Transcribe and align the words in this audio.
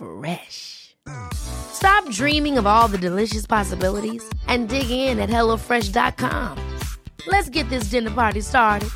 Fresh. 0.00 0.96
Stop 1.32 2.08
dreaming 2.10 2.56
of 2.56 2.66
all 2.66 2.88
the 2.88 2.98
delicious 2.98 3.46
possibilities 3.46 4.22
and 4.46 4.68
dig 4.68 4.90
in 4.90 5.18
at 5.18 5.28
HelloFresh.com. 5.28 6.78
Let's 7.26 7.50
get 7.50 7.68
this 7.68 7.90
dinner 7.90 8.10
party 8.10 8.40
started. 8.40 8.88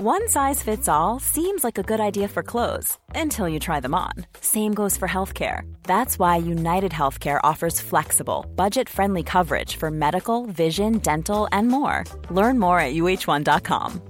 One 0.00 0.28
size 0.28 0.62
fits 0.62 0.88
all 0.88 1.18
seems 1.18 1.64
like 1.64 1.76
a 1.76 1.82
good 1.82 1.98
idea 1.98 2.28
for 2.28 2.44
clothes 2.44 2.98
until 3.16 3.48
you 3.48 3.58
try 3.58 3.80
them 3.80 3.96
on. 3.96 4.12
Same 4.40 4.72
goes 4.72 4.96
for 4.96 5.08
healthcare. 5.08 5.62
That's 5.82 6.20
why 6.20 6.36
United 6.36 6.92
Healthcare 6.92 7.40
offers 7.42 7.80
flexible, 7.80 8.46
budget 8.54 8.88
friendly 8.88 9.24
coverage 9.24 9.74
for 9.74 9.90
medical, 9.90 10.46
vision, 10.46 10.98
dental, 10.98 11.48
and 11.50 11.66
more. 11.66 12.04
Learn 12.30 12.60
more 12.60 12.78
at 12.80 12.94
uh1.com. 12.94 14.02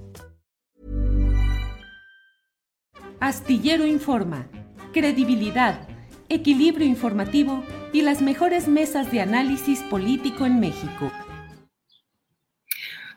Astillero 3.21 3.85
Informa, 3.85 4.49
credibilidad, 4.93 5.89
equilibrio 6.29 6.87
informativo 6.87 7.65
y 7.91 8.01
las 8.01 8.21
mejores 8.21 8.69
mesas 8.69 9.11
de 9.11 9.19
análisis 9.19 9.81
político 9.81 10.45
en 10.45 10.61
México. 10.61 11.11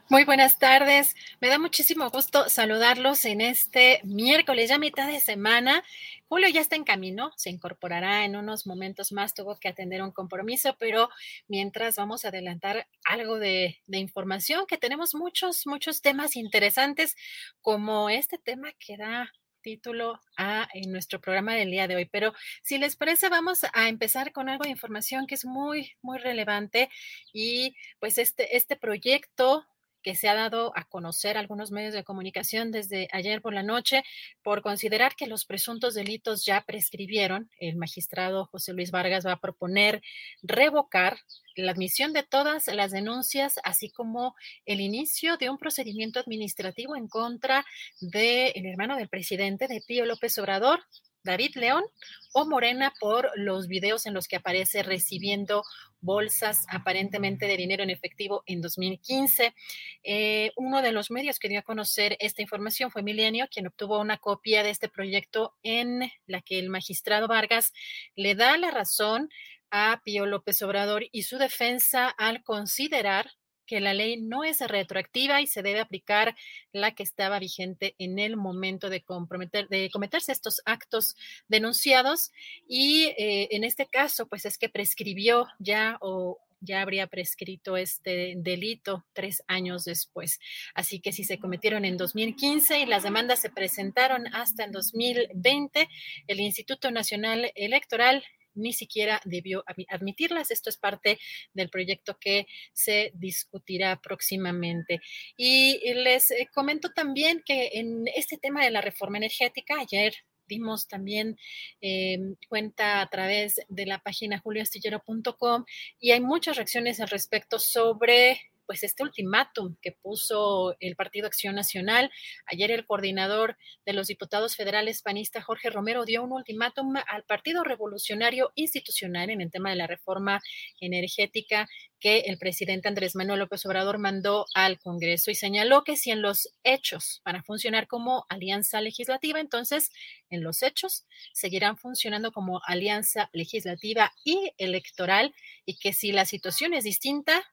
Muy 0.08 0.25
buenas 0.25 0.58
tardes. 0.58 1.14
Me 1.41 1.47
da 1.47 1.61
muchísimo 1.61 2.11
gusto 2.11 2.50
saludarlos 2.50 3.25
en 3.25 3.41
este 3.41 4.00
miércoles, 4.03 4.70
ya 4.70 4.77
mitad 4.77 5.06
de 5.06 5.20
semana. 5.20 5.84
Julio 6.27 6.48
ya 6.48 6.61
está 6.61 6.75
en 6.75 6.84
camino, 6.84 7.30
se 7.36 7.50
incorporará 7.50 8.25
en 8.25 8.34
unos 8.34 8.67
momentos 8.67 9.12
más, 9.12 9.34
tuvo 9.34 9.55
que 9.55 9.69
atender 9.69 10.03
un 10.03 10.11
compromiso, 10.11 10.77
pero 10.80 11.11
mientras 11.47 11.95
vamos 11.95 12.25
a 12.25 12.28
adelantar 12.28 12.89
algo 13.05 13.39
de, 13.39 13.78
información, 13.86 14.67
que 14.67 14.78
tenemos 14.78 15.14
muchos, 15.14 15.64
muchos 15.64 16.03
temas 16.03 16.34
interesantes, 16.34 17.14
como 17.61 18.11
este 18.11 18.36
tema 18.36 18.73
que 18.80 18.97
da 18.97 19.33
título 19.62 20.20
a 20.36 20.68
en 20.74 20.92
nuestro 20.92 21.20
programa 21.20 21.55
del 21.55 21.70
día 21.70 21.88
de 21.88 21.96
hoy. 21.96 22.05
Pero 22.05 22.34
si 22.62 22.78
les 22.78 22.96
parece, 22.96 23.28
vamos 23.28 23.60
a 23.72 23.88
empezar 23.88 24.32
con 24.32 24.48
algo 24.48 24.64
de 24.64 24.70
información 24.70 25.27
que 25.27 25.36
es 25.36 25.44
muy, 25.44 25.92
muy 26.02 26.18
relevante 26.18 26.91
y 27.32 27.74
pues 28.00 28.18
este, 28.18 28.56
este 28.56 28.77
proyecto 28.77 29.66
que 30.03 30.14
se 30.14 30.28
ha 30.28 30.34
dado 30.34 30.72
a 30.77 30.84
conocer 30.84 31.36
algunos 31.36 31.70
medios 31.70 31.95
de 31.95 32.05
comunicación 32.05 32.70
desde 32.70 33.08
ayer 33.12 33.41
por 33.41 33.55
la 33.55 33.62
noche 33.62 34.03
por 34.42 34.62
considerar 34.62 35.14
que 35.17 35.27
los 35.27 35.45
presuntos 35.45 35.95
delitos 35.95 36.45
ya 36.45 36.62
prescribieron. 36.62 37.50
El 37.58 37.77
magistrado 37.77 38.47
José 38.47 38.73
Luis 38.73 38.91
Vargas 38.91 39.27
va 39.27 39.33
a 39.33 39.41
proponer 39.41 40.03
revocar 40.42 41.19
la 41.55 41.73
admisión 41.73 42.12
de 42.12 42.23
todas 42.23 42.67
las 42.69 42.92
denuncias, 42.92 43.61
así 43.64 43.91
como 43.91 44.34
el 44.64 44.80
inicio 44.80 45.36
de 45.36 45.50
un 45.50 45.58
procedimiento 45.58 46.20
administrativo 46.20 46.97
en 46.97 47.08
contra 47.08 47.64
del 48.00 48.67
hermano 48.67 48.97
del 48.97 49.08
presidente 49.08 49.69
de 49.69 49.83
Pío 49.86 50.06
López 50.06 50.36
Obrador, 50.39 50.80
David 51.25 51.56
León 51.56 51.84
o 52.33 52.47
Morena 52.47 52.92
por 53.01 53.31
los 53.37 53.69
videos 53.69 54.06
en 54.06 54.15
los 54.15 54.28
que 54.28 54.37
aparece 54.37 54.83
recibiendo 54.83 55.64
bolsas 56.01 56.67
aparentemente 56.69 57.47
de 57.47 57.56
dinero 57.56 57.83
en 57.83 57.91
efectivo 57.91 58.42
en 58.47 58.61
2015. 58.61 59.55
Eh, 60.02 60.52
uno 60.57 60.83
de 60.83 60.92
los 60.92 61.11
medios 61.11 61.39
que 61.39 61.48
dio 61.48 61.61
a 61.61 61.63
conocer 61.63 62.17
esta 62.20 62.42
información 62.42 62.91
fue 62.91 63.02
Milenio, 63.02 63.48
quien 63.51 63.69
obtuvo 63.69 64.01
una 64.01 64.19
copia 64.19 64.63
de 64.63 64.70
este 64.70 64.89
proyecto 64.89 65.55
en 65.63 66.11
la 66.27 66.42
que 66.42 66.58
el 66.58 66.69
magistrado 66.69 67.29
Vargas 67.29 67.73
le 68.17 68.35
da 68.35 68.57
la 68.57 68.70
razón 68.70 69.29
a 69.70 70.02
Pío 70.05 70.27
López 70.27 70.61
Obrador 70.63 71.05
y 71.13 71.23
su 71.23 71.39
defensa 71.39 72.08
al 72.08 72.42
considerar 72.42 73.30
que 73.72 73.80
la 73.80 73.94
ley 73.94 74.20
no 74.20 74.44
es 74.44 74.60
retroactiva 74.60 75.40
y 75.40 75.46
se 75.46 75.62
debe 75.62 75.80
aplicar 75.80 76.36
la 76.72 76.94
que 76.94 77.02
estaba 77.02 77.38
vigente 77.38 77.94
en 77.98 78.18
el 78.18 78.36
momento 78.36 78.90
de 78.90 79.00
comprometer, 79.02 79.66
de 79.68 79.88
cometerse 79.90 80.30
estos 80.30 80.60
actos 80.66 81.16
denunciados. 81.48 82.33
Y 82.68 83.05
eh, 83.16 83.48
en 83.50 83.64
este 83.64 83.86
caso, 83.86 84.27
pues 84.27 84.44
es 84.44 84.58
que 84.58 84.68
prescribió 84.68 85.46
ya 85.58 85.96
o 86.02 86.38
ya 86.60 86.83
habría 86.83 87.06
prescrito 87.06 87.78
este 87.78 88.34
delito 88.36 89.06
tres 89.14 89.42
años 89.48 89.84
después. 89.84 90.39
Así 90.74 91.00
que 91.00 91.12
si 91.12 91.24
se 91.24 91.39
cometieron 91.39 91.86
en 91.86 91.96
2015 91.96 92.80
y 92.80 92.84
las 92.84 93.04
demandas 93.04 93.40
se 93.40 93.48
presentaron 93.48 94.27
hasta 94.34 94.64
en 94.64 94.72
2020, 94.72 95.89
el 96.27 96.40
Instituto 96.40 96.90
Nacional 96.90 97.50
Electoral 97.54 98.22
ni 98.55 98.73
siquiera 98.73 99.20
debió 99.24 99.64
admitirlas. 99.89 100.51
Esto 100.51 100.70
es 100.70 100.77
parte 100.77 101.18
del 101.55 101.70
proyecto 101.70 102.18
que 102.18 102.46
se 102.73 103.13
discutirá 103.14 104.01
próximamente. 104.01 105.01
Y 105.36 105.80
les 105.95 106.30
eh, 106.30 106.48
comento 106.52 106.90
también 106.90 107.42
que 107.45 107.70
en 107.74 108.05
este 108.14 108.39
tema 108.39 108.64
de 108.64 108.70
la 108.70 108.80
reforma 108.80 109.18
energética, 109.18 109.80
ayer 109.80 110.14
dimos 110.46 110.86
también 110.86 111.39
em, 111.80 112.36
cuenta 112.48 113.01
a 113.01 113.08
través 113.08 113.61
de 113.68 113.86
la 113.86 113.98
página 114.01 114.39
julioastillero.com 114.39 115.64
y 115.98 116.11
hay 116.11 116.20
muchas 116.20 116.57
reacciones 116.57 117.01
al 117.01 117.08
respecto 117.08 117.58
sobre 117.58 118.52
pues 118.72 118.84
este 118.84 119.02
ultimátum 119.02 119.77
que 119.83 119.92
puso 119.92 120.77
el 120.80 120.96
Partido 120.96 121.27
Acción 121.27 121.55
Nacional. 121.55 122.10
Ayer 122.46 122.70
el 122.70 122.86
coordinador 122.86 123.58
de 123.84 123.92
los 123.92 124.06
diputados 124.06 124.56
federales 124.56 125.02
panista 125.02 125.42
Jorge 125.42 125.68
Romero 125.68 126.06
dio 126.06 126.22
un 126.22 126.33
ultimátum 126.33 126.94
al 127.06 127.22
Partido 127.24 127.64
Revolucionario 127.64 128.50
Institucional 128.55 129.28
en 129.28 129.43
el 129.43 129.50
tema 129.50 129.69
de 129.69 129.76
la 129.76 129.87
reforma 129.87 130.40
energética 130.81 131.69
que 132.00 132.20
el 132.20 132.38
presidente 132.38 132.88
Andrés 132.88 133.14
Manuel 133.14 133.40
López 133.40 133.66
Obrador 133.66 133.99
mandó 133.99 134.46
al 134.55 134.78
Congreso 134.81 135.31
y 135.31 135.34
señaló 135.34 135.84
que 135.84 135.96
si 135.96 136.10
en 136.10 136.22
los 136.22 136.49
hechos 136.64 137.20
van 137.26 137.37
a 137.37 137.43
funcionar 137.43 137.87
como 137.88 138.25
alianza 138.31 138.81
legislativa, 138.81 139.38
entonces 139.38 139.90
en 140.31 140.43
los 140.43 140.62
hechos 140.62 141.04
seguirán 141.34 141.76
funcionando 141.76 142.32
como 142.32 142.62
alianza 142.66 143.28
legislativa 143.34 144.14
y 144.25 144.54
electoral 144.56 145.34
y 145.66 145.76
que 145.76 145.93
si 145.93 146.10
la 146.10 146.25
situación 146.25 146.72
es 146.72 146.84
distinta, 146.84 147.44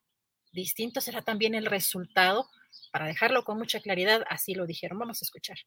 distinto 0.52 1.02
será 1.02 1.22
también 1.22 1.56
el 1.56 1.66
resultado. 1.66 2.48
Para 2.92 3.06
dejarlo 3.06 3.44
con 3.44 3.58
mucha 3.58 3.80
claridad, 3.80 4.24
así 4.30 4.54
lo 4.54 4.66
dijeron. 4.66 5.00
Vamos 5.00 5.22
a 5.22 5.26
escuchar. 5.26 5.58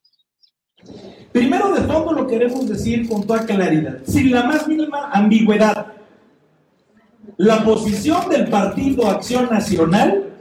Primero 1.33 1.73
de 1.73 1.87
todo 1.87 2.13
lo 2.13 2.27
queremos 2.27 2.69
decir 2.69 3.09
con 3.09 3.27
toda 3.27 3.47
claridad, 3.47 3.99
sin 4.07 4.31
la 4.33 4.45
más 4.45 4.67
mínima 4.67 5.11
ambigüedad. 5.13 5.93
La 7.37 7.65
posición 7.65 8.29
del 8.29 8.49
Partido 8.49 9.07
Acción 9.07 9.49
Nacional, 9.49 10.33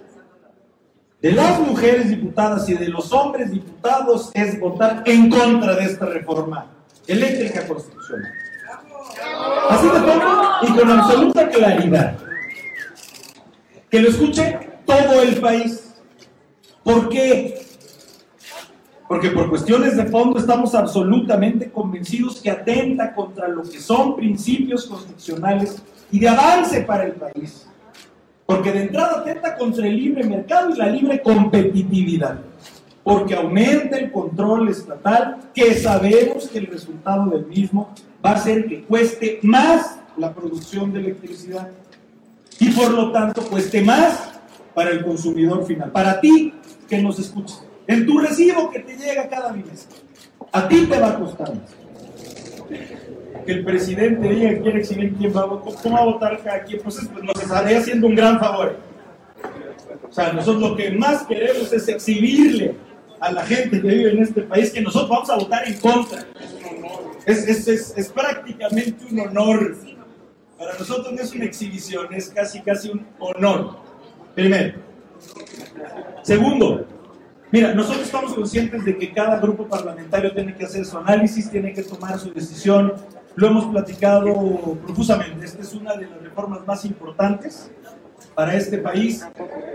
de 1.21 1.31
las 1.31 1.59
mujeres 1.59 2.09
diputadas 2.09 2.67
y 2.69 2.73
de 2.73 2.89
los 2.89 3.13
hombres 3.13 3.51
diputados, 3.51 4.31
es 4.33 4.59
votar 4.59 5.03
en 5.05 5.29
contra 5.29 5.75
de 5.75 5.85
esta 5.85 6.07
reforma 6.07 6.65
eléctrica 7.05 7.67
constitucional. 7.67 8.33
Así 9.69 9.87
de 9.87 9.99
todo 9.99 10.51
y 10.63 10.79
con 10.79 10.89
absoluta 10.89 11.49
claridad 11.49 12.30
que 13.91 14.01
lo 14.01 14.09
escuche 14.09 14.57
todo 14.85 15.21
el 15.21 15.35
país. 15.41 15.93
¿Por 16.81 17.09
qué? 17.09 17.61
Porque 19.07 19.29
por 19.31 19.49
cuestiones 19.49 19.97
de 19.97 20.05
fondo 20.05 20.39
estamos 20.39 20.73
absolutamente 20.73 21.69
convencidos 21.69 22.39
que 22.39 22.49
atenta 22.49 23.13
contra 23.13 23.49
lo 23.49 23.63
que 23.63 23.81
son 23.81 24.15
principios 24.15 24.85
constitucionales 24.85 25.83
y 26.09 26.19
de 26.19 26.29
avance 26.29 26.81
para 26.81 27.03
el 27.03 27.11
país. 27.11 27.67
Porque 28.45 28.71
de 28.71 28.83
entrada 28.83 29.19
atenta 29.19 29.57
contra 29.57 29.85
el 29.85 29.97
libre 29.97 30.23
mercado 30.23 30.69
y 30.69 30.77
la 30.77 30.87
libre 30.87 31.21
competitividad. 31.21 32.39
Porque 33.03 33.35
aumenta 33.35 33.97
el 33.97 34.11
control 34.11 34.69
estatal, 34.69 35.37
que 35.53 35.73
sabemos 35.73 36.47
que 36.47 36.59
el 36.59 36.67
resultado 36.67 37.29
del 37.29 37.45
mismo 37.45 37.89
va 38.25 38.31
a 38.31 38.37
ser 38.37 38.67
que 38.67 38.83
cueste 38.83 39.39
más 39.41 39.99
la 40.15 40.33
producción 40.33 40.93
de 40.93 40.99
electricidad 40.99 41.69
y 42.61 42.69
por 42.69 42.91
lo 42.91 43.11
tanto 43.11 43.41
cueste 43.41 43.81
más 43.81 44.33
para 44.75 44.91
el 44.91 45.03
consumidor 45.03 45.65
final, 45.65 45.91
para 45.91 46.21
ti 46.21 46.53
que 46.87 47.01
nos 47.01 47.17
escuchas. 47.17 47.63
En 47.87 48.05
tu 48.05 48.19
recibo 48.19 48.69
que 48.69 48.79
te 48.79 48.95
llega 48.95 49.27
cada 49.27 49.51
mes, 49.51 49.87
a 50.51 50.67
ti 50.67 50.85
te 50.85 50.99
va 50.99 51.09
a 51.09 51.19
costar 51.19 51.55
más. 51.55 51.75
Que 53.45 53.51
el 53.51 53.65
presidente 53.65 54.29
diga 54.29 54.49
que 54.49 54.61
quiere 54.61 54.79
exhibir 54.79 55.15
quién 55.15 55.35
va 55.35 55.41
a 55.41 55.45
votar, 55.45 55.73
cómo 55.81 55.95
va 55.95 56.01
a 56.01 56.05
votar 56.05 56.43
cada 56.43 56.63
quien, 56.63 56.81
pues, 56.83 57.01
nos 57.01 57.41
estaría 57.41 57.79
haciendo 57.79 58.05
un 58.05 58.15
gran 58.15 58.39
favor. 58.39 58.77
O 60.07 60.13
sea, 60.13 60.31
nosotros 60.31 60.61
lo 60.61 60.75
que 60.75 60.91
más 60.91 61.23
queremos 61.23 61.73
es 61.73 61.87
exhibirle 61.87 62.75
a 63.19 63.31
la 63.31 63.43
gente 63.43 63.81
que 63.81 63.87
vive 63.87 64.11
en 64.11 64.21
este 64.21 64.43
país 64.43 64.71
que 64.71 64.81
nosotros 64.81 65.09
vamos 65.09 65.29
a 65.31 65.35
votar 65.37 65.67
en 65.67 65.79
contra. 65.79 66.23
Es, 67.25 67.67
es, 67.67 67.93
es, 67.97 68.09
prácticamente 68.09 69.05
un 69.11 69.19
honor. 69.19 69.77
Para 70.61 70.77
nosotros 70.77 71.11
no 71.11 71.19
es 71.19 71.33
una 71.33 71.45
exhibición, 71.45 72.13
es 72.13 72.29
casi, 72.29 72.61
casi 72.61 72.91
un 72.91 73.03
honor. 73.17 73.77
Primero. 74.35 74.77
Segundo, 76.21 76.85
mira, 77.51 77.73
nosotros 77.73 78.03
estamos 78.05 78.35
conscientes 78.35 78.85
de 78.85 78.95
que 78.95 79.11
cada 79.11 79.39
grupo 79.39 79.67
parlamentario 79.67 80.31
tiene 80.31 80.55
que 80.55 80.65
hacer 80.65 80.85
su 80.85 80.99
análisis, 80.99 81.49
tiene 81.49 81.73
que 81.73 81.81
tomar 81.81 82.19
su 82.19 82.31
decisión. 82.31 82.93
Lo 83.33 83.47
hemos 83.47 83.65
platicado 83.71 84.77
profusamente. 84.85 85.47
Esta 85.47 85.63
es 85.63 85.73
una 85.73 85.95
de 85.95 86.05
las 86.05 86.21
reformas 86.21 86.59
más 86.67 86.85
importantes 86.85 87.71
para 88.35 88.53
este 88.53 88.77
país 88.77 89.25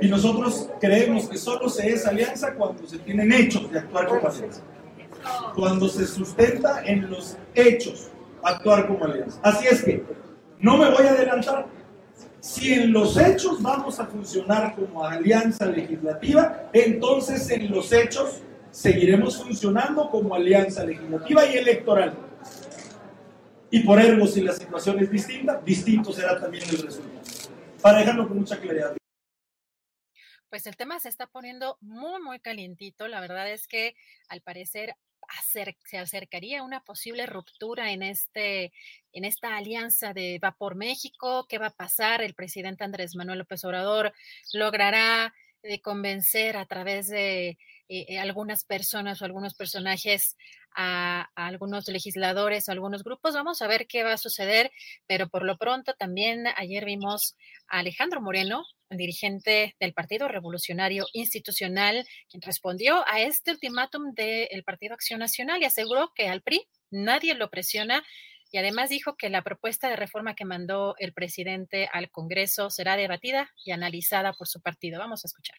y 0.01 0.07
nosotros 0.07 0.71
creemos 0.81 1.29
que 1.29 1.37
solo 1.37 1.69
se 1.69 1.89
es 1.89 2.07
alianza 2.07 2.55
cuando 2.55 2.87
se 2.87 3.01
tienen 3.01 3.33
hechos 3.33 3.69
de 3.73 3.81
actuar 3.81 4.07
como 4.07 4.29
alianza. 4.29 4.63
Cuando 5.53 5.89
se 5.89 6.07
sustenta 6.07 6.85
en 6.85 7.11
los 7.11 7.37
hechos 7.57 8.09
actuar 8.45 8.87
como 8.87 9.05
alianza. 9.05 9.41
Así 9.43 9.67
es 9.67 9.83
que 9.83 10.05
no 10.61 10.77
me 10.77 10.91
voy 10.91 11.07
a 11.07 11.11
adelantar. 11.11 11.67
Si 12.41 12.73
en 12.73 12.93
los 12.93 13.17
hechos 13.17 13.61
vamos 13.61 13.99
a 13.99 14.07
funcionar 14.07 14.75
como 14.77 15.05
alianza 15.05 15.67
legislativa, 15.67 16.71
entonces 16.73 17.51
en 17.51 17.71
los 17.71 17.93
hechos 17.93 18.43
seguiremos 18.71 19.43
funcionando 19.43 20.09
como 20.11 20.35
alianza 20.35 20.85
legislativa 20.85 21.47
y 21.47 21.57
electoral. 21.57 22.15
Y 23.71 23.81
por 23.81 24.01
ergo, 24.01 24.27
si 24.27 24.43
la 24.43 24.53
situación 24.53 25.01
es 25.01 25.11
distinta, 25.11 25.61
distinto 25.65 26.13
será 26.13 26.41
también 26.41 26.65
el 26.69 26.79
resultado 26.79 27.21
para 27.83 27.99
dejarlo 27.99 28.29
con 28.29 28.39
mucha 28.39 28.59
claridad. 28.59 28.97
Pues 30.49 30.67
el 30.67 30.77
tema 30.77 31.01
se 31.01 31.09
está 31.09 31.27
poniendo 31.27 31.77
muy, 31.81 32.21
muy 32.23 32.41
calientito. 32.41 33.09
La 33.09 33.21
verdad 33.21 33.51
es 33.51 33.67
que 33.67 33.95
al 34.29 34.41
parecer 34.41 34.95
se 35.85 35.99
acercaría 35.99 36.63
una 36.63 36.81
posible 36.85 37.27
ruptura 37.27 37.93
en, 37.93 38.03
este, 38.03 38.73
en 39.13 39.25
esta 39.25 39.57
alianza 39.57 40.13
de 40.13 40.39
Vapor 40.41 40.75
México. 40.75 41.47
¿Qué 41.49 41.59
va 41.59 41.69
a 41.69 41.77
pasar? 41.77 42.23
El 42.23 42.35
presidente 42.35 42.85
Andrés 42.85 43.15
Manuel 43.15 43.41
López 43.41 43.65
Obrador 43.65 44.13
logrará 44.53 45.35
eh, 45.63 45.81
convencer 45.81 46.57
a 46.57 46.67
través 46.67 47.09
de 47.09 47.59
eh, 47.89 48.07
eh, 48.09 48.19
algunas 48.19 48.65
personas 48.65 49.23
o 49.23 49.25
algunos 49.25 49.55
personajes 49.55 50.37
a, 50.77 51.31
algunos 51.37 51.87
legisladores 51.89 52.69
o 52.69 52.73
algunos 52.73 53.05
grupos. 53.05 53.35
Vamos 53.35 53.63
a 53.63 53.69
ver 53.69 53.87
qué 53.87 54.03
va 54.03 54.15
a 54.15 54.19
suceder, 54.19 54.73
pero 55.07 55.29
por 55.29 55.45
lo 55.45 55.57
pronto 55.57 55.95
también 55.95 56.47
ayer 56.57 56.85
vimos 56.85 57.37
a 57.69 57.79
Alejandro 57.79 58.21
Moreno, 58.21 58.65
dirigente 58.91 59.77
del 59.81 59.93
Partido 59.95 60.29
Revolucionario 60.29 61.07
Institucional, 61.13 62.07
quien 62.29 62.43
respondió 62.43 63.05
a 63.09 63.21
este 63.21 63.53
ultimátum 63.53 64.13
del 64.15 64.65
Partido 64.65 64.95
Acción 64.95 65.21
Nacional 65.21 65.63
y 65.63 65.67
aseguró 65.67 66.13
que 66.15 66.29
al 66.29 66.43
PRI 66.43 66.67
nadie 66.91 67.35
lo 67.35 67.51
presiona 67.51 68.05
y 68.51 68.59
además 68.59 68.91
dijo 68.91 69.17
que 69.17 69.31
la 69.31 69.43
propuesta 69.43 69.89
de 69.89 69.97
reforma 69.97 70.35
que 70.35 70.45
mandó 70.45 70.95
el 70.99 71.13
presidente 71.13 71.89
al 71.93 72.11
Congreso 72.11 72.71
será 72.71 72.97
debatida 72.97 73.51
y 73.65 73.73
analizada 73.73 74.33
por 74.33 74.49
su 74.49 74.61
partido. 74.61 74.99
Vamos 74.99 75.25
a 75.25 75.29
escuchar 75.29 75.57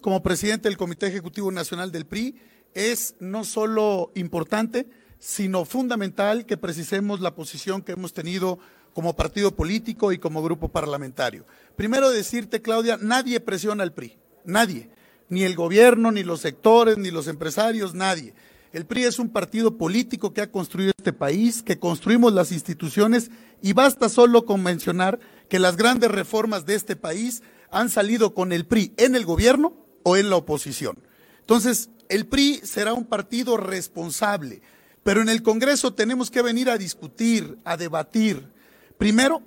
como 0.00 0.22
presidente 0.22 0.68
del 0.68 0.76
Comité 0.76 1.06
Ejecutivo 1.06 1.50
Nacional 1.50 1.92
del 1.92 2.06
PRI, 2.06 2.36
es 2.74 3.14
no 3.20 3.44
solo 3.44 4.12
importante, 4.14 4.88
sino 5.18 5.64
fundamental 5.64 6.46
que 6.46 6.56
precisemos 6.56 7.20
la 7.20 7.34
posición 7.34 7.82
que 7.82 7.92
hemos 7.92 8.12
tenido 8.12 8.58
como 8.92 9.16
partido 9.16 9.54
político 9.54 10.12
y 10.12 10.18
como 10.18 10.42
grupo 10.42 10.68
parlamentario. 10.68 11.46
Primero 11.76 12.10
decirte, 12.10 12.62
Claudia, 12.62 12.98
nadie 13.00 13.40
presiona 13.40 13.82
al 13.82 13.92
PRI, 13.92 14.18
nadie, 14.44 14.90
ni 15.28 15.44
el 15.44 15.54
gobierno, 15.54 16.10
ni 16.12 16.22
los 16.22 16.40
sectores, 16.40 16.98
ni 16.98 17.10
los 17.10 17.28
empresarios, 17.28 17.94
nadie. 17.94 18.34
El 18.72 18.86
PRI 18.86 19.04
es 19.04 19.18
un 19.18 19.30
partido 19.30 19.78
político 19.78 20.32
que 20.32 20.42
ha 20.42 20.50
construido 20.50 20.92
este 20.96 21.12
país, 21.12 21.62
que 21.62 21.78
construimos 21.78 22.32
las 22.32 22.52
instituciones 22.52 23.30
y 23.62 23.72
basta 23.72 24.08
solo 24.08 24.44
con 24.44 24.62
mencionar 24.62 25.18
que 25.48 25.58
las 25.58 25.76
grandes 25.76 26.10
reformas 26.10 26.66
de 26.66 26.74
este 26.74 26.96
país 26.96 27.42
han 27.70 27.88
salido 27.90 28.34
con 28.34 28.52
el 28.52 28.66
PRI 28.66 28.92
en 28.96 29.16
el 29.16 29.24
gobierno 29.24 29.87
o 30.08 30.16
en 30.16 30.30
la 30.30 30.36
oposición. 30.36 30.98
Entonces, 31.40 31.90
el 32.08 32.26
PRI 32.26 32.62
será 32.64 32.94
un 32.94 33.04
partido 33.04 33.58
responsable, 33.58 34.62
pero 35.02 35.20
en 35.20 35.28
el 35.28 35.42
Congreso 35.42 35.92
tenemos 35.92 36.30
que 36.30 36.40
venir 36.40 36.70
a 36.70 36.78
discutir, 36.78 37.58
a 37.62 37.76
debatir. 37.76 38.48
Primero, 38.96 39.42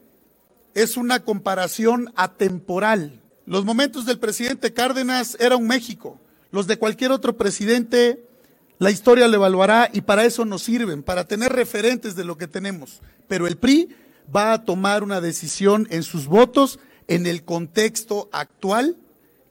es 0.75 0.97
una 0.97 1.23
comparación 1.23 2.13
atemporal. 2.15 3.21
Los 3.47 3.65
momentos 3.65 4.05
del 4.05 4.19
presidente 4.19 4.71
Cárdenas 4.71 5.35
era 5.39 5.57
un 5.57 5.65
México. 5.65 6.21
Los 6.51 6.67
de 6.67 6.77
cualquier 6.77 7.11
otro 7.11 7.35
presidente, 7.37 8.23
la 8.77 8.91
historia 8.91 9.27
lo 9.27 9.37
evaluará 9.37 9.89
y 9.91 10.01
para 10.01 10.25
eso 10.25 10.45
nos 10.45 10.61
sirven, 10.61 11.01
para 11.01 11.25
tener 11.25 11.51
referentes 11.53 12.15
de 12.15 12.23
lo 12.23 12.37
que 12.37 12.47
tenemos. 12.47 13.01
Pero 13.27 13.47
el 13.47 13.57
PRI 13.57 13.89
va 14.33 14.53
a 14.53 14.63
tomar 14.63 15.01
una 15.01 15.21
decisión 15.21 15.87
en 15.89 16.03
sus 16.03 16.27
votos 16.27 16.77
en 17.07 17.25
el 17.25 17.45
contexto 17.45 18.29
actual 18.31 18.95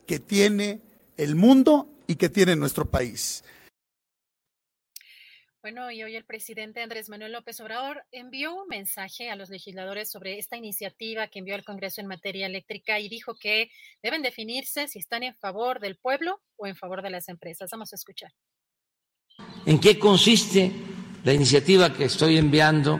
que 0.07 0.19
tiene 0.19 0.79
el 1.17 1.35
mundo 1.35 1.87
y 2.07 2.15
que 2.15 2.29
tiene 2.29 2.55
nuestro 2.55 2.89
país. 2.89 3.43
Bueno, 5.61 5.91
y 5.91 6.01
hoy 6.01 6.15
el 6.15 6.25
presidente 6.25 6.81
Andrés 6.81 7.07
Manuel 7.07 7.33
López 7.33 7.59
Obrador 7.61 8.03
envió 8.11 8.55
un 8.55 8.67
mensaje 8.67 9.29
a 9.29 9.35
los 9.35 9.51
legisladores 9.51 10.09
sobre 10.09 10.39
esta 10.39 10.57
iniciativa 10.57 11.27
que 11.27 11.37
envió 11.37 11.53
al 11.53 11.63
Congreso 11.63 12.01
en 12.01 12.07
materia 12.07 12.47
eléctrica 12.47 12.99
y 12.99 13.09
dijo 13.09 13.35
que 13.35 13.69
deben 14.01 14.23
definirse 14.23 14.87
si 14.87 14.97
están 14.97 15.21
en 15.21 15.35
favor 15.35 15.79
del 15.79 15.97
pueblo 15.97 16.41
o 16.55 16.65
en 16.65 16.75
favor 16.75 17.03
de 17.03 17.11
las 17.11 17.29
empresas. 17.29 17.69
Vamos 17.71 17.93
a 17.93 17.95
escuchar. 17.95 18.31
¿En 19.67 19.79
qué 19.79 19.99
consiste 19.99 20.71
la 21.23 21.33
iniciativa 21.33 21.93
que 21.93 22.05
estoy 22.05 22.37
enviando 22.37 22.99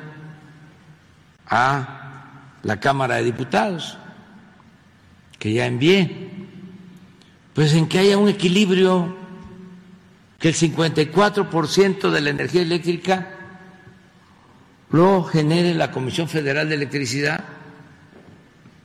a 1.47 2.59
la 2.61 2.79
Cámara 2.79 3.15
de 3.15 3.23
Diputados? 3.23 3.97
Que 5.39 5.51
ya 5.51 5.65
envié 5.65 6.30
pues 7.53 7.73
en 7.73 7.87
que 7.87 7.99
haya 7.99 8.17
un 8.17 8.29
equilibrio, 8.29 9.15
que 10.39 10.49
el 10.49 10.55
54% 10.55 12.09
de 12.09 12.21
la 12.21 12.29
energía 12.29 12.61
eléctrica 12.61 13.27
lo 14.91 15.23
genere 15.23 15.73
la 15.73 15.91
Comisión 15.91 16.27
Federal 16.27 16.67
de 16.67 16.75
Electricidad 16.75 17.43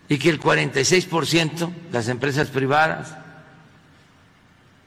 y 0.09 0.19
que 0.19 0.31
el 0.31 0.41
46% 0.41 1.71
las 1.93 2.09
empresas 2.09 2.49
privadas. 2.49 3.17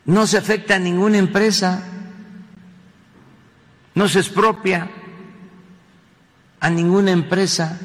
No 0.06 0.28
se 0.28 0.38
afecta 0.38 0.76
a 0.76 0.80
ninguna 0.80 1.18
empresa, 1.18 1.84
no 3.96 4.08
se 4.08 4.20
expropia 4.20 4.90
a 6.60 6.70
ninguna 6.70 7.12
empresa. 7.12 7.80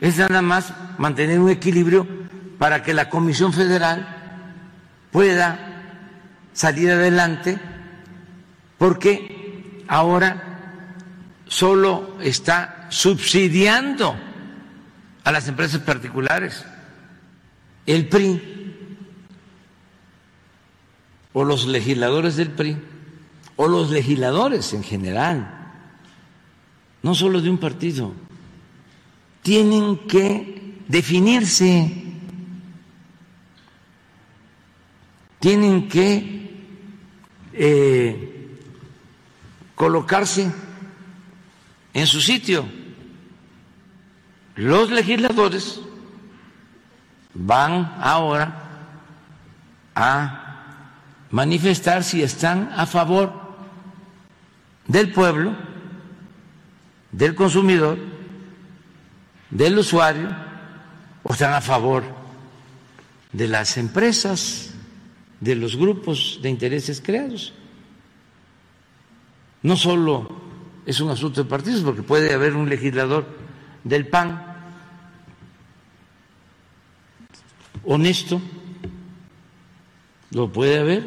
Es 0.00 0.16
nada 0.16 0.42
más 0.42 0.72
mantener 0.98 1.38
un 1.40 1.50
equilibrio 1.50 2.06
para 2.58 2.82
que 2.82 2.94
la 2.94 3.08
Comisión 3.08 3.52
Federal 3.52 4.21
pueda 5.12 5.58
salir 6.52 6.90
adelante 6.90 7.58
porque 8.78 9.84
ahora 9.86 10.52
solo 11.46 12.16
está 12.20 12.88
subsidiando 12.90 14.16
a 15.22 15.30
las 15.30 15.46
empresas 15.46 15.82
particulares. 15.82 16.64
El 17.86 18.08
PRI 18.08 18.76
o 21.32 21.44
los 21.44 21.66
legisladores 21.66 22.36
del 22.36 22.50
PRI 22.50 22.76
o 23.56 23.68
los 23.68 23.90
legisladores 23.90 24.72
en 24.72 24.82
general, 24.82 25.72
no 27.02 27.14
solo 27.14 27.40
de 27.40 27.50
un 27.50 27.58
partido, 27.58 28.12
tienen 29.42 29.98
que 30.08 30.80
definirse 30.88 32.11
tienen 35.42 35.88
que 35.88 36.54
eh, 37.52 38.56
colocarse 39.74 40.52
en 41.92 42.06
su 42.06 42.20
sitio. 42.20 42.64
Los 44.54 44.92
legisladores 44.92 45.80
van 47.34 47.92
ahora 48.00 48.54
a 49.96 50.76
manifestar 51.32 52.04
si 52.04 52.22
están 52.22 52.70
a 52.76 52.86
favor 52.86 53.32
del 54.86 55.10
pueblo, 55.10 55.56
del 57.10 57.34
consumidor, 57.34 57.98
del 59.50 59.76
usuario, 59.76 60.28
o 61.24 61.32
están 61.32 61.52
a 61.52 61.60
favor 61.60 62.04
de 63.32 63.48
las 63.48 63.76
empresas 63.76 64.71
de 65.42 65.56
los 65.56 65.74
grupos 65.76 66.38
de 66.40 66.48
intereses 66.48 67.00
creados. 67.00 67.52
No 69.62 69.76
solo 69.76 70.40
es 70.86 71.00
un 71.00 71.10
asunto 71.10 71.42
de 71.42 71.50
partidos, 71.50 71.82
porque 71.82 72.04
puede 72.04 72.32
haber 72.32 72.54
un 72.54 72.68
legislador 72.68 73.26
del 73.82 74.06
PAN 74.06 74.40
honesto, 77.84 78.40
lo 80.30 80.52
puede 80.52 80.78
haber. 80.78 81.02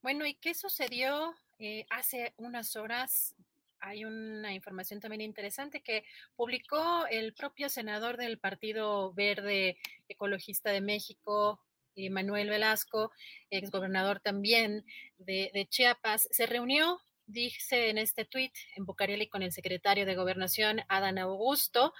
Bueno, 0.00 0.24
¿y 0.24 0.34
qué 0.34 0.54
sucedió 0.54 1.34
eh, 1.58 1.86
hace 1.90 2.34
unas 2.36 2.76
horas 2.76 3.34
hay 3.82 4.04
una 4.04 4.54
información 4.54 5.00
también 5.00 5.20
interesante 5.20 5.82
que 5.82 6.04
publicó 6.36 7.04
el 7.10 7.34
propio 7.34 7.68
senador 7.68 8.16
del 8.16 8.38
Partido 8.38 9.12
Verde 9.12 9.76
Ecologista 10.08 10.70
de 10.70 10.80
México, 10.80 11.60
eh, 11.96 12.08
Manuel 12.08 12.48
Velasco, 12.48 13.10
exgobernador 13.50 14.20
también 14.20 14.86
de, 15.18 15.66
Chiapas, 15.68 16.28
se 16.30 16.46
reunió, 16.46 17.00
dice 17.26 17.90
en 17.90 17.98
este 17.98 18.24
tuit, 18.24 18.52
en 18.76 18.86
Bucareli 18.86 19.28
con 19.28 19.42
el 19.42 19.52
secretario 19.52 20.06
de 20.06 20.14
Gobernación, 20.14 20.82
Adán 20.88 21.18
Augusto, 21.18 21.92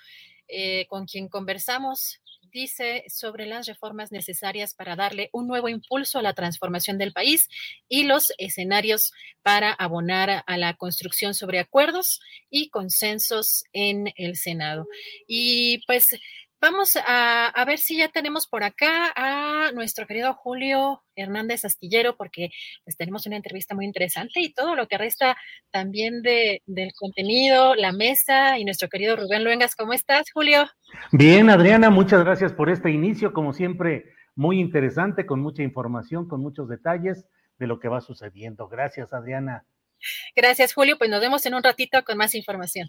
eh, 0.46 0.86
con 0.86 1.06
quien 1.06 1.28
conversamos 1.28 2.21
dice 2.52 3.04
sobre 3.08 3.46
las 3.46 3.66
reformas 3.66 4.12
necesarias 4.12 4.74
para 4.74 4.96
darle 4.96 5.30
un 5.32 5.46
nuevo 5.46 5.68
impulso 5.68 6.18
a 6.18 6.22
la 6.22 6.34
transformación 6.34 6.98
del 6.98 7.12
país 7.12 7.48
y 7.88 8.04
los 8.04 8.32
escenarios 8.38 9.12
para 9.42 9.72
abonar 9.72 10.44
a 10.46 10.56
la 10.58 10.74
construcción 10.74 11.34
sobre 11.34 11.58
acuerdos 11.58 12.20
y 12.50 12.68
consensos 12.68 13.64
en 13.72 14.12
el 14.16 14.36
Senado. 14.36 14.86
Y 15.26 15.84
pues 15.86 16.10
Vamos 16.62 16.96
a, 17.04 17.64
ver 17.66 17.78
si 17.78 17.96
ya 17.96 18.08
tenemos 18.08 18.46
por 18.46 18.62
acá 18.62 19.12
a 19.16 19.72
nuestro 19.72 20.06
querido 20.06 20.32
Julio 20.32 21.02
Hernández 21.16 21.64
Astillero, 21.64 22.16
porque 22.16 22.50
pues, 22.84 22.96
tenemos 22.96 23.26
una 23.26 23.34
entrevista 23.34 23.74
muy 23.74 23.84
interesante 23.84 24.38
y 24.38 24.52
todo 24.52 24.76
lo 24.76 24.86
que 24.86 24.96
resta 24.96 25.36
también 25.72 26.22
de, 26.22 26.62
del 26.66 26.92
contenido, 26.96 27.74
la 27.74 27.90
mesa 27.90 28.60
y 28.60 28.64
nuestro 28.64 28.88
querido 28.88 29.16
Rubén 29.16 29.42
Luengas. 29.42 29.74
¿Cómo 29.74 29.92
estás, 29.92 30.30
Julio? 30.32 30.68
Bien, 31.10 31.50
Adriana, 31.50 31.90
muchas 31.90 32.22
gracias 32.22 32.52
por 32.52 32.70
este 32.70 32.92
inicio, 32.92 33.32
como 33.32 33.52
siempre, 33.52 34.04
muy 34.36 34.60
interesante, 34.60 35.26
con 35.26 35.40
mucha 35.40 35.64
información, 35.64 36.28
con 36.28 36.40
muchos 36.40 36.68
detalles 36.68 37.26
de 37.58 37.66
lo 37.66 37.80
que 37.80 37.88
va 37.88 38.00
sucediendo. 38.00 38.68
Gracias, 38.68 39.12
Adriana. 39.12 39.64
Gracias, 40.36 40.74
Julio. 40.74 40.96
Pues 40.96 41.10
nos 41.10 41.20
vemos 41.20 41.44
en 41.44 41.54
un 41.54 41.62
ratito 41.64 42.04
con 42.04 42.16
más 42.18 42.36
información. 42.36 42.88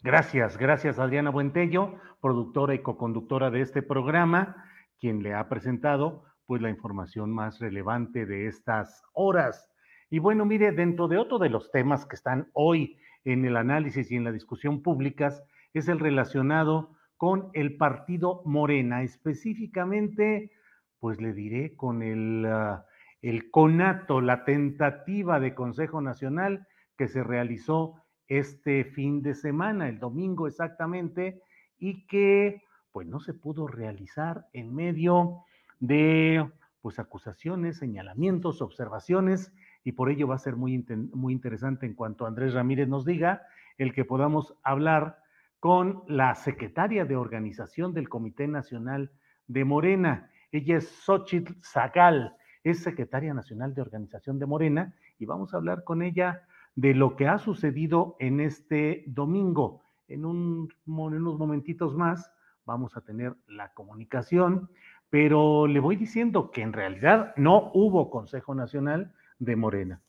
Gracias, 0.00 0.56
gracias 0.56 0.98
Adriana 0.98 1.30
Buentello, 1.30 1.94
productora 2.20 2.74
y 2.74 2.80
coconductora 2.80 3.50
de 3.50 3.60
este 3.60 3.82
programa, 3.82 4.64
quien 4.98 5.22
le 5.22 5.34
ha 5.34 5.48
presentado 5.48 6.24
pues 6.46 6.60
la 6.60 6.70
información 6.70 7.32
más 7.32 7.60
relevante 7.60 8.26
de 8.26 8.46
estas 8.46 9.04
horas. 9.12 9.70
Y 10.10 10.18
bueno, 10.18 10.44
mire, 10.44 10.72
dentro 10.72 11.06
de 11.08 11.18
otro 11.18 11.38
de 11.38 11.50
los 11.50 11.70
temas 11.70 12.04
que 12.06 12.16
están 12.16 12.50
hoy 12.52 12.98
en 13.24 13.44
el 13.44 13.56
análisis 13.56 14.10
y 14.10 14.16
en 14.16 14.24
la 14.24 14.32
discusión 14.32 14.82
públicas 14.82 15.44
es 15.72 15.88
el 15.88 16.00
relacionado 16.00 16.96
con 17.16 17.50
el 17.52 17.76
partido 17.76 18.42
Morena, 18.44 19.02
específicamente, 19.02 20.50
pues 20.98 21.20
le 21.20 21.32
diré 21.32 21.76
con 21.76 22.02
el, 22.02 22.44
uh, 22.44 22.82
el 23.22 23.50
conato, 23.50 24.20
la 24.20 24.44
tentativa 24.44 25.38
de 25.38 25.54
Consejo 25.54 26.00
Nacional 26.00 26.66
que 26.98 27.06
se 27.06 27.22
realizó 27.22 28.01
este 28.38 28.84
fin 28.84 29.22
de 29.22 29.34
semana, 29.34 29.88
el 29.88 29.98
domingo 29.98 30.46
exactamente, 30.46 31.42
y 31.78 32.06
que 32.06 32.62
pues 32.90 33.06
no 33.06 33.20
se 33.20 33.34
pudo 33.34 33.66
realizar 33.66 34.46
en 34.52 34.74
medio 34.74 35.44
de 35.80 36.48
pues 36.80 36.98
acusaciones, 36.98 37.78
señalamientos, 37.78 38.62
observaciones, 38.62 39.52
y 39.84 39.92
por 39.92 40.10
ello 40.10 40.28
va 40.28 40.36
a 40.36 40.38
ser 40.38 40.56
muy, 40.56 40.84
muy 41.12 41.32
interesante 41.32 41.86
en 41.86 41.94
cuanto 41.94 42.24
Andrés 42.24 42.54
Ramírez 42.54 42.88
nos 42.88 43.04
diga 43.04 43.42
el 43.78 43.92
que 43.92 44.04
podamos 44.04 44.54
hablar 44.62 45.18
con 45.60 46.02
la 46.08 46.34
secretaria 46.34 47.04
de 47.04 47.16
organización 47.16 47.92
del 47.92 48.08
Comité 48.08 48.48
Nacional 48.48 49.10
de 49.46 49.64
Morena. 49.64 50.30
Ella 50.50 50.78
es 50.78 50.88
Xochitl 50.88 51.54
Zagal, 51.62 52.34
es 52.64 52.82
secretaria 52.82 53.34
nacional 53.34 53.74
de 53.74 53.82
organización 53.82 54.38
de 54.38 54.46
Morena, 54.46 54.94
y 55.18 55.26
vamos 55.26 55.52
a 55.52 55.58
hablar 55.58 55.84
con 55.84 56.02
ella 56.02 56.42
de 56.74 56.94
lo 56.94 57.16
que 57.16 57.28
ha 57.28 57.38
sucedido 57.38 58.16
en 58.18 58.40
este 58.40 59.04
domingo. 59.06 59.82
En, 60.08 60.24
un, 60.24 60.72
unos 60.86 61.38
momentitos 61.38 61.94
más 61.94 62.32
vamos 62.64 62.96
a 62.96 63.02
tener 63.02 63.34
la 63.46 63.72
comunicación, 63.74 64.70
pero 65.10 65.66
le 65.66 65.80
voy 65.80 65.96
diciendo 65.96 66.50
que 66.50 66.62
en 66.62 66.72
realidad 66.72 67.34
no 67.36 67.70
hubo 67.74 68.10
Consejo 68.10 68.54
Nacional 68.54 69.12
de 69.38 69.56
Morena, 69.56 70.00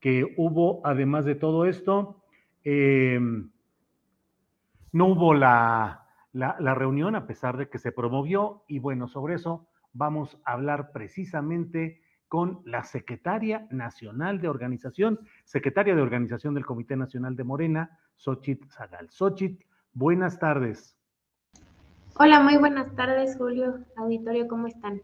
que 0.00 0.34
hubo, 0.36 0.86
además 0.86 1.24
de 1.24 1.34
todo 1.34 1.64
esto, 1.64 2.22
em, 2.64 3.50
no 4.92 5.06
hubo 5.06 5.34
la, 5.34 6.06
la 6.32 6.74
reunión 6.74 7.16
a 7.16 7.26
pesar 7.26 7.56
de 7.56 7.68
que 7.68 7.78
se 7.78 7.92
promovió 7.92 8.64
y 8.68 8.78
bueno, 8.78 9.08
sobre 9.08 9.34
eso 9.34 9.68
vamos 9.92 10.38
a 10.44 10.52
hablar 10.52 10.92
precisamente 10.92 12.01
con 12.32 12.62
la 12.64 12.82
secretaria 12.82 13.66
nacional 13.70 14.40
de 14.40 14.48
organización, 14.48 15.20
secretaria 15.44 15.94
de 15.94 16.00
organización 16.00 16.54
del 16.54 16.64
Comité 16.64 16.96
Nacional 16.96 17.36
de 17.36 17.44
Morena, 17.44 17.98
Xochitl 18.16 18.70
Zagal. 18.70 19.10
Xochitl, 19.10 19.62
buenas 19.92 20.38
tardes. 20.38 20.96
Hola, 22.14 22.40
muy 22.40 22.56
buenas 22.56 22.96
tardes, 22.96 23.36
Julio. 23.36 23.80
Auditorio, 23.98 24.48
¿cómo 24.48 24.66
están? 24.66 25.02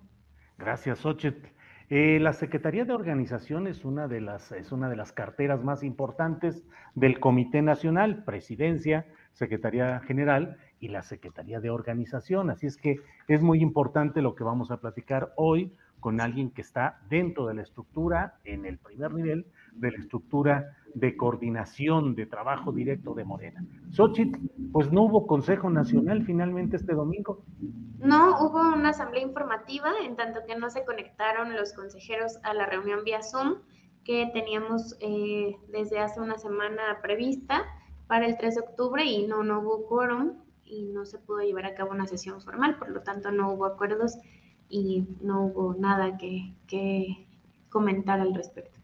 Gracias, 0.56 1.00
Xochitl. 1.00 1.48
Eh, 1.90 2.18
la 2.18 2.32
Secretaría 2.32 2.86
de 2.86 2.94
Organización 2.94 3.66
es 3.66 3.84
una, 3.84 4.08
de 4.08 4.22
las, 4.22 4.50
es 4.52 4.72
una 4.72 4.88
de 4.88 4.96
las 4.96 5.12
carteras 5.12 5.62
más 5.62 5.82
importantes 5.82 6.64
del 6.94 7.20
Comité 7.20 7.60
Nacional, 7.60 8.24
Presidencia, 8.24 9.04
Secretaría 9.32 10.00
General 10.00 10.56
y 10.80 10.88
la 10.88 11.02
Secretaría 11.02 11.60
de 11.60 11.68
Organización. 11.68 12.48
Así 12.48 12.66
es 12.66 12.78
que 12.78 13.00
es 13.26 13.42
muy 13.42 13.60
importante 13.60 14.22
lo 14.22 14.34
que 14.34 14.44
vamos 14.44 14.70
a 14.70 14.80
platicar 14.80 15.34
hoy 15.36 15.76
con 16.00 16.20
alguien 16.20 16.50
que 16.50 16.62
está 16.62 17.00
dentro 17.08 17.46
de 17.46 17.54
la 17.54 17.62
estructura, 17.62 18.38
en 18.44 18.64
el 18.66 18.78
primer 18.78 19.12
nivel 19.12 19.46
de 19.72 19.90
la 19.90 19.98
estructura 19.98 20.76
de 20.94 21.16
coordinación 21.16 22.14
de 22.14 22.26
trabajo 22.26 22.72
directo 22.72 23.14
de 23.14 23.24
Morena. 23.24 23.64
Xochitl, 23.90 24.38
pues 24.72 24.90
no 24.90 25.02
hubo 25.02 25.26
Consejo 25.26 25.70
Nacional 25.70 26.24
finalmente 26.24 26.76
este 26.76 26.94
domingo. 26.94 27.44
No, 27.98 28.40
hubo 28.40 28.60
una 28.74 28.90
asamblea 28.90 29.22
informativa, 29.22 29.90
en 30.04 30.16
tanto 30.16 30.40
que 30.46 30.56
no 30.56 30.70
se 30.70 30.84
conectaron 30.84 31.54
los 31.56 31.72
consejeros 31.72 32.38
a 32.42 32.54
la 32.54 32.66
reunión 32.66 33.04
vía 33.04 33.22
Zoom 33.22 33.56
que 34.04 34.30
teníamos 34.32 34.96
eh, 35.00 35.54
desde 35.68 35.98
hace 35.98 36.20
una 36.20 36.38
semana 36.38 36.98
prevista 37.02 37.66
para 38.06 38.24
el 38.26 38.38
3 38.38 38.54
de 38.54 38.60
octubre 38.62 39.04
y 39.04 39.26
no, 39.26 39.42
no 39.42 39.60
hubo 39.60 39.86
quórum 39.86 40.38
y 40.64 40.84
no 40.84 41.04
se 41.04 41.18
pudo 41.18 41.40
llevar 41.40 41.66
a 41.66 41.74
cabo 41.74 41.90
una 41.90 42.06
sesión 42.06 42.40
formal, 42.40 42.78
por 42.78 42.88
lo 42.90 43.02
tanto 43.02 43.30
no 43.30 43.52
hubo 43.52 43.66
acuerdos 43.66 44.16
y 44.68 45.06
no 45.22 45.46
hubo 45.46 45.74
nada 45.74 46.16
que, 46.18 47.26
comentar 47.68 48.20
al 48.20 48.34
respecto. 48.34 48.78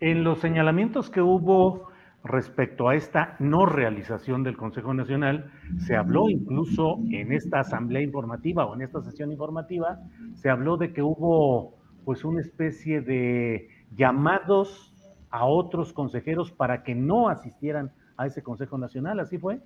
En 0.00 0.24
los 0.24 0.38
señalamientos 0.38 1.10
que 1.10 1.20
hubo 1.20 1.88
respecto 2.22 2.88
a 2.88 2.94
esta 2.94 3.36
no 3.38 3.66
realización 3.66 4.42
del 4.42 4.56
Consejo 4.56 4.94
Nacional, 4.94 5.50
se 5.78 5.96
habló 5.96 6.28
incluso 6.28 6.98
en 7.10 7.32
esta 7.32 7.60
asamblea 7.60 8.02
informativa 8.02 8.66
o 8.66 8.74
en 8.74 8.82
esta 8.82 9.02
sesión 9.02 9.32
informativa, 9.32 9.98
se 10.34 10.50
habló 10.50 10.76
de 10.76 10.92
que 10.92 11.02
hubo 11.02 11.74
pues 12.04 12.24
una 12.24 12.40
especie 12.40 13.00
de 13.00 13.68
llamados 13.96 14.94
a 15.30 15.46
otros 15.46 15.92
consejeros 15.92 16.50
para 16.52 16.82
que 16.82 16.94
no 16.94 17.28
asistieran 17.28 17.92
a 18.16 18.26
ese 18.26 18.42
Consejo 18.42 18.78
Nacional, 18.78 19.20
¿así 19.20 19.38
fue? 19.38 19.60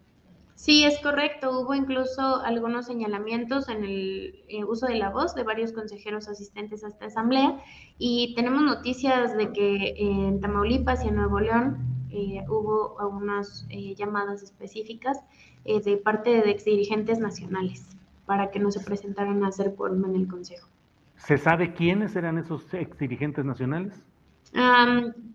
Sí, 0.54 0.84
es 0.84 0.99
correcto. 1.00 1.61
Hubo 1.61 1.75
incluso 1.75 2.40
algunos 2.42 2.87
señalamientos 2.87 3.68
en 3.68 3.84
el 3.84 4.44
eh, 4.49 4.64
uso 4.64 4.87
de 4.87 4.94
la 4.94 5.11
voz 5.11 5.34
de 5.34 5.42
varios 5.42 5.73
consejeros 5.73 6.28
asistentes 6.28 6.84
a 6.84 6.88
esta 6.88 7.06
asamblea 7.06 7.58
y 7.99 8.34
tenemos 8.34 8.62
noticias 8.62 9.37
de 9.37 9.52
que 9.52 9.94
en 9.96 10.40
Tamaulipas 10.40 11.04
y 11.04 11.08
en 11.08 11.16
Nuevo 11.16 11.40
León 11.40 11.78
eh, 12.11 12.44
hubo 12.49 13.00
algunas 13.00 13.66
eh, 13.68 13.94
llamadas 13.94 14.42
específicas 14.42 15.20
de 15.64 15.96
parte 15.96 16.42
de 16.42 16.50
exdirigentes 16.50 17.18
nacionales 17.20 17.96
para 18.26 18.50
que 18.50 18.58
no 18.58 18.70
se 18.70 18.80
presentaran 18.80 19.42
a 19.44 19.49
hacer 19.49 19.75
quórum 19.75 20.04
en 20.04 20.16
el 20.16 20.28
Consejo. 20.28 20.68
¿Se 21.16 21.38
sabe 21.38 21.73
quiénes 21.73 22.16
eran 22.16 22.37
esos 22.37 22.75
exdirigentes 22.75 23.46
nacionales? 23.46 24.04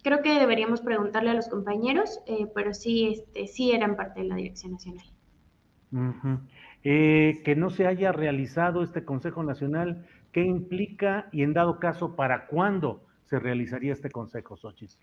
Creo 0.01 0.21
que 0.21 0.39
deberíamos 0.39 0.81
preguntarle 0.81 1.31
a 1.31 1.33
los 1.33 1.49
compañeros, 1.49 2.19
eh, 2.25 2.47
pero 2.53 2.73
sí, 2.73 3.07
este, 3.07 3.47
sí 3.47 3.71
eran 3.71 3.95
parte 3.95 4.21
de 4.21 4.27
la 4.27 4.35
Dirección 4.35 4.73
Nacional. 4.73 5.05
Eh, 6.83 7.41
que 7.43 7.55
no 7.55 7.69
se 7.69 7.87
haya 7.87 8.11
realizado 8.11 8.83
este 8.83 9.03
Consejo 9.03 9.43
Nacional, 9.43 10.05
¿qué 10.31 10.43
implica 10.43 11.27
y 11.31 11.43
en 11.43 11.53
dado 11.53 11.79
caso 11.79 12.15
para 12.15 12.47
cuándo 12.47 13.03
se 13.25 13.39
realizaría 13.39 13.93
este 13.93 14.09
Consejo, 14.09 14.55
Xochitl? 14.55 14.95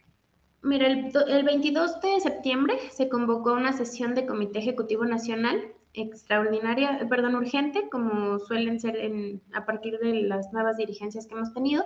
Mira, 0.62 0.86
el, 0.86 1.12
el 1.28 1.44
22 1.44 2.00
de 2.00 2.20
septiembre 2.20 2.74
se 2.90 3.08
convocó 3.08 3.52
una 3.52 3.72
sesión 3.72 4.14
de 4.14 4.26
Comité 4.26 4.58
Ejecutivo 4.58 5.04
Nacional 5.04 5.60
extraordinaria, 5.96 7.06
perdón, 7.08 7.34
urgente, 7.34 7.88
como 7.90 8.38
suelen 8.38 8.78
ser 8.78 8.96
en, 8.96 9.40
a 9.54 9.64
partir 9.64 9.98
de 9.98 10.22
las 10.22 10.52
nuevas 10.52 10.76
dirigencias 10.76 11.26
que 11.26 11.34
hemos 11.34 11.52
tenido, 11.54 11.84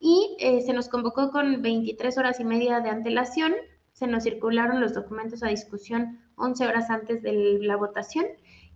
y 0.00 0.36
eh, 0.40 0.62
se 0.62 0.72
nos 0.72 0.88
convocó 0.88 1.30
con 1.30 1.60
23 1.62 2.16
horas 2.18 2.40
y 2.40 2.44
media 2.44 2.80
de 2.80 2.88
antelación. 2.88 3.54
Se 3.92 4.06
nos 4.06 4.24
circularon 4.24 4.80
los 4.80 4.94
documentos 4.94 5.42
a 5.42 5.48
discusión 5.48 6.20
11 6.36 6.66
horas 6.66 6.88
antes 6.88 7.22
de 7.22 7.58
la 7.60 7.76
votación 7.76 8.24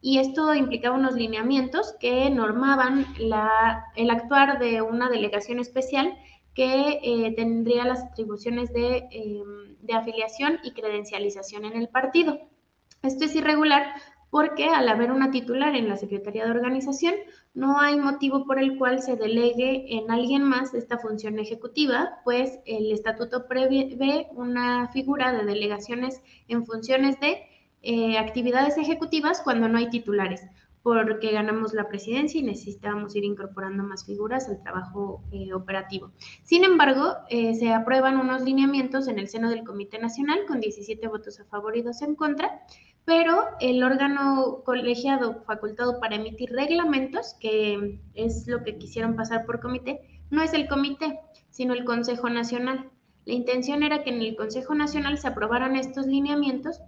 y 0.03 0.19
esto 0.19 0.55
implicaba 0.55 0.99
unos 0.99 1.15
lineamientos 1.15 1.95
que 1.99 2.29
normaban 2.29 3.07
el 3.97 4.11
actuar 4.11 4.59
de 4.59 4.83
una 4.83 5.09
delegación 5.09 5.61
especial 5.61 6.15
que 6.55 7.01
eh, 7.03 7.33
tendría 7.35 7.87
las 7.87 8.05
atribuciones 8.05 8.71
em, 8.75 9.77
de 9.81 9.95
afiliación 9.95 10.59
y 10.63 10.73
credencialización 10.73 11.65
en 11.65 11.77
el 11.77 11.89
partido. 11.89 12.39
Esto 13.03 13.25
es 13.25 13.35
irregular 13.35 13.95
porque 14.31 14.69
al 14.69 14.89
haber 14.89 15.13
una 15.13 15.31
titular 15.31 15.77
en 15.77 15.89
la 15.89 15.97
Secretaría 15.97 16.45
de 16.45 16.51
Organización, 16.51 17.15
no 17.55 17.81
hay 17.81 17.97
motivo 17.97 18.45
por 18.47 18.59
el 18.59 18.77
cual 18.79 19.01
se 19.01 19.17
delegue 19.17 19.97
en 19.97 20.11
alguien 20.11 20.43
más 20.43 20.75
esta 20.75 20.99
función 20.99 21.39
ejecutiva, 21.39 22.19
pues 22.25 22.59
el 22.67 22.91
estatuto 22.93 23.47
prevé 23.47 24.29
una 24.33 24.89
figura 24.89 25.33
de 25.33 25.45
delegaciones 25.45 26.21
en 26.49 26.67
funciones 26.67 27.21
de 27.21 27.47
eh, 27.83 28.19
actividades 28.19 28.79
ejecutivas 28.79 29.43
cuando 29.43 29.69
no 29.69 29.77
hay 29.77 29.91
titulares, 29.91 30.43
porque 30.85 31.33
ganamos 31.33 31.73
la 31.73 31.89
presidencia 31.89 32.39
y 32.39 32.45
necesitábamos 32.45 33.17
ir 33.17 33.25
incorporando 33.25 33.83
más 33.83 34.05
figuras 34.05 34.51
al 34.51 34.63
trabajo 34.63 35.25
eh, 35.33 35.55
operativo. 35.55 36.13
Sin 36.43 36.63
embargo, 36.63 37.15
eh, 37.31 37.55
se 37.55 37.73
aprueban 37.73 38.19
unos 38.19 38.43
lineamientos 38.43 39.09
en 39.09 39.19
el 39.19 39.29
seno 39.29 39.49
del 39.49 39.65
Comité 39.65 39.99
Nacional 39.99 40.41
con 40.47 40.61
17 40.61 41.09
votos 41.09 41.41
a 41.41 41.47
favor 41.47 41.75
y 41.75 41.81
2 41.81 42.03
en 42.03 42.15
contra, 42.15 42.61
pero 43.07 43.47
el 43.61 43.83
órgano 43.83 44.63
colegiado 44.63 45.43
facultado 45.47 46.01
para 46.01 46.17
emitir 46.17 46.51
reglamentos, 46.51 47.35
que 47.41 47.99
es 48.13 48.47
lo 48.47 48.63
que 48.63 48.77
quisieron 48.77 49.17
pasar 49.17 49.47
por 49.47 49.61
comité, 49.61 50.03
no 50.31 50.43
es 50.43 50.53
el 50.53 50.69
comité, 50.69 51.19
sino 51.49 51.73
el 51.73 51.85
Consejo 51.85 52.29
Nacional. 52.29 52.91
La 53.25 53.33
intención 53.33 53.83
era 53.83 54.05
que 54.05 54.11
en 54.11 54.21
el 54.21 54.37
Consejo 54.37 54.75
Nacional 54.75 55.17
se 55.17 55.29
aprobaran 55.29 55.77
estos 55.77 56.07
lineamientos, 56.07 56.83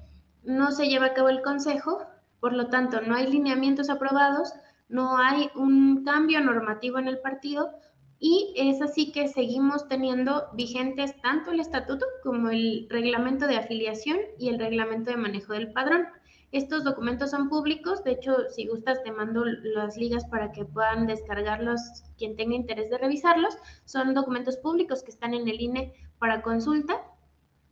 no 0.44 0.70
se 0.70 0.86
lleva 0.86 1.06
a 1.06 1.14
cabo 1.14 1.30
el 1.30 1.40
Consejo, 1.40 2.02
por 2.40 2.52
lo 2.52 2.68
tanto 2.68 3.00
no 3.00 3.14
hay 3.14 3.30
lineamientos 3.30 3.90
aprobados, 3.90 4.52
no 4.88 5.18
hay 5.18 5.50
un 5.54 6.04
cambio 6.04 6.40
normativo 6.40 6.98
en 6.98 7.08
el 7.08 7.18
partido, 7.18 7.70
y 8.18 8.54
es 8.56 8.80
así 8.80 9.12
que 9.12 9.28
seguimos 9.28 9.88
teniendo 9.88 10.48
vigentes 10.54 11.20
tanto 11.20 11.50
el 11.50 11.60
estatuto 11.60 12.06
como 12.22 12.50
el 12.50 12.86
reglamento 12.88 13.46
de 13.46 13.56
afiliación 13.56 14.18
y 14.38 14.48
el 14.48 14.58
reglamento 14.58 15.10
de 15.10 15.18
manejo 15.18 15.52
del 15.52 15.72
padrón. 15.72 16.06
Estos 16.52 16.84
documentos 16.84 17.30
son 17.30 17.48
públicos, 17.50 18.02
de 18.04 18.12
hecho, 18.12 18.48
si 18.48 18.66
gustas, 18.66 19.02
te 19.02 19.12
mando 19.12 19.44
las 19.44 19.96
ligas 19.96 20.24
para 20.26 20.52
que 20.52 20.64
puedan 20.64 21.06
descargarlos 21.06 21.80
quien 22.16 22.36
tenga 22.36 22.54
interés 22.54 22.88
de 22.88 22.98
revisarlos. 22.98 23.58
Son 23.84 24.14
documentos 24.14 24.56
públicos 24.56 25.02
que 25.02 25.10
están 25.10 25.34
en 25.34 25.48
el 25.48 25.60
INE 25.60 25.92
para 26.18 26.40
consulta 26.40 27.02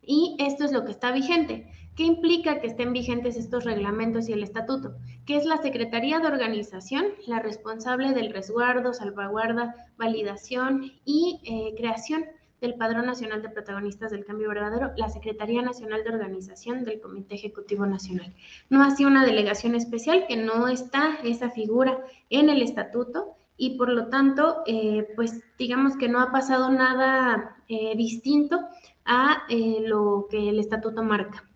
y 0.03 0.37
esto 0.39 0.65
es 0.65 0.73
lo 0.73 0.85
que 0.85 0.91
está 0.91 1.13
vigente. 1.13 1.71
¿Qué 1.97 2.03
implica 2.03 2.61
que 2.61 2.67
estén 2.67 2.93
vigentes 2.93 3.37
estos 3.37 3.63
reglamentos 3.63 4.29
y 4.29 4.33
el 4.33 4.43
estatuto? 4.43 4.97
Que 5.27 5.37
es 5.37 5.45
la 5.45 5.63
Secretaría 5.63 6.19
de 6.19 6.27
Organización 6.27 7.07
la 7.29 7.39
responsable 7.39 8.13
del 8.13 8.33
resguardo, 8.33 8.93
salvaguarda, 8.93 9.77
validación 9.97 10.91
y 11.05 11.41
eh, 11.45 11.73
creación 11.77 12.25
del 12.61 12.75
Padrón 12.75 13.07
Nacional 13.07 13.43
de 13.43 13.49
Protagonistas 13.49 14.11
del 14.11 14.25
Cambio 14.25 14.49
Verdadero, 14.49 14.91
la 14.97 15.09
Secretaría 15.09 15.63
Nacional 15.63 16.03
de 16.03 16.11
Organización 16.11 16.85
del 16.85 17.01
Comité 17.01 17.37
Ejecutivo 17.37 17.87
Nacional. 17.87 18.35
No 18.71 18.83
así 18.83 19.05
una 19.05 19.25
delegación 19.25 19.77
especial 19.77 20.27
que 20.27 20.37
no 20.37 20.67
está 20.67 21.19
esa 21.23 21.51
figura 21.51 22.05
en 22.29 22.51
el 22.51 22.61
estatuto 22.63 23.37
y 23.57 23.79
por 23.79 23.89
lo 23.89 24.09
tanto, 24.09 24.65
eh, 24.67 25.07
pues 25.15 25.45
digamos 25.57 25.97
que 25.97 26.09
no 26.09 26.19
ha 26.19 26.33
pasado 26.33 26.73
nada 26.73 27.57
eh, 27.69 27.95
distinto 27.97 28.59
a 29.05 29.47
lo 29.87 30.27
que 30.29 30.49
el 30.49 30.59
estatuto 30.59 31.05
marca. 31.05 31.49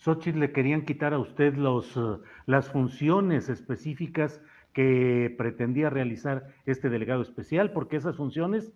Xochitl 0.00 0.40
le 0.40 0.52
querían 0.52 0.84
quitar 0.84 1.12
a 1.12 1.18
usted 1.18 1.54
los, 1.54 1.96
eh, 1.96 2.00
las 2.46 2.68
funciones 2.68 3.48
específicas 3.48 4.40
que 4.72 5.34
pretendía 5.36 5.90
realizar 5.90 6.46
este 6.64 6.88
delegado 6.88 7.22
especial, 7.22 7.72
porque 7.72 7.96
esas 7.96 8.16
funciones 8.16 8.72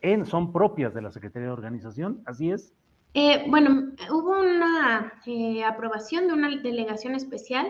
en, 0.00 0.24
son 0.24 0.52
propias 0.52 0.94
de 0.94 1.02
la 1.02 1.10
Secretaría 1.10 1.48
de 1.48 1.52
Organización, 1.52 2.22
¿así 2.26 2.50
es? 2.50 2.72
Eh, 3.14 3.44
bueno, 3.48 3.92
hubo 4.10 4.38
una 4.38 5.14
eh, 5.26 5.64
aprobación 5.64 6.28
de 6.28 6.34
una 6.34 6.48
delegación 6.62 7.14
especial 7.14 7.66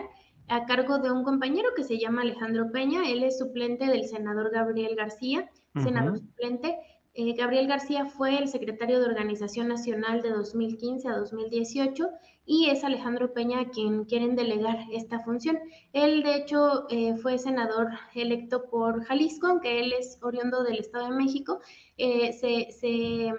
a 0.47 0.65
cargo 0.65 0.99
de 0.99 1.11
un 1.11 1.23
compañero 1.23 1.69
que 1.75 1.83
se 1.83 1.97
llama 1.97 2.21
Alejandro 2.21 2.71
Peña, 2.71 3.09
él 3.09 3.23
es 3.23 3.39
suplente 3.39 3.85
del 3.85 4.05
senador 4.05 4.51
Gabriel 4.51 4.95
García, 4.95 5.49
senador 5.81 6.17
suplente, 6.17 6.75
eh, 7.13 7.33
Gabriel 7.33 7.67
García 7.67 8.05
fue 8.05 8.37
el 8.37 8.47
secretario 8.47 8.99
de 8.99 9.07
Organización 9.07 9.67
Nacional 9.67 10.21
de 10.21 10.29
2015 10.29 11.07
a 11.07 11.17
2018 11.17 12.07
y 12.45 12.69
es 12.69 12.83
Alejandro 12.83 13.33
Peña 13.33 13.69
quien 13.69 14.05
quieren 14.05 14.35
delegar 14.35 14.77
esta 14.91 15.19
función. 15.19 15.59
Él, 15.93 16.23
de 16.23 16.35
hecho, 16.35 16.87
eh, 16.89 17.15
fue 17.17 17.37
senador 17.37 17.89
electo 18.15 18.69
por 18.69 19.03
Jalisco, 19.03 19.47
aunque 19.47 19.79
él 19.79 19.93
es 19.93 20.17
oriundo 20.21 20.63
del 20.63 20.79
Estado 20.79 21.09
de 21.09 21.15
México. 21.15 21.59
Eh, 21.97 22.33
se, 22.33 22.71
se, 22.71 23.33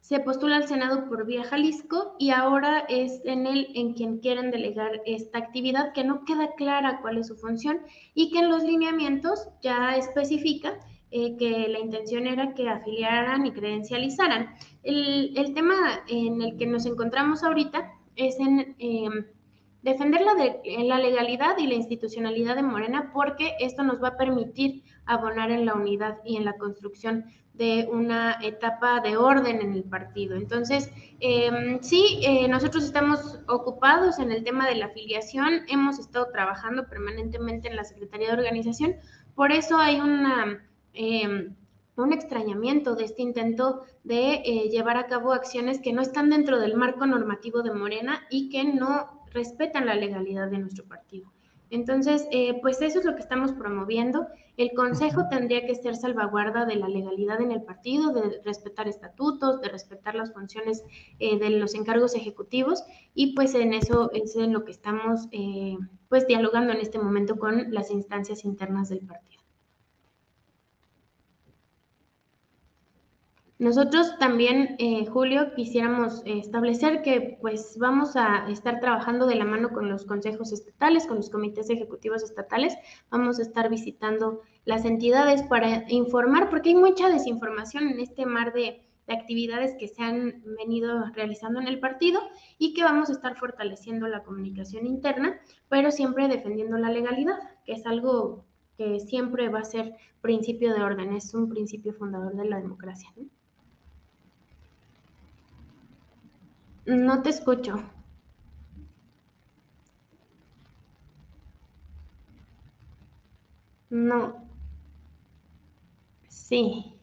se, 0.00 0.20
postula 0.20 0.56
al 0.56 0.68
Senado 0.68 1.08
por 1.08 1.24
vía 1.26 1.44
Jalisco 1.44 2.16
y 2.18 2.30
ahora 2.30 2.80
es 2.88 3.20
en 3.24 3.46
él 3.46 3.68
en 3.74 3.94
quien 3.94 4.18
quieren 4.18 4.50
delegar 4.50 5.00
esta 5.06 5.38
actividad 5.38 5.92
que 5.92 6.04
no 6.04 6.24
queda 6.24 6.54
clara 6.56 7.00
cuál 7.02 7.18
es 7.18 7.28
su 7.28 7.36
función 7.36 7.80
y 8.14 8.30
que 8.30 8.40
en 8.40 8.48
los 8.48 8.64
lineamientos 8.64 9.48
ya 9.62 9.96
especifica 9.96 10.78
eh, 11.10 11.36
que 11.36 11.68
la 11.68 11.80
intención 11.80 12.26
era 12.26 12.54
que 12.54 12.68
afiliaran 12.68 13.46
y 13.46 13.52
credencializaran. 13.52 14.54
El, 14.82 15.36
el, 15.36 15.54
tema 15.54 15.74
en 16.08 16.40
el 16.40 16.56
que 16.56 16.66
nos 16.66 16.86
encontramos 16.86 17.42
ahorita 17.42 17.92
es 18.16 18.38
en 18.38 18.76
em, 18.78 19.26
defender 19.82 20.20
la, 20.20 20.34
de, 20.34 20.60
la 20.84 20.98
legalidad 20.98 21.56
y 21.58 21.66
la 21.66 21.74
institucionalidad 21.74 22.56
de 22.56 22.62
Morena 22.62 23.10
porque 23.12 23.54
esto 23.60 23.82
nos 23.82 24.02
va 24.02 24.08
a 24.08 24.16
permitir 24.16 24.82
abonar 25.06 25.50
en 25.50 25.66
la 25.66 25.74
unidad 25.74 26.18
y 26.24 26.36
en 26.36 26.44
la 26.44 26.56
construcción 26.58 27.24
de 27.54 27.88
una 27.90 28.38
etapa 28.42 29.00
de 29.00 29.16
orden 29.16 29.60
en 29.60 29.72
el 29.72 29.84
partido. 29.84 30.36
Entonces, 30.36 30.90
eh, 31.20 31.78
sí, 31.82 32.20
eh, 32.22 32.48
nosotros 32.48 32.84
estamos 32.84 33.40
ocupados 33.48 34.18
en 34.18 34.32
el 34.32 34.44
tema 34.44 34.66
de 34.68 34.76
la 34.76 34.86
afiliación, 34.86 35.64
hemos 35.68 35.98
estado 35.98 36.28
trabajando 36.32 36.88
permanentemente 36.88 37.68
en 37.68 37.76
la 37.76 37.84
Secretaría 37.84 38.28
de 38.28 38.34
Organización, 38.34 38.96
por 39.34 39.52
eso 39.52 39.76
hay 39.76 40.00
una 40.00 40.64
Em, 40.92 41.54
un 41.96 42.12
extrañamiento 42.12 42.94
de 42.94 43.04
este 43.04 43.22
intento 43.22 43.82
de 44.04 44.42
eh, 44.44 44.68
llevar 44.70 44.96
a 44.96 45.06
cabo 45.06 45.32
acciones 45.32 45.80
que 45.80 45.92
no 45.92 46.02
están 46.02 46.30
dentro 46.30 46.58
del 46.58 46.76
marco 46.76 47.06
normativo 47.06 47.62
de 47.62 47.72
Morena 47.72 48.22
y 48.30 48.48
que 48.48 48.64
no 48.64 49.24
respetan 49.32 49.86
la 49.86 49.94
legalidad 49.94 50.50
de 50.50 50.58
nuestro 50.58 50.84
partido. 50.84 51.30
Entonces, 51.68 52.26
eh, 52.32 52.58
pues 52.60 52.82
eso 52.82 52.98
es 52.98 53.04
lo 53.04 53.14
que 53.14 53.20
estamos 53.20 53.52
promoviendo. 53.52 54.26
El 54.56 54.72
Consejo 54.72 55.28
tendría 55.30 55.64
que 55.66 55.76
ser 55.76 55.94
salvaguarda 55.94 56.66
de 56.66 56.74
la 56.74 56.88
legalidad 56.88 57.40
en 57.40 57.52
el 57.52 57.62
partido, 57.62 58.12
de 58.12 58.40
respetar 58.44 58.88
estatutos, 58.88 59.60
de 59.60 59.68
respetar 59.68 60.16
las 60.16 60.32
funciones 60.32 60.82
eh, 61.20 61.38
de 61.38 61.50
los 61.50 61.74
encargos 61.74 62.16
ejecutivos 62.16 62.82
y 63.14 63.34
pues 63.34 63.54
en 63.54 63.72
eso 63.72 64.10
es 64.12 64.34
en 64.34 64.52
lo 64.52 64.64
que 64.64 64.72
estamos 64.72 65.28
pues 66.08 66.26
dialogando 66.26 66.72
en 66.72 66.80
este 66.80 66.98
momento 66.98 67.38
con 67.38 67.72
las 67.72 67.92
instancias 67.92 68.44
internas 68.44 68.88
del 68.88 69.06
partido. 69.06 69.39
Nosotros 73.60 74.16
también, 74.18 74.76
eh, 74.78 75.04
Julio, 75.04 75.52
quisiéramos 75.54 76.22
establecer 76.24 77.02
que 77.02 77.36
pues 77.42 77.76
vamos 77.78 78.16
a 78.16 78.48
estar 78.48 78.80
trabajando 78.80 79.26
de 79.26 79.34
la 79.34 79.44
mano 79.44 79.68
con 79.68 79.90
los 79.90 80.06
consejos 80.06 80.50
estatales, 80.50 81.06
con 81.06 81.18
los 81.18 81.28
comités 81.28 81.68
ejecutivos 81.68 82.22
estatales, 82.22 82.74
vamos 83.10 83.38
a 83.38 83.42
estar 83.42 83.68
visitando 83.68 84.40
las 84.64 84.86
entidades 84.86 85.42
para 85.42 85.84
informar, 85.90 86.48
porque 86.48 86.70
hay 86.70 86.74
mucha 86.74 87.10
desinformación 87.10 87.88
en 87.88 88.00
este 88.00 88.24
mar 88.24 88.54
de, 88.54 88.80
de 89.06 89.12
actividades 89.12 89.74
que 89.78 89.88
se 89.88 90.02
han 90.02 90.42
venido 90.56 91.04
realizando 91.12 91.60
en 91.60 91.68
el 91.68 91.80
partido 91.80 92.18
y 92.56 92.72
que 92.72 92.82
vamos 92.82 93.10
a 93.10 93.12
estar 93.12 93.36
fortaleciendo 93.36 94.08
la 94.08 94.22
comunicación 94.22 94.86
interna, 94.86 95.38
pero 95.68 95.90
siempre 95.90 96.28
defendiendo 96.28 96.78
la 96.78 96.88
legalidad, 96.88 97.36
que 97.66 97.72
es 97.72 97.84
algo 97.84 98.46
que 98.78 99.00
siempre 99.00 99.50
va 99.50 99.58
a 99.58 99.64
ser 99.64 99.96
principio 100.22 100.72
de 100.72 100.82
orden, 100.82 101.12
es 101.12 101.34
un 101.34 101.50
principio 101.50 101.92
fundador 101.92 102.34
de 102.36 102.46
la 102.46 102.58
democracia. 102.58 103.10
¿no? 103.16 103.26
No 106.84 107.22
te 107.22 107.30
escucho. 107.30 107.82
No. 113.90 114.48
Sí. 116.28 116.96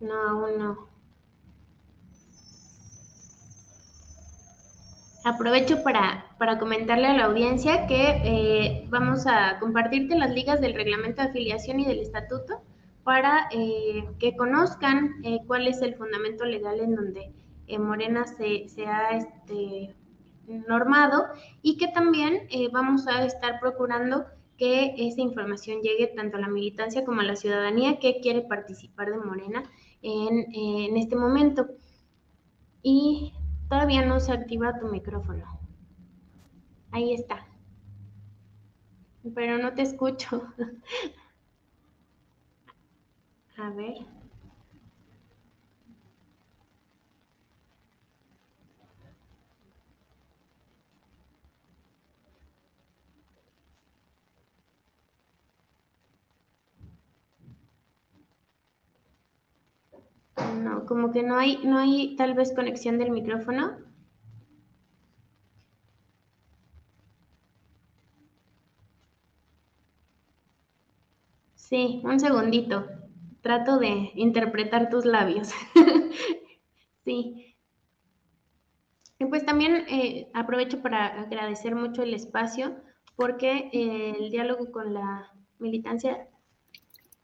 No, 0.00 0.14
aún 0.28 0.58
no. 0.58 0.93
Aprovecho 5.24 5.82
para, 5.82 6.58
comentarle 6.58 7.06
a 7.06 7.14
la 7.14 7.24
audiencia 7.24 7.86
que 7.86 8.20
eh, 8.24 8.86
vamos 8.90 9.26
a 9.26 9.58
compartirte 9.58 10.18
las 10.18 10.34
ligas 10.34 10.60
del 10.60 10.74
reglamento 10.74 11.22
de 11.22 11.28
afiliación 11.28 11.80
y 11.80 11.86
del 11.86 12.00
estatuto 12.00 12.60
para 13.04 13.48
eh, 13.50 14.04
que 14.18 14.36
conozcan 14.36 15.14
eh, 15.24 15.38
cuál 15.46 15.66
es 15.66 15.80
el 15.80 15.94
fundamento 15.94 16.44
legal 16.44 16.78
en 16.78 16.94
donde 16.94 17.32
Morena 17.78 18.26
se, 18.26 18.66
ha 18.86 19.16
este, 19.16 19.94
normado 20.46 21.24
y 21.62 21.78
que 21.78 21.88
también 21.88 22.46
vamos 22.70 23.06
a 23.06 23.24
estar 23.24 23.58
procurando 23.60 24.26
que 24.58 24.94
esa 24.98 25.22
información 25.22 25.80
llegue 25.80 26.08
tanto 26.08 26.36
a 26.36 26.40
la 26.40 26.48
militancia 26.48 27.02
como 27.02 27.22
a 27.22 27.24
la 27.24 27.36
ciudadanía 27.36 27.98
que 27.98 28.20
quiere 28.20 28.42
participar 28.42 29.10
de 29.10 29.16
Morena 29.16 29.62
en, 30.02 30.54
en 30.54 30.98
este 30.98 31.16
momento. 31.16 31.66
Y 32.82 33.32
todavía 33.68 34.04
no 34.04 34.20
se 34.20 34.32
activa 34.32 34.78
tu 34.78 34.88
micrófono. 34.88 35.44
Ahí 36.92 37.12
está. 37.12 37.46
Pero 39.34 39.58
no 39.58 39.74
te 39.74 39.82
escucho. 39.82 40.42
a 43.56 43.70
ver. 43.70 44.06
No, 60.36 60.86
como 60.86 61.10
que 61.10 61.24
no 61.24 61.36
hay, 61.38 61.58
no 61.64 61.76
hay 61.76 62.14
tal 62.14 62.34
vez 62.34 62.54
conexión 62.54 62.98
del 63.00 63.10
micrófono. 63.10 63.78
Sí, 71.56 72.00
un 72.04 72.20
segundito. 72.20 72.86
Trato 73.40 73.78
de 73.78 74.12
interpretar 74.14 74.88
tus 74.88 75.04
labios. 75.04 75.50
sí. 77.04 77.56
Y 79.18 79.24
pues 79.26 79.44
también 79.44 79.86
eh, 79.88 80.30
aprovecho 80.34 80.80
para 80.80 81.06
agradecer 81.06 81.74
mucho 81.74 82.02
el 82.04 82.14
espacio 82.14 82.76
porque 83.16 83.70
eh, 83.72 84.14
el 84.20 84.30
diálogo 84.30 84.70
con 84.70 84.94
la 84.94 85.32
militancia 85.58 86.28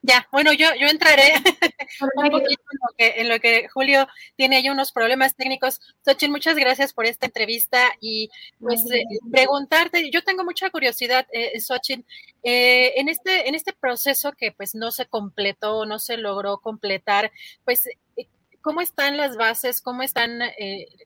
ya, 0.02 0.26
bueno, 0.32 0.52
yo, 0.54 0.66
yo 0.80 0.88
entraré 0.88 1.34
un 2.16 2.30
poquito 2.30 2.62
en 2.96 3.28
lo, 3.28 3.38
que, 3.38 3.68
Julio 3.68 4.08
tiene 4.34 4.56
ahí 4.56 4.68
unos 4.70 4.92
problemas 4.92 5.34
técnicos. 5.34 5.80
Xochitl, 6.04 6.30
muchas 6.32 6.56
gracias 6.56 6.94
por 6.94 7.04
esta 7.04 7.26
entrevista 7.26 7.92
y 8.00 8.30
pues 8.58 8.80
eh, 8.92 9.04
preguntarte, 9.30 10.10
yo 10.10 10.22
tengo 10.22 10.42
mucha 10.42 10.70
curiosidad, 10.70 11.26
eh, 11.32 11.60
Xochitl, 11.60 12.04
eh, 12.42 12.94
en, 12.96 13.10
este, 13.10 13.48
en 13.48 13.54
este 13.54 13.74
proceso 13.74 14.32
que 14.32 14.52
pues 14.52 14.74
no 14.74 14.90
se 14.90 15.04
completó, 15.04 15.84
no 15.84 15.98
se 15.98 16.16
logró 16.16 16.58
completar, 16.58 17.30
pues 17.64 17.86
eh, 17.86 18.26
¿cómo 18.62 18.80
están 18.80 19.18
las 19.18 19.36
bases? 19.36 19.82
¿Cómo 19.82 20.02
están 20.02 20.38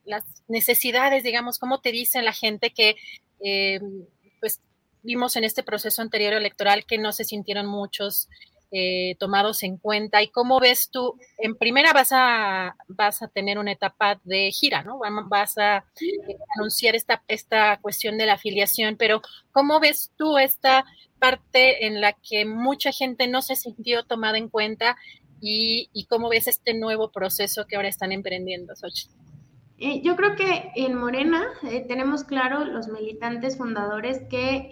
las 0.04 0.24
necesidades, 0.46 1.24
digamos? 1.24 1.58
¿Cómo 1.58 1.80
te 1.80 1.90
dicen 1.90 2.24
la 2.24 2.32
gente 2.32 2.70
que 2.70 2.96
pues 4.40 4.60
vimos 5.02 5.36
en 5.36 5.44
este 5.44 5.62
proceso 5.62 6.00
anterior 6.00 6.32
electoral 6.32 6.86
que 6.86 6.98
no 6.98 7.12
se 7.12 7.24
sintieron 7.24 7.66
muchos 7.66 8.28
eh, 8.76 9.14
tomados 9.20 9.62
en 9.62 9.76
cuenta 9.76 10.20
y 10.20 10.30
cómo 10.30 10.58
ves 10.58 10.90
tú, 10.90 11.16
en 11.38 11.54
primera 11.54 11.92
vas 11.92 12.08
a, 12.10 12.74
vas 12.88 13.22
a 13.22 13.28
tener 13.28 13.56
una 13.56 13.70
etapa 13.70 14.20
de 14.24 14.50
gira, 14.50 14.82
¿no? 14.82 14.98
Vas 15.28 15.56
a 15.58 15.76
eh, 16.00 16.36
anunciar 16.56 16.96
esta, 16.96 17.22
esta 17.28 17.78
cuestión 17.80 18.18
de 18.18 18.26
la 18.26 18.32
afiliación, 18.32 18.96
pero 18.98 19.22
¿cómo 19.52 19.78
ves 19.78 20.10
tú 20.16 20.38
esta 20.38 20.84
parte 21.20 21.86
en 21.86 22.00
la 22.00 22.14
que 22.14 22.44
mucha 22.46 22.90
gente 22.90 23.28
no 23.28 23.42
se 23.42 23.54
sintió 23.54 24.02
tomada 24.02 24.38
en 24.38 24.48
cuenta 24.48 24.96
y, 25.40 26.06
cómo 26.08 26.28
ves 26.28 26.48
este 26.48 26.74
nuevo 26.74 27.12
proceso 27.12 27.66
que 27.68 27.76
ahora 27.76 27.86
están 27.86 28.10
emprendiendo, 28.10 28.74
Xochitl? 28.74 29.14
Eh, 29.78 30.02
yo 30.02 30.16
creo 30.16 30.34
que 30.34 30.72
en 30.74 30.96
Morena 30.96 31.44
tenemos 31.86 32.24
claro 32.24 32.64
los 32.64 32.88
militantes 32.88 33.56
fundadores 33.56 34.20
que 34.28 34.68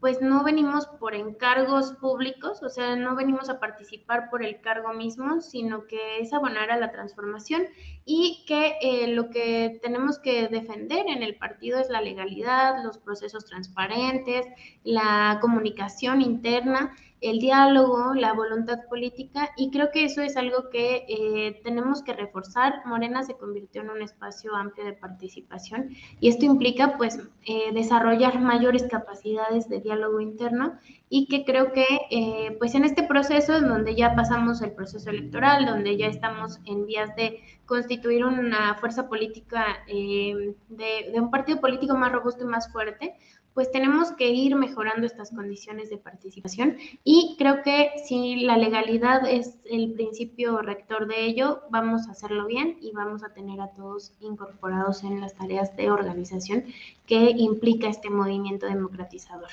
pues 0.00 0.22
no 0.22 0.42
venimos 0.42 0.86
por 0.86 1.14
encargos 1.14 1.92
públicos, 2.00 2.62
o 2.62 2.70
sea, 2.70 2.96
no 2.96 3.14
venimos 3.14 3.50
a 3.50 3.60
participar 3.60 4.30
por 4.30 4.42
el 4.42 4.60
cargo 4.60 4.94
mismo, 4.94 5.42
sino 5.42 5.86
que 5.86 6.20
es 6.20 6.32
abonar 6.32 6.70
a 6.70 6.78
la 6.78 6.90
transformación 6.90 7.64
y 8.06 8.44
que 8.46 8.76
eh, 8.80 9.08
lo 9.08 9.28
que 9.28 9.78
tenemos 9.82 10.18
que 10.18 10.48
defender 10.48 11.06
en 11.06 11.22
el 11.22 11.36
partido 11.36 11.78
es 11.78 11.90
la 11.90 12.00
legalidad, 12.00 12.82
los 12.82 12.96
procesos 12.98 13.44
transparentes, 13.44 14.46
la 14.84 15.38
comunicación 15.42 16.22
interna 16.22 16.96
el 17.20 17.38
diálogo, 17.38 18.14
la 18.14 18.32
voluntad 18.32 18.80
política 18.88 19.50
y 19.56 19.70
creo 19.70 19.90
que 19.92 20.04
eso 20.04 20.22
es 20.22 20.36
algo 20.36 20.70
que 20.70 21.04
eh, 21.08 21.60
tenemos 21.62 22.02
que 22.02 22.14
reforzar. 22.14 22.82
Morena 22.86 23.22
se 23.22 23.36
convirtió 23.36 23.82
en 23.82 23.90
un 23.90 24.02
espacio 24.02 24.54
amplio 24.56 24.86
de 24.86 24.94
participación 24.94 25.90
y 26.18 26.28
esto 26.28 26.46
implica 26.46 26.96
pues 26.96 27.18
eh, 27.46 27.72
desarrollar 27.72 28.40
mayores 28.40 28.84
capacidades 28.84 29.68
de 29.68 29.80
diálogo 29.80 30.20
interno 30.20 30.78
y 31.08 31.26
que 31.26 31.44
creo 31.44 31.72
que 31.72 31.86
eh, 32.10 32.56
pues 32.58 32.74
en 32.74 32.84
este 32.84 33.02
proceso 33.02 33.56
en 33.56 33.68
donde 33.68 33.94
ya 33.94 34.14
pasamos 34.14 34.62
el 34.62 34.72
proceso 34.72 35.10
electoral, 35.10 35.66
donde 35.66 35.96
ya 35.96 36.06
estamos 36.06 36.60
en 36.64 36.86
vías 36.86 37.14
de 37.16 37.40
constituir 37.66 38.24
una 38.24 38.74
fuerza 38.76 39.08
política 39.08 39.64
de, 39.86 40.56
de 40.68 41.20
un 41.20 41.30
partido 41.30 41.60
político 41.60 41.96
más 41.96 42.10
robusto 42.10 42.42
y 42.42 42.46
más 42.46 42.72
fuerte, 42.72 43.14
pues 43.54 43.70
tenemos 43.70 44.12
que 44.12 44.30
ir 44.30 44.56
mejorando 44.56 45.06
estas 45.06 45.30
condiciones 45.30 45.90
de 45.90 45.98
participación 45.98 46.76
y 47.04 47.36
creo 47.38 47.62
que 47.62 47.92
si 48.06 48.36
la 48.36 48.56
legalidad 48.56 49.28
es 49.28 49.56
el 49.64 49.92
principio 49.92 50.58
rector 50.62 51.06
de 51.06 51.24
ello, 51.24 51.62
vamos 51.70 52.08
a 52.08 52.12
hacerlo 52.12 52.46
bien 52.46 52.78
y 52.80 52.92
vamos 52.92 53.24
a 53.24 53.32
tener 53.32 53.60
a 53.60 53.72
todos 53.72 54.12
incorporados 54.20 55.02
en 55.04 55.20
las 55.20 55.34
tareas 55.34 55.76
de 55.76 55.90
organización 55.90 56.64
que 57.06 57.30
implica 57.36 57.88
este 57.88 58.10
movimiento 58.10 58.66
democratizador. 58.66 59.50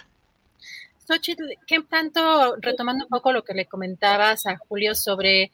Xochitl, 1.08 1.44
¿qué 1.66 1.82
tanto, 1.82 2.58
retomando 2.58 3.06
un 3.06 3.10
poco 3.10 3.32
lo 3.32 3.44
que 3.44 3.54
le 3.54 3.66
comentabas 3.66 4.46
a 4.46 4.58
Julio 4.58 4.94
sobre 4.94 5.52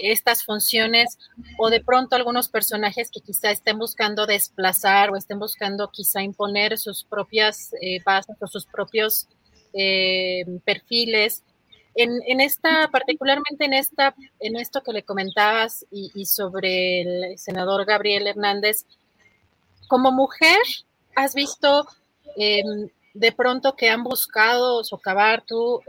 estas 0.00 0.44
funciones 0.44 1.18
o 1.58 1.70
de 1.70 1.80
pronto 1.80 2.16
algunos 2.16 2.48
personajes 2.48 3.10
que 3.10 3.20
quizá 3.20 3.50
estén 3.50 3.78
buscando 3.78 4.26
desplazar 4.26 5.10
o 5.10 5.16
estén 5.16 5.38
buscando 5.38 5.90
quizá 5.90 6.22
imponer 6.22 6.78
sus 6.78 7.04
propias 7.04 7.72
eh, 7.80 8.00
bases 8.04 8.36
o 8.40 8.46
sus 8.46 8.66
propios 8.66 9.26
eh, 9.72 10.44
perfiles. 10.64 11.42
En, 11.98 12.42
esta, 12.42 12.90
particularmente 12.92 13.64
en 13.64 13.72
esta, 13.72 14.14
en 14.40 14.56
esto 14.56 14.82
que 14.82 14.92
le 14.92 15.02
comentabas 15.02 15.86
y, 15.90 16.26
sobre 16.26 17.00
el 17.00 17.38
senador 17.38 17.86
Gabriel 17.86 18.26
Hernández, 18.26 18.84
como 19.88 20.12
mujer, 20.12 20.60
¿has 21.14 21.34
visto 21.34 21.86
em, 22.36 22.90
de 23.14 23.32
pronto 23.32 23.76
que 23.76 23.88
han 23.88 24.04
buscado 24.04 24.84
socavar 24.84 25.42
tú 25.46 25.80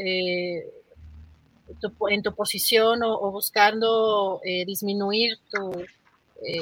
eh, 1.70 1.74
en 2.10 2.22
tu 2.24 2.34
posición 2.34 3.04
o, 3.04 3.32
buscando 3.32 4.40
eh, 4.44 4.66
disminuir 4.66 5.38
tu, 5.52 5.72
eh, 6.44 6.60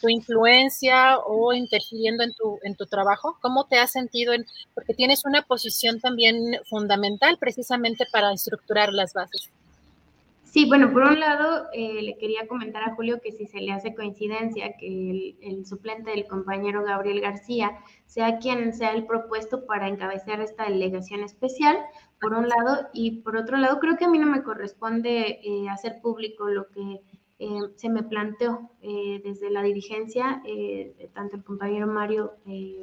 tu 0.00 0.08
influencia 0.08 1.18
o 1.18 1.52
interfiriendo 1.52 2.22
en 2.24 2.32
tu, 2.34 2.58
en 2.62 2.74
tu 2.74 2.86
trabajo? 2.86 3.36
¿Cómo 3.40 3.66
te 3.66 3.78
has 3.78 3.92
sentido? 3.92 4.32
En, 4.32 4.46
porque 4.74 4.94
tienes 4.94 5.24
una 5.24 5.42
posición 5.42 6.00
también 6.00 6.58
fundamental 6.68 7.36
precisamente 7.38 8.06
para 8.10 8.32
estructurar 8.32 8.92
las 8.92 9.12
bases. 9.12 9.50
Sí, 10.52 10.66
bueno, 10.66 10.92
por 10.92 11.04
un 11.04 11.20
lado, 11.20 11.68
eh, 11.72 12.02
le 12.02 12.18
quería 12.18 12.48
comentar 12.48 12.82
a 12.82 12.96
Julio 12.96 13.20
que 13.22 13.30
si 13.30 13.46
se 13.46 13.60
le 13.60 13.70
hace 13.70 13.94
coincidencia 13.94 14.76
que 14.76 15.36
el, 15.42 15.64
suplente 15.64 16.10
del 16.10 16.26
compañero 16.26 16.82
Gabriel 16.82 17.20
García 17.20 17.78
sea 18.06 18.38
quien 18.38 18.74
sea 18.74 18.92
el 18.92 19.06
propuesto 19.06 19.64
para 19.64 19.86
encabezar 19.86 20.40
esta 20.40 20.64
delegación 20.64 21.22
especial, 21.22 21.78
por 22.20 22.34
un 22.34 22.48
lado, 22.48 22.88
y 22.92 23.22
por 23.22 23.36
otro 23.36 23.56
lado, 23.56 23.78
creo 23.80 23.96
que 23.96 24.04
a 24.04 24.08
mí 24.08 24.18
no 24.18 24.26
me 24.26 24.42
corresponde 24.42 25.40
eh, 25.42 25.68
hacer 25.68 26.00
público 26.00 26.48
lo 26.48 26.68
que 26.68 27.00
eh, 27.38 27.60
se 27.76 27.88
me 27.88 28.02
planteó 28.02 28.70
desde 28.82 29.50
la 29.50 29.62
dirigencia, 29.62 30.42
tanto 31.14 31.36
el 31.36 31.44
compañero 31.44 31.86
Mario, 31.86 32.34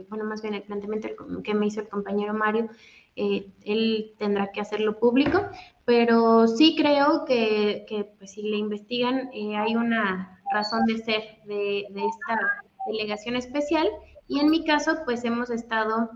bueno, 0.10 0.26
más 0.26 0.42
bien 0.42 0.56
el 0.56 0.64
planteamiento 0.64 1.10
que 1.44 1.54
me 1.54 1.68
hizo 1.68 1.82
el 1.82 1.90
compañero 1.90 2.34
Mario, 2.34 2.68
él 3.16 4.16
tendrá 4.18 4.52
que 4.52 4.62
hacerlo 4.62 5.00
público, 5.00 5.42
pero 5.88 6.50
sí 6.50 6.76
creo 6.76 7.24
que, 7.24 7.86
pues, 8.20 8.34
si 8.34 8.42
le 8.42 8.58
investigan 8.58 9.30
eh, 9.34 9.56
hay 9.56 9.74
una 9.74 10.38
razón 10.54 10.86
de 10.86 10.98
ser 10.98 11.24
de, 11.46 11.88
esta 11.88 12.40
delegación 12.88 13.38
especial 13.38 13.88
y 14.28 14.42
en 14.42 14.50
mi 14.50 14.66
caso 14.66 14.98
pues 15.06 15.24
hemos 15.24 15.50
estado 15.50 16.10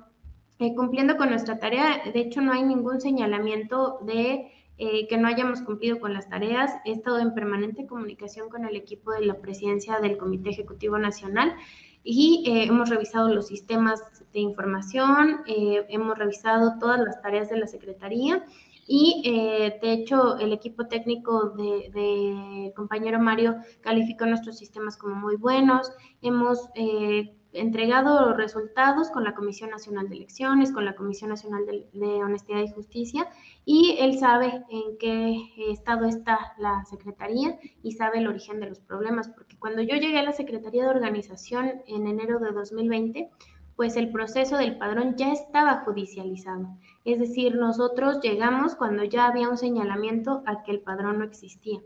eh, 0.62 0.74
cumpliendo 0.76 1.17
con 1.17 1.30
nuestra 1.30 1.60
tarea, 1.60 2.02
de 2.13 2.19
hecho 2.19 2.39
no 2.41 2.54
hay 2.54 2.63
ningún 2.63 3.02
señalamiento 3.02 4.00
de 4.02 4.52
eh, 4.78 5.08
que 5.08 5.17
no 5.17 5.28
hayamos 5.28 5.62
cumplido 5.62 6.00
con 6.00 6.13
las 6.13 6.30
tareas, 6.30 6.71
he 6.86 6.91
estado 6.91 7.19
en 7.19 7.34
permanente 7.34 7.86
comunicación 7.86 8.50
con 8.50 8.65
el 8.65 8.76
equipo 8.76 9.12
de 9.12 9.26
la 9.26 9.41
presidencia 9.41 10.00
del 10.00 10.17
Comité 10.17 10.52
Ejecutivo 10.52 10.97
Nacional 10.97 11.56
y 12.04 12.43
hemos 12.47 12.89
revisado 12.89 13.30
los 13.30 13.45
sistemas 13.47 14.02
de 14.34 14.39
información, 14.39 15.43
hemos 15.45 16.17
revisado 16.17 16.80
todas 16.80 17.00
las 17.00 17.21
tareas 17.21 17.50
de 17.50 17.58
la 17.60 17.67
Secretaría 17.67 18.43
y 18.93 19.21
eh, 19.26 19.80
de 19.82 19.93
hecho, 19.93 20.38
el 20.38 20.54
equipo 20.54 20.88
técnico 20.88 21.52
del 21.52 21.91
de 21.93 22.74
compañero 22.76 23.19
Mario 23.19 23.56
calificó 23.80 24.26
nuestros 24.26 24.58
sistemas 24.58 24.97
como 24.97 25.15
muy 25.15 25.38
buenos. 25.38 25.91
Hemos 26.21 26.69
eh, 26.76 27.34
entregado 27.54 28.34
resultados 28.34 29.10
con 29.10 29.24
la 29.24 29.34
Comisión 29.34 29.70
Nacional 29.70 30.10
de 30.10 30.16
Elecciones, 30.16 30.72
con 30.72 30.86
la 30.86 30.96
Comisión 30.96 31.30
Nacional 31.30 31.66
de, 31.66 32.24
Honestidad 32.24 32.62
y 32.62 32.72
Justicia, 32.72 33.28
y 33.66 33.98
él 34.00 34.18
sabe 34.20 34.64
en 34.70 34.98
qué 34.98 35.72
estado 35.72 36.06
está 36.06 36.54
la 36.58 36.84
Secretaría 36.86 37.60
y 37.84 37.94
sabe 37.94 38.20
el 38.20 38.28
origen 38.28 38.60
de 38.60 38.70
los 38.70 38.80
problemas, 38.80 39.28
porque 39.30 39.58
cuando 39.58 39.82
yo 39.82 39.96
llegué 39.96 40.20
a 40.20 40.24
la 40.24 40.34
Secretaría 40.34 40.84
de 40.84 40.90
Organización 40.90 41.82
en 41.88 42.08
enero 42.08 42.40
de 42.40 42.52
2020, 42.52 43.30
pues 43.76 43.96
el 43.96 44.12
proceso 44.12 44.58
del 44.58 44.78
padrón 44.78 45.16
ya 45.16 45.32
estaba 45.32 45.84
judicializado. 45.84 46.68
Es 47.04 47.20
decir, 47.20 47.56
nosotros 47.56 48.20
llegamos 48.22 48.76
cuando 48.76 49.04
ya 49.04 49.26
había 49.28 49.50
un 49.50 49.58
señalamiento 49.58 50.44
a 50.46 50.62
que 50.64 50.72
el 50.72 50.82
padrón 50.82 51.20
no 51.20 51.26
existía. 51.26 51.80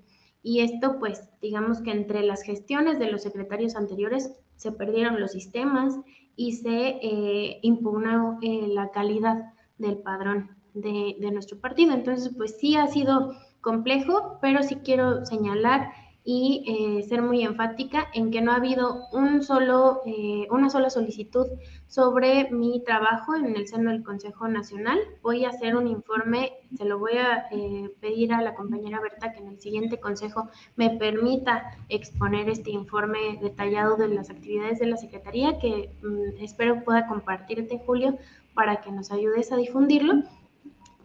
Y 0.44 0.60
esto, 0.60 1.00
pues, 1.00 1.28
digamos 1.42 1.82
que 1.82 1.92
entre 1.92 2.22
las 2.22 2.44
gestiones 2.44 3.00
de 3.00 3.10
los 3.10 3.24
secretarios 3.24 3.76
anteriores 3.76 4.32
se 4.56 4.72
perdieron 4.72 5.20
los 5.20 5.32
sistemas 5.32 5.96
y 6.36 6.54
se 6.54 7.00
eh, 7.02 7.60
impugnó 7.62 8.40
eh, 8.42 8.68
la 8.68 8.92
calidad 8.92 9.54
del 9.78 9.98
padrón 9.98 10.56
de, 10.74 11.16
de 11.20 11.32
nuestro 11.32 11.60
partido. 11.60 11.94
Entonces, 11.94 12.34
pues 12.36 12.58
sí 12.60 12.76
ha 12.76 12.88
sido 12.88 13.34
complejo, 13.62 14.38
pero 14.42 14.64
sí 14.64 14.76
quiero 14.84 15.26
señalar 15.26 15.92
y 16.28 16.64
eh, 16.68 17.04
ser 17.04 17.22
muy 17.22 17.44
enfática 17.44 18.08
en 18.16 18.32
que 18.32 18.42
no 18.42 18.52
ha 18.52 18.56
habido 18.56 19.08
un 19.14 19.44
solo, 19.44 20.02
eh, 20.08 20.48
una 20.50 20.72
sola 20.72 20.90
solicitud 20.90 21.46
sobre 21.86 22.50
mi 22.50 22.84
trabajo 22.84 23.36
en 23.36 23.56
el 23.56 23.68
seno 23.68 23.92
del 23.92 24.04
Consejo 24.04 24.48
Nacional. 24.48 24.98
Voy 25.22 25.46
a 25.46 25.50
hacer 25.50 25.76
un 25.76 25.88
informe, 25.88 26.54
se 26.76 26.86
lo 26.86 26.98
voy 26.98 27.18
a 27.20 27.46
eh, 27.52 27.92
pedir 28.02 28.34
a 28.34 28.42
la 28.42 28.56
compañera 28.56 29.00
Berta 29.00 29.34
que 29.34 29.40
en 29.40 29.50
el 29.50 29.60
siguiente 29.62 30.00
consejo 30.00 30.50
me 30.76 30.90
permita 30.98 31.78
exponer 31.90 32.50
este 32.50 32.72
informe 32.72 33.38
detallado 33.40 33.96
de 33.96 34.08
las 34.08 34.32
actividades 34.32 34.80
de 34.80 34.88
la 34.88 34.98
Secretaría 34.98 35.60
que 35.60 35.96
mm, 36.02 36.44
espero 36.44 36.84
pueda 36.84 37.06
compartirte, 37.06 37.84
Julio, 37.86 38.18
para 38.56 38.82
que 38.82 38.92
nos 38.92 39.12
ayudes 39.12 39.52
a 39.52 39.58
difundirlo, 39.58 40.24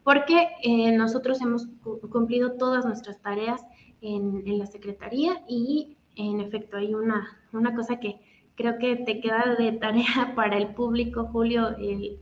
porque 0.03 0.49
nosotros 0.97 1.43
hemos 1.43 1.69
cumplido 2.11 2.53
todas 2.53 2.87
nuestras 2.87 3.21
tareas 3.21 3.61
en, 4.03 4.59
la 4.59 4.67
Secretaría 4.67 5.43
y 5.49 5.97
en 6.17 6.41
efecto 6.41 6.77
hay 6.77 6.95
una, 6.95 7.39
una 7.53 7.75
cosa 7.75 7.99
que 8.01 8.21
creo 8.55 8.79
que 8.79 8.97
te 8.97 9.21
queda 9.21 9.57
de 9.59 9.73
tarea 9.73 10.33
para 10.37 10.57
el 10.57 10.75
público, 10.75 11.27
Julio, 11.27 11.77
el, 11.79 12.19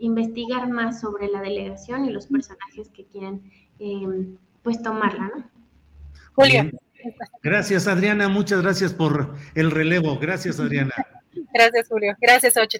investigar 0.00 0.68
más 0.68 1.00
sobre 1.00 1.28
la 1.28 1.40
delegación 1.40 2.04
y 2.04 2.10
los 2.10 2.26
personajes 2.26 2.88
que 2.88 3.04
quieren 3.06 3.52
em, 3.78 4.36
pues 4.62 4.82
tomarla, 4.82 5.30
¿no? 5.36 5.50
Julio. 6.34 6.70
Gracias, 7.42 7.86
Adriana. 7.86 8.28
Muchas 8.28 8.62
gracias 8.62 8.92
por 8.92 9.34
el 9.54 9.70
relevo. 9.70 10.18
Gracias, 10.18 10.58
Adriana. 10.60 10.92
Gracias, 11.54 11.88
Julio. 11.88 12.16
Gracias, 12.20 12.56
Ocho. 12.56 12.78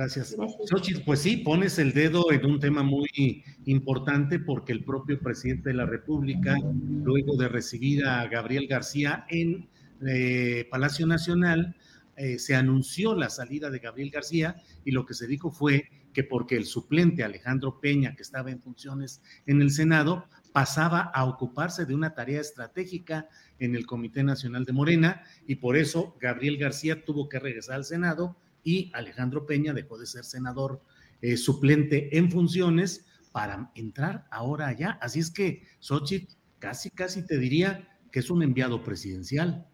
Gracias. 0.00 0.34
Xochitl, 0.64 1.02
pues 1.04 1.20
sí, 1.20 1.36
pones 1.36 1.78
el 1.78 1.92
dedo 1.92 2.32
en 2.32 2.46
un 2.46 2.58
tema 2.58 2.82
muy 2.82 3.44
importante 3.66 4.38
porque 4.38 4.72
el 4.72 4.82
propio 4.82 5.20
presidente 5.20 5.68
de 5.68 5.74
la 5.74 5.84
República, 5.84 6.56
luego 7.04 7.36
de 7.36 7.48
recibir 7.48 8.06
a 8.06 8.26
Gabriel 8.26 8.66
García 8.66 9.26
en 9.28 9.68
eh, 10.06 10.66
Palacio 10.70 11.06
Nacional, 11.06 11.76
eh, 12.16 12.38
se 12.38 12.54
anunció 12.54 13.14
la 13.14 13.28
salida 13.28 13.68
de 13.68 13.78
Gabriel 13.78 14.10
García 14.10 14.56
y 14.86 14.92
lo 14.92 15.04
que 15.04 15.12
se 15.12 15.26
dijo 15.26 15.50
fue 15.50 15.90
que 16.14 16.24
porque 16.24 16.56
el 16.56 16.64
suplente 16.64 17.22
Alejandro 17.22 17.78
Peña, 17.78 18.16
que 18.16 18.22
estaba 18.22 18.50
en 18.50 18.62
funciones 18.62 19.20
en 19.44 19.60
el 19.60 19.70
Senado, 19.70 20.24
pasaba 20.54 21.10
a 21.14 21.26
ocuparse 21.26 21.84
de 21.84 21.94
una 21.94 22.14
tarea 22.14 22.40
estratégica 22.40 23.28
en 23.58 23.74
el 23.74 23.84
Comité 23.84 24.24
Nacional 24.24 24.64
de 24.64 24.72
Morena 24.72 25.24
y 25.46 25.56
por 25.56 25.76
eso 25.76 26.16
Gabriel 26.18 26.56
García 26.56 27.04
tuvo 27.04 27.28
que 27.28 27.38
regresar 27.38 27.74
al 27.74 27.84
Senado 27.84 28.38
y 28.64 28.90
Alejandro 28.94 29.46
Peña 29.46 29.72
dejó 29.72 29.98
de 29.98 30.06
ser 30.06 30.24
senador 30.24 30.80
eh, 31.22 31.36
suplente 31.36 32.16
en 32.16 32.30
funciones 32.30 33.06
para 33.32 33.70
entrar 33.74 34.26
ahora 34.30 34.68
allá. 34.68 34.98
Así 35.00 35.20
es 35.20 35.30
que 35.30 35.62
Xochitl 35.78 36.34
casi, 36.58 36.90
casi 36.90 37.26
te 37.26 37.38
diría 37.38 37.88
que 38.10 38.20
es 38.20 38.30
un 38.30 38.42
enviado 38.42 38.82
presidencial. 38.82 39.66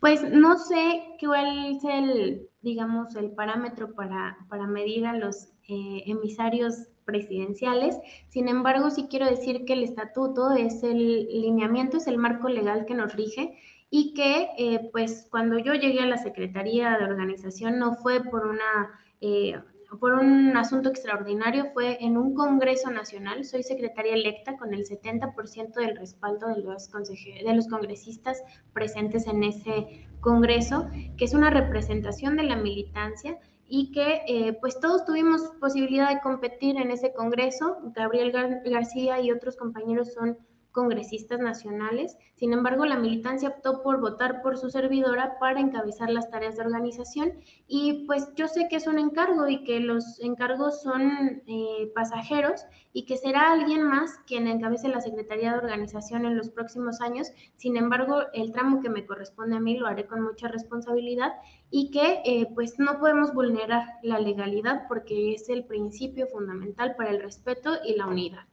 Pues 0.00 0.22
no 0.30 0.56
sé 0.58 1.02
cuál 1.20 1.76
es 1.76 1.84
el, 1.84 2.48
digamos, 2.62 3.16
el 3.16 3.32
parámetro 3.32 3.94
para, 3.94 4.38
para 4.48 4.66
medir 4.66 5.06
a 5.06 5.14
los 5.14 5.48
eh, 5.68 6.04
emisarios 6.06 6.88
presidenciales. 7.04 7.96
Sin 8.28 8.48
embargo, 8.48 8.90
sí 8.90 9.08
quiero 9.10 9.26
decir 9.26 9.64
que 9.64 9.72
el 9.72 9.82
estatuto 9.82 10.52
es 10.52 10.84
el 10.84 11.26
lineamiento, 11.26 11.96
es 11.96 12.06
el 12.06 12.18
marco 12.18 12.48
legal 12.48 12.84
que 12.86 12.94
nos 12.94 13.14
rige 13.14 13.58
y 13.90 14.14
que 14.14 14.48
eh, 14.58 14.88
pues 14.92 15.26
cuando 15.30 15.58
yo 15.58 15.74
llegué 15.74 16.00
a 16.00 16.06
la 16.06 16.18
Secretaría 16.18 16.98
de 16.98 17.04
Organización 17.04 17.78
no 17.78 17.94
fue 17.94 18.22
por 18.22 18.46
una... 18.46 19.00
Eh, 19.20 19.60
por 20.00 20.12
un 20.12 20.54
asunto 20.54 20.90
extraordinario, 20.90 21.70
fue 21.72 21.96
en 22.04 22.18
un 22.18 22.34
Congreso 22.34 22.90
Nacional. 22.90 23.46
Soy 23.46 23.62
secretaria 23.62 24.12
electa 24.12 24.58
con 24.58 24.74
el 24.74 24.84
70% 24.84 25.72
del 25.76 25.96
respaldo 25.96 26.48
de 26.48 26.60
los, 26.60 26.90
de 26.92 27.54
los 27.54 27.68
congresistas 27.68 28.42
presentes 28.74 29.26
en 29.26 29.44
ese 29.44 30.06
Congreso, 30.20 30.88
que 31.16 31.24
es 31.24 31.32
una 31.32 31.48
representación 31.48 32.36
de 32.36 32.42
la 32.42 32.56
militancia 32.56 33.38
y 33.66 33.92
que 33.92 34.22
eh, 34.26 34.58
pues 34.60 34.80
todos 34.80 35.04
tuvimos 35.04 35.42
posibilidad 35.60 36.08
de 36.12 36.20
competir 36.20 36.76
en 36.76 36.90
ese 36.90 37.12
Congreso. 37.12 37.78
Gabriel 37.94 38.32
García 38.64 39.20
y 39.20 39.30
otros 39.30 39.56
compañeros 39.56 40.12
son 40.12 40.38
congresistas 40.78 41.40
nacionales. 41.40 42.16
Sin 42.36 42.52
embargo, 42.52 42.86
la 42.86 42.96
militancia 42.96 43.48
optó 43.48 43.82
por 43.82 44.00
votar 44.00 44.42
por 44.42 44.56
su 44.58 44.70
servidora 44.70 45.36
para 45.40 45.58
encabezar 45.58 46.08
las 46.08 46.30
tareas 46.30 46.56
de 46.56 46.62
organización 46.62 47.32
y 47.66 48.04
pues 48.06 48.32
yo 48.36 48.46
sé 48.46 48.68
que 48.70 48.76
es 48.76 48.86
un 48.86 49.00
encargo 49.00 49.48
y 49.48 49.64
que 49.64 49.80
los 49.80 50.20
encargos 50.20 50.80
son 50.80 51.42
eh, 51.48 51.90
pasajeros 51.96 52.64
y 52.92 53.06
que 53.06 53.16
será 53.16 53.50
alguien 53.50 53.82
más 53.82 54.18
quien 54.24 54.46
encabece 54.46 54.86
la 54.86 55.00
Secretaría 55.00 55.50
de 55.50 55.58
Organización 55.58 56.24
en 56.26 56.36
los 56.36 56.48
próximos 56.50 57.00
años. 57.00 57.26
Sin 57.56 57.76
embargo, 57.76 58.20
el 58.32 58.52
tramo 58.52 58.80
que 58.80 58.88
me 58.88 59.04
corresponde 59.04 59.56
a 59.56 59.60
mí 59.60 59.76
lo 59.76 59.88
haré 59.88 60.06
con 60.06 60.22
mucha 60.22 60.46
responsabilidad 60.46 61.32
y 61.72 61.90
que 61.90 62.22
eh, 62.24 62.46
pues 62.54 62.78
no 62.78 63.00
podemos 63.00 63.34
vulnerar 63.34 63.84
la 64.04 64.20
legalidad 64.20 64.84
porque 64.86 65.34
es 65.34 65.48
el 65.48 65.64
principio 65.64 66.28
fundamental 66.28 66.94
para 66.94 67.10
el 67.10 67.20
respeto 67.20 67.78
y 67.84 67.96
la 67.96 68.06
unidad. 68.06 68.46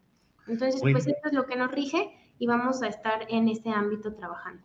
Entonces, 0.48 0.82
pues 0.82 1.08
esto 1.08 1.28
es 1.28 1.34
lo 1.34 1.46
que 1.46 1.56
nos 1.56 1.72
rige 1.72 2.12
y 2.38 2.48
vamos 2.48 2.82
a 2.82 2.88
estar 2.88 3.26
en 3.30 3.50
este 3.50 3.70
ámbito 3.70 4.14
trabajando. 4.14 4.64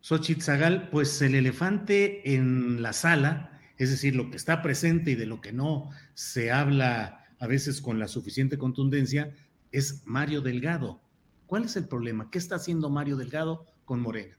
Xochitl 0.00 0.42
Zagal, 0.42 0.88
pues 0.90 1.20
el 1.20 1.34
elefante 1.34 2.34
en 2.34 2.82
la 2.82 2.92
sala, 2.92 3.60
es 3.76 3.90
decir, 3.90 4.16
lo 4.16 4.30
que 4.30 4.36
está 4.36 4.62
presente 4.62 5.10
y 5.10 5.14
de 5.14 5.26
lo 5.26 5.40
que 5.40 5.52
no 5.52 5.90
se 6.14 6.50
habla 6.50 7.24
a 7.38 7.46
veces 7.46 7.80
con 7.80 7.98
la 7.98 8.08
suficiente 8.08 8.58
contundencia, 8.58 9.34
es 9.72 10.02
Mario 10.06 10.40
Delgado. 10.40 11.00
¿Cuál 11.46 11.64
es 11.64 11.76
el 11.76 11.88
problema? 11.88 12.30
¿Qué 12.30 12.38
está 12.38 12.56
haciendo 12.56 12.90
Mario 12.90 13.16
Delgado 13.16 13.66
con 13.84 14.00
Morena? 14.00 14.36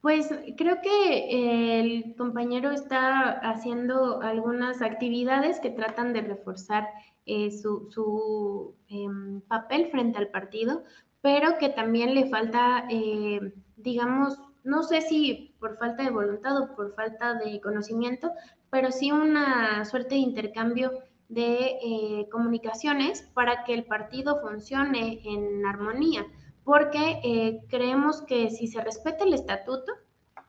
Pues 0.00 0.28
creo 0.56 0.78
que 0.82 1.80
el 1.80 2.14
compañero 2.16 2.72
está 2.72 3.30
haciendo 3.30 4.20
algunas 4.20 4.82
actividades 4.82 5.60
que 5.60 5.70
tratan 5.70 6.12
de 6.12 6.22
reforzar 6.22 6.88
eh, 7.24 7.52
su, 7.52 8.74
em, 8.88 9.42
papel 9.42 9.90
frente 9.92 10.18
al 10.18 10.28
partido, 10.30 10.82
pero 11.20 11.56
que 11.58 11.68
también 11.68 12.14
le 12.14 12.28
falta, 12.28 12.84
eh, 12.90 13.54
digamos, 13.76 14.40
no 14.64 14.82
sé 14.82 15.02
si 15.02 15.54
por 15.60 15.78
falta 15.78 16.02
de 16.02 16.10
voluntad 16.10 16.60
o 16.60 16.74
por 16.74 16.94
falta 16.96 17.34
de 17.34 17.60
conocimiento, 17.60 18.32
pero 18.70 18.90
sí 18.90 19.12
una 19.12 19.84
suerte 19.84 20.16
de 20.16 20.20
intercambio 20.20 20.90
de 21.28 21.78
eh, 21.80 22.28
comunicaciones 22.32 23.22
para 23.34 23.62
que 23.62 23.74
el 23.74 23.84
partido 23.84 24.40
funcione 24.40 25.20
en 25.24 25.64
armonía, 25.64 26.26
porque 26.64 27.60
creemos 27.68 28.22
que 28.22 28.50
si 28.50 28.66
se 28.66 28.82
respeta 28.82 29.24
el 29.24 29.34
estatuto, 29.34 29.92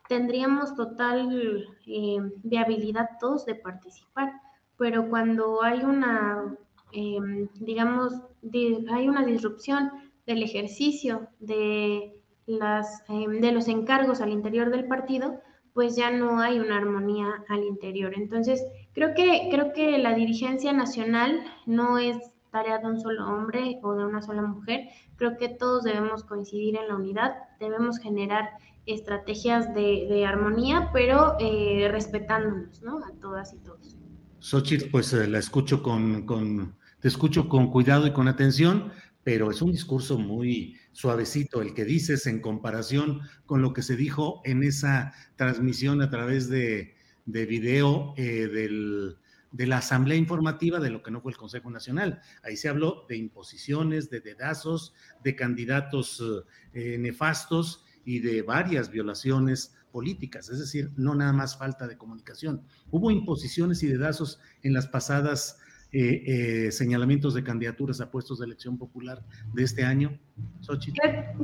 tendríamos 0.08 0.74
total 0.74 1.66
viabilidad 2.42 3.10
todos 3.20 3.46
de 3.46 3.54
participar, 3.54 4.32
pero 4.76 5.08
cuando 5.08 5.62
hay 5.62 5.82
una 5.82 6.56
Em, 6.94 7.48
digamos, 7.60 8.12
hay 8.92 9.08
una 9.08 9.24
disrupción 9.26 9.90
del 10.26 10.44
ejercicio 10.44 11.28
de, 11.40 12.22
las, 12.46 13.02
em, 13.08 13.40
de 13.40 13.50
los 13.50 13.66
encargos 13.66 14.20
al 14.20 14.30
interior 14.30 14.70
del 14.70 14.86
partido, 14.86 15.40
pues 15.72 15.96
ya 15.96 16.12
no 16.12 16.38
hay 16.38 16.60
una 16.60 16.76
armonía 16.76 17.44
al 17.48 17.64
interior. 17.64 18.12
Entonces, 18.16 18.64
creo 18.92 19.12
que, 19.14 19.48
creo 19.50 19.72
que 19.72 19.98
la 19.98 20.14
dirigencia 20.14 20.72
nacional 20.72 21.42
no 21.66 21.98
es 21.98 22.16
tarea 22.52 22.78
de 22.78 22.86
un 22.86 23.00
solo 23.00 23.26
hombre 23.26 23.80
o 23.82 23.94
de 23.94 24.04
una 24.04 24.22
sola 24.22 24.42
mujer. 24.42 24.86
Creo 25.16 25.36
que 25.36 25.48
todos 25.48 25.82
debemos 25.82 26.22
coincidir 26.22 26.76
en 26.76 26.86
la 26.86 26.94
unidad, 26.94 27.34
debemos 27.58 27.98
generar 27.98 28.50
estrategias 28.86 29.74
de, 29.74 30.24
armonía, 30.24 30.90
pero 30.92 31.34
eh, 31.40 31.88
respetándonos, 31.90 32.80
¿no? 32.82 32.98
A 32.98 33.10
todas 33.20 33.52
y 33.52 33.58
todos. 33.58 33.96
Xochitl, 34.38 34.90
pues 34.90 35.12
eh, 35.12 35.26
la 35.26 35.38
escucho 35.38 35.82
con 35.82 36.76
te 37.04 37.08
escucho 37.08 37.50
con 37.50 37.70
cuidado 37.70 38.06
y 38.06 38.14
con 38.14 38.28
atención, 38.28 38.90
pero 39.24 39.50
es 39.50 39.60
un 39.60 39.72
discurso 39.72 40.18
muy 40.18 40.78
suavecito 40.92 41.60
el 41.60 41.74
que 41.74 41.84
dices 41.84 42.26
en 42.26 42.40
comparación 42.40 43.20
con 43.44 43.60
lo 43.60 43.74
que 43.74 43.82
se 43.82 43.94
dijo 43.94 44.40
en 44.46 44.62
esa 44.62 45.12
transmisión 45.36 46.00
a 46.00 46.08
través 46.08 46.48
de, 46.48 46.94
de 47.26 47.44
video 47.44 48.14
eh, 48.16 48.48
del, 48.48 49.18
de 49.52 49.66
la 49.66 49.76
Asamblea 49.76 50.16
Informativa 50.16 50.80
de 50.80 50.88
lo 50.88 51.02
que 51.02 51.10
no 51.10 51.20
fue 51.20 51.32
el 51.32 51.36
Consejo 51.36 51.70
Nacional. 51.70 52.22
Ahí 52.42 52.56
se 52.56 52.70
habló 52.70 53.04
de 53.06 53.18
imposiciones, 53.18 54.08
de 54.08 54.20
dedazos, 54.20 54.94
de 55.22 55.36
candidatos 55.36 56.24
eh, 56.72 56.96
nefastos 56.98 57.84
y 58.06 58.20
de 58.20 58.40
varias 58.40 58.90
violaciones 58.90 59.74
políticas, 59.92 60.48
es 60.48 60.58
decir, 60.58 60.90
no 60.96 61.14
nada 61.14 61.34
más 61.34 61.58
falta 61.58 61.86
de 61.86 61.98
comunicación. 61.98 62.62
Hubo 62.90 63.10
imposiciones 63.10 63.82
y 63.82 63.88
dedazos 63.88 64.40
en 64.62 64.72
las 64.72 64.88
pasadas 64.88 65.58
eh, 65.96 66.66
eh, 66.66 66.72
señalamientos 66.72 67.34
de 67.34 67.44
candidaturas 67.44 68.00
a 68.00 68.10
puestos 68.10 68.40
de 68.40 68.46
elección 68.46 68.78
popular 68.78 69.24
de 69.52 69.62
este 69.62 69.84
año? 69.84 70.18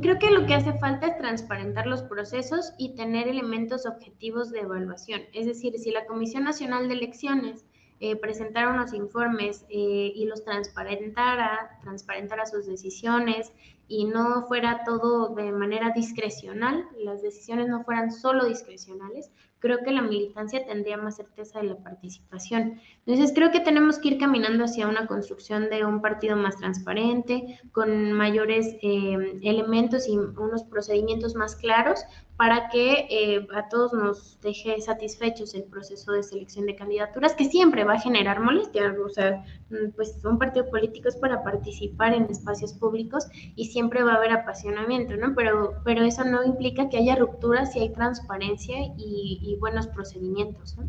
Creo, 0.01 0.19
que 0.19 0.29
lo 0.29 0.45
que 0.45 0.53
hace 0.53 0.73
falta 0.73 1.07
es 1.07 1.17
transparentar 1.17 1.87
los 1.87 2.03
procesos 2.03 2.73
y 2.77 2.93
tener 2.95 3.29
elementos 3.29 3.85
objetivos 3.85 4.51
de 4.51 4.59
evaluación. 4.59 5.21
Es 5.33 5.45
decir, 5.45 5.79
si 5.79 5.91
la 5.91 6.05
Comisión 6.05 6.43
Nacional 6.43 6.89
de 6.89 6.95
Elecciones 6.95 7.63
eh, 8.01 8.17
presentara 8.17 8.73
unos 8.73 8.93
informes 8.93 9.63
y 9.69 10.25
los 10.25 10.43
transparentara, 10.43 11.79
transparentara 11.81 12.45
sus 12.45 12.65
decisiones 12.65 13.53
y 13.87 14.03
no 14.03 14.47
fuera 14.47 14.83
todo 14.83 15.33
de 15.33 15.53
manera 15.53 15.91
discrecional, 15.95 16.85
las 16.97 17.21
decisiones 17.21 17.69
no 17.69 17.85
fueran 17.85 18.11
solo 18.11 18.45
discrecionales, 18.45 19.31
creo 19.61 19.77
que 19.85 19.91
la 19.91 20.01
militancia 20.01 20.65
tendría 20.65 20.97
más 20.97 21.15
certeza 21.15 21.59
de 21.59 21.67
la 21.67 21.77
participación. 21.77 22.81
Entonces, 23.05 23.33
creo 23.33 23.49
que 23.51 23.59
tenemos 23.59 23.97
que 23.97 24.09
ir 24.09 24.17
caminando 24.19 24.63
hacia 24.63 24.87
una 24.87 25.07
construcción 25.07 25.69
de 25.71 25.83
un 25.83 26.01
partido 26.01 26.35
más 26.35 26.57
transparente, 26.57 27.59
con 27.71 28.11
mayores 28.11 28.75
eh, 28.83 29.39
elementos 29.41 30.07
y 30.07 30.17
unos 30.17 30.63
procedimientos 30.63 31.33
más 31.33 31.55
claros 31.55 32.05
para 32.37 32.69
que 32.69 33.07
eh, 33.09 33.47
a 33.55 33.69
todos 33.69 33.93
nos 33.93 34.39
deje 34.41 34.79
satisfechos 34.81 35.55
el 35.55 35.63
proceso 35.63 36.11
de 36.11 36.21
selección 36.21 36.67
de 36.67 36.75
candidaturas, 36.75 37.33
que 37.33 37.45
siempre 37.45 37.83
va 37.83 37.93
a 37.93 37.99
generar 37.99 38.39
molestia. 38.39 38.95
O 39.03 39.09
sea, 39.09 39.43
mm, 39.71 39.91
pues 39.95 40.23
un 40.23 40.37
partido 40.37 40.69
político 40.69 41.09
es 41.09 41.15
para 41.15 41.43
participar 41.43 42.13
en 42.13 42.25
espacios 42.25 42.73
públicos 42.73 43.27
y 43.55 43.65
siempre 43.65 44.03
va 44.03 44.13
a 44.13 44.17
haber 44.17 44.31
apasionamiento, 44.31 45.17
¿no? 45.17 45.33
Pero, 45.35 45.73
pero 45.83 46.03
eso 46.03 46.23
no 46.23 46.43
implica 46.43 46.87
que 46.89 46.97
haya 46.97 47.15
rupturas 47.15 47.73
si 47.73 47.79
hay 47.79 47.93
transparencia 47.93 48.75
y, 48.95 49.57
buenos 49.59 49.87
procedimientos, 49.87 50.77
¿no? 50.77 50.85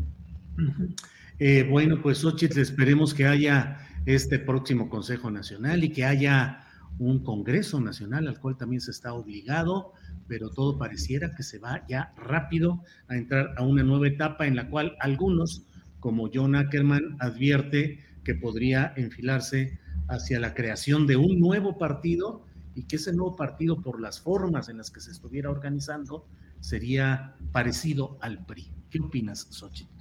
Eh, 1.39 1.67
bueno, 1.69 2.01
pues 2.01 2.19
Xochitl, 2.19 2.59
esperemos 2.59 3.13
que 3.13 3.25
haya 3.25 3.79
este 4.05 4.39
próximo 4.39 4.89
Consejo 4.89 5.31
Nacional 5.31 5.83
y 5.83 5.89
que 5.89 6.05
haya 6.05 6.65
un 6.99 7.23
Congreso 7.23 7.79
Nacional 7.81 8.27
al 8.27 8.39
cual 8.39 8.57
también 8.57 8.81
se 8.81 8.91
está 8.91 9.13
obligado 9.13 9.93
pero 10.27 10.49
todo 10.49 10.77
pareciera 10.77 11.33
que 11.35 11.43
se 11.43 11.59
va 11.59 11.85
ya 11.87 12.13
rápido 12.17 12.83
a 13.07 13.15
entrar 13.15 13.53
a 13.57 13.63
una 13.63 13.83
nueva 13.83 14.07
etapa 14.07 14.47
en 14.47 14.55
la 14.55 14.69
cual 14.69 14.95
algunos, 14.99 15.65
como 15.99 16.29
John 16.33 16.55
Ackerman, 16.55 17.17
advierte 17.19 17.99
que 18.23 18.35
podría 18.35 18.93
enfilarse 18.95 19.79
hacia 20.07 20.39
la 20.39 20.53
creación 20.53 21.07
de 21.07 21.17
un 21.17 21.39
nuevo 21.39 21.77
partido 21.77 22.45
y 22.75 22.83
que 22.83 22.95
ese 22.95 23.13
nuevo 23.13 23.35
partido, 23.35 23.81
por 23.81 24.01
las 24.01 24.19
formas 24.19 24.69
en 24.69 24.77
las 24.77 24.89
que 24.89 25.01
se 25.01 25.11
estuviera 25.11 25.49
organizando, 25.49 26.25
sería 26.59 27.35
parecido 27.51 28.17
al 28.21 28.45
PRI. 28.45 28.71
¿Qué 28.89 28.99
opinas, 28.99 29.47
Xochitl? 29.51 29.92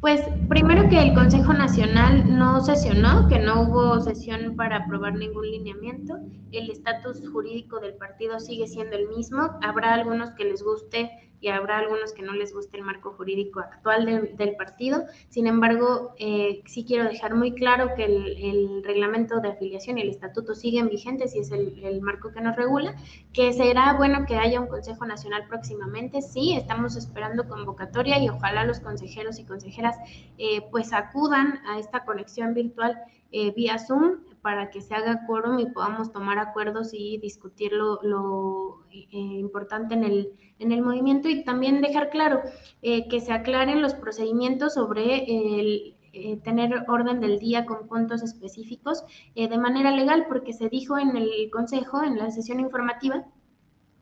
Pues 0.00 0.22
primero 0.48 0.88
que 0.88 1.02
el 1.02 1.14
Consejo 1.14 1.52
Nacional 1.52 2.38
no 2.38 2.60
sesionó, 2.60 3.26
que 3.28 3.38
no 3.38 3.62
hubo 3.62 4.00
sesión 4.00 4.54
para 4.54 4.76
aprobar 4.76 5.14
ningún 5.14 5.50
lineamiento. 5.50 6.18
El 6.52 6.70
estatus 6.70 7.22
jurídico 7.28 7.80
del 7.80 7.94
partido 7.94 8.38
sigue 8.38 8.68
siendo 8.68 8.96
el 8.96 9.08
mismo. 9.08 9.58
Habrá 9.62 9.94
algunos 9.94 10.30
que 10.32 10.44
les 10.44 10.62
guste 10.62 11.25
y 11.40 11.48
habrá 11.48 11.78
algunos 11.78 12.12
que 12.12 12.22
no 12.22 12.32
les 12.32 12.52
guste 12.54 12.76
el 12.76 12.82
marco 12.82 13.12
jurídico 13.12 13.60
actual 13.60 14.34
del 14.36 14.56
partido. 14.56 15.04
Sin 15.28 15.46
embargo, 15.46 16.14
eh, 16.18 16.62
sí 16.66 16.84
quiero 16.84 17.04
dejar 17.04 17.34
muy 17.34 17.52
claro 17.52 17.94
que 17.94 18.04
el, 18.04 18.82
reglamento 18.84 19.40
de 19.40 19.48
afiliación 19.48 19.98
y 19.98 20.02
el 20.02 20.10
estatuto 20.10 20.54
siguen 20.54 20.88
vigentes 20.88 21.34
y 21.34 21.40
es 21.40 21.50
el, 21.50 22.00
marco 22.00 22.30
que 22.32 22.40
nos 22.40 22.56
regula, 22.56 22.94
que 23.32 23.52
será 23.52 23.94
bueno 23.94 24.26
que 24.26 24.36
haya 24.36 24.60
un 24.60 24.68
Consejo 24.68 25.06
Nacional 25.06 25.46
próximamente. 25.48 26.22
Sí, 26.22 26.54
estamos 26.54 26.96
esperando 26.96 27.48
convocatoria 27.48 28.18
y 28.22 28.28
ojalá 28.28 28.64
los 28.64 28.80
consejeros 28.80 29.38
y 29.38 29.44
consejeras 29.44 29.96
eh, 30.38 30.62
pues 30.70 30.92
acudan 30.92 31.60
a 31.66 31.78
esta 31.78 32.04
conexión 32.04 32.54
virtual 32.54 32.96
eh, 33.32 33.52
vía 33.54 33.78
Zoom 33.78 34.20
para 34.46 34.70
que 34.70 34.80
se 34.80 34.94
haga 34.94 35.26
quórum 35.26 35.58
y 35.58 35.66
podamos 35.66 36.12
tomar 36.12 36.38
acuerdos 36.38 36.90
y 36.94 37.18
discutir 37.18 37.72
lo, 37.72 38.84
eh, 38.92 39.08
importante 39.10 39.94
en 39.94 40.04
el, 40.04 40.30
en 40.60 40.70
el 40.70 40.82
movimiento 40.82 41.28
y 41.28 41.42
también 41.42 41.80
dejar 41.80 42.10
claro 42.10 42.42
eh, 42.80 43.08
que 43.08 43.20
se 43.20 43.32
aclaren 43.32 43.82
los 43.82 43.94
procedimientos 43.94 44.74
sobre 44.74 45.24
el, 45.24 45.96
eh, 46.12 46.36
tener 46.44 46.84
orden 46.86 47.18
del 47.18 47.40
día 47.40 47.66
con 47.66 47.88
puntos 47.88 48.22
específicos 48.22 49.02
de 49.34 49.58
manera 49.58 49.90
legal, 49.90 50.26
porque 50.28 50.52
se 50.52 50.68
dijo 50.68 50.96
en 50.96 51.16
el 51.16 51.50
Consejo, 51.50 52.04
en 52.04 52.16
la 52.16 52.30
sesión 52.30 52.60
informativa, 52.60 53.24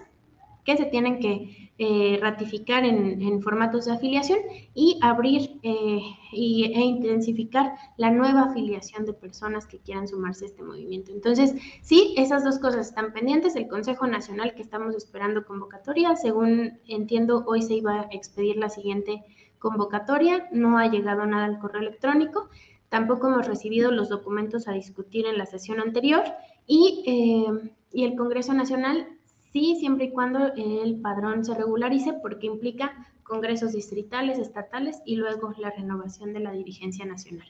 que 0.64 0.78
se 0.78 0.86
tienen 0.86 1.20
que 1.20 1.72
eh, 1.84 2.20
ratificar 2.22 2.86
en, 2.86 3.42
formatos 3.42 3.86
de 3.86 3.94
afiliación 3.94 4.38
y 4.76 5.00
abrir 5.02 5.60
eh, 5.64 6.02
y, 6.32 6.66
e 6.66 6.80
intensificar 6.80 7.74
la 7.98 8.12
nueva 8.12 8.44
afiliación 8.44 9.06
de 9.06 9.14
personas 9.14 9.66
que 9.66 9.80
quieran 9.80 10.08
sumarse 10.08 10.46
a 10.46 10.48
este 10.50 10.62
movimiento. 10.62 11.12
Entonces, 11.12 11.56
sí, 11.82 12.14
esas 12.18 12.44
dos 12.44 12.60
cosas 12.60 12.90
están 12.90 13.14
pendientes. 13.14 13.56
El 13.56 13.68
Consejo 13.68 14.06
Nacional 14.06 14.54
que 14.54 14.62
estamos 14.62 14.96
esperando 14.96 15.44
convocatoria, 15.44 16.16
según 16.16 16.80
entiendo, 16.88 17.44
hoy 17.48 17.64
se 17.64 17.74
iba 17.74 18.02
a 18.02 18.08
expedir 18.12 18.58
la 18.58 18.70
siguiente 18.70 19.24
convocatoria, 19.58 20.50
no 20.52 20.78
ha 20.78 20.88
llegado 20.88 21.26
nada 21.26 21.46
al 21.46 21.58
correo 21.58 21.82
electrónico. 21.82 22.50
Tampoco 22.90 23.28
hemos 23.28 23.48
recibido 23.48 23.90
los 23.90 24.10
documentos 24.10 24.68
a 24.68 24.74
discutir 24.74 25.26
en 25.26 25.38
la 25.38 25.48
sesión 25.48 25.80
anterior 25.80 26.24
y, 26.68 27.04
eh, 27.08 27.72
y 27.92 28.04
el 28.04 28.16
Congreso 28.16 28.54
Nacional 28.54 29.08
Sí, 29.52 29.76
siempre 29.80 30.06
y 30.06 30.12
cuando 30.12 30.54
el 30.56 31.02
padrón 31.02 31.44
se 31.44 31.54
regularice 31.54 32.14
porque 32.22 32.48
implica 32.48 33.08
congresos 33.24 33.74
distritales, 33.74 34.40
estatales 34.40 35.02
y 35.06 35.16
luego 35.16 35.54
la 35.58 35.72
renovación 35.72 36.34
de 36.34 36.40
la 36.40 36.52
dirigencia 36.52 37.06
nacional. 37.06 37.48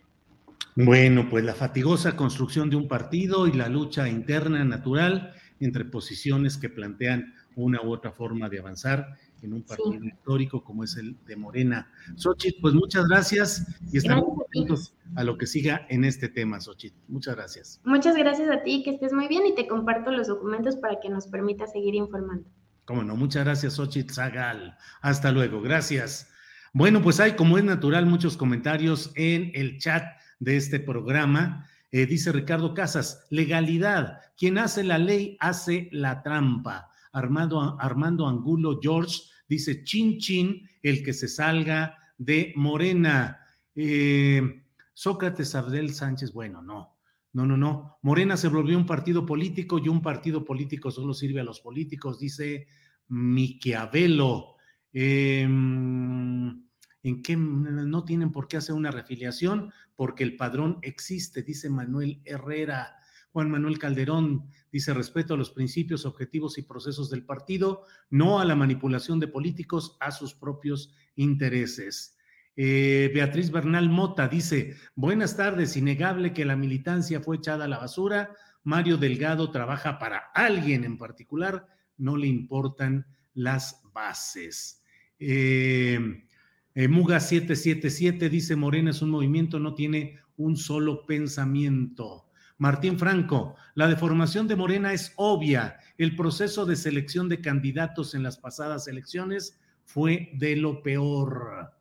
Bueno, 0.75 1.27
pues 1.29 1.43
la 1.43 1.53
fatigosa 1.53 2.15
construcción 2.15 2.69
de 2.69 2.75
un 2.75 2.87
partido 2.87 3.45
y 3.45 3.51
la 3.51 3.67
lucha 3.67 4.07
interna 4.07 4.63
natural 4.63 5.33
entre 5.59 5.85
posiciones 5.85 6.57
que 6.57 6.69
plantean 6.69 7.33
una 7.55 7.81
u 7.81 7.91
otra 7.91 8.11
forma 8.11 8.49
de 8.49 8.59
avanzar 8.59 9.17
en 9.41 9.53
un 9.53 9.63
partido 9.63 10.03
histórico 10.03 10.63
como 10.63 10.83
es 10.83 10.95
el 10.97 11.17
de 11.25 11.35
Morena. 11.35 11.91
Xochitl, 12.15 12.61
pues 12.61 12.73
muchas 12.73 13.07
gracias 13.07 13.65
y 13.91 13.97
estamos 13.97 14.25
atentos 14.47 14.95
a 15.15 15.23
lo 15.23 15.37
que 15.37 15.47
siga 15.47 15.85
en 15.89 16.03
este 16.03 16.29
tema, 16.29 16.59
Xochitl. 16.59 16.97
Muchas 17.07 17.35
gracias. 17.35 17.81
Muchas 17.83 18.15
gracias 18.15 18.49
a 18.49 18.63
ti, 18.63 18.83
que 18.83 18.91
estés 18.91 19.13
muy 19.13 19.27
bien 19.27 19.45
y 19.45 19.55
te 19.55 19.67
comparto 19.67 20.11
los 20.11 20.27
documentos 20.27 20.75
para 20.77 20.99
que 20.99 21.09
nos 21.09 21.27
permita 21.27 21.67
seguir 21.67 21.95
informando. 21.95 22.47
Cómo 22.85 23.03
no, 23.03 23.15
muchas 23.15 23.45
gracias, 23.45 23.75
Xochitl 23.75 24.13
Zagal. 24.13 24.77
Hasta 25.01 25.31
luego, 25.31 25.61
gracias. 25.61 26.29
Bueno, 26.73 27.01
pues 27.01 27.19
hay, 27.19 27.33
como 27.33 27.57
es 27.57 27.63
natural, 27.63 28.05
muchos 28.05 28.37
comentarios 28.37 29.11
en 29.15 29.51
el 29.55 29.77
chat 29.77 30.03
de 30.39 30.57
este 30.57 30.79
programa. 30.79 31.67
Eh, 31.91 32.05
dice 32.05 32.31
Ricardo 32.31 32.73
Casas, 32.73 33.27
legalidad. 33.29 34.19
Quien 34.37 34.57
hace 34.57 34.83
la 34.83 34.97
ley 34.97 35.35
hace 35.41 35.89
la 35.91 36.23
trampa. 36.23 36.90
Armando, 37.11 37.77
Armando 37.79 38.27
Angulo 38.27 38.79
George 38.81 39.21
dice, 39.47 39.83
chin 39.83 40.17
chin, 40.17 40.69
el 40.81 41.03
que 41.03 41.13
se 41.13 41.27
salga 41.27 41.97
de 42.17 42.53
Morena. 42.55 43.39
Eh, 43.75 44.63
Sócrates 44.93 45.55
Abdel 45.55 45.93
Sánchez, 45.93 46.33
bueno, 46.33 46.61
no, 46.61 46.97
no, 47.33 47.45
no, 47.45 47.57
no. 47.57 47.97
Morena 48.01 48.37
se 48.37 48.49
volvió 48.49 48.77
un 48.77 48.85
partido 48.85 49.25
político 49.25 49.79
y 49.79 49.87
un 49.87 50.01
partido 50.01 50.43
político 50.43 50.91
solo 50.91 51.13
sirve 51.13 51.41
a 51.41 51.45
los 51.45 51.61
políticos, 51.61 52.19
dice 52.19 52.67
Miquiavelo. 53.07 54.55
Em, 54.93 56.65
en 57.03 57.23
qué 57.23 57.35
no 57.35 58.03
tienen 58.03 58.31
por 58.31 58.47
qué 58.47 58.57
hacer 58.57 58.75
una 58.75 58.91
refiliación, 58.91 59.71
porque 59.95 60.23
el 60.23 60.35
padrón 60.35 60.77
existe, 60.81 61.41
dice 61.41 61.69
Manuel 61.69 62.21
Herrera. 62.25 62.95
Juan 63.31 63.49
Manuel 63.49 63.79
Calderón 63.79 64.45
dice 64.71 64.93
respeto 64.93 65.33
a 65.33 65.37
los 65.37 65.51
principios, 65.51 66.05
objetivos 66.05 66.57
y 66.57 66.63
procesos 66.63 67.09
del 67.09 67.25
partido, 67.25 67.83
no 68.09 68.39
a 68.39 68.45
la 68.45 68.55
manipulación 68.55 69.19
de 69.19 69.27
políticos 69.27 69.97
a 69.99 70.11
sus 70.11 70.33
propios 70.33 70.93
intereses. 71.15 72.17
Eh, 72.55 73.09
Beatriz 73.13 73.51
Bernal 73.51 73.89
Mota 73.89 74.27
dice, 74.27 74.75
buenas 74.95 75.37
tardes, 75.37 75.77
innegable 75.77 76.33
que 76.33 76.45
la 76.45 76.57
militancia 76.57 77.21
fue 77.21 77.37
echada 77.37 77.65
a 77.65 77.69
la 77.69 77.77
basura, 77.77 78.35
Mario 78.63 78.97
Delgado 78.97 79.49
trabaja 79.51 79.97
para 79.97 80.31
alguien 80.33 80.83
en 80.83 80.97
particular, 80.97 81.65
no 81.97 82.17
le 82.17 82.27
importan 82.27 83.05
las 83.33 83.81
bases. 83.93 84.83
Eh, 85.17 86.25
eh, 86.73 86.87
Muga 86.87 87.19
777 87.19 88.29
dice, 88.29 88.55
Morena 88.55 88.91
es 88.91 89.01
un 89.01 89.09
movimiento, 89.09 89.59
no 89.59 89.73
tiene 89.73 90.19
un 90.37 90.57
solo 90.57 91.05
pensamiento. 91.05 92.30
Martín 92.61 92.99
Franco, 92.99 93.55
la 93.73 93.87
deformación 93.87 94.47
de 94.47 94.55
Morena 94.55 94.93
es 94.93 95.13
obvia. 95.15 95.79
El 95.97 96.15
proceso 96.15 96.63
de 96.63 96.75
selección 96.75 97.27
de 97.27 97.41
candidatos 97.41 98.13
en 98.13 98.21
las 98.21 98.37
pasadas 98.37 98.87
elecciones 98.87 99.59
fue 99.83 100.29
de 100.35 100.55
lo 100.55 100.83
peor. 100.83 101.73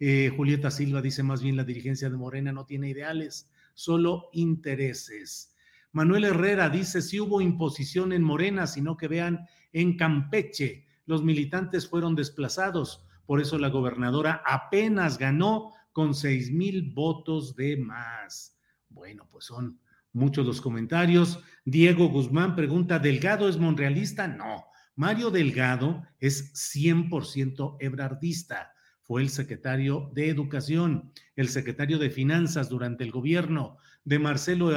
Eh, 0.00 0.32
Julieta 0.34 0.70
Silva 0.70 1.02
dice 1.02 1.22
más 1.22 1.42
bien 1.42 1.58
la 1.58 1.64
dirigencia 1.64 2.08
de 2.08 2.16
Morena 2.16 2.50
no 2.50 2.64
tiene 2.64 2.88
ideales, 2.88 3.50
solo 3.74 4.30
intereses. 4.32 5.54
Manuel 5.92 6.24
Herrera 6.24 6.70
dice 6.70 7.02
si 7.02 7.20
hubo 7.20 7.42
imposición 7.42 8.14
en 8.14 8.22
Morena, 8.22 8.66
sino 8.66 8.96
que 8.96 9.08
vean 9.08 9.46
en 9.74 9.98
Campeche, 9.98 10.86
los 11.04 11.22
militantes 11.22 11.86
fueron 11.86 12.14
desplazados 12.14 13.04
por 13.26 13.38
eso 13.38 13.58
la 13.58 13.68
gobernadora 13.68 14.42
apenas 14.46 15.18
ganó 15.18 15.74
con 15.92 16.14
seis 16.14 16.50
mil 16.50 16.90
votos 16.90 17.54
de 17.54 17.76
más. 17.76 18.56
Bueno, 18.88 19.28
pues 19.30 19.44
son 19.44 19.78
muchos 20.12 20.46
los 20.46 20.60
comentarios. 20.60 21.40
Diego 21.64 22.08
Guzmán 22.08 22.54
pregunta, 22.54 22.98
¿Delgado 22.98 23.48
es 23.48 23.58
monrealista? 23.58 24.28
No, 24.28 24.66
Mario 24.94 25.30
Delgado 25.30 26.02
es 26.18 26.52
100% 26.54 27.76
ebrardista. 27.80 28.72
Fue 29.00 29.22
el 29.22 29.30
secretario 29.30 30.10
de 30.14 30.28
Educación, 30.28 31.12
el 31.34 31.48
secretario 31.48 31.98
de 31.98 32.10
Finanzas 32.10 32.68
durante 32.68 33.04
el 33.04 33.10
gobierno 33.10 33.78
de 34.04 34.18
Marcelo 34.18 34.70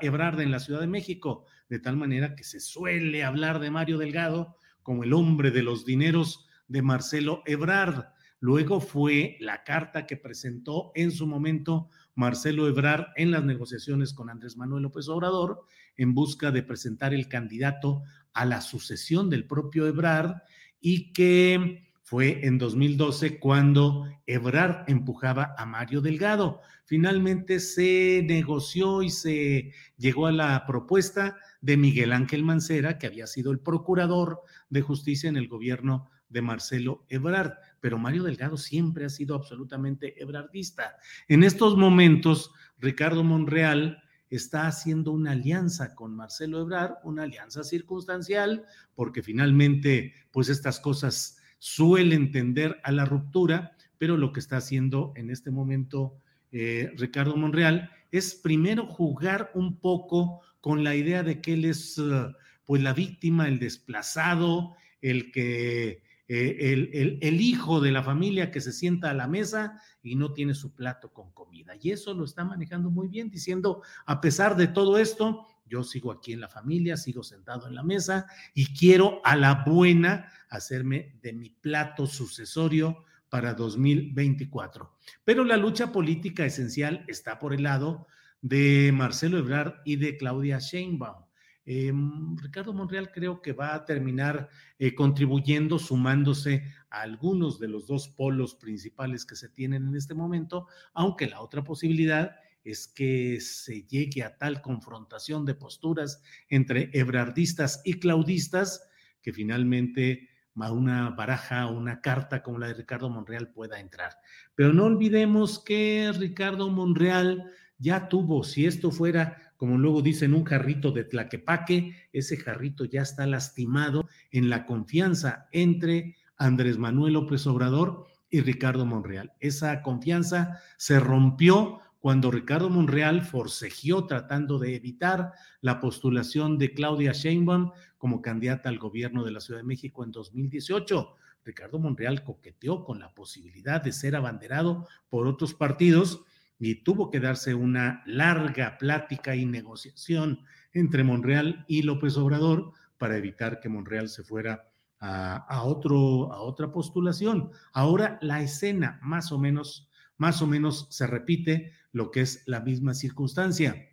Ebrard 0.00 0.40
en 0.40 0.50
la 0.50 0.60
Ciudad 0.60 0.80
de 0.80 0.86
México, 0.86 1.46
de 1.68 1.78
tal 1.78 1.96
manera 1.96 2.34
que 2.34 2.44
se 2.44 2.60
suele 2.60 3.24
hablar 3.24 3.60
de 3.60 3.70
Mario 3.70 3.98
Delgado 3.98 4.56
como 4.82 5.04
el 5.04 5.12
hombre 5.12 5.50
de 5.50 5.62
los 5.62 5.84
dineros 5.84 6.46
de 6.68 6.82
Marcelo 6.82 7.42
Ebrard. 7.46 8.06
Luego 8.40 8.80
fue 8.80 9.36
la 9.40 9.62
carta 9.62 10.06
que 10.06 10.16
presentó 10.16 10.90
en 10.94 11.12
su 11.12 11.26
momento 11.26 11.88
Marcelo 12.14 12.68
Ebrard 12.68 13.06
en 13.16 13.30
las 13.30 13.44
negociaciones 13.44 14.12
con 14.12 14.30
Andrés 14.30 14.56
Manuel 14.56 14.82
López 14.82 15.08
Obrador 15.08 15.64
en 15.96 16.14
busca 16.14 16.50
de 16.50 16.62
presentar 16.62 17.14
el 17.14 17.28
candidato 17.28 18.02
a 18.32 18.44
la 18.44 18.60
sucesión 18.60 19.30
del 19.30 19.46
propio 19.46 19.86
Ebrard 19.86 20.42
y 20.80 21.12
que 21.12 21.92
fue 22.02 22.46
en 22.46 22.58
2012 22.58 23.38
cuando 23.38 24.06
Ebrard 24.26 24.84
empujaba 24.88 25.54
a 25.56 25.64
Mario 25.64 26.02
Delgado. 26.02 26.60
Finalmente 26.84 27.58
se 27.58 28.22
negoció 28.26 29.02
y 29.02 29.08
se 29.08 29.72
llegó 29.96 30.26
a 30.26 30.32
la 30.32 30.66
propuesta 30.66 31.38
de 31.62 31.78
Miguel 31.78 32.12
Ángel 32.12 32.42
Mancera, 32.42 32.98
que 32.98 33.06
había 33.06 33.26
sido 33.26 33.50
el 33.50 33.60
procurador 33.60 34.42
de 34.68 34.82
justicia 34.82 35.30
en 35.30 35.38
el 35.38 35.48
gobierno 35.48 36.10
de 36.28 36.42
Marcelo 36.42 37.06
Ebrard, 37.08 37.52
pero 37.82 37.98
Mario 37.98 38.22
Delgado 38.22 38.56
siempre 38.56 39.04
ha 39.04 39.08
sido 39.10 39.34
absolutamente 39.34 40.14
ebrardista. 40.22 40.96
En 41.26 41.42
estos 41.42 41.76
momentos, 41.76 42.52
Ricardo 42.78 43.24
Monreal 43.24 44.00
está 44.30 44.68
haciendo 44.68 45.10
una 45.10 45.32
alianza 45.32 45.96
con 45.96 46.14
Marcelo 46.14 46.60
Ebrard, 46.60 46.94
una 47.02 47.24
alianza 47.24 47.64
circunstancial, 47.64 48.64
porque 48.94 49.20
finalmente, 49.20 50.14
pues 50.30 50.48
estas 50.48 50.78
cosas 50.78 51.38
suelen 51.58 52.30
tender 52.30 52.80
a 52.84 52.92
la 52.92 53.04
ruptura, 53.04 53.76
pero 53.98 54.16
lo 54.16 54.32
que 54.32 54.38
está 54.40 54.58
haciendo 54.58 55.12
en 55.16 55.28
este 55.28 55.50
momento 55.50 56.16
eh, 56.52 56.92
Ricardo 56.96 57.36
Monreal 57.36 57.90
es 58.12 58.36
primero 58.36 58.86
jugar 58.86 59.50
un 59.54 59.80
poco 59.80 60.40
con 60.60 60.84
la 60.84 60.94
idea 60.94 61.24
de 61.24 61.40
que 61.40 61.54
él 61.54 61.64
es 61.64 61.98
uh, 61.98 62.32
pues 62.64 62.80
la 62.80 62.92
víctima, 62.92 63.48
el 63.48 63.58
desplazado, 63.58 64.76
el 65.00 65.32
que 65.32 66.02
eh, 66.28 66.72
el, 66.72 67.18
el, 67.20 67.40
hijo 67.40 67.80
de 67.80 67.90
la 67.90 68.02
familia 68.02 68.50
que 68.50 68.60
se 68.60 68.72
sienta 68.72 69.10
a 69.10 69.14
la 69.14 69.26
mesa 69.26 69.80
y 70.02 70.14
no 70.14 70.32
tiene 70.32 70.54
su 70.54 70.74
plato 70.74 71.12
con 71.12 71.32
comida. 71.32 71.74
Y 71.80 71.90
eso 71.90 72.14
lo 72.14 72.24
está 72.24 72.44
manejando 72.44 72.90
muy 72.90 73.08
bien, 73.08 73.28
diciendo, 73.28 73.82
a 74.06 74.20
pesar 74.20 74.56
de 74.56 74.68
todo 74.68 74.98
esto, 74.98 75.46
yo 75.66 75.82
sigo 75.82 76.12
aquí 76.12 76.32
en 76.32 76.40
la 76.40 76.48
familia, 76.48 76.96
sigo 76.96 77.22
sentado 77.22 77.66
en 77.66 77.74
la 77.74 77.82
mesa 77.82 78.26
y 78.54 78.74
quiero 78.74 79.20
a 79.24 79.36
la 79.36 79.64
buena 79.66 80.30
hacerme 80.48 81.18
de 81.22 81.32
mi 81.32 81.50
plato 81.50 82.06
sucesorio 82.06 83.04
para 83.28 83.54
2024. 83.54 84.94
Pero 85.24 85.44
la 85.44 85.56
lucha 85.56 85.90
política 85.90 86.44
esencial 86.44 87.04
está 87.08 87.38
por 87.38 87.54
el 87.54 87.62
lado 87.62 88.06
de 88.42 88.92
Marcelo 88.92 89.38
Ebrard 89.38 89.76
y 89.86 89.96
de 89.96 90.18
Claudia 90.18 90.58
Sheinbaum. 90.58 91.24
Em, 91.64 92.36
Ricardo 92.36 92.72
Monreal 92.72 93.12
creo 93.12 93.40
que 93.40 93.52
va 93.52 93.74
a 93.74 93.84
terminar 93.84 94.48
eh, 94.78 94.94
contribuyendo, 94.94 95.78
sumándose 95.78 96.64
a 96.90 97.02
algunos 97.02 97.58
de 97.60 97.68
los 97.68 97.86
dos 97.86 98.08
polos 98.08 98.54
principales 98.54 99.24
que 99.24 99.36
se 99.36 99.48
tienen 99.48 99.86
en 99.86 99.96
este 99.96 100.14
momento, 100.14 100.66
aunque 100.92 101.28
la 101.28 101.40
otra 101.40 101.62
posibilidad 101.62 102.36
es 102.64 102.88
que 102.88 103.40
se 103.40 103.82
llegue 103.84 104.22
a 104.22 104.36
tal 104.38 104.60
confrontación 104.60 105.44
de 105.44 105.54
posturas 105.54 106.22
entre 106.48 106.90
ebrardistas 106.92 107.80
y 107.84 107.94
claudistas 107.94 108.88
que 109.20 109.32
finalmente 109.32 110.28
una 110.54 111.10
baraja, 111.10 111.66
una 111.66 112.00
carta 112.00 112.42
como 112.42 112.58
la 112.58 112.68
de 112.68 112.74
Ricardo 112.74 113.08
Monreal 113.08 113.52
pueda 113.52 113.80
entrar. 113.80 114.12
Pero 114.54 114.72
no 114.72 114.84
olvidemos 114.84 115.58
que 115.58 116.12
Ricardo 116.18 116.68
Monreal 116.70 117.50
ya 117.82 118.08
tuvo, 118.08 118.44
si 118.44 118.64
esto 118.64 118.90
fuera 118.90 119.52
como 119.62 119.78
luego 119.78 120.02
dicen, 120.02 120.34
un 120.34 120.42
jarrito 120.42 120.90
de 120.90 121.04
tlaquepaque, 121.04 121.94
ese 122.12 122.36
jarrito 122.36 122.84
ya 122.84 123.02
está 123.02 123.28
lastimado 123.28 124.08
en 124.32 124.50
la 124.50 124.66
confianza 124.66 125.46
entre 125.52 126.16
Andrés 126.36 126.78
Manuel 126.78 127.12
López 127.12 127.46
Obrador 127.46 128.06
y 128.28 128.40
Ricardo 128.40 128.84
Monreal. 128.86 129.30
Esa 129.38 129.80
confianza 129.82 130.58
se 130.78 130.98
rompió 130.98 131.78
cuando 132.00 132.32
Ricardo 132.32 132.70
Monreal 132.70 133.22
forcejeó 133.22 134.04
tratando 134.06 134.58
de 134.58 134.74
evitar 134.74 135.30
la 135.60 135.78
postulación 135.78 136.58
de 136.58 136.74
Claudia 136.74 137.12
Sheinbaum 137.12 137.70
como 137.98 138.20
candidata 138.20 138.68
al 138.68 138.80
gobierno 138.80 139.22
de 139.22 139.30
la 139.30 139.38
Ciudad 139.38 139.60
de 139.60 139.66
México 139.66 140.02
en 140.02 140.10
2018. 140.10 141.14
Ricardo 141.44 141.78
Monreal 141.78 142.24
coqueteó 142.24 142.82
con 142.84 142.98
la 142.98 143.14
posibilidad 143.14 143.80
de 143.80 143.92
ser 143.92 144.16
abanderado 144.16 144.88
por 145.08 145.28
otros 145.28 145.54
partidos 145.54 146.24
y 146.64 146.76
tuvo 146.76 147.10
que 147.10 147.18
darse 147.18 147.54
una 147.54 148.04
larga 148.06 148.78
plática 148.78 149.34
y 149.34 149.44
negociación 149.44 150.44
entre 150.72 151.02
Monreal 151.02 151.64
y 151.66 151.82
López 151.82 152.16
Obrador 152.16 152.70
para 152.98 153.16
evitar 153.16 153.58
que 153.58 153.68
Monreal 153.68 154.08
se 154.08 154.22
fuera 154.22 154.70
a, 155.00 155.64
otro, 155.64 156.32
a 156.32 156.40
otra 156.40 156.70
postulación. 156.70 157.50
Ahora 157.72 158.16
la 158.22 158.42
escena 158.42 159.00
más 159.02 159.32
o 159.32 159.40
menos, 159.40 159.90
más 160.18 160.40
o 160.40 160.46
menos 160.46 160.86
se 160.90 161.08
repite 161.08 161.72
lo 161.90 162.12
que 162.12 162.20
es 162.20 162.44
la 162.46 162.60
misma 162.60 162.94
circunstancia. 162.94 163.88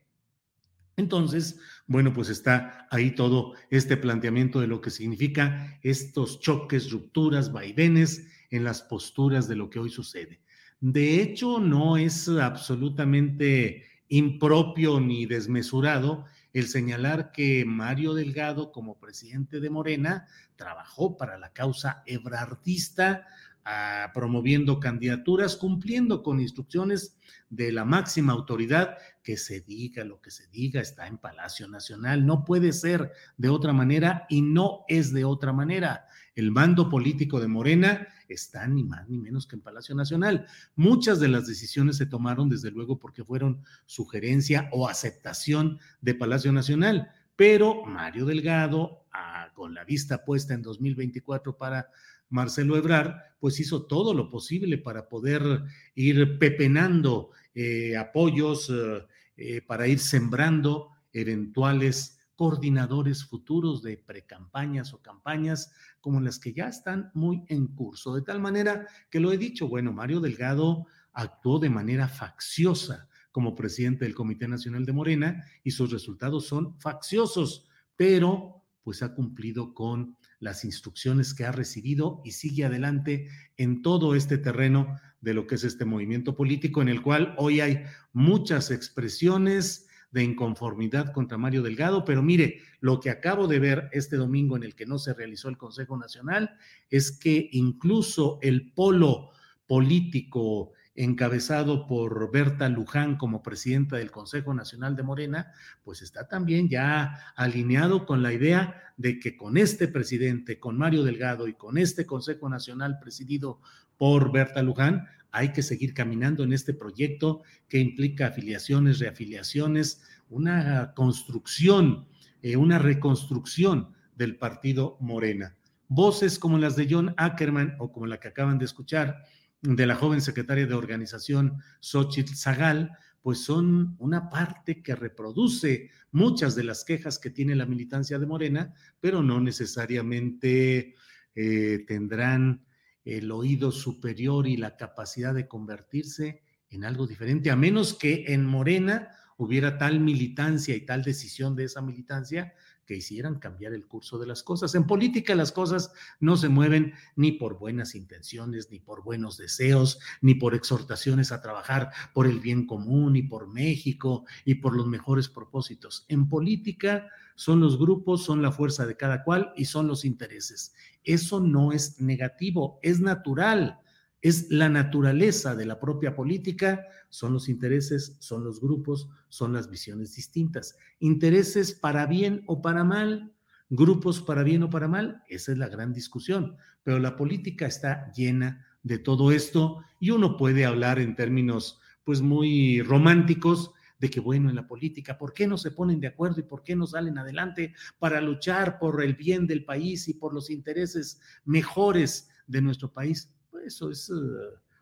Entonces, 0.95 1.59
bueno, 1.88 2.13
pues 2.13 2.30
está 2.30 2.88
ahí 2.91 3.15
todo 3.15 3.55
este 3.72 3.97
planteamiento 3.97 4.59
de 4.59 4.67
lo 4.67 4.80
que 4.80 4.91
significa 4.91 5.80
estos 5.82 6.39
choques, 6.39 6.91
rupturas, 6.91 7.51
vaivenes 7.51 8.28
en 8.51 8.63
las 8.63 8.84
posturas 8.84 9.47
de 9.47 9.55
lo 9.55 9.72
que 9.72 9.80
hoy 9.80 9.89
sucede. 9.89 10.43
De 10.82 11.22
hecho, 11.22 11.60
no 11.60 11.98
es 11.98 12.30
absolutamente 12.30 13.84
impropio 14.08 15.00
ni 15.00 15.26
desmesurado 15.26 16.26
el 16.54 16.68
señalar 16.68 17.32
que 17.32 17.64
Mario 17.66 18.14
Delgado, 18.14 18.72
como 18.72 18.98
presidente 18.98 19.60
de 19.60 19.70
Morena, 19.70 20.26
trabajó 20.56 21.16
para 21.16 21.38
la 21.38 21.54
causa 21.54 22.02
ebrardista, 22.06 23.28
ah, 23.66 24.12
promoviendo 24.14 24.80
candidaturas, 24.80 25.56
cumpliendo 25.58 26.24
con 26.24 26.40
instrucciones 26.40 27.18
de 27.50 27.72
la 27.72 27.86
máxima 27.86 28.34
autoridad, 28.34 28.98
que 29.22 29.38
se 29.38 29.62
diga 29.62 30.04
lo 30.04 30.22
que 30.22 30.32
se 30.32 30.48
diga, 30.48 30.82
está 30.82 31.08
en 31.08 31.18
Palacio 31.18 31.68
Nacional, 31.68 32.26
no 32.26 32.46
puede 32.46 32.74
ser 32.74 33.12
de 33.38 33.50
otra 33.50 33.74
manera 33.74 34.26
y 34.30 34.42
no 34.42 34.86
es 34.88 35.14
de 35.14 35.26
otra 35.26 35.54
manera. 35.54 36.08
El 36.36 36.52
mando 36.52 36.90
político 36.90 37.40
de 37.40 37.48
Morena 37.48 38.08
está 38.34 38.68
ni 38.68 38.84
más 38.84 39.08
ni 39.10 39.18
menos 39.18 39.48
que 39.48 39.56
en 39.56 39.62
Palacio 39.62 39.96
Nacional. 39.96 40.46
Muchas 40.76 41.20
de 41.20 41.28
las 41.28 41.48
decisiones 41.48 41.98
se 41.98 42.06
tomaron 42.06 42.50
desde 42.50 42.72
luego 42.72 43.00
porque 43.00 43.24
fueron 43.24 43.64
sugerencia 43.86 44.70
o 44.72 44.88
aceptación 44.88 45.80
de 46.02 46.16
Palacio 46.16 46.52
Nacional, 46.52 47.10
pero 47.36 47.86
Mario 47.86 48.26
Delgado, 48.26 49.06
ah, 49.12 49.52
con 49.54 49.74
la 49.74 49.84
vista 49.84 50.24
puesta 50.26 50.54
en 50.54 50.62
2024 50.62 51.58
para 51.58 51.90
Marcelo 52.30 52.78
Ebrard, 52.78 53.16
pues 53.40 53.60
hizo 53.60 53.86
todo 53.86 54.14
lo 54.14 54.30
posible 54.30 54.78
para 54.78 55.10
poder 55.10 55.64
ir 55.96 56.38
pepenando 56.38 57.32
eh, 57.56 57.98
apoyos, 57.98 58.70
eh, 58.70 59.06
eh, 59.38 59.62
para 59.62 59.88
ir 59.88 60.00
sembrando 60.00 60.90
eventuales 61.12 62.18
coordinadores 62.40 63.26
futuros 63.26 63.84
de 63.84 63.98
precampañas 63.98 64.94
o 64.94 65.02
campañas 65.02 65.74
como 66.00 66.22
las 66.22 66.40
que 66.40 66.54
ya 66.54 66.70
están 66.70 67.12
muy 67.14 67.44
en 67.50 67.68
curso. 67.68 68.16
De 68.16 68.22
tal 68.22 68.40
manera 68.40 68.88
que 69.10 69.20
lo 69.20 69.34
he 69.34 69.38
dicho, 69.38 69.68
bueno, 69.68 69.92
Mario 69.92 70.22
Delgado 70.22 70.86
actuó 71.12 71.60
de 71.60 71.70
manera 71.70 72.08
facciosa 72.08 73.10
como 73.34 73.56
presidente 73.56 74.06
del 74.06 74.16
Comité 74.16 74.48
Nacional 74.48 74.86
de 74.86 74.94
Morena 74.94 75.44
y 75.66 75.72
sus 75.72 75.92
resultados 75.92 76.48
son 76.48 76.80
facciosos, 76.80 77.68
pero 77.98 78.64
pues 78.84 79.04
ha 79.04 79.14
cumplido 79.14 79.74
con 79.74 80.16
las 80.40 80.64
instrucciones 80.64 81.34
que 81.34 81.44
ha 81.44 81.52
recibido 81.52 82.22
y 82.24 82.32
sigue 82.32 82.64
adelante 82.64 83.28
en 83.58 83.82
todo 83.82 84.16
este 84.16 84.38
terreno 84.38 84.98
de 85.20 85.34
lo 85.34 85.46
que 85.46 85.56
es 85.56 85.66
este 85.66 85.84
movimiento 85.84 86.38
político 86.38 86.82
en 86.82 86.88
el 86.88 87.02
cual 87.02 87.36
hoy 87.38 87.60
hay 87.60 87.84
muchas 88.14 88.72
expresiones, 88.72 89.89
de 90.12 90.24
inconformidad 90.24 91.12
contra 91.14 91.38
Mario 91.38 91.62
Delgado, 91.62 92.03
pero 92.03 92.24
mire, 92.24 92.62
lo 92.80 92.99
que 92.99 93.10
acabo 93.10 93.47
de 93.47 93.60
ver 93.60 93.89
este 93.91 94.16
domingo 94.16 94.57
en 94.57 94.64
el 94.64 94.76
que 94.76 94.86
no 94.86 94.97
se 94.97 95.14
realizó 95.14 95.49
el 95.49 95.57
Consejo 95.57 95.97
Nacional 95.97 96.57
es 96.89 97.12
que 97.12 97.49
incluso 97.51 98.39
el 98.41 98.72
polo 98.72 99.30
político 99.68 100.72
encabezado 100.95 101.88
por 101.88 102.30
Berta 102.32 102.68
Luján 102.68 103.16
como 103.16 103.41
presidenta 103.41 103.95
del 103.95 104.12
Consejo 104.12 104.53
Nacional 104.53 104.97
de 104.97 105.03
Morena, 105.03 105.53
pues 105.84 106.01
está 106.01 106.28
también 106.28 106.68
ya 106.68 107.34
alineado 107.38 108.05
con 108.05 108.22
la 108.22 108.34
idea 108.34 108.93
de 108.97 109.18
que 109.20 109.38
con 109.38 109.57
este 109.57 109.88
presidente, 109.88 110.60
con 110.60 110.78
Mario 110.78 111.03
Delgado 111.03 111.47
y 111.47 111.53
con 111.53 111.78
este 111.78 112.05
Consejo 112.05 112.49
Nacional 112.49 112.99
presidido 112.99 113.62
por 113.97 114.34
Berta 114.34 114.62
Luján, 114.62 115.07
hay 115.32 115.52
que 115.52 115.64
seguir 115.64 115.94
caminando 115.94 116.44
en 116.44 116.54
este 116.54 116.74
proyecto 116.74 117.44
que 117.68 117.80
implica 117.80 118.28
afiliaciones, 118.28 119.00
reafiliaciones, 119.00 120.02
una 120.30 120.94
construcción, 120.96 122.08
eh, 122.42 122.56
una 122.56 122.80
reconstrucción 122.80 123.94
del 124.16 124.38
partido 124.38 124.98
Morena. 125.00 125.56
Voces 125.88 126.38
como 126.38 126.58
las 126.58 126.76
de 126.76 126.88
John 126.90 127.14
Ackerman 127.18 127.76
o 127.80 127.92
como 127.92 128.06
la 128.06 128.20
que 128.20 128.28
acaban 128.28 128.60
de 128.60 128.66
escuchar 128.66 129.24
de 129.62 129.86
la 129.86 129.96
joven 129.96 130.22
secretaria 130.22 130.66
de 130.66 130.74
organización 130.74 131.62
Xochitl 131.80 132.36
Zagal, 132.36 132.92
pues 133.22 133.44
son 133.44 133.96
una 134.00 134.30
parte 134.30 134.82
que 134.82 134.96
reproduce 134.96 135.90
muchas 136.12 136.56
de 136.56 136.64
las 136.64 136.86
quejas 136.86 137.20
que 137.20 137.30
tiene 137.30 137.56
la 137.56 137.66
militancia 137.66 138.18
de 138.18 138.26
Morena, 138.26 138.74
pero 139.00 139.22
no 139.22 139.42
necesariamente 139.42 140.96
eh, 141.36 141.84
tendrán 141.88 142.64
el 143.06 143.32
oído 143.32 143.72
superior 143.72 144.47
y 144.47 144.58
la 144.58 144.78
capacidad 144.78 145.34
de 145.34 145.47
convertirse 145.47 146.43
en 146.70 146.86
algo 146.86 147.08
diferente, 147.08 147.50
a 147.50 147.56
menos 147.56 147.93
que 147.93 148.26
en 148.28 148.45
Morena 148.45 149.10
hubiera 149.38 149.78
tal 149.78 150.00
militancia 150.00 150.76
y 150.76 150.86
tal 150.86 151.04
decisión 151.04 151.56
de 151.56 151.64
esa 151.64 151.82
militancia 151.82 152.54
que 152.90 152.96
hicieran 152.96 153.38
cambiar 153.38 153.74
el 153.74 153.86
curso 153.86 154.18
de 154.18 154.26
las 154.26 154.42
cosas. 154.42 154.74
En 154.74 154.88
política 154.88 155.36
las 155.36 155.52
cosas 155.52 155.94
no 156.20 156.38
se 156.38 156.50
mueven 156.50 156.96
ni 157.16 157.32
por 157.32 157.60
buenas 157.60 157.94
intenciones, 157.94 158.72
ni 158.72 158.80
por 158.80 159.04
buenos 159.04 159.38
deseos, 159.38 160.00
ni 160.22 160.34
por 160.34 160.56
exhortaciones 160.56 161.32
a 161.32 161.40
trabajar 161.40 161.92
por 162.16 162.26
el 162.26 162.40
bien 162.40 162.66
común 162.66 163.16
y 163.16 163.22
por 163.22 163.48
México 163.48 164.26
y 164.44 164.56
por 164.56 164.76
los 164.76 164.88
mejores 164.88 165.30
propósitos. 165.30 166.08
En 166.08 166.30
política 166.30 167.08
son 167.36 167.60
los 167.60 167.78
grupos, 167.78 168.24
son 168.24 168.42
la 168.42 168.52
fuerza 168.52 168.88
de 168.88 168.98
cada 168.98 169.24
cual 169.24 169.54
y 169.56 169.66
son 169.66 169.86
los 169.86 170.04
intereses. 170.04 170.74
Eso 171.04 171.40
no 171.40 171.72
es 171.74 172.02
negativo, 172.02 172.80
es 172.82 173.02
natural 173.02 173.82
es 174.22 174.49
la 174.51 174.70
naturaleza 174.70 175.55
de 175.55 175.65
la 175.65 175.80
propia 175.80 176.15
política, 176.15 176.86
son 177.09 177.34
los 177.34 177.47
intereses, 177.47 178.17
son 178.20 178.43
los 178.43 178.59
grupos, 178.59 179.09
son 179.30 179.53
las 179.53 179.70
visiones 179.70 180.15
distintas. 180.15 180.78
Intereses 180.99 181.74
para 181.74 182.05
bien 182.05 182.43
o 182.47 182.61
para 182.61 182.84
mal, 182.84 183.34
grupos 183.70 184.22
para 184.22 184.43
bien 184.43 184.63
o 184.63 184.70
para 184.70 184.88
mal, 184.88 185.24
esa 185.28 185.51
es 185.51 185.57
la 185.57 185.70
gran 185.70 185.93
discusión. 185.93 186.57
Pero 186.84 186.99
la 186.99 187.15
política 187.15 187.65
está 187.65 188.11
llena 188.13 188.65
de 188.84 188.99
todo 188.99 189.32
esto 189.32 189.84
y 189.99 190.11
uno 190.11 190.38
puede 190.38 190.65
hablar 190.65 190.99
en 190.99 191.15
términos 191.15 191.80
pues 192.03 192.22
muy 192.22 192.82
románticos 192.82 193.72
de 193.99 194.09
que 194.09 194.20
bueno, 194.20 194.49
en 194.49 194.55
la 194.55 194.67
política, 194.67 195.17
¿por 195.17 195.34
qué 195.34 195.45
no 195.45 195.57
se 195.57 195.72
ponen 195.72 195.99
de 195.99 196.07
acuerdo 196.07 196.39
y 196.39 196.43
por 196.43 196.63
qué 196.63 196.76
no 196.76 196.88
salen 196.88 197.17
adelante 197.17 197.74
para 197.99 198.22
luchar 198.22 198.80
por 198.80 199.03
el 199.03 199.13
bien 199.13 199.45
del 199.45 199.65
país 199.65 200.07
y 200.07 200.13
por 200.13 200.34
los 200.34 200.49
intereses 200.49 201.22
mejores 201.43 202.30
de 202.47 202.61
nuestro 202.61 202.91
país? 202.91 203.34
Eso 203.66 203.89
es 203.89 204.10
eh, 204.10 204.14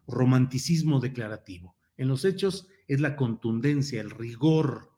romanticismo 0.07 0.99
declarativo. 0.99 1.75
En 1.97 2.07
los 2.07 2.25
hechos 2.25 2.67
es 2.87 3.01
la 3.01 3.15
contundencia, 3.15 4.01
el 4.01 4.11
rigor, 4.11 4.91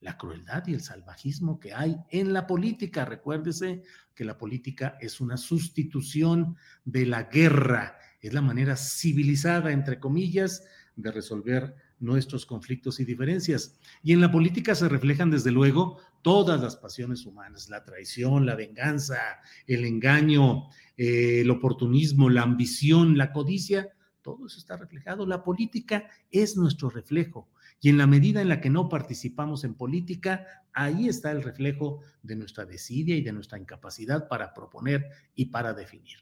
la 0.00 0.16
crueldad 0.18 0.66
y 0.66 0.74
el 0.74 0.82
salvajismo 0.82 1.58
que 1.58 1.72
hay 1.72 1.96
en 2.10 2.32
la 2.32 2.46
política. 2.46 3.04
Recuérdese 3.04 3.82
que 4.14 4.24
la 4.24 4.38
política 4.38 4.96
es 5.00 5.20
una 5.20 5.36
sustitución 5.36 6.56
de 6.84 7.06
la 7.06 7.24
guerra, 7.24 7.98
es 8.20 8.32
la 8.32 8.42
manera 8.42 8.76
civilizada, 8.76 9.72
entre 9.72 9.98
comillas, 9.98 10.64
de 10.96 11.10
resolver 11.10 11.74
nuestros 11.98 12.44
conflictos 12.46 13.00
y 13.00 13.04
diferencias. 13.04 13.78
Y 14.02 14.12
en 14.12 14.20
la 14.20 14.30
política 14.30 14.74
se 14.74 14.88
reflejan, 14.88 15.30
desde 15.30 15.50
luego, 15.50 15.98
todas 16.26 16.60
las 16.60 16.74
pasiones 16.74 17.24
humanas, 17.24 17.68
la 17.68 17.84
traición, 17.84 18.46
la 18.46 18.56
venganza, 18.56 19.16
el 19.64 19.84
engaño, 19.84 20.64
eh, 20.96 21.42
el 21.42 21.50
oportunismo, 21.52 22.28
la 22.28 22.42
ambición, 22.42 23.16
la 23.16 23.32
codicia, 23.32 23.90
todo 24.22 24.44
eso 24.48 24.58
está 24.58 24.76
reflejado. 24.76 25.24
La 25.24 25.44
política 25.44 26.10
es 26.32 26.56
nuestro 26.56 26.90
reflejo. 26.90 27.48
Y 27.80 27.90
en 27.90 27.98
la 27.98 28.08
medida 28.08 28.42
en 28.42 28.48
la 28.48 28.60
que 28.60 28.70
no 28.70 28.88
participamos 28.88 29.62
en 29.62 29.74
política, 29.74 30.44
ahí 30.72 31.08
está 31.08 31.30
el 31.30 31.44
reflejo 31.44 32.00
de 32.24 32.34
nuestra 32.34 32.64
desidia 32.64 33.14
y 33.14 33.22
de 33.22 33.30
nuestra 33.30 33.60
incapacidad 33.60 34.26
para 34.26 34.52
proponer 34.52 35.08
y 35.36 35.44
para 35.44 35.74
definir. 35.74 36.18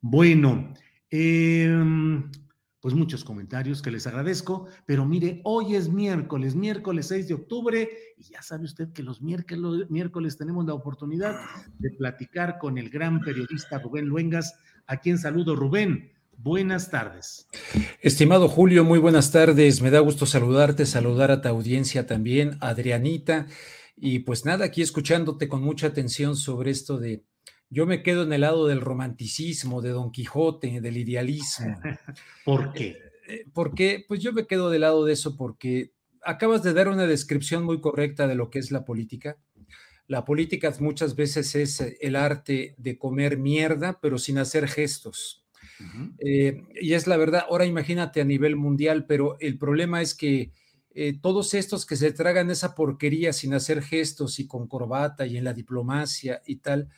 Bueno, 0.00 0.74
eh, 1.12 1.72
pues 2.84 2.92
muchos 2.92 3.24
comentarios 3.24 3.80
que 3.80 3.90
les 3.90 4.06
agradezco, 4.06 4.66
pero 4.84 5.06
mire, 5.06 5.40
hoy 5.44 5.74
es 5.74 5.88
miércoles, 5.88 6.54
miércoles 6.54 7.06
6 7.06 7.28
de 7.28 7.32
octubre, 7.32 7.88
y 8.18 8.24
ya 8.24 8.42
sabe 8.42 8.64
usted 8.64 8.92
que 8.92 9.02
los 9.02 9.22
miércoles, 9.22 9.88
miércoles 9.88 10.36
tenemos 10.36 10.66
la 10.66 10.74
oportunidad 10.74 11.34
de 11.78 11.92
platicar 11.92 12.58
con 12.58 12.76
el 12.76 12.90
gran 12.90 13.22
periodista 13.22 13.78
Rubén 13.78 14.04
Luengas, 14.04 14.58
a 14.86 14.98
quien 14.98 15.16
saludo. 15.16 15.56
Rubén, 15.56 16.12
buenas 16.36 16.90
tardes. 16.90 17.48
Estimado 18.02 18.50
Julio, 18.50 18.84
muy 18.84 18.98
buenas 18.98 19.32
tardes, 19.32 19.80
me 19.80 19.90
da 19.90 20.00
gusto 20.00 20.26
saludarte, 20.26 20.84
saludar 20.84 21.30
a 21.30 21.40
tu 21.40 21.48
audiencia 21.48 22.06
también, 22.06 22.58
Adrianita, 22.60 23.46
y 23.96 24.18
pues 24.18 24.44
nada, 24.44 24.66
aquí 24.66 24.82
escuchándote 24.82 25.48
con 25.48 25.62
mucha 25.62 25.86
atención 25.86 26.36
sobre 26.36 26.70
esto 26.72 26.98
de 26.98 27.24
yo 27.74 27.86
me 27.86 28.04
quedo 28.04 28.22
en 28.22 28.32
el 28.32 28.42
lado 28.42 28.68
del 28.68 28.80
romanticismo, 28.80 29.82
de 29.82 29.90
Don 29.90 30.12
Quijote, 30.12 30.80
del 30.80 30.96
idealismo. 30.96 31.76
¿Por 32.44 32.72
qué? 32.72 32.86
Eh, 32.86 33.00
eh, 33.26 33.44
porque, 33.52 34.04
pues 34.06 34.20
yo 34.20 34.32
me 34.32 34.46
quedo 34.46 34.70
del 34.70 34.82
lado 34.82 35.04
de 35.04 35.12
eso 35.12 35.36
porque 35.36 35.92
acabas 36.22 36.62
de 36.62 36.72
dar 36.72 36.88
una 36.88 37.08
descripción 37.08 37.64
muy 37.64 37.80
correcta 37.80 38.28
de 38.28 38.36
lo 38.36 38.48
que 38.48 38.60
es 38.60 38.70
la 38.70 38.84
política. 38.84 39.38
La 40.06 40.24
política 40.24 40.72
muchas 40.78 41.16
veces 41.16 41.56
es 41.56 41.80
el 42.00 42.14
arte 42.14 42.76
de 42.78 42.96
comer 42.96 43.38
mierda, 43.38 43.98
pero 44.00 44.18
sin 44.18 44.38
hacer 44.38 44.68
gestos. 44.68 45.44
Eh, 46.18 46.62
y 46.80 46.92
es 46.92 47.08
la 47.08 47.16
verdad, 47.16 47.46
ahora 47.48 47.66
imagínate 47.66 48.20
a 48.20 48.24
nivel 48.24 48.54
mundial, 48.54 49.06
pero 49.06 49.36
el 49.40 49.58
problema 49.58 50.00
es 50.00 50.14
que 50.14 50.52
todos 51.20 51.54
estos 51.54 51.86
que 51.86 51.96
se 51.96 52.12
tragan 52.12 52.52
esa 52.52 52.76
porquería 52.76 53.32
sin 53.32 53.52
hacer 53.52 53.82
gestos 53.82 54.38
y 54.38 54.46
con 54.46 54.68
corbata 54.68 55.26
y 55.26 55.36
en 55.36 55.42
la 55.42 55.52
diplomacia 55.52 56.40
y 56.46 56.56
tal, 56.56 56.88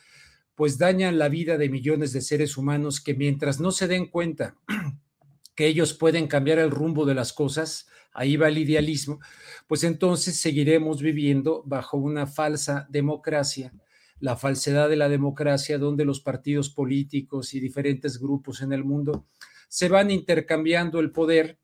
pues 0.57 0.79
dañan 0.79 1.19
la 1.19 1.29
vida 1.29 1.59
de 1.59 1.69
millones 1.69 2.13
de 2.13 2.21
seres 2.21 2.57
humanos 2.57 2.99
que 2.99 3.13
mientras 3.13 3.59
no 3.59 3.69
se 3.71 3.87
den 3.87 4.07
cuenta 4.07 4.55
que 5.55 5.67
ellos 5.67 5.93
pueden 5.93 6.25
cambiar 6.25 6.57
el 6.57 6.71
rumbo 6.71 7.05
de 7.05 7.13
las 7.13 7.31
cosas, 7.31 7.87
ahí 8.11 8.37
va 8.37 8.47
el 8.47 8.57
idealismo, 8.57 9.19
pues 9.67 9.83
entonces 9.83 10.39
seguiremos 10.39 10.99
viviendo 10.99 11.61
bajo 11.67 11.97
una 11.97 12.25
falsa 12.25 12.87
democracia, 12.89 13.71
la 14.19 14.35
falsedad 14.35 14.89
de 14.89 14.95
la 14.95 15.09
democracia, 15.09 15.77
donde 15.77 16.05
los 16.05 16.21
partidos 16.21 16.71
políticos 16.71 17.53
y 17.53 17.59
diferentes 17.59 18.19
grupos 18.19 18.63
en 18.63 18.73
el 18.73 18.83
mundo 18.83 19.27
se 19.67 19.89
van 19.89 20.09
intercambiando 20.09 20.99
el 20.99 21.11
poder. 21.11 21.59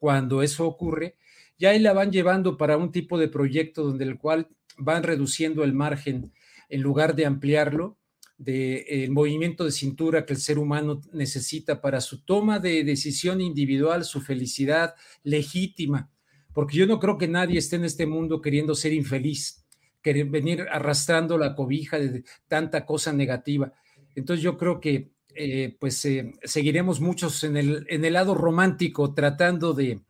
Cuando 0.00 0.42
eso 0.42 0.66
ocurre, 0.66 1.14
ya 1.58 1.70
ahí 1.70 1.78
la 1.78 1.92
van 1.92 2.10
llevando 2.10 2.56
para 2.56 2.76
un 2.76 2.90
tipo 2.90 3.18
de 3.18 3.28
proyecto 3.28 3.84
donde 3.84 4.02
el 4.02 4.18
cual 4.18 4.48
van 4.76 5.04
reduciendo 5.04 5.62
el 5.62 5.74
margen 5.74 6.32
en 6.68 6.80
lugar 6.80 7.14
de 7.14 7.26
ampliarlo 7.26 7.98
del 8.42 8.84
de, 8.88 9.08
movimiento 9.10 9.64
de 9.64 9.70
cintura 9.70 10.26
que 10.26 10.32
el 10.32 10.40
ser 10.40 10.58
humano 10.58 11.00
necesita 11.12 11.80
para 11.80 12.00
su 12.00 12.24
toma 12.24 12.58
de 12.58 12.82
decisión 12.82 13.40
individual, 13.40 14.04
su 14.04 14.20
felicidad 14.20 14.94
legítima, 15.22 16.10
porque 16.52 16.76
yo 16.76 16.86
no 16.86 16.98
creo 16.98 17.18
que 17.18 17.28
nadie 17.28 17.58
esté 17.58 17.76
en 17.76 17.84
este 17.84 18.06
mundo 18.06 18.40
queriendo 18.40 18.74
ser 18.74 18.92
infeliz, 18.92 19.64
querer 20.02 20.26
venir 20.26 20.62
arrastrando 20.70 21.38
la 21.38 21.54
cobija 21.54 21.98
de 21.98 22.24
tanta 22.48 22.84
cosa 22.84 23.12
negativa. 23.12 23.72
Entonces 24.16 24.42
yo 24.42 24.58
creo 24.58 24.80
que 24.80 25.12
eh, 25.34 25.76
pues 25.78 26.04
eh, 26.04 26.32
seguiremos 26.42 27.00
muchos 27.00 27.44
en 27.44 27.56
el, 27.56 27.86
en 27.88 28.04
el 28.04 28.12
lado 28.14 28.34
romántico 28.34 29.14
tratando 29.14 29.72
de, 29.72 30.00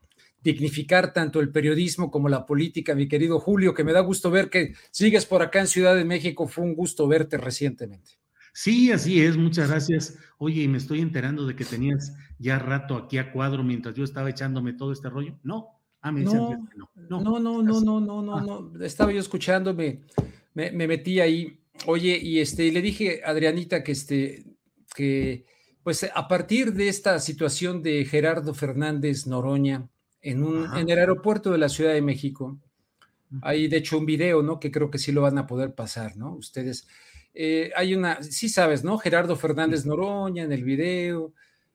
dignificar 0.42 1.12
tanto 1.12 1.40
el 1.40 1.52
periodismo 1.52 2.10
como 2.10 2.28
la 2.28 2.46
política, 2.46 2.94
mi 2.94 3.06
querido 3.06 3.38
Julio, 3.38 3.74
que 3.74 3.84
me 3.84 3.92
da 3.92 4.00
gusto 4.00 4.30
ver 4.30 4.50
que 4.50 4.74
sigues 4.90 5.24
por 5.24 5.42
acá 5.42 5.60
en 5.60 5.68
Ciudad 5.68 5.94
de 5.94 6.04
México. 6.04 6.48
Fue 6.48 6.64
un 6.64 6.74
gusto 6.74 7.06
verte 7.06 7.36
recientemente. 7.36 8.21
Sí, 8.53 8.92
así 8.92 9.22
es, 9.22 9.36
muchas 9.36 9.70
gracias. 9.70 10.18
Oye, 10.38 10.62
y 10.62 10.68
me 10.68 10.78
estoy 10.78 11.00
enterando 11.00 11.46
de 11.46 11.57
que 11.57 11.64
tenías 11.64 12.14
ya 12.38 12.59
rato 12.59 12.96
aquí 12.96 13.18
a 13.18 13.32
cuadro 13.32 13.62
mientras 13.62 13.94
yo 13.94 14.05
estaba 14.05 14.30
echándome 14.30 14.74
todo 14.74 14.92
este 14.92 15.09
rollo. 15.09 15.38
No, 15.42 15.80
ah, 16.00 16.12
me 16.12 16.22
no, 16.22 16.68
no, 17.09 17.20
no, 17.20 17.40
no, 17.40 17.62
no, 17.62 17.80
no, 17.80 18.00
no, 18.00 18.22
no, 18.22 18.40
no, 18.40 18.84
estaba 18.84 19.12
yo 19.12 19.20
escuchándome, 19.20 20.03
me, 20.55 20.70
me, 20.70 20.86
metí 20.86 21.20
ahí. 21.20 21.61
Oye, 21.86 22.18
y 22.22 22.40
este, 22.40 22.70
le 22.70 22.82
dije 22.82 23.22
a 23.24 23.30
Adrianita 23.30 23.82
que 23.82 23.92
este, 23.92 24.44
que 24.94 25.46
pues 25.82 26.09
a 26.14 26.28
partir 26.28 26.74
de 26.74 26.88
esta 26.88 27.18
situación 27.18 27.82
de 27.82 28.05
Gerardo 28.05 28.55
Fernández 28.55 29.26
Noroña, 29.26 29.88
en, 30.22 30.44
un, 30.44 30.76
en 30.76 30.88
el 30.88 30.98
aeropuerto 30.98 31.50
de 31.50 31.59
la 31.59 31.68
Ciudad 31.68 31.92
de 31.92 32.03
México. 32.03 32.59
Hay 33.40 33.66
de 33.66 33.78
hecho 33.78 33.98
un 33.98 34.07
video, 34.07 34.42
¿no? 34.42 34.61
Que 34.61 34.70
creo 34.70 34.90
que 34.90 34.98
sí 34.98 35.11
lo 35.11 35.22
van 35.22 35.38
a 35.38 35.46
poder 35.46 35.74
pasar, 35.74 36.16
¿no? 36.16 36.34
Ustedes. 36.34 36.86
Eh, 37.34 37.70
hay 37.76 37.94
una, 37.94 38.22
sí 38.22 38.48
sabes, 38.48 38.84
¿no? 38.84 38.98
Gerardo 38.98 39.36
Fernández 39.36 39.86
Noroña 39.86 40.42
en 40.42 40.52
el 40.52 40.64
video, 40.64 41.32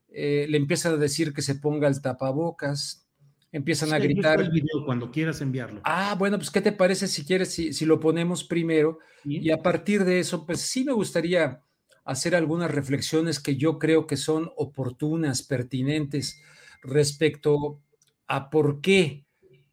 eh, 0.09 0.45
le 0.49 0.57
empiezan 0.57 0.93
a 0.93 0.97
decir 0.97 1.33
que 1.33 1.41
se 1.41 1.55
ponga 1.55 1.87
el 1.87 2.01
tapabocas, 2.01 3.07
empiezan 3.51 3.93
a 3.93 3.99
gritar. 3.99 4.39
El 4.39 4.51
video 4.51 4.85
cuando 4.85 5.11
quieras 5.11 5.41
enviarlo. 5.41 5.81
Ah, 5.83 6.15
bueno, 6.17 6.37
pues 6.37 6.51
¿qué 6.51 6.61
te 6.61 6.71
parece 6.71 7.07
si 7.07 7.25
quieres, 7.25 7.51
si, 7.51 7.73
si 7.73 7.85
lo 7.85 7.99
ponemos 7.99 8.43
primero? 8.43 8.99
Y 9.23 9.51
a 9.51 9.61
partir 9.61 10.05
de 10.05 10.19
eso, 10.19 10.45
pues 10.45 10.61
sí 10.61 10.85
me 10.85 10.93
gustaría 10.93 11.61
hacer 12.05 12.35
algunas 12.35 12.71
reflexiones 12.71 13.39
que 13.41 13.57
yo 13.57 13.79
creo 13.79 14.07
que 14.07 14.15
son 14.15 14.49
oportunas, 14.55 15.43
pertinentes 15.43 16.41
respecto 16.81 17.81
a 18.27 18.49
por 18.49 18.79
qué, 18.79 19.25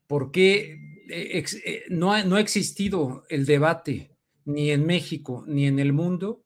por 0.09 0.32
qué 0.32 1.05
eh, 1.09 1.85
no, 1.91 2.12
ha, 2.12 2.24
no 2.24 2.37
ha 2.37 2.41
existido 2.41 3.22
el 3.28 3.47
debate 3.47 4.14
ni 4.45 4.71
en 4.71 4.87
México 4.87 5.45
ni 5.47 5.67
en 5.67 5.79
el 5.79 5.93
mundo 5.93 6.45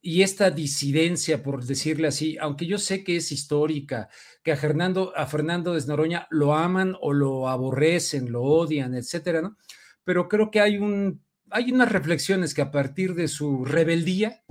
y 0.00 0.22
esta 0.22 0.50
disidencia, 0.50 1.42
por 1.42 1.64
decirle 1.64 2.08
así, 2.08 2.36
aunque 2.40 2.66
yo 2.66 2.78
sé 2.78 3.02
que 3.02 3.16
es 3.16 3.32
histórica, 3.32 4.08
que 4.42 4.52
a 4.52 4.56
Fernando, 4.56 5.12
a 5.16 5.26
Fernando 5.26 5.74
de 5.74 5.86
Noroña 5.86 6.26
lo 6.30 6.54
aman 6.54 6.96
o 7.00 7.12
lo 7.12 7.48
aborrecen, 7.48 8.30
lo 8.30 8.42
odian, 8.42 8.94
etcétera, 8.94 9.42
¿no? 9.42 9.56
Pero 10.04 10.28
creo 10.28 10.50
que 10.50 10.60
hay 10.60 10.78
un, 10.78 11.22
hay 11.50 11.72
unas 11.72 11.90
reflexiones 11.90 12.54
que 12.54 12.62
a 12.62 12.70
partir 12.70 13.14
de 13.14 13.28
su 13.28 13.64
rebeldía 13.64 14.42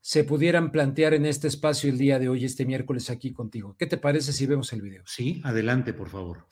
se 0.00 0.22
pudieran 0.22 0.70
plantear 0.70 1.14
en 1.14 1.26
este 1.26 1.48
espacio 1.48 1.90
el 1.90 1.98
día 1.98 2.20
de 2.20 2.28
hoy, 2.28 2.44
este 2.44 2.64
miércoles 2.64 3.10
aquí 3.10 3.32
contigo. 3.32 3.74
¿Qué 3.76 3.86
te 3.86 3.98
parece 3.98 4.32
si 4.32 4.46
vemos 4.46 4.72
el 4.72 4.82
video? 4.82 5.02
Sí, 5.04 5.40
adelante, 5.44 5.92
por 5.92 6.08
favor. 6.08 6.46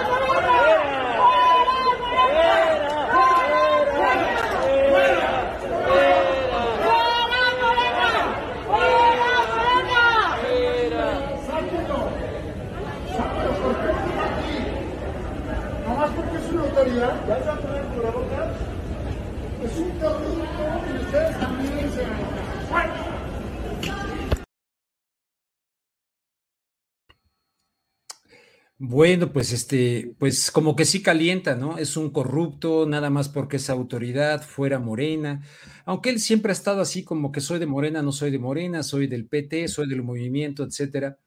Bueno, 28.80 29.32
pues 29.32 29.52
este, 29.52 30.14
pues 30.18 30.52
como 30.52 30.76
que 30.76 30.84
sí 30.84 31.02
calienta, 31.02 31.56
¿no? 31.56 31.78
Es 31.78 31.96
un 31.96 32.10
corrupto, 32.10 32.86
nada 32.86 33.10
más 33.10 33.28
porque 33.28 33.56
es 33.56 33.70
autoridad, 33.70 34.42
fuera 34.42 34.78
Morena. 34.78 35.42
Aunque 35.84 36.10
él 36.10 36.20
siempre 36.20 36.52
ha 36.52 36.52
estado 36.52 36.80
así 36.80 37.02
como 37.02 37.32
que 37.32 37.40
soy 37.40 37.58
de 37.58 37.66
Morena, 37.66 38.02
no 38.02 38.12
soy 38.12 38.30
de 38.30 38.38
Morena, 38.38 38.84
soy 38.84 39.08
del 39.08 39.26
PT, 39.26 39.66
soy 39.66 39.88
del 39.88 40.04
movimiento, 40.04 40.62
etcétera. 40.62 41.18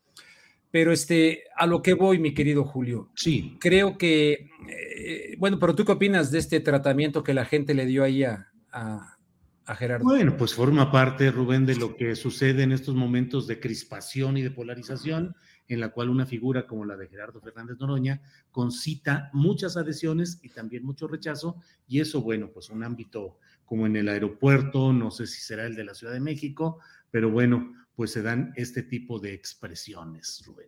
Pero 0.72 0.94
este, 0.94 1.44
a 1.58 1.68
lo 1.68 1.82
que 1.82 1.94
voy, 1.94 2.20
mi 2.20 2.34
querido 2.34 2.64
Julio. 2.64 3.10
Sí. 3.16 3.58
Creo 3.60 3.98
que, 3.98 4.48
eh, 4.70 5.36
bueno, 5.38 5.60
pero 5.60 5.76
tú 5.76 5.84
qué 5.84 5.92
opinas 5.92 6.32
de 6.32 6.40
este 6.40 6.62
tratamiento 6.62 7.22
que 7.22 7.34
la 7.34 7.44
gente 7.44 7.74
le 7.74 7.86
dio 7.86 8.06
ahí 8.06 8.24
a, 8.24 8.50
a, 8.72 9.18
a 9.66 9.76
Gerardo? 9.76 10.06
Bueno, 10.06 10.38
pues 10.38 10.54
forma 10.54 10.90
parte, 10.90 11.30
Rubén, 11.32 11.66
de 11.66 11.76
lo 11.76 11.98
que 11.98 12.16
sucede 12.16 12.64
en 12.64 12.72
estos 12.72 12.96
momentos 12.96 13.46
de 13.46 13.60
crispación 13.60 14.38
y 14.38 14.42
de 14.42 14.52
polarización 14.52 15.36
en 15.74 15.80
la 15.80 15.90
cual 15.90 16.10
una 16.10 16.26
figura 16.26 16.68
como 16.68 16.84
la 16.84 16.98
de 16.98 17.08
Gerardo 17.08 17.40
Fernández 17.40 17.78
Noroña 17.80 18.22
concita 18.52 19.30
muchas 19.32 19.78
adhesiones 19.78 20.40
y 20.44 20.50
también 20.50 20.84
mucho 20.84 21.08
rechazo, 21.08 21.56
y 21.88 22.02
eso, 22.02 22.22
bueno, 22.22 22.52
pues 22.54 22.70
un 22.70 22.84
ámbito 22.84 23.38
como 23.64 23.86
en 23.86 23.96
el 23.96 24.10
aeropuerto, 24.10 24.92
no 24.92 25.12
sé 25.12 25.28
si 25.28 25.40
será 25.40 25.66
el 25.66 25.76
de 25.76 25.86
la 25.86 25.94
Ciudad 25.94 26.12
de 26.12 26.20
México, 26.20 26.80
pero 27.10 27.32
bueno, 27.32 27.74
pues 27.96 28.12
se 28.12 28.22
dan 28.22 28.52
este 28.58 28.84
tipo 28.84 29.18
de 29.20 29.34
expresiones, 29.34 30.44
Rubén. 30.46 30.68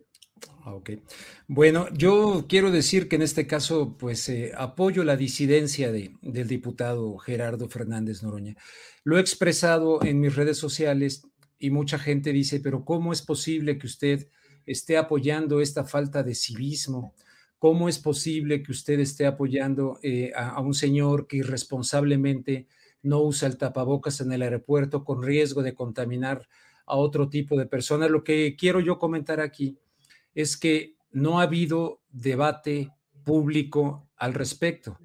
Ah, 0.62 0.74
ok. 0.74 0.90
Bueno, 1.46 1.88
yo 1.92 2.46
quiero 2.48 2.70
decir 2.70 3.06
que 3.06 3.16
en 3.16 3.22
este 3.22 3.46
caso, 3.46 3.98
pues 3.98 4.26
eh, 4.30 4.52
apoyo 4.56 5.04
la 5.04 5.18
disidencia 5.18 5.92
de, 5.92 6.16
del 6.22 6.48
diputado 6.48 7.18
Gerardo 7.18 7.68
Fernández 7.68 8.22
Noroña. 8.22 8.56
Lo 9.04 9.18
he 9.18 9.20
expresado 9.20 10.02
en 10.02 10.20
mis 10.20 10.34
redes 10.34 10.56
sociales 10.56 11.26
y 11.58 11.68
mucha 11.68 11.98
gente 11.98 12.32
dice, 12.32 12.60
pero 12.60 12.84
¿cómo 12.84 13.12
es 13.12 13.20
posible 13.20 13.78
que 13.78 13.86
usted 13.86 14.28
esté 14.66 14.96
apoyando 14.96 15.60
esta 15.60 15.84
falta 15.84 16.22
de 16.22 16.34
civismo? 16.34 17.14
¿Cómo 17.58 17.88
es 17.88 17.98
posible 17.98 18.62
que 18.62 18.72
usted 18.72 19.00
esté 19.00 19.26
apoyando 19.26 19.98
eh, 20.02 20.32
a, 20.34 20.50
a, 20.50 20.60
un 20.60 20.74
señor 20.74 21.26
que 21.26 21.38
irresponsablemente 21.38 22.68
no 23.02 23.20
usa 23.22 23.48
el 23.48 23.56
tapabocas 23.56 24.20
en 24.20 24.32
el 24.32 24.42
aeropuerto 24.42 25.04
con 25.04 25.22
riesgo 25.22 25.62
de 25.62 25.74
contaminar 25.74 26.48
a 26.86 26.96
otro 26.96 27.28
tipo 27.28 27.56
de 27.56 27.66
personas? 27.66 28.10
Lo 28.10 28.24
que 28.24 28.56
quiero 28.56 28.80
yo 28.80 28.98
comentar 28.98 29.40
aquí 29.40 29.78
es 30.34 30.56
que 30.56 30.96
no 31.12 31.40
ha 31.40 31.44
habido 31.44 32.02
debate 32.10 32.90
público 33.24 34.10
al 34.16 34.34
respecto. 34.34 34.98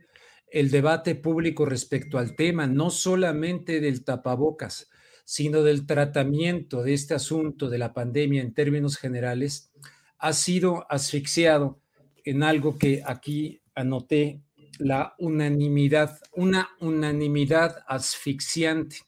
El 0.51 0.72
debate 0.72 1.16
público 1.16 1.66
respecto 1.66 2.18
al 2.18 2.36
tema, 2.36 2.68
no 2.68 2.89
solamente 2.89 3.80
del 3.80 4.03
tapabocas, 4.03 4.89
sino 5.30 5.62
del 5.62 5.86
tratamiento 5.86 6.82
de 6.82 6.96
este 6.96 7.14
asunto 7.14 7.70
de 7.70 7.78
la 7.78 7.94
pandemia 7.94 8.42
en 8.42 8.52
términos 8.52 8.98
generales, 8.98 9.70
ha 10.18 10.34
sido 10.34 10.92
asfixiado 10.92 11.80
en 12.26 12.42
algo 12.42 12.80
que 12.80 13.04
aquí 13.06 13.62
anoté, 13.76 14.42
la 14.80 15.14
unanimidad, 15.20 16.18
una 16.34 16.70
unanimidad 16.80 17.84
asfixiante. 17.88 19.02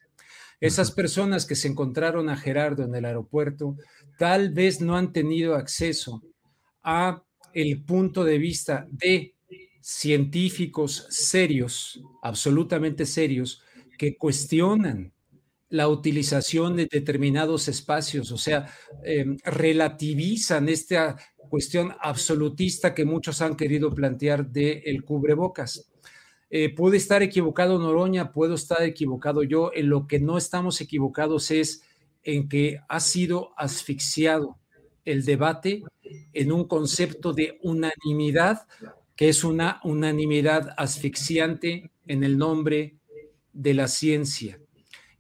Esas 0.60 0.92
personas 0.92 1.48
que 1.48 1.56
se 1.56 1.70
encontraron 1.70 2.30
a 2.30 2.38
Gerardo 2.38 2.84
en 2.84 2.94
el 2.94 3.06
aeropuerto 3.06 3.76
tal 4.20 4.52
vez 4.52 4.80
no 4.80 4.98
han 4.98 5.14
tenido 5.14 5.56
acceso 5.56 6.22
a 6.84 7.24
el 7.52 7.84
punto 7.84 8.24
de 8.24 8.38
vista 8.38 8.86
de 8.92 9.34
científicos 9.82 11.08
serios, 11.10 12.00
absolutamente 12.22 13.08
serios, 13.08 13.64
que 13.98 14.18
cuestionan 14.18 15.14
la 15.72 15.88
utilización 15.88 16.76
de 16.76 16.86
determinados 16.86 17.68
espacios, 17.68 18.32
o 18.32 18.38
sea, 18.38 18.68
eh, 19.04 19.26
relativizan 19.44 20.70
esta 20.70 21.18
cuestión 21.50 21.94
absolutista 22.00 22.94
que 22.94 23.06
muchos 23.06 23.42
han 23.42 23.56
querido 23.56 23.94
plantear 23.94 24.46
de 24.48 24.84
el 24.86 25.04
cubrebocas. 25.04 25.90
Eh, 26.50 26.74
puede 26.76 26.98
estar 26.98 27.24
equivocado 27.24 27.80
Noroña, 27.80 28.32
puedo 28.32 28.56
estar 28.56 28.84
equivocado 28.84 29.44
yo, 29.44 29.72
en 29.74 29.90
lo 29.90 30.08
que 30.08 30.20
no 30.20 30.38
estamos 30.38 30.82
equivocados 30.82 31.50
es 31.52 31.84
en 32.24 32.50
que 32.50 32.80
ha 32.88 33.00
sido 33.00 33.54
asfixiado 33.58 34.58
el 35.06 35.26
debate 35.26 35.84
en 36.34 36.52
un 36.52 36.68
concepto 36.68 37.34
de 37.34 37.58
unanimidad, 37.64 38.68
que 39.16 39.30
es 39.30 39.44
una 39.46 39.80
unanimidad 39.84 40.74
asfixiante 40.78 41.92
en 42.08 42.24
el 42.24 42.38
nombre 42.38 42.98
de 43.54 43.74
la 43.74 43.88
ciencia. 43.88 44.61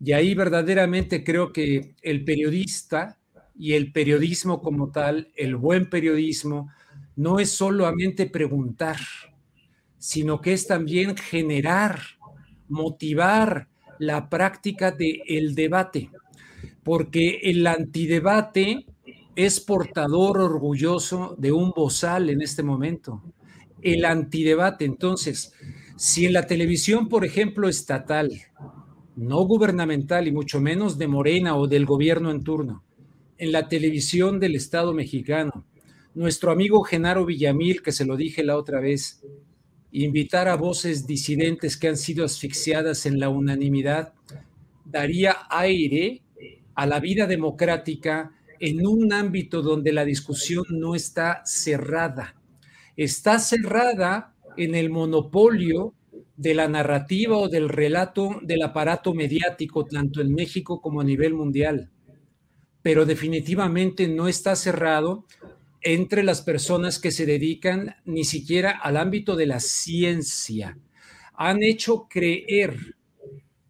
Y 0.04 0.14
ahí 0.14 0.34
verdaderamente 0.34 1.24
creo 1.24 1.54
que 1.54 1.94
el 2.02 2.24
periodista 2.24 3.20
y 3.56 3.74
el 3.74 3.92
periodismo 3.92 4.60
como 4.62 4.90
tal, 4.90 5.32
el 5.36 5.56
buen 5.56 5.90
periodismo, 5.90 6.72
no 7.16 7.40
es 7.40 7.52
solamente 7.52 8.26
preguntar, 8.26 8.98
sino 10.00 10.42
que 10.42 10.54
es 10.54 10.66
también 10.66 11.16
generar, 11.16 12.00
motivar 12.68 13.68
la 14.00 14.28
práctica 14.28 14.90
del 14.90 15.22
el 15.28 15.54
debate, 15.54 16.10
porque 16.82 17.42
el 17.44 17.68
antidebate 17.68 18.88
es 19.36 19.60
portador 19.60 20.40
orgulloso 20.40 21.36
de 21.38 21.52
un 21.52 21.72
bozal 21.76 22.32
en 22.32 22.42
este 22.42 22.64
momento. 22.64 23.22
El 23.84 24.06
antidebate, 24.06 24.86
entonces, 24.86 25.54
si 25.96 26.26
en 26.26 26.34
la 26.34 26.48
televisión, 26.48 27.08
por 27.08 27.24
ejemplo, 27.24 27.70
estatal, 27.70 28.32
no 29.16 29.44
gubernamental 29.44 30.28
y 30.28 30.32
mucho 30.32 30.60
menos 30.62 30.98
de 30.98 31.08
Morena 31.08 31.56
o 31.56 31.68
del 31.68 31.86
gobierno 31.86 32.32
en 32.32 32.44
turno, 32.44 32.84
en 33.38 33.52
la 33.52 33.68
televisión 33.68 34.40
del 34.40 34.56
Estado 34.56 34.94
mexicano, 34.94 35.66
nuestro 36.14 36.52
amigo 36.52 36.84
Genaro 36.84 37.26
Villamil, 37.26 37.82
que 37.82 37.92
se 37.92 38.06
lo 38.06 38.18
dije 38.18 38.44
la 38.44 38.58
otra 38.58 38.80
vez, 38.80 39.24
invitar 39.92 40.48
a 40.48 40.56
voces 40.56 41.08
disidentes 41.08 41.78
que 41.78 41.88
han 41.88 41.98
sido 41.98 42.26
asfixiadas 42.26 43.06
en 43.06 43.20
la 43.20 43.30
unanimidad, 43.30 44.14
daría 44.86 45.38
aire 45.50 46.22
a 46.76 46.86
la 46.86 47.00
vida 47.00 47.28
democrática 47.28 48.34
en 48.60 48.86
un 48.86 49.12
ámbito 49.14 49.62
donde 49.62 49.92
la 49.92 50.06
discusión 50.06 50.66
no 50.70 50.96
está 50.96 51.42
cerrada. 51.46 52.36
Está 52.96 53.40
cerrada 53.40 54.34
en 54.58 54.76
el 54.76 54.90
monopolio 54.90 55.94
de 56.42 56.56
la 56.56 56.68
narrativa 56.68 57.38
o 57.38 57.50
del 57.50 57.70
relato 57.70 58.40
del 58.42 58.64
aparato 58.64 59.14
mediático, 59.14 59.86
tanto 59.86 60.22
en 60.22 60.34
México 60.34 60.82
como 60.82 61.00
a 61.00 61.04
nivel 61.04 61.36
mundial. 61.36 61.92
Pero 62.82 63.06
definitivamente 63.06 64.08
no 64.08 64.28
está 64.28 64.56
cerrado 64.56 65.26
entre 65.82 66.24
las 66.24 66.42
personas 66.42 66.98
que 66.98 67.12
se 67.12 67.28
dedican 67.28 67.96
ni 68.06 68.24
siquiera 68.24 68.72
al 68.72 68.98
ámbito 68.98 69.36
de 69.36 69.46
la 69.46 69.60
ciencia. 69.60 70.80
Han 71.36 71.62
hecho 71.62 72.08
creer 72.10 72.96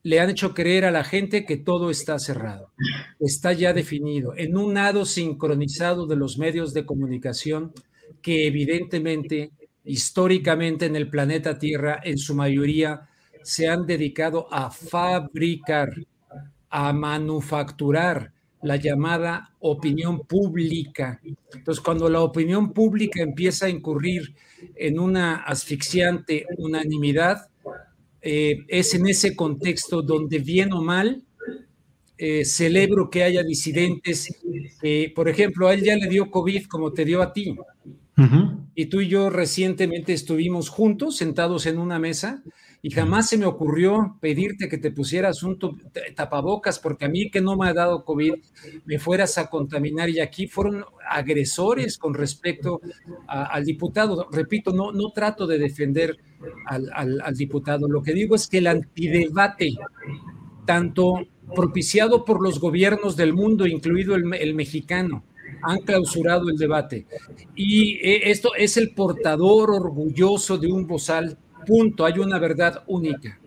le 0.04 0.20
han 0.20 0.32
hecho 0.32 0.56
creer 0.56 0.86
a 0.86 0.92
la 0.92 1.04
gente 1.04 1.46
que 1.46 1.58
todo 1.58 1.92
está 1.92 2.18
cerrado, 2.18 2.72
está 3.20 3.54
ya 3.54 3.72
definido, 3.72 4.34
en 4.36 4.58
un 4.58 4.74
lado 4.74 5.06
sincronizado 5.06 6.08
de 6.08 6.16
los 6.16 6.40
medios 6.40 6.74
de 6.74 6.88
comunicación 6.88 7.72
que 8.24 8.48
evidentemente, 8.48 9.52
históricamente 9.84 10.86
en 10.86 10.96
el 10.96 11.10
planeta 11.10 11.58
Tierra, 11.58 12.00
en 12.04 12.18
su 12.18 12.36
mayoría, 12.36 13.08
se 13.44 13.68
han 13.68 13.86
dedicado 13.86 14.48
a 14.52 14.70
fabricar, 14.70 15.94
a 16.70 16.94
manufacturar 16.94 18.32
la 18.62 18.76
llamada 18.76 19.52
opinión 19.60 20.22
pública. 20.22 21.20
Entonces, 21.54 21.84
cuando 21.84 22.10
la 22.10 22.22
opinión 22.22 22.74
pública 22.74 23.22
empieza 23.22 23.66
a 23.66 23.70
incurrir 23.70 24.36
en 24.76 25.00
una 25.00 25.38
asfixiante 25.38 26.46
unanimidad, 26.58 27.48
eh, 28.22 28.60
es 28.68 28.94
en 28.94 29.08
ese 29.08 29.36
contexto 29.36 30.04
donde 30.04 30.38
bien 30.38 30.74
o 30.74 30.82
mal 30.82 31.24
eh, 32.18 32.46
celebro 32.46 33.10
que 33.10 33.24
haya 33.24 33.42
disidentes. 33.42 34.30
por 35.16 35.28
ejemplo, 35.28 35.68
a 35.68 35.74
él 35.74 35.84
ya 35.84 35.96
le 35.96 36.08
dio 36.08 36.30
COVID 36.30 36.66
como 36.66 36.94
te 36.94 37.04
dio 37.04 37.22
a 37.22 37.34
ti. 37.34 37.56
Y 38.76 38.86
tú 38.86 39.02
y 39.02 39.08
yo 39.08 39.30
recientemente 39.30 40.14
estuvimos 40.14 40.70
juntos, 40.70 41.18
sentados 41.18 41.66
en 41.66 41.78
una 41.78 42.00
mesa, 42.00 42.44
y 42.84 42.90
jamás 42.90 43.30
se 43.30 43.38
me 43.38 43.46
ocurrió 43.46 44.18
pedirte 44.22 44.68
que 44.68 44.80
te 44.80 44.92
pusieras 44.92 45.44
un 45.44 45.60
tapabocas, 46.16 46.80
porque 46.80 47.06
a 47.06 47.10
mí 47.10 47.30
que 47.30 47.40
no 47.40 47.56
me 47.56 47.70
ha 47.70 47.74
dado 47.74 48.04
COVID, 48.04 48.34
me 48.86 48.98
fueras 48.98 49.38
a 49.38 49.50
contaminar. 49.52 50.10
Y 50.10 50.20
aquí 50.20 50.48
fueron 50.48 50.84
agresores 51.08 52.00
con 52.00 52.16
respecto 52.16 52.82
al 53.28 53.66
diputado. 53.66 54.28
Repito, 54.32 54.72
no, 54.72 54.92
no 54.92 55.12
trato 55.12 55.46
de 55.46 55.60
defender 55.60 56.18
al, 56.66 57.36
diputado. 57.36 57.88
Lo 57.88 58.02
que 58.02 58.14
digo 58.14 58.36
es 58.36 58.48
que 58.48 58.58
el 58.58 58.68
antidebate, 58.68 59.76
tanto 60.66 61.20
propiciado 61.56 62.26
por 62.26 62.42
los 62.42 62.60
gobiernos 62.60 63.16
del 63.16 63.34
mundo, 63.34 63.68
incluido 63.68 64.16
el, 64.16 64.56
mexicano, 64.56 65.24
han 65.64 65.80
clausurado 65.80 66.50
el 66.50 66.58
debate. 66.58 67.06
Y 67.56 67.96
eh, 67.96 68.32
esto 68.32 68.54
es 68.56 68.78
el 68.78 68.94
portador 68.94 69.72
orgulloso 69.72 70.58
de 70.58 70.72
un 70.72 70.88
bozal, 70.88 71.38
punto, 71.66 72.06
hay 72.06 72.20
una 72.20 72.40
verdad 72.40 72.84
única. 72.88 73.40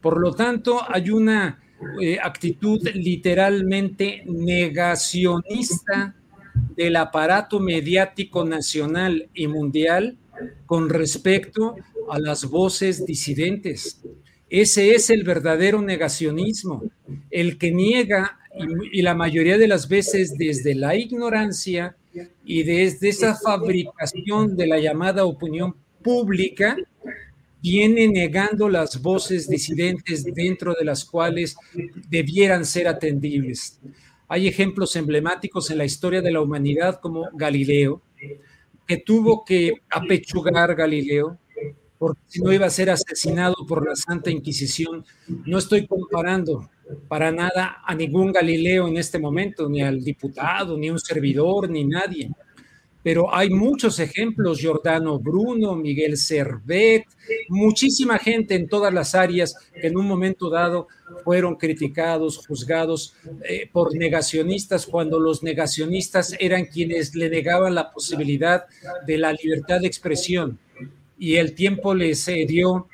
Por 0.00 0.20
lo 0.20 0.32
tanto, 0.32 0.80
hay 0.88 1.10
una 1.10 1.60
eh, 2.00 2.18
actitud 2.22 2.80
literalmente 2.94 4.22
negacionista 4.26 6.14
del 6.76 6.96
aparato 6.96 7.58
mediático 7.58 8.44
nacional 8.44 9.28
y 9.34 9.46
mundial 9.46 10.16
con 10.66 10.88
respecto 10.88 11.76
a 12.10 12.18
las 12.18 12.44
voces 12.44 13.04
disidentes. 13.04 14.02
Ese 14.50 14.90
es 14.96 15.10
el 15.10 15.22
verdadero 15.22 15.80
negacionismo, 15.80 16.82
el 17.30 17.56
que 17.56 17.70
niega, 17.70 18.36
y, 18.92 19.00
la 19.00 19.14
mayoría 19.14 19.56
de 19.56 19.68
las 19.68 19.88
veces 19.88 20.36
desde 20.36 20.74
la 20.74 20.96
ignorancia 20.96 21.96
y 22.44 22.64
desde 22.64 23.10
esa 23.10 23.36
fabricación 23.36 24.56
de 24.56 24.66
la 24.66 24.80
llamada 24.80 25.24
opinión 25.24 25.76
pública, 26.02 26.76
viene 27.62 28.08
negando 28.08 28.68
las 28.68 29.00
voces 29.00 29.48
disidentes 29.48 30.24
dentro 30.24 30.74
de 30.74 30.84
las 30.84 31.04
cuales 31.04 31.56
debieran 32.08 32.64
ser 32.64 32.88
atendibles. 32.88 33.78
Hay 34.26 34.48
ejemplos 34.48 34.96
emblemáticos 34.96 35.70
en 35.70 35.78
la 35.78 35.84
historia 35.84 36.22
de 36.22 36.32
la 36.32 36.40
humanidad 36.40 36.98
como 37.00 37.28
Galileo, 37.34 38.02
que 38.86 38.96
tuvo 38.96 39.44
que 39.44 39.74
apechugar 39.88 40.74
Galileo, 40.74 41.38
porque 42.00 42.22
si 42.28 42.40
no 42.40 42.50
iba 42.50 42.64
a 42.64 42.70
ser 42.70 42.88
asesinado 42.88 43.54
por 43.68 43.86
la 43.86 43.94
Santa 43.94 44.30
Inquisición. 44.30 45.04
No 45.44 45.58
estoy 45.58 45.86
comparando 45.86 46.70
para 47.08 47.30
nada 47.30 47.82
a 47.84 47.94
ningún 47.94 48.32
Galileo 48.32 48.88
en 48.88 48.96
este 48.96 49.18
momento, 49.18 49.68
ni 49.68 49.82
al 49.82 50.02
diputado, 50.02 50.78
ni 50.78 50.88
un 50.88 50.98
servidor, 50.98 51.68
ni 51.68 51.84
nadie. 51.84 52.30
Pero 53.02 53.34
hay 53.34 53.50
muchos 53.50 53.98
ejemplos, 53.98 54.60
Giordano 54.60 55.18
Bruno, 55.18 55.76
Miguel 55.76 56.16
Servet, 56.16 57.04
muchísima 57.50 58.18
gente 58.18 58.54
en 58.54 58.66
todas 58.66 58.94
las 58.94 59.14
áreas 59.14 59.54
que 59.78 59.88
en 59.88 59.98
un 59.98 60.06
momento 60.06 60.48
dado 60.48 60.88
fueron 61.22 61.56
criticados, 61.56 62.46
juzgados 62.46 63.14
eh, 63.46 63.68
por 63.70 63.94
negacionistas, 63.94 64.86
cuando 64.86 65.20
los 65.20 65.42
negacionistas 65.42 66.34
eran 66.40 66.64
quienes 66.64 67.14
le 67.14 67.28
negaban 67.28 67.74
la 67.74 67.92
posibilidad 67.92 68.64
de 69.06 69.18
la 69.18 69.34
libertad 69.34 69.80
de 69.80 69.86
expresión 69.86 70.58
y 71.20 71.36
el 71.36 71.54
tiempo 71.54 71.94
les 71.94 72.26
dio 72.48 72.88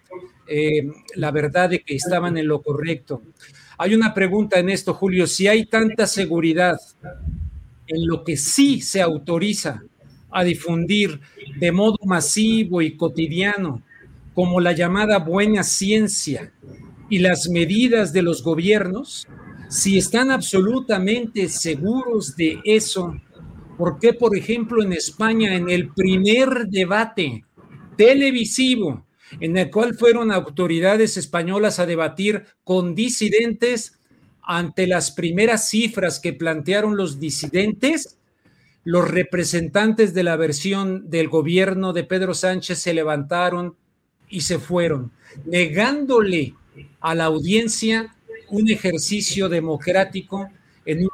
eh, 0.48 0.90
la 1.14 1.30
verdad 1.30 1.70
de 1.70 1.82
que 1.82 1.94
estaban 1.94 2.36
en 2.36 2.48
lo 2.48 2.60
correcto. 2.60 3.22
Hay 3.78 3.94
una 3.94 4.12
pregunta 4.12 4.58
en 4.58 4.68
esto, 4.68 4.94
Julio, 4.94 5.28
si 5.28 5.46
hay 5.46 5.66
tanta 5.66 6.08
seguridad 6.08 6.76
en 7.86 8.06
lo 8.06 8.24
que 8.24 8.36
sí 8.36 8.80
se 8.80 9.00
autoriza 9.00 9.84
a 10.30 10.42
difundir 10.42 11.20
de 11.56 11.70
modo 11.70 11.98
masivo 12.04 12.82
y 12.82 12.96
cotidiano, 12.96 13.82
como 14.34 14.60
la 14.60 14.72
llamada 14.72 15.18
buena 15.18 15.62
ciencia 15.62 16.52
y 17.08 17.20
las 17.20 17.48
medidas 17.48 18.12
de 18.12 18.22
los 18.22 18.42
gobiernos, 18.42 19.24
si 19.68 19.98
están 19.98 20.32
absolutamente 20.32 21.48
seguros 21.48 22.36
de 22.36 22.58
eso, 22.64 23.16
¿por 23.78 24.00
qué, 24.00 24.14
por 24.14 24.36
ejemplo, 24.36 24.82
en 24.82 24.92
España, 24.92 25.54
en 25.54 25.70
el 25.70 25.90
primer 25.90 26.66
debate 26.66 27.45
televisivo 27.96 29.06
en 29.40 29.56
el 29.56 29.70
cual 29.70 29.94
fueron 29.94 30.32
autoridades 30.32 31.16
españolas 31.16 31.78
a 31.78 31.86
debatir 31.86 32.44
con 32.64 32.94
disidentes 32.94 33.98
ante 34.42 34.86
las 34.86 35.10
primeras 35.10 35.68
cifras 35.68 36.20
que 36.20 36.32
plantearon 36.32 36.96
los 36.96 37.18
disidentes, 37.18 38.16
los 38.84 39.10
representantes 39.10 40.14
de 40.14 40.22
la 40.22 40.36
versión 40.36 41.10
del 41.10 41.28
gobierno 41.28 41.92
de 41.92 42.04
Pedro 42.04 42.34
Sánchez 42.34 42.78
se 42.78 42.94
levantaron 42.94 43.74
y 44.28 44.42
se 44.42 44.60
fueron, 44.60 45.10
negándole 45.44 46.54
a 47.00 47.14
la 47.16 47.24
audiencia 47.24 48.14
un 48.48 48.70
ejercicio 48.70 49.48
democrático 49.48 50.48
en, 50.84 51.08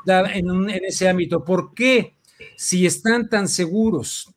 ese 0.87 1.09
ámbito. 1.09 1.45
¿Por 1.45 1.73
qué? 1.73 2.15
Si 2.57 2.85
están 2.85 3.31
tan 3.31 3.49
seguros 3.49 4.35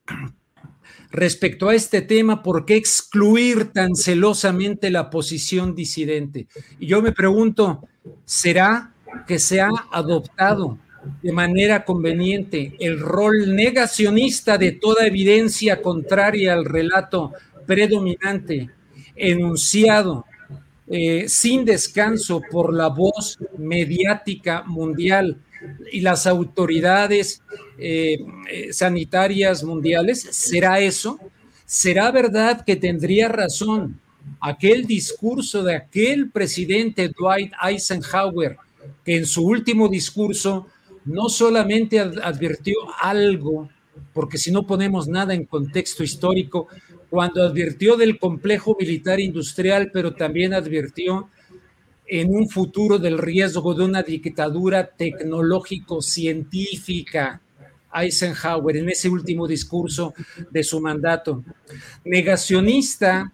respecto 1.16 1.70
a 1.70 1.76
este 1.76 2.02
tema, 2.02 2.44
¿por 2.44 2.66
qué 2.66 2.76
excluir 2.76 3.72
tan 3.72 3.96
celosamente 3.96 4.90
la 4.90 5.10
posición 5.10 5.76
disidente? 5.76 6.48
Y 6.80 6.88
yo 6.88 7.02
me 7.02 7.12
pregunto, 7.12 7.88
¿será 8.26 8.92
que 9.28 9.40
se 9.40 9.62
ha 9.62 9.72
adoptado 9.92 10.78
de 11.22 11.32
manera 11.32 11.86
conveniente 11.86 12.74
el 12.80 13.00
rol 13.00 13.56
negacionista 13.56 14.58
de 14.58 14.74
toda 14.74 15.06
evidencia 15.06 15.82
contraria 15.82 16.54
al 16.54 16.66
relato 16.66 17.32
predominante, 17.66 18.70
enunciado 19.16 20.26
eh, 20.88 21.26
sin 21.28 21.66
descanso 21.66 22.42
por 22.52 22.74
la 22.74 22.88
voz 22.88 23.40
mediática 23.58 24.64
mundial 24.64 25.38
y 25.92 26.02
las 26.02 26.28
autoridades 26.28 27.42
eh, 27.78 28.18
eh, 28.50 28.74
sanitarias 28.74 29.64
mundiales, 29.64 30.22
¿será 30.22 30.80
eso? 30.80 31.20
¿Será 31.66 32.12
verdad 32.12 32.64
que 32.64 32.76
tendría 32.76 33.28
razón 33.28 34.00
aquel 34.40 34.86
discurso 34.86 35.64
de 35.64 35.76
aquel 35.76 36.30
presidente 36.30 37.10
Dwight 37.10 37.54
Eisenhower, 37.62 38.58
que 39.04 39.18
en 39.18 39.26
su 39.26 39.46
último 39.46 39.88
discurso 39.88 40.68
no 41.06 41.30
solamente 41.30 42.00
advirtió 42.00 42.76
algo, 43.00 43.70
porque 44.14 44.38
si 44.38 44.52
no 44.52 44.66
ponemos 44.66 45.08
nada 45.08 45.34
en 45.34 45.46
contexto 45.46 46.04
histórico, 46.04 46.68
cuando 47.10 47.44
advirtió 47.44 47.96
del 47.96 48.20
complejo 48.20 48.76
militar 48.80 49.20
industrial, 49.20 49.92
pero 49.94 50.14
también 50.16 50.54
advirtió 50.54 51.30
en 52.08 52.36
un 52.36 52.50
futuro 52.50 53.00
del 53.00 53.18
riesgo 53.18 53.74
de 53.74 53.84
una 53.84 54.04
dictadura 54.04 54.88
tecnológico-científica. 54.88 57.42
Eisenhower 57.94 58.78
en 58.78 58.90
ese 58.90 59.10
último 59.10 59.48
discurso 59.48 60.14
de 60.52 60.64
su 60.64 60.80
mandato. 60.82 61.44
Negacionista 62.04 63.32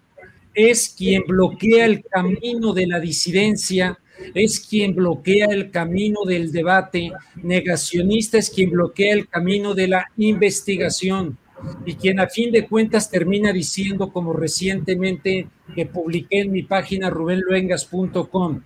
es 0.54 0.88
quien 0.88 1.24
bloquea 1.26 1.84
el 1.86 2.04
camino 2.04 2.72
de 2.72 2.86
la 2.86 3.00
disidencia, 3.00 3.98
es 4.34 4.60
quien 4.60 4.94
bloquea 4.94 5.46
el 5.46 5.72
camino 5.72 6.20
del 6.24 6.52
debate, 6.52 7.10
negacionista 7.42 8.38
es 8.38 8.50
quien 8.50 8.70
bloquea 8.70 9.14
el 9.14 9.26
camino 9.28 9.74
de 9.74 9.88
la 9.88 10.06
investigación 10.16 11.38
y 11.84 11.94
quien 11.94 12.20
a 12.20 12.28
fin 12.28 12.50
de 12.50 12.66
cuentas 12.68 13.10
termina 13.10 13.52
diciendo, 13.52 14.12
como 14.12 14.32
recientemente 14.32 15.48
que 15.74 15.86
publiqué 15.86 16.40
en 16.40 16.52
mi 16.52 16.62
página 16.62 17.10
rubenluengas.com, 17.10 18.62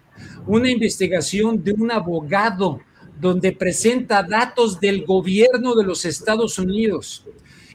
una 0.46 0.70
investigación 0.70 1.62
de 1.62 1.72
un 1.72 1.90
abogado 1.90 2.80
donde 3.20 3.52
presenta 3.52 4.22
datos 4.22 4.80
del 4.80 5.04
gobierno 5.04 5.74
de 5.74 5.84
los 5.84 6.04
Estados 6.04 6.58
Unidos 6.58 7.26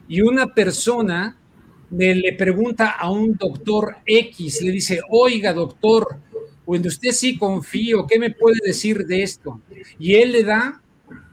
y 0.08 0.20
una 0.20 0.54
persona 0.54 1.36
le, 1.90 2.32
pregunta 2.34 2.90
a 2.90 3.10
un 3.10 3.36
doctor 3.36 3.96
X, 4.06 4.62
le 4.62 4.70
dice, 4.70 5.00
oiga 5.10 5.52
doctor, 5.52 6.18
cuando 6.64 6.88
usted 6.88 7.10
sí 7.10 7.36
confío, 7.36 8.06
¿qué 8.06 8.18
me 8.18 8.30
puede 8.30 8.58
decir 8.64 9.06
de 9.06 9.22
esto? 9.22 9.60
Y 9.98 10.14
él 10.14 10.32
le 10.32 10.44
da 10.44 10.81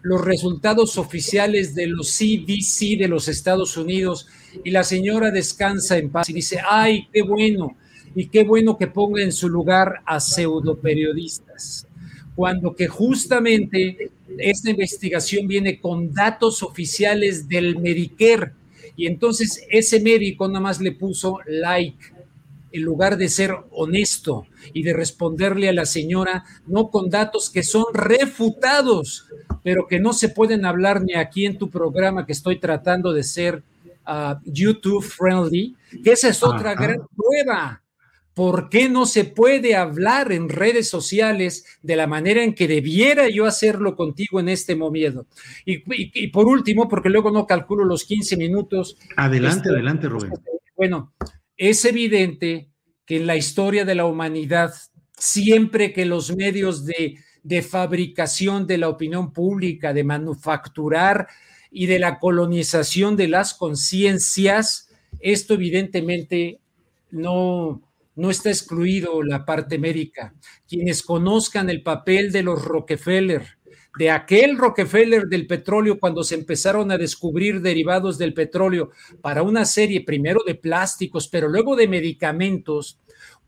los 0.02 0.24
resultados 0.24 0.98
oficiales 0.98 1.76
de 1.76 1.88
los 1.88 2.10
CDC 2.18 2.98
de 2.98 3.08
los 3.08 3.28
Estados 3.28 3.78
Unidos. 3.78 4.28
Y 4.64 4.72
la 4.72 4.84
señora 4.84 5.32
descansa 5.32 5.98
en 5.98 6.10
paz 6.10 6.30
y 6.30 6.34
dice, 6.34 6.60
ay, 6.68 7.08
qué 7.14 7.22
bueno, 7.22 7.78
y 8.16 8.28
qué 8.28 8.44
bueno 8.44 8.78
que 8.78 8.88
ponga 8.88 9.22
en 9.22 9.32
su 9.32 9.50
lugar 9.50 10.02
a 10.06 10.20
pseudoperiodistas, 10.20 11.88
cuando 12.36 12.76
que 12.76 12.88
justamente 12.88 14.12
esta 14.38 14.70
investigación 14.70 15.48
viene 15.48 15.80
con 15.80 16.14
datos 16.14 16.64
oficiales 16.64 17.48
del 17.48 17.80
Medicare. 17.80 18.54
Y 18.96 19.08
entonces 19.08 19.64
ese 19.70 20.00
médico 20.00 20.48
nada 20.48 20.60
más 20.60 20.82
le 20.82 20.92
puso 20.92 21.40
like 21.48 22.14
en 22.72 22.82
lugar 22.82 23.18
de 23.18 23.30
ser 23.30 23.56
honesto 23.72 24.46
y 24.74 24.84
de 24.84 24.94
responderle 24.94 25.70
a 25.70 25.74
la 25.74 25.86
señora, 25.86 26.44
no 26.68 26.90
con 26.90 27.10
datos 27.10 27.50
que 27.50 27.64
son 27.64 27.86
refutados, 27.94 29.28
pero 29.70 29.86
que 29.86 30.00
no 30.00 30.14
se 30.14 30.30
pueden 30.30 30.66
hablar 30.66 31.04
ni 31.04 31.14
aquí 31.14 31.46
en 31.46 31.60
tu 31.60 31.70
programa 31.70 32.26
que 32.26 32.32
estoy 32.32 32.60
tratando 32.60 33.14
de 33.14 33.22
ser 33.22 33.62
ah, 34.04 34.42
YouTube 34.44 35.04
friendly, 35.04 35.76
que 36.04 36.14
esa 36.14 36.30
es 36.30 36.42
otra 36.42 36.74
gran 36.74 36.98
prueba. 37.16 37.84
¿Por 38.34 38.70
qué 38.70 38.90
no 38.90 39.06
se 39.06 39.26
puede 39.26 39.76
hablar 39.76 40.32
en 40.32 40.50
redes 40.50 40.90
sociales 40.90 41.66
de 41.84 41.96
la 41.96 42.08
manera 42.08 42.44
en 42.44 42.56
que 42.56 42.68
debiera 42.68 43.30
yo 43.30 43.46
hacerlo 43.46 43.96
contigo 43.96 44.40
en 44.40 44.50
este 44.50 44.76
momento? 44.76 45.28
Y, 45.66 46.30
por 46.30 46.48
último, 46.48 46.90
porque 46.90 47.10
luego 47.10 47.30
no 47.30 47.46
calculo 47.46 47.86
los 47.86 48.06
15 48.06 48.38
minutos. 48.38 48.98
Adelante, 49.18 49.58
este, 49.58 49.70
adelante, 49.70 50.10
Rubén. 50.10 50.32
Bueno, 50.76 51.14
es 51.58 51.86
evidente 51.86 52.72
que 53.06 53.18
en 53.18 53.28
la 53.28 53.36
historia 53.36 53.86
de 53.86 53.94
la 53.94 54.06
humanidad, 54.06 54.74
siempre 55.16 55.94
que 55.94 56.08
los 56.08 56.36
medios 56.36 56.88
de, 56.88 57.20
de 57.44 57.62
fabricación 57.62 58.68
de 58.68 58.78
la 58.78 58.90
opinión 58.90 59.34
pública, 59.34 59.94
de 59.94 60.04
manufacturar 60.04 61.28
y 61.72 61.86
de 61.86 62.00
la 62.00 62.20
colonización 62.20 63.16
de 63.16 63.28
las 63.28 63.54
conciencias, 63.54 64.90
esto 65.20 65.54
evidentemente 65.54 66.60
no, 67.12 67.82
no 68.16 68.30
está 68.30 68.50
excluido 68.50 69.24
la 69.24 69.46
parte 69.46 69.78
médica. 69.78 70.34
Quienes 70.68 71.04
conozcan 71.04 71.70
el 71.70 71.84
papel 71.84 72.32
de 72.32 72.44
los 72.44 72.64
Rockefeller, 72.64 73.60
de 73.98 74.12
aquel 74.12 74.58
Rockefeller 74.58 75.28
del 75.28 75.48
petróleo 75.48 76.00
cuando 76.00 76.24
se 76.24 76.36
empezaron 76.36 76.92
a 76.92 76.98
descubrir 76.98 77.62
derivados 77.62 78.18
del 78.18 78.34
petróleo 78.34 78.92
para 79.22 79.42
una 79.42 79.66
serie 79.66 80.04
primero 80.04 80.42
de 80.46 80.56
plásticos, 80.56 81.28
pero 81.28 81.48
luego 81.48 81.76
de 81.76 81.88
medicamentos, 81.88 83.00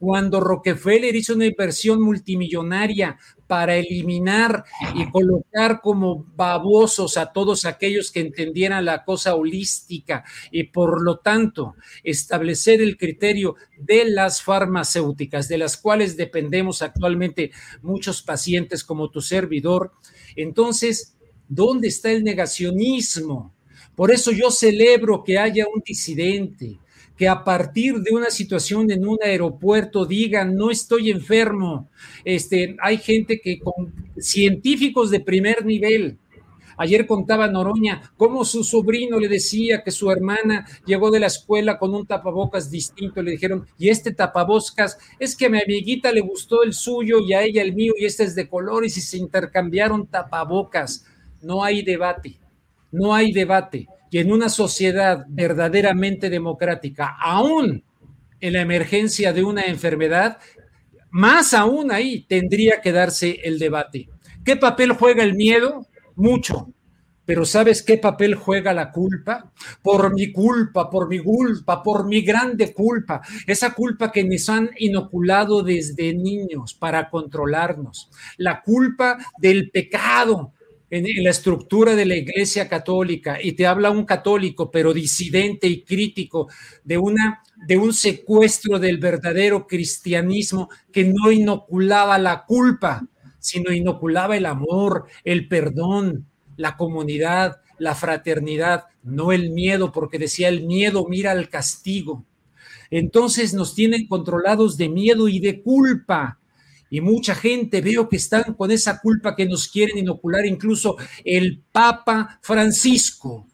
cuando 0.02 0.39
Rockefeller 0.39 1.16
hizo 1.16 1.36
una 1.36 1.45
inversión 1.45 2.02
multimillonaria 2.02 3.20
para 3.45 3.76
eliminar 3.76 4.64
y 4.95 5.08
colocar 5.12 5.80
como 5.80 6.26
babosos 6.36 7.18
a 7.18 7.32
todos 7.32 7.66
aquellos 7.66 8.12
que 8.12 8.22
entendieran 8.22 8.84
la 8.84 9.04
cosa 9.04 9.36
holística 9.36 10.24
y 10.49 10.64
por 10.64 11.04
lo 11.04 11.20
tanto 11.20 11.76
establecer 12.04 12.82
el 12.82 12.97
criterio 12.97 13.58
de 13.78 14.06
las 14.06 14.41
farmacéuticas, 14.41 15.47
de 15.47 15.60
las 15.60 15.78
cuales 15.78 16.18
dependemos 16.18 16.82
actualmente 16.82 17.52
muchos 17.84 18.24
pacientes 18.24 18.84
como 18.84 19.12
tu 19.12 19.22
servidor. 19.22 19.91
Entonces, 20.36 21.16
¿dónde 21.47 21.89
está 21.89 22.10
el 22.12 22.24
negacionismo? 22.24 23.54
Por 23.95 24.10
eso 24.10 24.32
yo 24.32 24.49
celebro 24.49 25.24
que 25.24 25.38
haya 25.38 25.66
un 25.72 25.84
disidente, 25.86 26.80
que 27.18 27.28
a 27.28 27.43
partir 27.43 27.99
de 27.99 28.14
una 28.16 28.30
situación 28.30 28.89
en 28.91 29.07
un 29.07 29.18
aeropuerto 29.24 30.05
digan, 30.05 30.55
no 30.55 30.72
estoy 30.72 31.12
enfermo. 31.12 31.89
Este, 32.26 32.76
hay 32.82 32.97
gente 32.97 33.39
que 33.39 33.59
con 33.59 33.93
científicos 34.18 35.12
de 35.12 35.20
primer 35.20 35.66
nivel. 35.66 36.18
Ayer 36.78 37.05
contaba 37.05 37.47
Noroña 37.47 38.12
cómo 38.18 38.43
su 38.43 38.64
sobrino 38.64 39.20
le 39.20 39.28
decía 39.28 39.84
que 39.84 39.91
su 39.91 40.09
hermana 40.09 40.66
llegó 40.86 41.12
de 41.12 41.20
la 41.20 41.28
escuela 41.28 41.78
con 41.78 41.93
un 41.93 42.07
tapabocas 42.07 42.72
distinto. 42.72 43.22
Le 43.22 43.32
dijeron, 43.32 43.68
y 43.78 43.89
este 43.89 44.14
tapabocas 44.14 44.97
es 45.20 45.36
que 45.36 45.45
a 45.45 45.49
mi 45.49 45.62
amiguita 45.62 46.12
le 46.12 46.22
gustó 46.22 46.64
el 46.64 46.74
suyo 46.74 47.20
y 47.20 47.34
a 47.34 47.43
ella 47.43 47.62
el 47.62 47.76
mío 47.76 47.93
y 47.99 48.05
este 48.05 48.24
es 48.24 48.34
de 48.34 48.47
colores 48.47 48.97
y 48.97 49.01
se 49.01 49.18
intercambiaron 49.18 50.07
tapabocas. 50.07 51.05
No 51.39 51.64
hay 51.64 51.84
debate, 51.84 52.39
no 52.91 53.14
hay 53.14 53.32
debate 53.32 53.88
y 54.12 54.20
en 54.20 54.32
una 54.32 54.49
sociedad 54.49 55.26
verdaderamente 55.30 56.30
democrática, 56.30 57.16
aún 57.18 57.84
en 58.41 58.53
la 58.53 58.62
emergencia 58.62 59.32
de 59.32 59.43
una 59.43 59.64
enfermedad, 59.64 60.38
más 61.12 61.53
aún 61.53 61.91
ahí 61.93 62.26
tendría 62.28 62.82
que 62.82 62.91
darse 62.91 63.39
el 63.43 63.57
debate. 63.57 64.09
¿Qué 64.43 64.57
papel 64.57 64.91
juega 64.91 65.24
el 65.24 65.36
miedo? 65.36 65.88
Mucho. 66.16 66.74
Pero 67.24 67.45
¿sabes 67.45 67.84
qué 67.84 67.97
papel 67.97 68.36
juega 68.36 68.74
la 68.74 68.91
culpa? 68.91 69.53
Por 69.82 70.14
mi 70.14 70.34
culpa, 70.34 70.89
por 70.89 71.07
mi 71.07 71.20
culpa, 71.20 71.82
por 71.82 72.05
mi 72.05 72.22
grande 72.22 72.74
culpa. 72.74 73.22
Esa 73.47 73.74
culpa 73.74 74.12
que 74.12 74.26
nos 74.26 74.49
han 74.49 74.72
inoculado 74.78 75.64
desde 75.64 76.14
niños 76.14 76.74
para 76.74 77.09
controlarnos. 77.09 78.09
La 78.36 78.62
culpa 78.62 79.18
del 79.38 79.72
pecado, 79.72 80.51
en, 80.92 81.24
la 81.24 81.30
estructura 81.30 81.96
de 81.96 82.06
la 82.06 82.16
Iglesia 82.16 82.68
Católica 82.68 83.38
y 83.42 83.54
te 83.54 83.66
habla 83.66 83.89
un 83.89 84.06
católico, 84.06 84.70
pero 84.70 84.94
disidente 84.94 85.68
y 85.68 85.84
crítico 85.84 86.50
de, 86.84 86.98
una, 86.98 87.42
de 87.66 87.78
un 87.78 87.94
secuestro 87.94 88.78
del 88.78 88.98
verdadero 88.98 89.66
cristianismo 89.66 90.70
que 90.92 91.06
no 91.06 91.32
inoculaba 91.32 92.18
la 92.18 92.44
culpa, 92.46 93.08
sino 93.39 93.72
inoculaba 93.72 94.36
el 94.36 94.46
amor, 94.46 95.06
el 95.24 95.48
perdón, 95.48 96.28
la 96.58 96.76
comunidad, 96.76 97.62
la 97.80 97.96
fraternidad, 97.96 98.84
no 99.02 99.32
el 99.32 99.50
miedo, 99.52 99.92
porque 99.92 100.20
decía 100.20 100.50
el 100.50 100.66
miedo 100.68 101.08
mira 101.08 101.32
al 101.32 101.50
castigo. 101.50 102.26
Entonces 102.92 103.54
nos 103.54 103.74
tienen 103.74 104.08
controlados 104.08 104.76
de 104.76 104.89
miedo 104.89 105.30
y 105.30 105.39
de 105.39 105.62
culpa 105.62 106.41
y 106.92 107.00
mucha 107.00 107.34
gente 107.34 107.80
veo 107.80 108.10
que 108.10 108.18
están 108.18 108.54
con 108.54 108.70
esa 108.70 109.00
culpa 109.00 109.34
que 109.34 109.46
nos 109.46 109.70
quieren 109.70 109.98
inocular, 109.98 110.46
incluso 110.46 110.98
el 111.24 111.64
Papa 111.72 112.38
Francisco. 112.42 113.48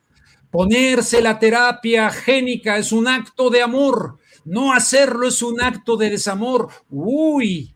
Ponerse 0.50 1.22
la 1.22 1.38
terapia 1.38 2.10
génica 2.10 2.78
es 2.78 2.92
un 2.92 3.08
acto 3.08 3.52
de 3.52 3.62
amor, 3.62 4.18
no 4.44 4.74
hacerlo 4.74 5.28
es 5.28 5.44
un 5.44 5.62
acto 5.62 5.98
de 5.98 6.10
desamor. 6.10 6.70
Uy, 6.90 7.76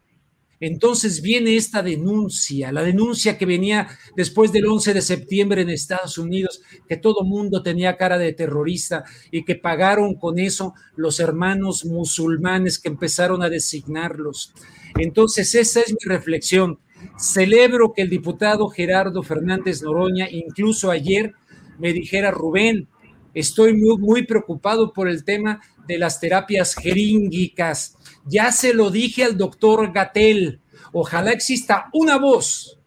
Entonces 0.59 1.21
viene 1.21 1.55
esta 1.55 1.83
denuncia, 1.83 2.71
la 2.71 2.81
denuncia 2.83 3.37
que 3.37 3.45
venía 3.45 3.87
después 4.15 4.51
del 4.51 4.67
11 4.67 4.95
de 4.95 5.01
septiembre 5.01 5.61
en 5.61 5.69
Estados 5.69 6.17
Unidos, 6.17 6.61
que 6.87 6.97
todo 6.97 7.23
mundo 7.23 7.61
tenía 7.61 7.97
cara 7.97 8.17
de 8.17 8.33
terrorista 8.33 9.03
y 9.31 9.43
que 9.43 9.55
pagaron 9.55 10.15
con 10.15 10.39
eso 10.39 10.73
los 10.95 11.19
hermanos 11.19 11.85
musulmanes 11.85 12.79
que 12.79 12.89
empezaron 12.89 13.43
a 13.43 13.49
designarlos. 13.49 14.53
Entonces 14.97 15.55
esa 15.55 15.81
es 15.81 15.91
mi 15.91 16.09
reflexión. 16.09 16.79
Celebro 17.17 17.93
que 17.93 18.03
el 18.03 18.09
diputado 18.09 18.67
Gerardo 18.69 19.23
Fernández 19.23 19.81
Noroña, 19.81 20.29
incluso 20.29 20.91
ayer, 20.91 21.33
me 21.79 21.93
dijera, 21.93 22.31
Rubén, 22.31 22.87
estoy 23.33 23.73
muy, 23.73 23.97
muy 23.97 24.25
preocupado 24.25 24.93
por 24.93 25.07
el 25.07 25.23
tema 25.23 25.61
de 25.87 25.97
las 25.97 26.19
terapias 26.19 26.75
jeríngicas 26.75 27.97
ya 28.25 28.51
se 28.51 28.73
lo 28.73 28.91
dije 28.91 29.23
al 29.23 29.37
doctor 29.37 29.91
Gatel. 29.93 30.59
Ojalá 30.93 31.31
exista 31.31 31.89
una 31.93 32.17
voz, 32.17 32.79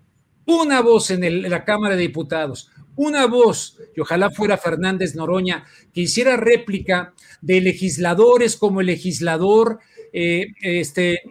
una 0.47 0.81
voz 0.81 1.11
en, 1.11 1.49
la 1.49 1.65
Cámara 1.65 1.97
de 1.97 2.03
Diputados, 2.03 2.71
una 2.97 3.27
voz, 3.27 3.79
y 3.97 4.01
ojalá 4.01 4.31
fuera 4.31 4.59
Fernández 4.59 5.15
Noroña, 5.15 5.65
que 5.93 6.03
hiciera 6.03 6.37
réplica 6.37 7.15
de 7.41 7.61
legisladores 7.61 8.57
como 8.57 8.81
el 8.81 8.89
legislador 8.89 9.81
eh, 10.17 10.47
este, 10.62 11.23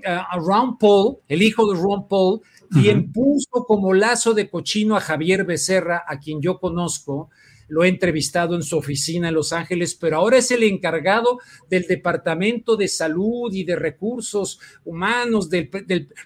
Ron 0.45 0.77
Paul, 0.77 1.19
el 1.29 1.41
hijo 1.41 1.71
de 1.71 1.79
Ron 1.79 2.05
Paul, 2.09 2.41
quien 2.69 3.13
puso 3.13 3.63
como 3.65 3.93
lazo 3.93 4.33
de 4.33 4.49
cochino 4.49 4.97
a 4.97 4.99
Javier 4.99 5.45
Becerra, 5.45 6.03
a 6.05 6.19
quien 6.19 6.41
yo 6.41 6.59
conozco, 6.59 7.29
lo 7.69 7.85
he 7.85 7.87
entrevistado 7.87 8.55
en 8.55 8.61
su 8.63 8.77
oficina 8.77 9.29
en 9.29 9.35
Los 9.35 9.53
Ángeles, 9.53 9.95
pero 9.95 10.17
ahora 10.17 10.37
es 10.37 10.51
el 10.51 10.63
encargado 10.63 11.39
del 11.69 11.87
Departamento 11.87 12.75
de 12.75 12.89
Salud 12.89 13.53
y 13.53 13.63
de 13.63 13.77
Recursos 13.77 14.59
Humanos, 14.83 15.49
del, 15.49 15.69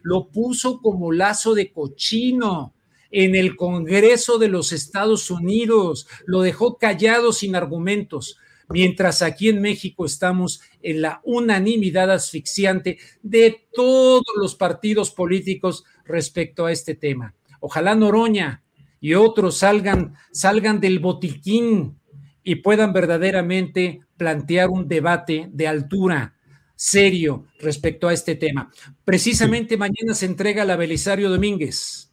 lo 0.01 0.29
puso 0.29 0.81
como 0.81 1.11
lazo 1.11 1.53
de 1.53 1.71
cochino 1.71 2.73
en 3.11 3.35
el 3.35 3.55
Congreso 3.55 4.39
de 4.39 4.47
los 4.47 4.71
Estados 4.71 5.29
Unidos, 5.29 6.07
lo 6.25 6.41
dejó 6.41 6.79
callado 6.79 7.31
sin 7.33 7.55
argumentos, 7.55 8.39
mientras 8.69 9.21
aquí 9.21 9.49
en 9.49 9.61
México 9.61 10.05
estamos 10.05 10.61
en 10.81 11.01
la 11.01 11.21
unanimidad 11.23 12.11
asfixiante 12.11 12.97
de 13.21 13.67
todos 13.73 14.23
los 14.35 14.55
partidos 14.55 15.11
políticos 15.11 15.83
respecto 16.05 16.65
a 16.65 16.71
este 16.71 16.95
tema. 16.95 17.35
Ojalá 17.59 17.95
Noroña, 17.95 18.63
y 18.99 19.13
otros 19.13 19.57
salgan, 19.57 20.15
salgan 20.31 20.79
del 20.79 20.99
botiquín 20.99 21.99
y 22.43 22.55
puedan 22.55 22.93
verdaderamente 22.93 24.01
plantear 24.17 24.69
un 24.69 24.87
debate 24.87 25.49
de 25.51 25.67
altura 25.67 26.35
serio 26.75 27.45
respecto 27.59 28.07
a 28.07 28.13
este 28.13 28.35
tema. 28.35 28.71
Precisamente 29.03 29.77
mañana 29.77 30.13
se 30.13 30.25
entrega 30.25 30.65
la 30.65 30.75
Belisario 30.75 31.29
Domínguez. 31.29 32.06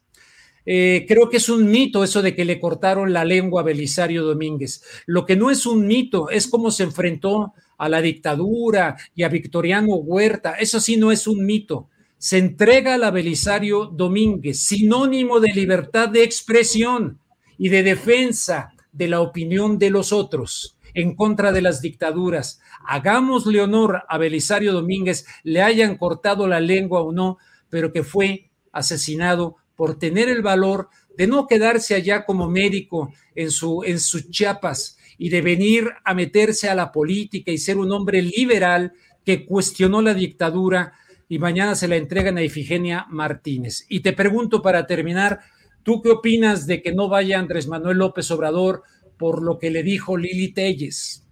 Eh, 0.65 1.05
creo 1.07 1.29
que 1.29 1.37
es 1.37 1.49
un 1.49 1.69
mito 1.69 2.03
eso 2.03 2.21
de 2.21 2.35
que 2.35 2.45
le 2.45 2.59
cortaron 2.59 3.13
la 3.13 3.23
lengua 3.23 3.61
a 3.61 3.65
Belisario 3.65 4.23
Domínguez. 4.23 4.83
Lo 5.05 5.25
que 5.25 5.35
no 5.35 5.51
es 5.51 5.65
un 5.65 5.85
mito 5.85 6.29
es 6.29 6.47
cómo 6.47 6.71
se 6.71 6.83
enfrentó 6.83 7.53
a 7.77 7.89
la 7.89 8.01
dictadura 8.01 8.95
y 9.13 9.23
a 9.23 9.29
Victoriano 9.29 9.95
Huerta. 9.95 10.53
Eso 10.53 10.79
sí 10.79 10.97
no 10.97 11.11
es 11.11 11.27
un 11.27 11.45
mito 11.45 11.89
se 12.17 12.39
entrega 12.39 12.95
a 12.95 12.97
la 12.97 13.11
Belisario 13.11 13.85
Domínguez, 13.85 14.59
sinónimo 14.59 15.39
de 15.39 15.53
libertad 15.53 16.09
de 16.09 16.23
expresión 16.23 17.19
y 17.57 17.69
de 17.69 17.83
defensa 17.83 18.73
de 18.91 19.07
la 19.07 19.21
opinión 19.21 19.77
de 19.77 19.89
los 19.89 20.11
otros 20.11 20.77
en 20.93 21.15
contra 21.15 21.51
de 21.51 21.61
las 21.61 21.81
dictaduras. 21.81 22.59
Hagámosle 22.87 23.61
honor 23.61 24.03
a 24.07 24.17
Belisario 24.17 24.73
Domínguez, 24.73 25.25
le 25.43 25.61
hayan 25.61 25.97
cortado 25.97 26.47
la 26.47 26.59
lengua 26.59 27.01
o 27.01 27.11
no, 27.11 27.37
pero 27.69 27.91
que 27.91 28.03
fue 28.03 28.49
asesinado 28.71 29.57
por 29.75 29.97
tener 29.99 30.29
el 30.29 30.41
valor 30.41 30.89
de 31.17 31.27
no 31.27 31.47
quedarse 31.47 31.95
allá 31.95 32.25
como 32.25 32.49
médico 32.49 33.13
en 33.35 33.51
su 33.51 33.83
en 33.83 33.99
sus 33.99 34.29
Chiapas 34.29 34.97
y 35.17 35.29
de 35.29 35.41
venir 35.41 35.89
a 36.03 36.13
meterse 36.13 36.69
a 36.69 36.75
la 36.75 36.91
política 36.91 37.51
y 37.51 37.57
ser 37.57 37.77
un 37.77 37.91
hombre 37.91 38.21
liberal 38.21 38.93
que 39.23 39.45
cuestionó 39.45 40.01
la 40.01 40.13
dictadura 40.13 40.93
y 41.27 41.39
mañana 41.39 41.75
se 41.75 41.87
la 41.87 41.95
entregan 41.95 42.37
a 42.37 42.43
Ifigenia 42.43 43.07
Martínez. 43.09 43.85
Y 43.89 44.01
te 44.01 44.13
pregunto 44.13 44.61
para 44.61 44.85
terminar, 44.85 45.39
¿tú 45.83 46.01
qué 46.01 46.11
opinas 46.11 46.67
de 46.67 46.81
que 46.81 46.93
no 46.93 47.09
vaya 47.09 47.39
Andrés 47.39 47.67
Manuel 47.67 47.97
López 47.97 48.29
Obrador 48.31 48.83
por 49.17 49.41
lo 49.41 49.57
que 49.57 49.71
le 49.71 49.81
dijo 49.81 50.17
Lili 50.17 50.49
Telles? 50.49 51.25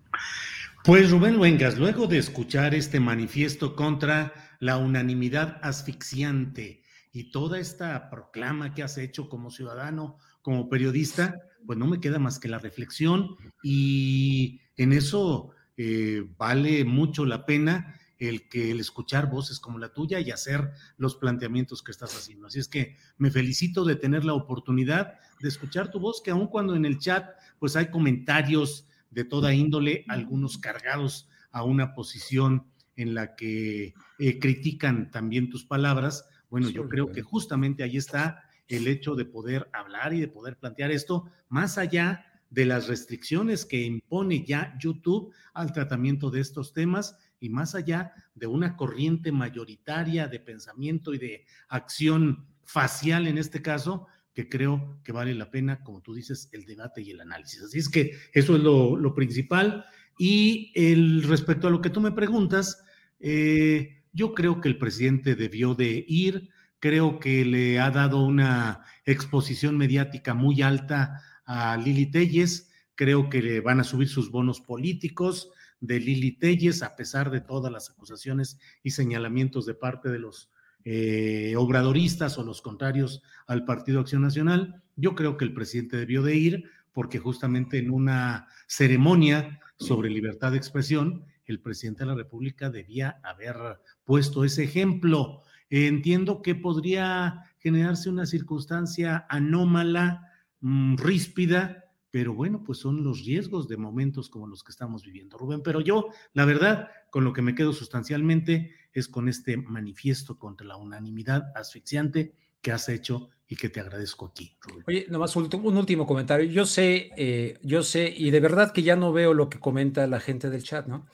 Pues 0.84 1.12
Rubén 1.12 1.36
Luengas, 1.36 1.78
luego 1.78 2.08
de 2.08 2.18
escuchar 2.18 2.74
este 2.74 3.00
manifiesto 3.00 3.76
contra 3.76 4.34
la 4.60 4.78
unanimidad 4.78 5.60
asfixiante 5.62 6.83
y 7.14 7.32
toda 7.32 7.60
esta 7.60 8.10
proclama 8.10 8.74
que 8.74 8.84
has 8.84 8.98
hecho 8.98 9.30
como 9.30 9.52
ciudadano, 9.52 10.18
como 10.42 10.68
periodista, 10.68 11.40
pues 11.66 11.78
no 11.78 11.88
me 11.88 12.02
queda 12.02 12.20
más 12.20 12.40
que 12.40 12.50
la 12.50 12.58
reflexión 12.58 13.38
y 13.62 14.60
en 14.76 14.92
eso 14.94 15.52
eh, 15.78 16.26
vale 16.38 16.84
mucho 16.84 17.26
la 17.26 17.46
pena 17.46 18.00
el 18.18 18.48
que 18.50 18.72
el 18.72 18.80
escuchar 18.80 19.30
voces 19.30 19.60
como 19.60 19.80
la 19.80 19.94
tuya 19.94 20.20
y 20.20 20.32
hacer 20.32 20.72
los 20.98 21.16
planteamientos 21.16 21.84
que 21.84 21.92
estás 21.92 22.16
haciendo. 22.16 22.48
Así 22.48 22.60
es 22.60 22.68
que 22.68 22.98
me 23.18 23.32
felicito 23.32 23.86
de 23.86 23.96
tener 23.96 24.26
la 24.26 24.34
oportunidad 24.34 25.20
de 25.42 25.50
escuchar 25.50 25.92
tu 25.92 26.00
voz, 26.00 26.22
que 26.22 26.32
aun 26.32 26.48
cuando 26.48 26.76
en 26.76 26.86
el 26.86 27.00
chat 27.00 27.30
pues 27.60 27.76
hay 27.76 27.88
comentarios 27.88 28.88
de 29.12 29.24
toda 29.24 29.54
índole, 29.54 30.06
algunos 30.08 30.58
cargados 30.58 31.30
a 31.52 31.64
una 31.64 31.94
posición 31.94 32.66
en 32.96 33.14
la 33.14 33.36
que 33.36 33.94
eh, 34.20 34.40
critican 34.40 35.12
también 35.12 35.50
tus 35.50 35.66
palabras, 35.66 36.26
bueno, 36.54 36.70
yo 36.70 36.88
creo 36.88 37.12
que 37.12 37.24
justamente 37.24 37.82
ahí 37.82 37.98
está 37.98 38.44
el 38.68 38.88
hecho 38.88 39.16
de 39.16 39.26
poder 39.26 39.72
hablar 39.74 40.14
y 40.14 40.22
de 40.22 40.28
poder 40.28 40.56
plantear 40.56 40.92
esto, 40.92 41.26
más 41.50 41.80
allá 41.80 42.28
de 42.52 42.68
las 42.68 42.88
restricciones 42.88 43.66
que 43.66 43.82
impone 43.82 44.46
ya 44.46 44.78
YouTube 44.80 45.34
al 45.56 45.74
tratamiento 45.74 46.30
de 46.30 46.42
estos 46.42 46.72
temas 46.72 47.18
y 47.40 47.50
más 47.50 47.74
allá 47.74 48.14
de 48.36 48.46
una 48.46 48.78
corriente 48.78 49.32
mayoritaria 49.32 50.28
de 50.28 50.40
pensamiento 50.40 51.16
y 51.16 51.18
de 51.18 51.44
acción 51.70 52.46
facial 52.66 53.26
en 53.26 53.40
este 53.40 53.64
caso, 53.64 54.06
que 54.36 54.48
creo 54.48 55.00
que 55.04 55.12
vale 55.12 55.34
la 55.34 55.50
pena, 55.50 55.84
como 55.84 56.02
tú 56.02 56.14
dices, 56.14 56.50
el 56.52 56.66
debate 56.66 57.02
y 57.02 57.10
el 57.10 57.22
análisis. 57.22 57.64
Así 57.64 57.80
es 57.80 57.90
que 57.90 58.12
eso 58.32 58.58
es 58.58 58.62
lo, 58.62 59.16
principal. 59.16 59.86
Y 60.20 60.72
el, 60.76 61.24
respecto 61.24 61.68
a 61.68 61.72
lo 61.72 61.82
que 61.82 61.90
tú 61.90 62.00
me 62.00 62.12
preguntas, 62.12 62.86
eh, 63.20 64.03
yo 64.14 64.34
creo 64.34 64.62
que 64.62 64.70
el 64.70 64.78
presidente 64.78 65.36
debió 65.36 65.76
de 65.76 66.06
ir, 66.08 66.50
creo 66.80 67.20
que 67.20 67.44
le 67.46 67.80
ha 67.80 67.92
dado 67.92 68.24
una 68.24 68.86
exposición 69.06 69.78
mediática 69.78 70.34
muy 70.34 70.62
alta 70.62 71.22
a 71.46 71.76
Lili 71.78 72.10
Telles, 72.10 72.72
creo 72.96 73.30
que 73.30 73.42
le 73.42 73.60
van 73.60 73.80
a 73.80 73.84
subir 73.84 74.08
sus 74.08 74.32
bonos 74.32 74.62
políticos, 74.62 75.52
de 75.84 76.00
Lili 76.00 76.32
Telles, 76.32 76.82
a 76.82 76.96
pesar 76.96 77.30
de 77.30 77.42
todas 77.42 77.70
las 77.70 77.90
acusaciones 77.90 78.58
y 78.84 78.92
señalamientos 78.92 79.66
de 79.66 79.74
parte 79.74 80.10
de 80.10 80.18
los 80.18 80.50
eh, 80.86 81.56
obradoristas 81.58 82.38
o 82.38 82.44
los 82.44 82.62
contrarios 82.62 83.22
al 83.48 83.66
Partido 83.66 84.00
Acción 84.00 84.22
Nacional. 84.22 84.82
Yo 84.96 85.14
creo 85.14 85.36
que 85.36 85.44
el 85.44 85.54
presidente 85.54 85.98
debió 85.98 86.24
de 86.24 86.36
ir 86.36 86.64
porque 86.94 87.20
justamente 87.20 87.80
en 87.80 87.92
una 87.92 88.48
ceremonia 88.68 89.60
sobre 89.78 90.10
libertad 90.10 90.52
de 90.52 90.58
expresión, 90.58 91.26
el 91.46 91.60
presidente 91.60 92.04
de 92.04 92.08
la 92.08 92.16
República 92.16 92.70
debía 92.70 93.20
haber 93.24 93.56
puesto 94.04 94.44
ese 94.44 94.64
ejemplo. 94.64 95.42
entiendo 95.70 96.44
que 96.44 96.54
podría 96.54 97.46
generarse 97.58 98.08
una 98.08 98.28
circunstancia 98.28 99.26
anómala, 99.28 100.30
mm, 100.60 100.98
ríspida, 100.98 101.84
pero 102.12 102.36
bueno, 102.36 102.64
pues 102.64 102.78
son 102.78 103.04
los 103.04 103.26
riesgos 103.26 103.68
de 103.68 103.78
momentos 103.78 104.30
como 104.30 104.46
los 104.46 104.64
que 104.64 104.72
estamos 104.72 105.04
viviendo, 105.04 105.36
Rubén. 105.36 105.64
Pero 105.64 105.82
yo, 105.82 106.10
la 106.34 106.46
verdad, 106.46 106.90
con 107.10 107.24
lo 107.24 107.34
que 107.34 107.42
me 107.42 107.56
quedo 107.56 107.74
sustancialmente 107.74 108.72
es 108.94 109.08
con 109.08 109.28
este 109.28 109.58
manifiesto 109.58 110.38
contra 110.38 110.68
la 110.68 110.78
unanimidad 110.78 111.52
asfixiante 111.56 112.36
que 112.64 112.72
has 112.72 112.90
hecho 112.90 113.30
y 113.48 113.56
que 113.56 113.70
te 113.70 113.80
agradezco 113.80 114.26
aquí. 114.26 114.58
Rubén. 114.62 114.84
Oye, 114.88 115.06
nomás 115.10 115.36
un, 115.36 115.48
último 115.78 116.08
comentario. 116.08 116.50
Yo 116.50 116.66
sé, 116.66 117.12
eh, 117.16 117.60
yo 117.62 117.84
sé, 117.84 118.12
y 118.18 118.32
de 118.32 118.40
verdad 118.40 118.74
que 118.74 118.82
ya 118.82 118.96
no 118.96 119.14
veo 119.14 119.36
lo 119.36 119.48
que 119.50 119.60
comenta 119.60 120.08
la 120.08 120.20
gente 120.20 120.50
del 120.50 120.64
chat, 120.64 120.88
¿no? 120.88 121.06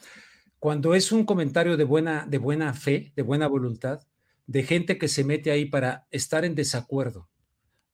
Cuando 0.60 0.96
es 0.96 1.12
un 1.12 1.26
comentario 1.26 1.76
de 1.76 1.84
buena, 1.84 2.26
de 2.26 2.38
buena 2.38 2.74
fe, 2.74 3.12
de 3.18 3.24
buena 3.24 3.48
voluntad, 3.48 4.00
de 4.48 4.64
gente 4.64 4.98
que 4.98 5.10
se 5.10 5.26
mete 5.26 5.52
ahí 5.52 5.66
para 5.66 6.08
estar 6.10 6.46
en 6.46 6.56
desacuerdo, 6.56 7.28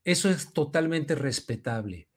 eso 0.03 0.29
es 0.29 0.53
totalmente 0.53 1.15
respetable 1.15 2.09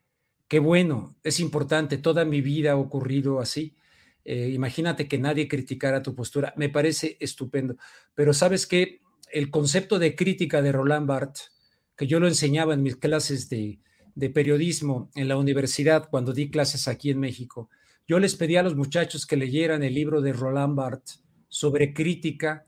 Qué 0.49 0.57
bueno, 0.57 1.15
es 1.23 1.39
importante, 1.39 1.99
toda 1.99 2.25
mi 2.25 2.41
vida 2.41 2.71
ha 2.71 2.75
ocurrido 2.75 3.39
así. 3.39 3.75
Eh, 4.25 4.49
imagínate 4.51 5.07
que 5.07 5.19
nadie 5.19 5.47
criticara 5.47 6.01
tu 6.01 6.15
postura, 6.15 6.55
me 6.57 6.69
parece 6.69 7.17
estupendo. 7.19 7.77
Pero 8.15 8.33
sabes 8.33 8.65
que 8.65 9.01
el 9.31 9.49
concepto 9.51 9.99
de 9.99 10.15
crítica 10.15 10.61
de 10.61 10.71
Roland 10.71 11.07
Barthes, 11.07 11.51
que 11.95 12.07
yo 12.07 12.19
lo 12.19 12.27
enseñaba 12.27 12.73
en 12.73 12.83
mis 12.83 12.95
clases 12.95 13.49
de, 13.49 13.79
de 14.15 14.29
periodismo 14.29 15.09
en 15.15 15.27
la 15.27 15.37
universidad 15.37 16.09
cuando 16.09 16.33
di 16.33 16.49
clases 16.49 16.87
aquí 16.87 17.09
en 17.09 17.19
México, 17.19 17.69
yo 18.07 18.19
les 18.19 18.35
pedí 18.35 18.55
a 18.57 18.63
los 18.63 18.75
muchachos 18.75 19.25
que 19.25 19.37
leyeran 19.37 19.83
el 19.83 19.93
libro 19.93 20.21
de 20.21 20.33
Roland 20.33 20.75
Barthes 20.75 21.23
sobre 21.47 21.93
crítica 21.93 22.65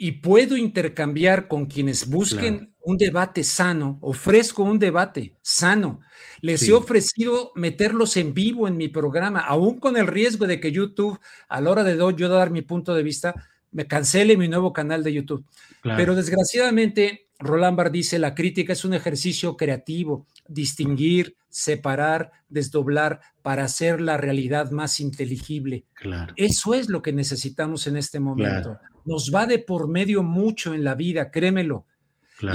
y 0.00 0.12
puedo 0.12 0.56
intercambiar 0.56 1.48
con 1.48 1.66
quienes 1.66 2.08
busquen 2.08 2.72
un 2.80 2.96
debate 2.96 3.42
sano, 3.42 3.98
ofrezco 4.00 4.62
un 4.62 4.78
debate 4.78 5.34
sano. 5.42 6.00
Les 6.40 6.66
he 6.68 6.72
ofrecido 6.72 7.50
meterlos 7.56 8.16
en 8.16 8.32
vivo 8.32 8.68
en 8.68 8.76
mi 8.76 8.88
programa, 8.88 9.40
aún 9.40 9.80
con 9.80 9.96
el 9.96 10.06
riesgo 10.06 10.46
de 10.46 10.60
que 10.60 10.70
YouTube, 10.70 11.18
a 11.48 11.60
la 11.60 11.70
hora 11.70 11.82
de 11.82 11.98
yo 12.16 12.28
dar 12.28 12.50
mi 12.50 12.62
punto 12.62 12.94
de 12.94 13.02
vista, 13.02 13.34
me 13.72 13.88
cancele 13.88 14.36
mi 14.36 14.46
nuevo 14.46 14.72
canal 14.72 15.02
de 15.02 15.12
YouTube. 15.12 15.44
Pero 15.82 16.14
desgraciadamente, 16.14 17.26
Roland 17.40 17.76
Barthes 17.76 17.92
dice, 17.92 18.18
la 18.20 18.36
crítica 18.36 18.74
es 18.74 18.84
un 18.84 18.94
ejercicio 18.94 19.56
creativo, 19.56 20.26
distinguir, 20.46 21.36
separar, 21.48 22.30
desdoblar 22.48 23.20
para 23.42 23.64
hacer 23.64 24.00
la 24.00 24.16
realidad 24.16 24.70
más 24.70 25.00
inteligible. 25.00 25.84
Claro. 25.94 26.32
Eso 26.36 26.74
es 26.74 26.88
lo 26.88 27.02
que 27.02 27.12
necesitamos 27.12 27.88
en 27.88 27.96
este 27.96 28.20
momento. 28.20 28.78
Nos 29.08 29.32
va 29.34 29.46
de 29.46 29.58
por 29.58 29.88
medio 29.88 30.22
mucho 30.22 30.74
en 30.74 30.84
la 30.84 30.94
vida, 30.94 31.30
créemelo. 31.30 31.86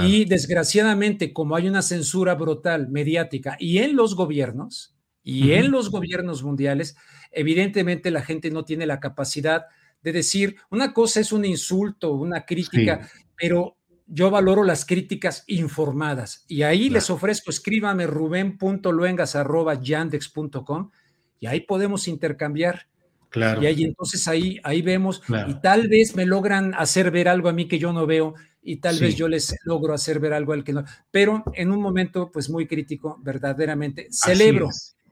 Y 0.00 0.24
desgraciadamente, 0.24 1.34
como 1.34 1.56
hay 1.56 1.68
una 1.68 1.82
censura 1.82 2.34
brutal 2.34 2.88
mediática 2.88 3.58
y 3.60 3.78
en 3.78 3.96
los 3.96 4.14
gobiernos, 4.14 4.94
y 5.24 5.52
en 5.52 5.70
los 5.70 5.90
gobiernos 5.90 6.42
mundiales, 6.42 6.96
evidentemente 7.32 8.10
la 8.10 8.20
gente 8.22 8.50
no 8.50 8.66
tiene 8.66 8.84
la 8.86 9.00
capacidad 9.00 9.64
de 10.02 10.12
decir, 10.12 10.56
una 10.70 10.92
cosa 10.92 11.20
es 11.20 11.32
un 11.32 11.46
insulto, 11.46 12.12
una 12.12 12.44
crítica, 12.44 13.08
pero 13.36 13.78
yo 14.06 14.30
valoro 14.30 14.64
las 14.64 14.84
críticas 14.84 15.44
informadas 15.46 16.44
y 16.46 16.60
ahí 16.62 16.90
les 16.90 17.08
ofrezco, 17.08 17.50
escríbame 17.50 18.06
ruben.luengas.yandex.com 18.06 20.90
y 21.40 21.46
ahí 21.46 21.62
podemos 21.62 22.06
intercambiar. 22.06 22.86
Claro. 23.34 23.60
Y 23.60 23.66
ahí 23.66 23.82
entonces 23.82 24.28
ahí, 24.28 24.60
ahí 24.62 24.80
vemos 24.80 25.20
y 25.48 25.54
tal 25.54 25.88
vez 25.88 26.14
me 26.14 26.24
logran 26.24 26.72
hacer 26.74 27.10
ver 27.10 27.26
algo 27.26 27.48
a 27.48 27.52
mí 27.52 27.66
que 27.66 27.80
yo 27.80 27.92
no 27.92 28.06
veo 28.06 28.34
y 28.62 28.76
tal 28.76 28.96
vez 29.00 29.16
yo 29.16 29.26
les 29.26 29.56
logro 29.64 29.92
hacer 29.92 30.20
ver 30.20 30.32
algo 30.32 30.52
al 30.52 30.62
que 30.62 30.72
no. 30.72 30.84
Pero 31.10 31.42
en 31.52 31.72
un 31.72 31.80
momento 31.80 32.30
pues 32.32 32.48
muy 32.48 32.68
crítico, 32.68 33.18
verdaderamente, 33.24 34.06
celebro 34.12 34.68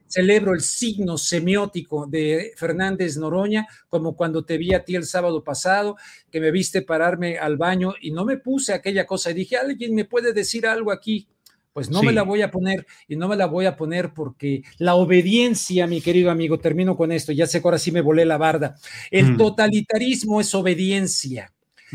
celebro 0.06 0.52
el 0.52 0.60
signo 0.60 1.16
semiótico 1.16 2.06
de 2.06 2.52
Fernández 2.56 3.16
Noroña, 3.16 3.66
como 3.88 4.14
cuando 4.14 4.44
te 4.44 4.58
vi 4.58 4.74
a 4.74 4.84
ti 4.84 4.94
el 4.94 5.04
sábado 5.04 5.42
pasado, 5.42 5.96
que 6.30 6.38
me 6.38 6.50
viste 6.50 6.82
pararme 6.82 7.38
al 7.38 7.56
baño 7.56 7.94
y 8.00 8.10
no 8.10 8.26
me 8.26 8.36
puse 8.36 8.74
aquella 8.74 9.06
cosa 9.06 9.30
y 9.30 9.34
dije, 9.34 9.56
alguien 9.56 9.94
me 9.94 10.04
puede 10.04 10.32
decir 10.32 10.66
algo 10.66 10.92
aquí. 10.92 11.26
Pues 11.72 11.90
no 11.90 12.02
me 12.02 12.12
la 12.12 12.22
voy 12.22 12.42
a 12.42 12.50
poner 12.50 12.86
y 13.08 13.16
no 13.16 13.28
me 13.28 13.36
la 13.36 13.46
voy 13.46 13.64
a 13.64 13.76
poner 13.76 14.12
porque 14.12 14.62
la 14.78 14.94
obediencia, 14.94 15.86
mi 15.86 16.02
querido 16.02 16.30
amigo, 16.30 16.58
termino 16.58 16.96
con 16.96 17.12
esto, 17.12 17.32
ya 17.32 17.46
sé 17.46 17.60
que 17.60 17.68
ahora 17.68 17.78
sí 17.78 17.92
me 17.92 18.02
volé 18.02 18.26
la 18.26 18.36
barda. 18.36 18.76
El 19.10 19.36
totalitarismo 19.38 20.40
es 20.40 20.54
obediencia 20.54 21.52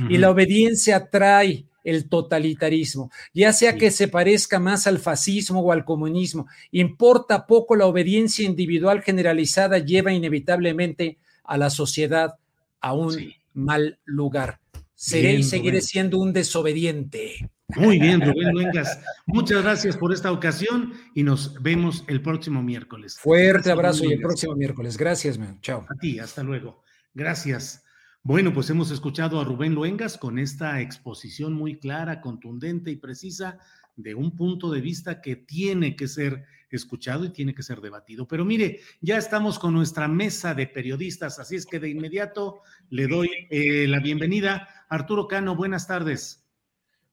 y 0.09 0.17
la 0.17 0.31
obediencia 0.31 1.09
trae 1.09 1.65
el 1.83 2.09
totalitarismo, 2.09 3.11
ya 3.33 3.53
sea 3.53 3.77
que 3.77 3.91
se 3.91 4.09
parezca 4.09 4.59
más 4.59 4.87
al 4.87 4.99
fascismo 4.99 5.61
o 5.61 5.71
al 5.71 5.85
comunismo. 5.85 6.47
Importa 6.71 7.47
poco 7.47 7.75
la 7.75 7.85
obediencia 7.85 8.45
individual 8.45 9.01
generalizada 9.01 9.77
lleva 9.77 10.11
inevitablemente 10.11 11.17
a 11.43 11.57
la 11.57 11.69
sociedad 11.69 12.35
a 12.81 12.93
un 12.93 13.31
mal 13.53 13.99
lugar. 14.03 14.59
Seré 14.95 15.35
y 15.35 15.43
seguiré 15.43 15.81
siendo 15.81 16.19
un 16.19 16.33
desobediente. 16.33 17.49
Muy 17.75 17.99
bien, 17.99 18.21
Rubén 18.25 18.53
Luengas. 18.53 19.01
Muchas 19.25 19.61
gracias 19.61 19.97
por 19.97 20.13
esta 20.13 20.31
ocasión 20.31 20.93
y 21.13 21.23
nos 21.23 21.61
vemos 21.61 22.05
el 22.07 22.21
próximo 22.21 22.63
miércoles. 22.63 23.17
Fuerte 23.19 23.71
abrazo 23.71 24.05
y 24.05 24.13
el 24.13 24.21
próximo 24.21 24.55
miércoles. 24.55 24.97
Gracias, 24.97 25.37
man. 25.37 25.59
Chao. 25.61 25.85
A 25.89 25.95
ti, 25.95 26.19
hasta 26.19 26.43
luego. 26.43 26.83
Gracias. 27.13 27.83
Bueno, 28.23 28.53
pues 28.53 28.69
hemos 28.69 28.91
escuchado 28.91 29.39
a 29.39 29.43
Rubén 29.43 29.73
Luengas 29.73 30.17
con 30.17 30.39
esta 30.39 30.81
exposición 30.81 31.53
muy 31.53 31.77
clara, 31.79 32.21
contundente 32.21 32.91
y 32.91 32.97
precisa 32.97 33.59
de 33.95 34.15
un 34.15 34.35
punto 34.35 34.71
de 34.71 34.79
vista 34.79 35.21
que 35.21 35.35
tiene 35.35 35.95
que 35.95 36.07
ser 36.07 36.45
escuchado 36.69 37.25
y 37.25 37.29
tiene 37.29 37.55
que 37.55 37.63
ser 37.63 37.81
debatido. 37.81 38.27
Pero 38.27 38.45
mire, 38.45 38.81
ya 39.01 39.17
estamos 39.17 39.59
con 39.59 39.73
nuestra 39.73 40.07
mesa 40.07 40.53
de 40.53 40.67
periodistas, 40.67 41.39
así 41.39 41.55
es 41.55 41.65
que 41.65 41.79
de 41.79 41.89
inmediato 41.89 42.61
le 42.89 43.07
doy 43.07 43.29
eh, 43.49 43.87
la 43.87 43.99
bienvenida. 43.99 44.67
Arturo 44.89 45.27
Cano, 45.27 45.55
buenas 45.55 45.87
tardes. 45.87 46.46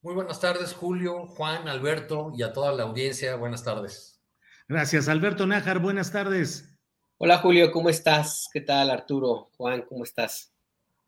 Muy 0.05 0.13
buenas 0.13 0.39
tardes, 0.39 0.75
Julio, 0.75 1.27
Juan, 1.29 1.67
Alberto 1.67 2.31
y 2.37 2.43
a 2.43 2.53
toda 2.53 2.75
la 2.75 2.83
audiencia. 2.83 3.37
Buenas 3.37 3.65
tardes. 3.65 4.21
Gracias, 4.69 5.09
Alberto 5.09 5.47
Nájar, 5.47 5.79
buenas 5.79 6.13
tardes. 6.13 6.77
Hola, 7.17 7.39
Julio, 7.39 7.73
¿cómo 7.73 7.89
estás? 7.89 8.51
¿Qué 8.53 8.61
tal, 8.61 8.91
Arturo? 8.91 9.49
Juan, 9.57 9.81
¿cómo 9.89 10.05
estás? 10.05 10.53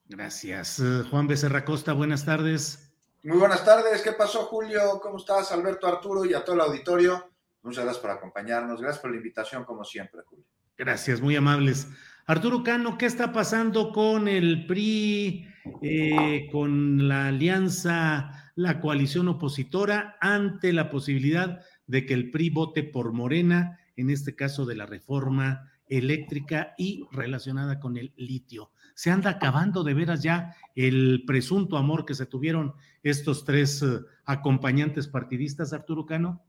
Gracias. 0.06 0.80
Eh, 0.80 1.02
Juan 1.10 1.26
Becerra 1.26 1.66
Costa, 1.66 1.92
buenas 1.92 2.24
tardes. 2.24 2.90
Muy 3.22 3.36
buenas 3.36 3.66
tardes. 3.66 4.00
¿Qué 4.00 4.12
pasó, 4.12 4.44
Julio? 4.46 4.98
¿Cómo 5.02 5.18
estás, 5.18 5.52
Alberto 5.52 5.86
Arturo 5.86 6.24
y 6.24 6.32
a 6.32 6.42
todo 6.42 6.54
el 6.54 6.62
auditorio? 6.62 7.32
Muchas 7.64 7.84
gracias 7.84 8.00
por 8.00 8.12
acompañarnos. 8.12 8.80
Gracias 8.80 9.02
por 9.02 9.10
la 9.10 9.18
invitación, 9.18 9.64
como 9.64 9.84
siempre, 9.84 10.22
Julio. 10.24 10.46
Gracias, 10.78 11.20
muy 11.20 11.36
amables. 11.36 11.86
Arturo 12.24 12.62
Cano, 12.62 12.96
¿qué 12.96 13.04
está 13.04 13.30
pasando 13.30 13.92
con 13.92 14.26
el 14.26 14.66
PRI, 14.66 15.46
eh, 15.82 16.48
con 16.50 17.06
la 17.08 17.28
alianza, 17.28 18.45
la 18.56 18.80
coalición 18.80 19.28
opositora, 19.28 20.16
ante 20.20 20.72
la 20.72 20.90
posibilidad 20.90 21.60
de 21.86 22.04
que 22.04 22.14
el 22.14 22.32
PRI 22.32 22.50
vote 22.50 22.82
por 22.82 23.12
Morena, 23.12 23.78
en 23.94 24.10
este 24.10 24.34
caso 24.34 24.66
de 24.66 24.74
la 24.74 24.86
reforma 24.86 25.70
eléctrica 25.88 26.74
y 26.76 27.06
relacionada 27.12 27.78
con 27.78 27.96
el 27.96 28.12
litio? 28.16 28.72
se 28.96 29.10
anda 29.10 29.28
acabando 29.30 29.84
de 29.84 29.92
veras 29.92 30.22
ya 30.22 30.56
el 30.74 31.24
presunto 31.26 31.76
amor 31.76 32.06
que 32.06 32.14
se 32.14 32.24
tuvieron 32.24 32.74
estos 33.02 33.44
tres 33.44 33.82
eh, 33.82 34.00
acompañantes 34.24 35.06
partidistas, 35.06 35.74
Arturo 35.74 36.06
Cano? 36.06 36.42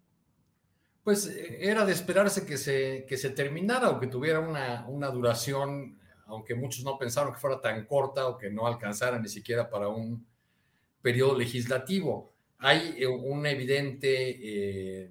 Pues 1.04 1.28
eh, 1.28 1.58
era 1.60 1.86
de 1.86 1.92
esperarse 1.92 2.46
que 2.46 2.58
se, 2.58 3.06
que 3.06 3.18
se 3.18 3.32
terminara 3.32 3.90
o 3.90 4.00
que 4.00 4.08
tuviera 4.08 4.40
una, 4.40 4.86
una 4.88 5.10
duración, 5.10 6.00
aunque 6.26 6.56
muchos 6.56 6.86
no 6.86 6.98
pensaron 6.98 7.34
que 7.34 7.40
fuera 7.40 7.60
tan 7.60 7.86
corta 7.86 8.28
o 8.28 8.38
que 8.38 8.50
no 8.50 8.66
alcanzara 8.66 9.20
ni 9.20 9.28
siquiera 9.28 9.70
para 9.70 9.90
un 9.90 10.26
periodo 11.02 11.38
legislativo. 11.38 12.34
Hay 12.60 12.96
eh, 12.98 13.08
una 13.08 13.52
evidente 13.52 15.10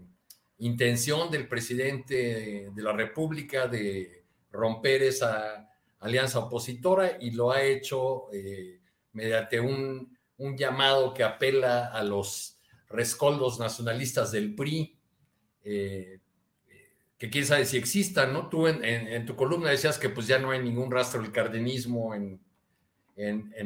intención 0.59 1.31
del 1.31 1.49
presidente 1.49 2.71
de 2.75 2.83
la 2.83 2.93
República 2.93 3.69
de 3.69 4.25
romper 4.51 5.03
esa 5.03 5.69
alianza 6.01 6.39
opositora 6.39 7.19
y 7.21 7.31
lo 7.33 7.51
ha 7.51 7.63
hecho 7.63 8.33
eh, 8.33 8.81
mediante 9.13 9.61
un, 9.61 10.15
llamado 10.39 11.15
que 11.15 11.25
apela 11.25 11.87
a 11.87 12.03
los 12.05 12.59
rescoldos 12.91 13.59
nacionalistas 13.59 14.33
del 14.33 14.55
PRI, 14.55 14.99
eh, 15.65 16.21
que 17.17 17.31
quién 17.31 17.47
sabe 17.47 17.65
si 17.65 17.79
existan, 17.79 18.35
¿no? 18.35 18.51
Tú 18.51 18.67
en, 18.69 19.25
tu 19.25 19.35
columna 19.35 19.71
decías 19.71 19.99
que 19.99 20.11
pues 20.11 20.27
ya 20.27 20.39
no 20.39 20.51
hay 20.51 20.63
ningún 20.63 20.91
rastro 20.91 21.23
del 21.23 21.33
cardenismo 21.33 22.15
en, 22.15 22.39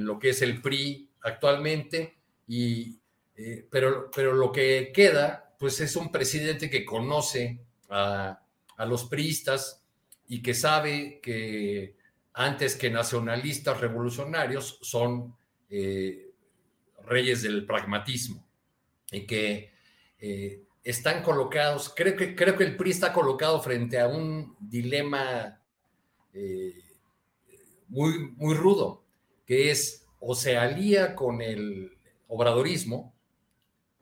lo 0.06 0.20
que 0.20 0.28
es 0.30 0.42
el 0.42 0.62
PRI 0.62 1.09
actualmente, 1.22 2.18
y, 2.46 2.98
eh, 3.36 3.66
pero, 3.70 4.10
pero 4.14 4.32
lo 4.32 4.52
que 4.52 4.90
queda 4.92 5.54
pues 5.58 5.80
es 5.80 5.94
un 5.96 6.10
presidente 6.10 6.70
que 6.70 6.84
conoce 6.84 7.60
a, 7.90 8.42
a 8.76 8.86
los 8.86 9.04
priistas 9.04 9.84
y 10.26 10.42
que 10.42 10.54
sabe 10.54 11.20
que 11.22 11.96
antes 12.32 12.76
que 12.76 12.90
nacionalistas 12.90 13.80
revolucionarios, 13.80 14.78
son 14.80 15.36
eh, 15.68 16.30
reyes 17.04 17.42
del 17.42 17.66
pragmatismo 17.66 18.46
y 19.10 19.26
que 19.26 19.72
eh, 20.18 20.62
están 20.82 21.22
colocados, 21.22 21.92
creo 21.94 22.16
que, 22.16 22.34
creo 22.34 22.56
que 22.56 22.64
el 22.64 22.76
PRI 22.76 22.90
está 22.90 23.12
colocado 23.12 23.60
frente 23.60 23.98
a 23.98 24.08
un 24.08 24.56
dilema 24.60 25.60
muy, 27.88 28.30
muy 28.36 28.54
rudo, 28.54 29.04
que 29.44 29.70
es 29.70 29.99
o 30.20 30.34
se 30.34 30.56
alía 30.56 31.14
con 31.14 31.40
el 31.42 31.98
obradorismo, 32.28 33.14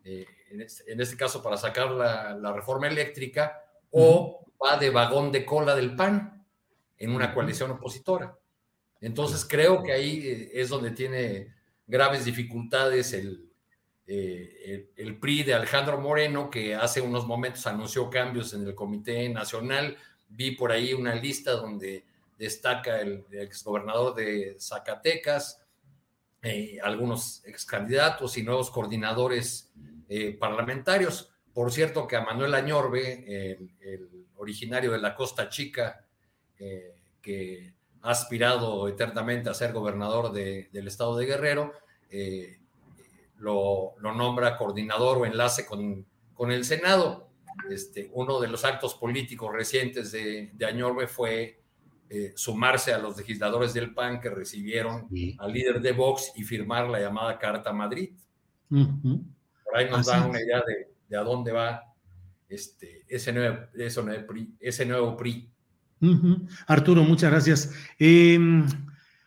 en, 0.04 1.00
este, 1.00 1.16
caso 1.16 1.42
para 1.42 1.56
sacar 1.56 1.90
la, 1.90 2.52
reforma 2.52 2.88
eléctrica, 2.88 3.62
o 3.90 4.44
va 4.62 4.76
de 4.76 4.90
vagón 4.90 5.30
de 5.32 5.44
cola 5.44 5.74
del 5.74 5.94
PAN 5.94 6.44
en 6.98 7.14
una 7.14 7.32
coalición 7.32 7.70
opositora. 7.70 8.36
Entonces 9.00 9.46
creo 9.48 9.82
que 9.82 9.92
ahí 9.92 10.26
eh, 10.26 10.50
es 10.54 10.68
donde 10.68 10.90
tiene 10.90 11.54
graves 11.86 12.24
dificultades 12.24 13.12
el, 13.12 13.48
eh, 14.06 14.90
el, 14.96 15.18
PRI 15.18 15.44
de 15.44 15.54
Alejandro 15.54 16.00
Moreno, 16.00 16.50
que 16.50 16.74
hace 16.74 17.00
unos 17.00 17.26
momentos 17.26 17.66
anunció 17.66 18.10
cambios 18.10 18.52
en 18.54 18.66
el 18.66 18.74
Comité 18.74 19.28
Nacional. 19.28 19.96
Vi 20.28 20.52
por 20.52 20.72
ahí 20.72 20.92
una 20.94 21.14
lista 21.14 21.52
donde 21.52 22.04
destaca 22.38 23.00
el, 23.00 23.24
exgobernador 23.30 24.14
de 24.14 24.56
Zacatecas, 24.58 25.62
eh, 26.42 26.78
algunos 26.82 27.44
excandidatos 27.44 28.38
y 28.38 28.42
nuevos 28.42 28.70
coordinadores 28.70 29.72
parlamentarios. 30.38 31.30
Por 31.52 31.70
cierto, 31.70 32.06
que 32.06 32.16
a 32.16 32.24
Manuel 32.24 32.54
Añorbe, 32.54 33.52
el, 33.80 34.26
originario 34.36 34.92
de 34.92 34.98
la 34.98 35.14
Costa 35.14 35.50
Chica, 35.50 36.06
que 37.20 37.74
ha 38.02 38.10
aspirado 38.10 38.88
eternamente 38.88 39.50
a 39.50 39.54
ser 39.54 39.72
gobernador 39.72 40.32
del 40.32 40.88
estado 40.88 41.16
de 41.16 41.26
Guerrero, 41.26 41.72
eh, 42.10 42.58
lo, 43.36 43.94
nombra 44.00 44.56
coordinador 44.56 45.18
o 45.18 45.26
enlace 45.26 45.66
con, 45.66 46.06
con 46.34 46.50
el 46.50 46.64
Senado. 46.64 47.28
Este, 47.70 48.08
uno 48.12 48.40
de 48.40 48.48
los 48.48 48.64
actos 48.64 48.94
políticos 48.94 49.52
recientes 49.52 50.12
de, 50.12 50.50
de 50.52 50.66
Añorbe 50.66 51.06
fue 51.06 51.57
eh, 52.10 52.32
sumarse 52.36 52.94
a 52.94 52.98
los 52.98 53.16
legisladores 53.18 53.74
del 53.74 53.92
PAN 53.92 54.20
que 54.20 54.30
recibieron 54.30 55.08
al 55.38 55.52
líder 55.52 55.80
de 55.82 55.92
Vox 55.92 56.32
y 56.36 56.42
firmar 56.42 56.88
la 56.88 57.00
llamada 57.00 57.38
Carta 57.38 57.70
Madrid. 57.72 58.10
Por 58.68 59.76
ahí 59.76 59.90
nos 59.90 60.06
da 60.06 60.26
una 60.26 60.40
idea 60.40 60.62
de, 61.08 61.16
a 61.16 61.22
dónde 61.22 61.52
va 61.52 61.82
este, 62.48 63.04
ese, 63.08 63.32
nuevo, 63.32 63.58
ese, 63.74 64.02
nuevo 64.02 64.26
PRI, 64.26 64.54
ese 64.58 64.86
nuevo 64.86 65.16
PRI. 65.16 65.50
Arturo, 66.66 67.02
muchas 67.02 67.30
gracias. 67.30 67.74
Em, 67.98 68.66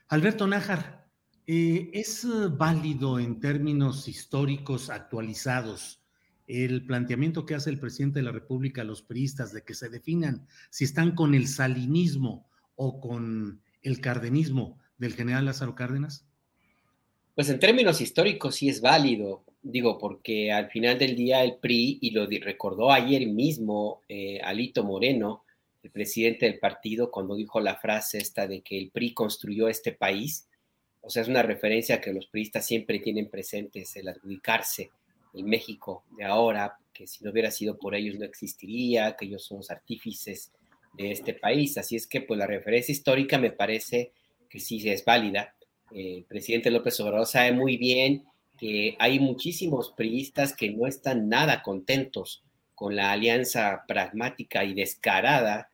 Alberto 0.07 0.47
Nájar, 0.47 1.07
eh, 1.45 1.91
¿es 1.93 2.27
válido 2.57 3.19
en 3.19 3.39
términos 3.39 4.07
históricos 4.07 4.89
actualizados 4.89 6.01
el 6.47 6.85
planteamiento 6.85 7.45
que 7.45 7.55
hace 7.55 7.69
el 7.69 7.79
presidente 7.79 8.19
de 8.19 8.25
la 8.25 8.31
República 8.31 8.81
a 8.81 8.85
los 8.85 9.01
priistas 9.01 9.53
de 9.53 9.63
que 9.63 9.73
se 9.73 9.89
definan 9.89 10.47
si 10.69 10.83
están 10.83 11.11
con 11.11 11.35
el 11.35 11.47
salinismo 11.47 12.49
o 12.75 12.99
con 12.99 13.61
el 13.81 14.01
cardenismo 14.01 14.79
del 14.97 15.13
general 15.13 15.45
Lázaro 15.45 15.75
Cárdenas? 15.75 16.25
Pues 17.35 17.49
en 17.49 17.59
términos 17.59 18.01
históricos 18.01 18.55
sí 18.55 18.69
es 18.69 18.81
válido, 18.81 19.43
digo, 19.61 19.97
porque 19.97 20.51
al 20.51 20.69
final 20.69 20.99
del 20.99 21.15
día 21.15 21.43
el 21.43 21.55
PRI, 21.55 21.99
y 22.01 22.11
lo 22.11 22.27
recordó 22.27 22.91
ayer 22.91 23.27
mismo 23.27 24.01
eh, 24.09 24.39
Alito 24.43 24.83
Moreno, 24.83 25.43
el 25.81 25.91
presidente 25.91 26.45
del 26.45 26.59
partido 26.59 27.09
cuando 27.09 27.35
dijo 27.35 27.59
la 27.59 27.77
frase 27.77 28.17
esta 28.17 28.47
de 28.47 28.61
que 28.61 28.77
el 28.77 28.91
PRI 28.91 29.13
construyó 29.13 29.67
este 29.67 29.91
país. 29.91 30.47
O 31.01 31.09
sea, 31.09 31.23
es 31.23 31.27
una 31.27 31.41
referencia 31.41 31.99
que 31.99 32.13
los 32.13 32.27
priistas 32.27 32.65
siempre 32.65 32.99
tienen 32.99 33.29
presentes, 33.29 33.95
el 33.95 34.09
adjudicarse 34.09 34.91
el 35.33 35.45
México 35.45 36.03
de 36.17 36.25
ahora, 36.25 36.77
que 36.93 37.07
si 37.07 37.23
no 37.23 37.31
hubiera 37.31 37.49
sido 37.49 37.77
por 37.77 37.95
ellos 37.95 38.19
no 38.19 38.25
existiría, 38.25 39.15
que 39.15 39.25
ellos 39.25 39.43
son 39.43 39.57
los 39.57 39.71
artífices 39.71 40.51
de 40.93 41.11
este 41.11 41.33
país. 41.33 41.77
Así 41.77 41.95
es 41.95 42.07
que, 42.07 42.21
pues, 42.21 42.37
la 42.37 42.47
referencia 42.47 42.91
histórica 42.91 43.37
me 43.37 43.51
parece 43.51 44.11
que 44.49 44.59
sí 44.59 44.87
es 44.89 45.05
válida. 45.05 45.55
el 45.93 46.23
presidente 46.23 46.71
López 46.71 46.99
Obrador 47.01 47.27
sabe 47.27 47.51
muy 47.51 47.77
bien 47.77 48.23
que 48.57 48.95
hay 48.99 49.19
muchísimos 49.19 49.91
priistas 49.91 50.55
que 50.55 50.69
no 50.69 50.87
están 50.87 51.27
nada 51.27 51.61
contentos 51.63 52.43
con 52.75 52.95
la 52.95 53.11
alianza 53.11 53.83
pragmática 53.87 54.63
y 54.63 54.73
descarada 54.73 55.71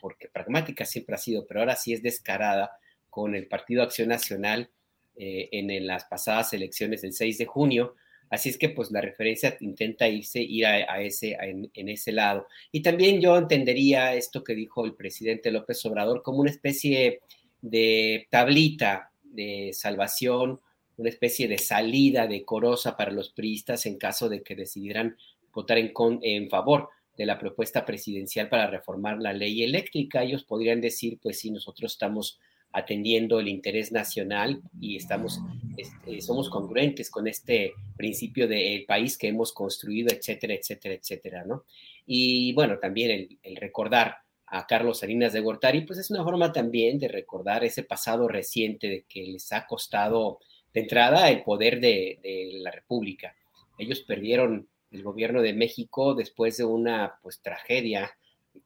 porque 0.00 0.28
pragmática 0.28 0.84
siempre 0.84 1.14
ha 1.14 1.18
sido, 1.18 1.46
pero 1.46 1.60
ahora 1.60 1.76
sí 1.76 1.92
es 1.92 2.02
descarada 2.02 2.72
con 3.10 3.34
el 3.34 3.46
Partido 3.46 3.82
Acción 3.82 4.08
Nacional 4.08 4.70
eh, 5.16 5.48
en, 5.52 5.86
las 5.86 6.04
pasadas 6.04 6.52
elecciones 6.52 7.02
del 7.02 7.12
6 7.12 7.38
de 7.38 7.46
junio. 7.46 7.94
Así 8.32 8.48
es 8.48 8.56
que 8.56 8.70
pues 8.70 8.90
la 8.90 9.02
referencia 9.02 9.58
intenta 9.60 10.08
irse, 10.08 10.40
ir 10.40 10.64
a, 10.64 11.02
ese, 11.02 11.36
en, 11.38 11.88
ese 11.90 12.12
lado. 12.12 12.46
Y 12.72 12.80
también 12.80 13.20
yo 13.20 13.36
entendería 13.36 14.14
esto 14.14 14.42
que 14.42 14.54
dijo 14.54 14.86
el 14.86 14.94
presidente 14.94 15.50
López 15.50 15.84
Obrador 15.84 16.22
como 16.22 16.38
una 16.38 16.50
especie 16.50 17.20
de 17.60 18.26
tablita 18.30 19.12
de 19.22 19.72
salvación, 19.74 20.60
una 20.96 21.10
especie 21.10 21.46
de 21.46 21.58
salida 21.58 22.26
decorosa 22.26 22.96
para 22.96 23.12
los 23.12 23.28
priistas 23.28 23.84
en 23.84 23.98
caso 23.98 24.30
de 24.30 24.42
que 24.42 24.56
decidieran 24.56 25.14
votar 25.52 25.76
en, 25.76 25.92
en 26.22 26.48
favor 26.48 26.88
de 27.14 27.26
la 27.26 27.38
propuesta 27.38 27.84
presidencial 27.84 28.48
para 28.48 28.66
reformar 28.66 29.20
la 29.20 29.34
ley 29.34 29.62
eléctrica. 29.62 30.22
Ellos 30.22 30.44
podrían 30.44 30.80
decir, 30.80 31.18
pues 31.20 31.38
sí, 31.38 31.50
nosotros 31.50 31.92
estamos 31.92 32.40
atendiendo 32.72 33.40
el 33.40 33.48
interés 33.48 33.92
nacional 33.92 34.62
y 34.80 34.96
estamos, 34.96 35.40
este, 35.76 36.20
somos 36.20 36.48
congruentes 36.48 37.10
con 37.10 37.28
este 37.28 37.74
principio 37.96 38.48
del 38.48 38.84
país 38.84 39.18
que 39.18 39.28
hemos 39.28 39.52
construido, 39.52 40.14
etcétera, 40.14 40.54
etcétera, 40.54 40.94
etcétera, 40.94 41.44
¿no? 41.44 41.64
Y 42.06 42.52
bueno, 42.54 42.78
también 42.78 43.38
el, 43.42 43.56
recordar 43.56 44.16
a 44.46 44.66
Carlos 44.66 44.98
Salinas 44.98 45.32
de 45.32 45.40
Gortari, 45.40 45.82
pues 45.82 45.98
es 45.98 46.10
una 46.10 46.24
forma 46.24 46.52
también 46.52 46.98
de 46.98 47.08
recordar 47.08 47.64
ese 47.64 47.84
pasado 47.84 48.28
reciente 48.28 48.88
de 48.88 49.04
que 49.08 49.22
les 49.22 49.52
ha 49.52 49.66
costado 49.66 50.40
de 50.74 50.80
entrada 50.80 51.30
el 51.30 51.42
poder 51.42 51.80
de, 51.80 52.18
de 52.22 52.50
la 52.60 52.70
República. 52.70 53.34
Ellos 53.78 54.00
perdieron 54.00 54.68
el 54.90 55.02
gobierno 55.02 55.40
de 55.40 55.54
México 55.54 56.14
después 56.14 56.56
de 56.58 56.64
una 56.64 57.18
pues 57.22 57.40
tragedia 57.40 58.12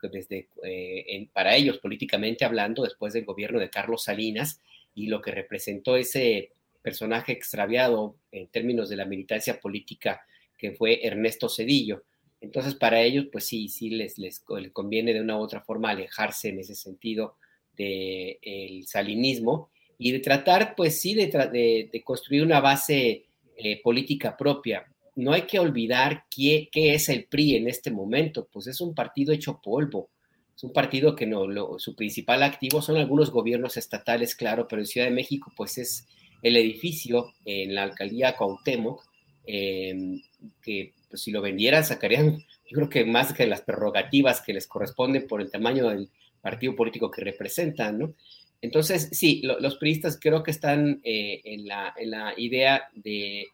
desde 0.03 0.49
eh, 0.65 1.29
para 1.33 1.57
ellos 1.57 1.79
políticamente 1.79 2.45
hablando 2.45 2.83
después 2.83 3.13
del 3.13 3.25
gobierno 3.25 3.59
de 3.59 3.71
Carlos 3.71 4.05
Salinas 4.05 4.61
y 4.95 5.09
lo 5.09 5.21
que 5.21 5.31
representó 5.31 5.97
ese 5.97 6.53
personaje 6.83 7.33
extraviado 7.33 8.17
en 8.31 8.47
términos 8.49 8.89
de 8.89 8.97
la 8.97 9.05
militancia 9.05 9.61
política 9.61 10.25
que 10.57 10.73
fue 10.73 11.07
Ernesto 11.07 11.49
Cedillo. 11.49 12.05
Entonces, 12.41 12.75
para 12.75 13.03
ellos, 13.03 13.27
pues 13.33 13.47
sí, 13.47 13.69
sí 13.69 13.91
les, 13.91 14.19
les, 14.19 14.41
conviene 14.73 15.13
de 15.13 15.21
una 15.21 15.37
u 15.37 15.41
otra 15.41 15.63
forma 15.63 15.91
alejarse 15.91 16.51
en 16.51 16.61
ese 16.61 16.75
sentido 16.75 17.37
del 17.77 18.39
el 18.43 18.87
salinismo 18.87 19.71
y 19.99 20.13
de 20.13 20.21
tratar, 20.21 20.75
pues 20.77 21.01
sí, 21.01 21.15
de, 21.15 21.89
de, 21.91 22.03
construir 22.05 22.43
una 22.43 22.61
base 22.61 23.25
eh, 23.57 23.83
política 23.83 24.37
propia 24.37 24.87
no 25.17 25.33
hay 25.33 25.43
que 25.43 25.59
olvidar 25.59 26.25
qué, 26.31 26.69
es 26.73 27.09
el 27.09 27.25
PRI 27.25 27.57
en 27.57 27.69
este 27.69 27.91
momento, 27.91 28.49
pues 28.53 28.67
es 28.67 28.81
un 28.81 28.95
partido 28.95 29.33
hecho 29.33 29.61
polvo, 29.63 30.11
es 30.55 30.63
un 30.63 30.73
partido 30.73 31.17
que 31.17 31.27
no, 31.27 31.47
su 31.79 31.97
principal 31.97 32.43
activo 32.43 32.83
son 32.83 32.99
algunos 32.99 33.31
gobiernos 33.31 33.77
estatales, 33.79 34.35
claro, 34.35 34.69
pero 34.69 34.83
en 34.83 34.87
Ciudad 34.87 35.07
de 35.07 35.15
México 35.15 35.53
pues 35.57 35.79
es 35.79 36.07
el 36.43 36.57
edificio 36.57 37.33
en 37.47 37.75
la 37.75 37.85
alcaldía 37.85 38.37
Cuauhtémoc, 38.37 39.03
em, 39.47 40.21
que 40.63 40.93
pues, 41.09 41.23
si 41.23 41.31
lo 41.31 41.41
vendieran 41.41 41.85
sacarían, 41.85 42.39
yo 42.69 42.75
creo 42.75 42.89
que 42.91 43.05
más 43.07 43.33
que 43.33 43.47
las 43.47 43.63
prerrogativas 43.63 44.43
que 44.43 44.53
les 44.53 44.67
corresponden 44.67 45.27
por 45.27 45.41
el 45.41 45.51
tamaño 45.51 45.89
del 45.89 46.11
partido 46.43 46.77
político 46.77 47.11
que 47.11 47.25
representan, 47.25 47.99
¿no? 47.99 48.15
Entonces, 48.61 49.09
sí, 49.13 49.43
los 49.43 49.77
priistas 49.77 50.19
creo 50.21 50.43
que 50.43 50.51
están 50.51 51.01
eh, 51.05 51.41
en, 51.45 51.67
la, 51.67 51.95
idea 52.37 52.89
de 52.95 53.47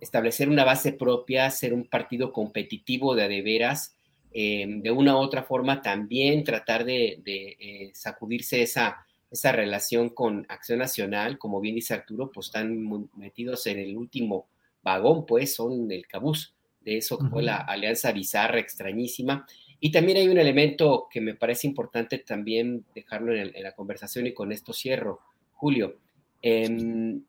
establecer 0.00 0.48
una 0.48 0.64
base 0.64 0.92
propia, 0.92 1.50
ser 1.50 1.72
un 1.72 1.84
partido 1.84 2.32
competitivo 2.32 3.14
de 3.14 3.24
adeveras, 3.24 3.96
eh, 4.32 4.66
de 4.68 4.90
una 4.90 5.16
u 5.16 5.18
otra 5.18 5.42
forma 5.42 5.80
también 5.80 6.44
tratar 6.44 6.84
de, 6.84 7.22
eh, 7.26 7.90
sacudirse 7.94 8.62
esa, 8.62 9.06
esa 9.30 9.52
relación 9.52 10.10
con 10.10 10.44
Acción 10.48 10.78
Nacional, 10.78 11.38
como 11.38 11.60
bien 11.60 11.74
dice 11.74 11.94
Arturo, 11.94 12.30
pues 12.30 12.46
están 12.46 13.08
metidos 13.16 13.66
en 13.66 13.78
el 13.78 13.96
último 13.96 14.48
vagón, 14.82 15.26
pues 15.26 15.54
son 15.54 15.90
el 15.90 16.06
cabuz 16.06 16.54
de 16.82 16.98
eso 16.98 17.18
que 17.18 17.28
fue 17.28 17.42
la 17.42 17.56
alianza 17.56 18.12
bizarra, 18.12 18.60
extrañísima. 18.60 19.46
Y 19.80 19.90
también 19.90 20.18
hay 20.18 20.28
un 20.28 20.38
elemento 20.38 21.08
que 21.10 21.20
me 21.20 21.34
parece 21.34 21.66
importante 21.66 22.18
también 22.18 22.84
dejarlo 22.94 23.34
en, 23.34 23.52
la 23.60 23.72
conversación 23.72 24.26
y 24.26 24.32
con 24.32 24.52
esto 24.52 24.72
cierro, 24.72 25.20
Julio. 25.54 25.98
Em, 26.40 27.22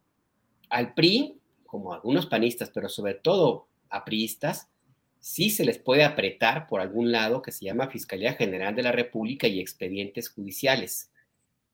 al 0.70 0.94
PRI 0.94 1.37
como 1.68 1.94
algunos 1.94 2.26
panistas, 2.26 2.72
pero 2.74 2.90
sobre 2.90 3.14
todo 3.14 3.68
a 3.90 4.04
priistas, 4.04 4.70
sí 5.20 5.50
se 5.50 5.66
les 5.66 5.78
puede 5.78 6.04
apretar 6.04 6.68
por 6.68 6.82
algún 6.82 7.12
lado 7.12 7.42
que 7.42 7.52
se 7.52 7.66
llama 7.66 7.90
Fiscalía 7.90 8.34
General 8.34 8.76
de 8.76 8.84
la 8.84 8.92
República 8.92 9.48
y 9.48 9.60
expedientes 9.60 10.30
judiciales. 10.30 11.12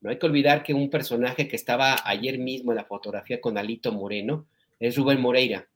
No 0.01 0.09
hay 0.09 0.19
que 0.19 0.25
olvidar 0.25 0.63
que 0.63 0.73
un 0.73 0.89
personaje 0.89 1.47
que 1.47 1.55
estaba 1.55 1.95
ayer 2.03 2.37
mismo 2.37 2.71
en 2.71 2.77
la 2.77 2.85
fotografía 2.85 3.39
con 3.39 3.57
Alito 3.57 3.91
Moreno 3.93 4.47
es 4.79 4.97
Rubén 4.97 5.21
Moreira. 5.21 5.67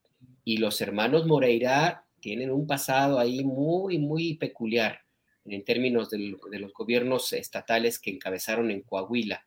Y 0.43 0.57
los 0.57 0.81
hermanos 0.81 1.25
Moreira 1.25 2.03
tienen 2.19 2.51
un 2.51 2.67
pasado 2.67 3.19
ahí 3.19 3.45
muy, 3.45 3.99
muy 3.99 4.33
peculiar 4.35 5.01
en 5.45 5.63
términos 5.63 6.09
de 6.09 6.59
los 6.59 6.73
gobiernos 6.73 7.31
estatales 7.31 7.99
que 7.99 8.11
encabezaron 8.11 8.69
en 8.69 8.81
Coahuila. 8.81 9.45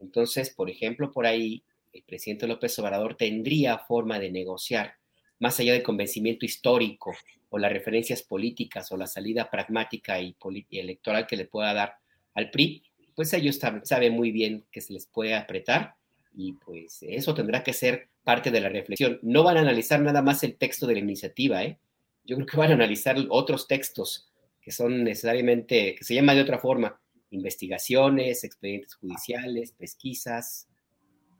Entonces, 0.00 0.50
por 0.50 0.70
ejemplo, 0.70 1.12
por 1.12 1.26
ahí 1.26 1.62
el 1.92 2.02
presidente 2.02 2.46
López 2.46 2.78
Obrador 2.78 3.16
tendría 3.16 3.78
forma 3.78 4.18
de 4.18 4.30
negociar 4.30 4.94
más 5.38 5.58
allá 5.58 5.72
del 5.72 5.82
convencimiento 5.82 6.46
histórico 6.46 7.12
o 7.50 7.58
las 7.58 7.72
referencias 7.72 8.22
políticas 8.22 8.90
o 8.92 8.96
la 8.96 9.06
salida 9.06 9.50
pragmática 9.50 10.20
y, 10.20 10.36
electoral 10.70 11.26
que 11.26 11.36
le 11.36 11.46
pueda 11.46 11.74
dar 11.74 11.96
al 12.34 12.50
PRI, 12.50 12.82
pues 13.14 13.32
ellos 13.34 13.58
saben 13.82 14.14
muy 14.14 14.30
bien 14.30 14.64
que 14.70 14.80
se 14.80 14.92
les 14.92 15.06
puede 15.06 15.34
apretar 15.34 15.96
y 16.34 16.54
pues 16.54 17.02
eso 17.02 17.34
tendrá 17.34 17.62
que 17.62 17.72
ser 17.72 18.08
parte 18.24 18.50
de 18.50 18.60
la 18.60 18.68
reflexión. 18.68 19.18
No 19.22 19.42
van 19.42 19.58
a 19.58 19.60
analizar 19.60 20.00
nada 20.00 20.22
más 20.22 20.42
el 20.44 20.56
texto 20.56 20.86
de 20.86 20.94
la 20.94 21.00
iniciativa, 21.00 21.62
¿eh? 21.62 21.78
Yo 22.24 22.36
creo 22.36 22.46
que 22.46 22.56
van 22.56 22.70
a 22.70 22.74
analizar 22.74 23.16
otros 23.28 23.66
textos 23.66 24.30
que 24.60 24.70
son 24.70 25.02
necesariamente, 25.02 25.96
que 25.96 26.04
se 26.04 26.14
llaman 26.14 26.36
de 26.36 26.42
otra 26.42 26.58
forma, 26.58 27.00
investigaciones, 27.30 28.44
expedientes 28.44 28.94
judiciales, 28.94 29.72
pesquisas. 29.72 30.68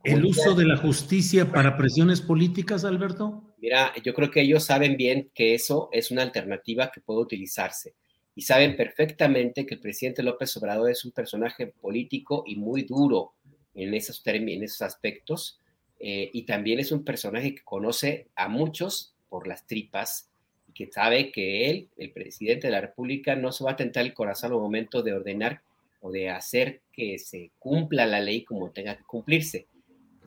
¿El 0.05 0.25
uso 0.25 0.55
de 0.55 0.65
la 0.65 0.77
justicia 0.77 1.51
para 1.51 1.77
presiones 1.77 2.21
políticas, 2.21 2.85
Alberto? 2.85 3.55
Mira, 3.59 3.93
yo 4.03 4.15
creo 4.15 4.31
que 4.31 4.41
ellos 4.41 4.65
saben 4.65 4.97
bien 4.97 5.31
que 5.35 5.55
eso 5.55 5.89
es 5.93 6.11
una 6.11 6.23
alternativa 6.23 6.91
que 6.91 7.01
puede 7.01 7.21
utilizarse 7.21 7.95
y 8.35 8.43
saben 8.43 8.77
perfectamente 8.77 9.67
que 9.67 9.75
el 9.75 9.81
presidente 9.81 10.23
López 10.23 10.57
Obrador 10.57 10.91
es 10.91 11.05
un 11.05 11.13
personaje 11.13 11.67
político 11.67 12.43
y 12.47 12.57
muy 12.57 12.83
duro 12.83 13.35
en 13.75 13.95
esos, 13.95 14.23
en 14.25 14.63
esos 14.63 14.83
aspectos 14.83 15.61
eh, 16.01 16.31
y 16.33 16.43
también 16.43 16.81
es 16.81 16.91
un 16.91 17.05
personaje 17.05 17.55
que 17.55 17.63
conoce 17.63 18.27
a 18.35 18.49
muchos 18.49 19.15
por 19.29 19.47
las 19.47 19.67
tripas 19.67 20.29
y 20.69 20.73
que 20.73 20.91
sabe 20.91 21.31
que 21.31 21.71
él, 21.71 21.89
el 21.97 22.11
presidente 22.11 22.67
de 22.67 22.73
la 22.73 22.81
República, 22.81 23.37
no 23.37 23.53
se 23.53 23.63
va 23.63 23.73
a 23.73 23.77
tentar 23.77 24.05
el 24.05 24.15
corazón 24.15 24.53
al 24.53 24.59
momento 24.59 25.03
de 25.03 25.13
ordenar 25.13 25.63
o 26.01 26.11
de 26.11 26.31
hacer 26.31 26.81
que 26.93 27.19
se 27.21 27.53
cumpla 27.59 28.07
la 28.07 28.21
ley 28.21 28.43
como 28.43 28.71
tenga 28.71 28.97
que 28.97 29.05
cumplirse. 29.05 29.69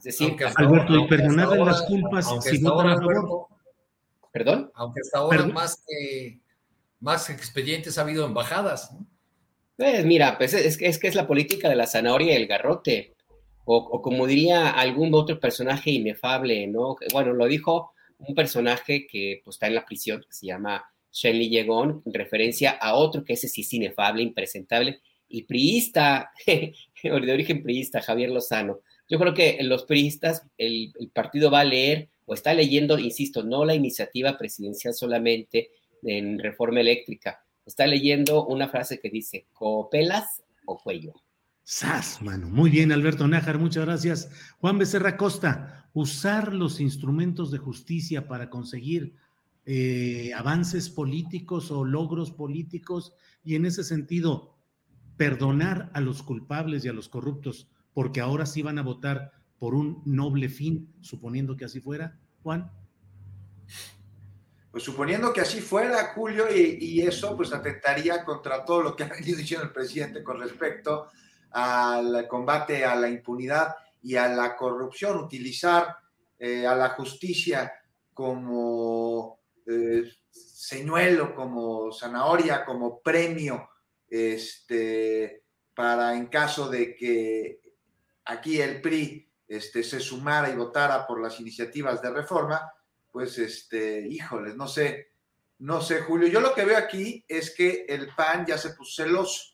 Es 0.05 0.19
decir, 0.19 0.35
Alberto, 0.55 0.95
y 0.95 1.07
perdonar 1.07 1.57
las 1.57 1.81
culpas 1.81 2.31
si 2.43 2.59
votan 2.59 2.89
a 2.89 2.97
favor. 2.97 3.47
¿Perdón? 4.31 4.71
Aunque 4.75 5.01
hasta 5.01 5.17
ahora 5.17 5.47
más 5.47 5.83
que 5.87 6.39
más 6.99 7.29
expedientes 7.31 7.97
ha 7.97 8.01
habido 8.01 8.25
embajadas. 8.25 8.91
Pues 9.77 10.05
mira, 10.05 10.37
pues 10.37 10.53
es, 10.53 10.79
es 10.79 10.99
que 10.99 11.07
es 11.07 11.15
la 11.15 11.25
política 11.25 11.69
de 11.69 11.75
la 11.75 11.87
zanahoria 11.87 12.33
y 12.33 12.41
el 12.41 12.47
garrote. 12.47 13.15
O, 13.65 13.99
como 14.03 14.27
diría 14.27 14.69
algún 14.69 15.15
otro 15.15 15.39
personaje 15.39 15.89
inefable, 15.89 16.67
¿no? 16.67 16.97
Bueno, 17.11 17.33
lo 17.33 17.47
dijo 17.47 17.93
un 18.19 18.35
personaje 18.35 19.07
que 19.07 19.41
pues, 19.43 19.55
está 19.55 19.65
en 19.65 19.73
la 19.73 19.85
prisión, 19.85 20.21
que 20.21 20.33
se 20.33 20.45
llama 20.45 20.85
Shenley 21.11 21.49
Yegon, 21.49 22.03
en 22.05 22.13
referencia 22.13 22.71
a 22.71 22.93
otro 22.93 23.23
que 23.23 23.33
ese 23.33 23.47
sí 23.47 23.61
es 23.61 23.73
inefable, 23.73 24.21
impresentable, 24.21 25.01
y 25.27 25.43
priista, 25.43 26.31
de 26.45 27.33
origen 27.33 27.63
priista, 27.63 28.01
Javier 28.01 28.29
Lozano. 28.29 28.81
Yo 29.07 29.19
creo 29.19 29.33
que 29.33 29.59
los 29.61 29.83
priistas, 29.83 30.47
el, 30.57 30.93
partido 31.13 31.51
va 31.51 31.61
a 31.61 31.65
leer 31.65 32.09
o 32.25 32.33
está 32.33 32.53
leyendo, 32.53 32.97
insisto, 32.97 33.43
no 33.43 33.65
la 33.65 33.75
iniciativa 33.75 34.37
presidencial 34.37 34.93
solamente 34.93 35.69
en 36.01 36.39
reforma 36.39 36.81
eléctrica, 36.81 37.43
está 37.65 37.85
leyendo 37.87 38.45
una 38.45 38.67
frase 38.67 38.99
que 38.99 39.09
dice, 39.09 39.47
copelas 39.53 40.43
o 40.65 40.77
cuello. 40.77 41.13
Sas, 41.63 42.21
mano. 42.21 42.47
Muy 42.47 42.69
bien, 42.69 42.91
Alberto 42.91 43.27
Nájar, 43.27 43.57
muchas 43.57 43.85
gracias. 43.85 44.29
Juan 44.59 44.77
Becerra 44.77 45.17
Costa, 45.17 45.89
usar 45.93 46.53
los 46.53 46.79
instrumentos 46.79 47.49
de 47.49 47.57
justicia 47.57 48.27
para 48.27 48.51
conseguir 48.51 49.15
eh, 49.65 50.31
avances 50.35 50.91
políticos 50.91 51.71
o 51.71 51.83
logros 51.83 52.29
políticos 52.29 53.13
y 53.43 53.55
en 53.55 53.65
ese 53.65 53.83
sentido 53.83 54.55
perdonar 55.17 55.89
a 55.93 56.01
los 56.01 56.21
culpables 56.21 56.85
y 56.85 56.89
a 56.89 56.93
los 56.93 57.09
corruptos, 57.09 57.67
porque 57.95 58.19
ahora 58.19 58.45
sí 58.45 58.61
van 58.61 58.77
a 58.77 58.83
votar 58.83 59.31
por 59.57 59.73
un 59.73 60.03
noble 60.05 60.49
fin, 60.49 60.93
suponiendo 61.01 61.55
que 61.55 61.63
así 61.63 61.79
fuera, 61.79 62.19
Juan. 62.43 62.69
Pues 64.69 64.83
suponiendo 64.83 65.31
que 65.31 65.39
así 65.39 65.61
fuera, 65.61 66.11
Julio, 66.13 66.45
y, 66.53 67.01
eso 67.01 67.37
pues 67.37 67.53
atentaría 67.53 68.25
contra 68.25 68.65
todo 68.65 68.83
lo 68.83 68.95
que 68.95 69.05
ha 69.05 69.07
venido 69.07 69.37
diciendo 69.37 69.65
el 69.65 69.71
presidente 69.71 70.21
con 70.21 70.41
respecto 70.41 71.07
al 71.51 72.27
combate 72.27 72.83
a 72.83 72.97
la 72.97 73.07
impunidad 73.07 73.73
y 74.03 74.17
a 74.17 74.27
la 74.27 74.57
corrupción, 74.57 75.17
utilizar 75.17 75.95
eh, 76.37 76.67
a 76.67 76.75
la 76.75 76.89
justicia 76.89 77.71
como 78.13 79.39
eh, 79.65 80.03
señuelo, 80.29 81.33
como 81.33 81.93
zanahoria, 81.93 82.65
como 82.65 82.99
premio 82.99 83.69
este, 84.09 85.43
para 85.73 86.13
en 86.13 86.25
caso 86.25 86.69
de 86.69 86.93
que 86.93 87.64
aquí 88.25 88.59
el 88.61 88.81
PRI 88.81 89.29
este, 89.47 89.83
se 89.83 89.99
sumara 89.99 90.49
y 90.49 90.55
votara 90.55 91.05
por 91.05 91.21
las 91.21 91.39
iniciativas 91.39 92.01
de 92.01 92.09
reforma, 92.11 92.71
pues, 93.11 93.37
este, 93.37 94.07
híjoles, 94.07 94.55
no 94.55 94.67
sé, 94.67 95.11
no 95.59 95.81
sé, 95.81 96.01
Julio. 96.01 96.27
Yo 96.27 96.41
lo 96.41 96.53
que 96.53 96.65
veo 96.65 96.77
aquí 96.77 97.23
es 97.27 97.55
que 97.55 97.85
el 97.87 98.09
PAN 98.15 98.45
ya 98.45 98.57
se 98.57 98.71
puso 98.71 99.03
celoso. 99.03 99.53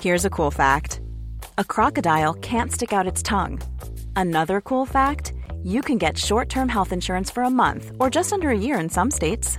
Here's 0.00 0.24
a 0.24 0.30
cool 0.30 0.52
fact: 0.52 1.00
a 1.58 1.64
crocodile 1.64 2.34
can't 2.34 2.70
stick 2.70 2.92
out 2.92 3.06
its 3.06 3.22
tongue. 3.22 3.60
Another 4.14 4.60
cool 4.60 4.86
fact: 4.86 5.32
you 5.64 5.80
can 5.80 5.98
get 5.98 6.16
short-term 6.16 6.68
health 6.68 6.92
insurance 6.92 7.28
for 7.28 7.42
a 7.42 7.50
month 7.50 7.90
or 7.98 8.08
just 8.08 8.32
under 8.32 8.50
a 8.50 8.56
year 8.56 8.78
in 8.78 8.88
some 8.88 9.10
states. 9.10 9.58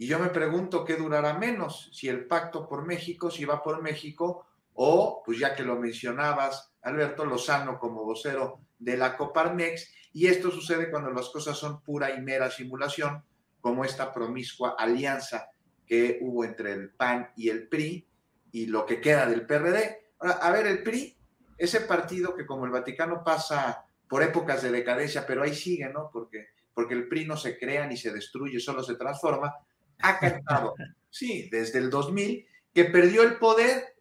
Y 0.00 0.06
yo 0.06 0.18
me 0.18 0.30
pregunto 0.30 0.82
qué 0.82 0.96
durará 0.96 1.34
menos, 1.34 1.90
si 1.92 2.08
el 2.08 2.24
pacto 2.24 2.66
por 2.66 2.86
México, 2.86 3.30
si 3.30 3.44
va 3.44 3.62
por 3.62 3.82
México, 3.82 4.46
o, 4.72 5.22
pues 5.22 5.38
ya 5.38 5.54
que 5.54 5.62
lo 5.62 5.76
mencionabas, 5.76 6.72
Alberto 6.80 7.26
Lozano 7.26 7.78
como 7.78 8.02
vocero 8.02 8.62
de 8.78 8.96
la 8.96 9.14
Coparmex, 9.14 9.92
y 10.14 10.28
esto 10.28 10.50
sucede 10.50 10.90
cuando 10.90 11.10
las 11.10 11.28
cosas 11.28 11.58
son 11.58 11.82
pura 11.82 12.14
y 12.14 12.22
mera 12.22 12.50
simulación, 12.50 13.22
como 13.60 13.84
esta 13.84 14.10
promiscua 14.10 14.74
alianza 14.78 15.50
que 15.86 16.18
hubo 16.22 16.46
entre 16.46 16.72
el 16.72 16.88
PAN 16.92 17.32
y 17.36 17.50
el 17.50 17.68
PRI, 17.68 18.08
y 18.52 18.68
lo 18.68 18.86
que 18.86 19.02
queda 19.02 19.26
del 19.26 19.46
PRD. 19.46 20.14
Ahora, 20.18 20.38
a 20.40 20.50
ver, 20.50 20.66
el 20.66 20.82
PRI, 20.82 21.14
ese 21.58 21.82
partido 21.82 22.34
que 22.34 22.46
como 22.46 22.64
el 22.64 22.70
Vaticano 22.70 23.22
pasa 23.22 23.84
por 24.08 24.22
épocas 24.22 24.62
de 24.62 24.70
decadencia, 24.70 25.26
pero 25.26 25.42
ahí 25.42 25.54
sigue, 25.54 25.90
¿no? 25.90 26.08
Porque, 26.10 26.46
porque 26.72 26.94
el 26.94 27.06
PRI 27.06 27.26
no 27.26 27.36
se 27.36 27.58
crea 27.58 27.86
ni 27.86 27.98
se 27.98 28.14
destruye, 28.14 28.60
solo 28.60 28.82
se 28.82 28.94
transforma 28.94 29.54
ha 30.02 30.18
cantado, 30.18 30.74
sí, 31.08 31.48
desde 31.50 31.78
el 31.78 31.90
2000, 31.90 32.46
que 32.72 32.84
perdió 32.84 33.22
el 33.22 33.36
poder, 33.36 33.96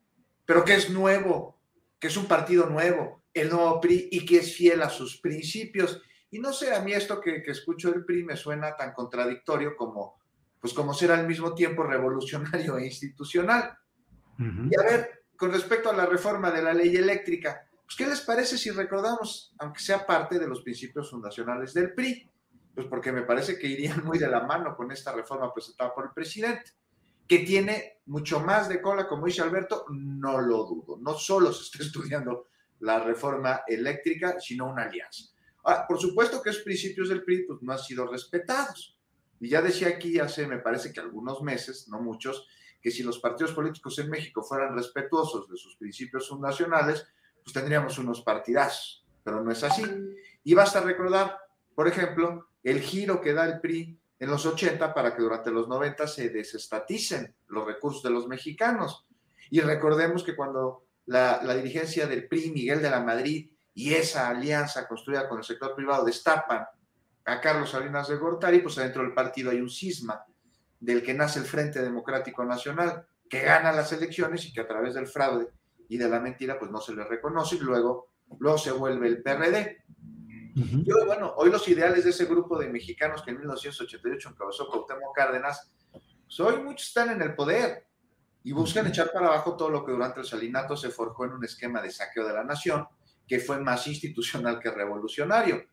pero 0.46 0.64
que 0.64 0.76
es 0.76 0.90
nuevo, 0.90 1.60
que 2.00 2.08
es 2.08 2.18
un 2.18 2.28
partido 2.28 2.66
nuevo, 2.68 3.24
el 3.34 3.50
nuevo 3.50 3.80
PRI, 3.82 4.10
y 4.12 4.26
que 4.26 4.38
es 4.38 4.56
fiel 4.56 4.82
a 4.82 4.90
sus 4.90 5.20
principios. 5.20 6.02
Y 6.32 6.40
no 6.40 6.54
sé, 6.54 6.74
a 6.74 6.82
mí 6.82 6.94
esto 6.94 7.20
que, 7.22 7.44
escucho 7.48 7.92
del 7.92 8.06
PRI 8.06 8.24
me 8.24 8.36
suena 8.36 8.76
tan 8.76 8.94
contradictorio 8.94 9.76
como, 9.76 10.20
pues 10.60 10.74
como 10.74 10.94
ser 10.94 11.12
al 11.12 11.28
mismo 11.28 11.54
tiempo 11.54 11.84
revolucionario 11.84 12.78
e 12.78 12.86
institucional. 12.86 13.78
Y 14.38 14.80
a 14.80 14.84
ver, 14.84 15.24
con 15.36 15.52
respecto 15.52 15.90
a 15.90 15.96
la 15.96 16.06
reforma 16.06 16.50
de 16.50 16.62
la 16.62 16.74
ley 16.74 16.96
eléctrica, 16.96 17.68
pues 17.84 17.98
¿qué 17.98 18.06
les 18.06 18.22
parece 18.22 18.58
si 18.58 18.70
recordamos, 18.70 19.54
aunque 19.58 19.80
sea 19.80 20.06
parte 20.06 20.40
de 20.40 20.48
los 20.48 20.62
principios 20.62 21.10
fundacionales 21.10 21.74
del 21.74 21.94
PRI? 21.94 22.29
Pues 22.80 22.88
porque 22.88 23.12
me 23.12 23.24
parece 23.24 23.60
que 23.60 23.68
irían 23.68 24.06
muy 24.06 24.18
de 24.18 24.30
la 24.30 24.40
mano 24.40 24.74
con 24.74 24.90
esta 24.90 25.12
reforma 25.12 25.54
presentada 25.54 25.94
por 25.94 26.06
el 26.06 26.12
presidente, 26.12 26.72
que 27.28 27.40
tiene 27.40 28.00
mucho 28.06 28.40
más 28.40 28.70
de 28.70 28.82
cola, 28.82 29.06
como 29.06 29.26
dice 29.26 29.42
Alberto, 29.42 29.84
no 29.90 30.40
lo 30.40 30.64
dudo. 30.64 30.98
No 30.98 31.14
solo 31.14 31.52
se 31.52 31.64
está 31.64 31.84
estudiando 31.84 32.48
la 32.80 33.02
reforma 33.02 33.64
eléctrica, 33.68 34.40
sino 34.40 34.72
una 34.72 34.84
alianza. 34.84 35.26
Ahora, 35.62 35.86
por 35.86 36.00
supuesto 36.00 36.42
que 36.42 36.52
esos 36.52 36.64
principios 36.64 37.10
del 37.10 37.26
PRI 37.26 37.48
pues, 37.48 37.62
no 37.62 37.74
han 37.74 37.80
sido 37.80 38.08
respetados. 38.08 38.98
Y 39.42 39.50
ya 39.50 39.62
decía 39.62 39.90
aquí 39.90 40.18
hace, 40.18 40.48
me 40.48 40.60
parece 40.60 40.94
que 40.94 41.02
algunos 41.02 41.42
meses, 41.42 41.90
no 41.90 42.00
muchos, 42.00 42.48
que 42.82 42.92
si 42.92 43.04
los 43.04 43.20
partidos 43.20 43.52
políticos 43.52 44.00
en 44.00 44.10
México 44.10 44.42
fueran 44.42 44.74
respetuosos 44.74 45.50
de 45.50 45.58
sus 45.58 45.76
principios 45.76 46.30
fundacionales, 46.30 47.06
pues 47.44 47.54
tendríamos 47.54 47.98
unos 47.98 48.22
partidazos, 48.22 49.06
pero 49.22 49.44
no 49.44 49.52
es 49.52 49.66
así. 49.66 49.84
Y 50.46 50.54
basta 50.54 50.80
recordar, 50.80 51.38
por 51.76 51.86
ejemplo, 51.86 52.49
el 52.64 52.82
giro 52.82 53.22
que 53.22 53.34
da 53.34 53.46
el 53.46 53.60
PRI 53.60 53.98
en 54.20 54.30
los 54.30 54.46
80 54.46 54.94
para 54.94 55.16
que 55.16 55.22
durante 55.22 55.52
los 55.52 55.68
90 55.68 56.08
se 56.08 56.30
desestaticen 56.30 57.34
los 57.48 57.66
recursos 57.66 58.04
de 58.04 58.10
los 58.10 58.28
mexicanos. 58.28 59.06
Y 59.50 59.62
recordemos 59.62 60.24
que 60.24 60.36
cuando 60.36 60.84
la, 61.06 61.42
la 61.44 61.56
dirigencia 61.56 62.06
del 62.06 62.28
PRI, 62.28 62.52
Miguel 62.52 62.82
de 62.82 62.90
la 62.90 63.00
Madrid, 63.00 63.50
y 63.74 63.94
esa 63.94 64.28
alianza 64.28 64.88
construida 64.88 65.30
con 65.30 65.38
el 65.38 65.44
sector 65.44 65.74
privado 65.74 66.04
destapan 66.04 66.66
a 67.26 67.40
Carlos 67.40 67.70
Salinas 67.70 68.08
de 68.08 68.18
Gortari, 68.18 68.60
pues 68.60 68.78
adentro 68.78 69.04
del 69.04 69.14
partido 69.14 69.52
hay 69.52 69.62
un 69.62 69.70
cisma 69.70 70.26
del 70.80 71.04
que 71.04 71.14
nace 71.14 71.40
el 71.40 71.46
Frente 71.46 71.82
Democrático 71.82 72.44
Nacional, 72.44 73.06
que 73.30 73.42
gana 73.42 73.72
las 73.72 73.92
elecciones 73.92 74.46
y 74.46 74.54
que 74.54 74.62
a 74.62 74.68
través 74.68 74.96
del 74.96 75.08
fraude 75.08 75.48
y 75.88 75.98
de 75.98 76.10
la 76.10 76.20
mentira, 76.20 76.58
pues 76.58 76.72
no 76.72 76.82
se 76.82 76.94
le 76.94 77.04
reconoce 77.04 77.56
y 77.56 77.60
luego, 77.60 78.10
luego 78.40 78.58
se 78.58 78.72
vuelve 78.72 79.08
el 79.08 79.22
PRD. 79.22 79.84
Y 80.60 80.92
hoy, 80.92 81.06
bueno, 81.06 81.34
hoy 81.38 81.50
los 81.50 81.68
ideales 81.68 82.04
de 82.04 82.10
ese 82.10 82.26
grupo 82.26 82.58
de 82.58 82.70
mexicanos 82.70 83.22
que 83.22 83.32
en 83.32 83.38
1988 83.38 84.30
encabezó 84.30 84.68
Cuauhtémoc 84.68 85.16
Cárdenas, 85.16 85.72
pues 85.92 86.40
hoy 86.40 86.62
muchos 86.62 86.88
están 86.88 87.12
en 87.12 87.22
el 87.22 87.34
poder 87.34 87.86
y 88.44 88.52
buscan 88.52 88.88
echar 88.88 89.12
para 89.12 89.28
abajo 89.28 89.56
todo 89.56 89.70
lo 89.70 89.86
que 89.86 89.92
durante 89.92 90.20
el 90.20 90.26
salinato 90.26 90.76
se 90.76 90.90
forjó 90.90 91.26
en 91.26 91.34
un 91.34 91.46
esquema 91.46 91.82
de 91.82 91.92
saqueo 91.92 92.28
de 92.28 92.34
la 92.34 92.44
nación, 92.44 92.88
que 93.28 93.40
fue 93.40 93.60
más 93.60 93.88
institucional 93.88 94.60
que 94.60 94.72
revolucionario. 94.72 95.66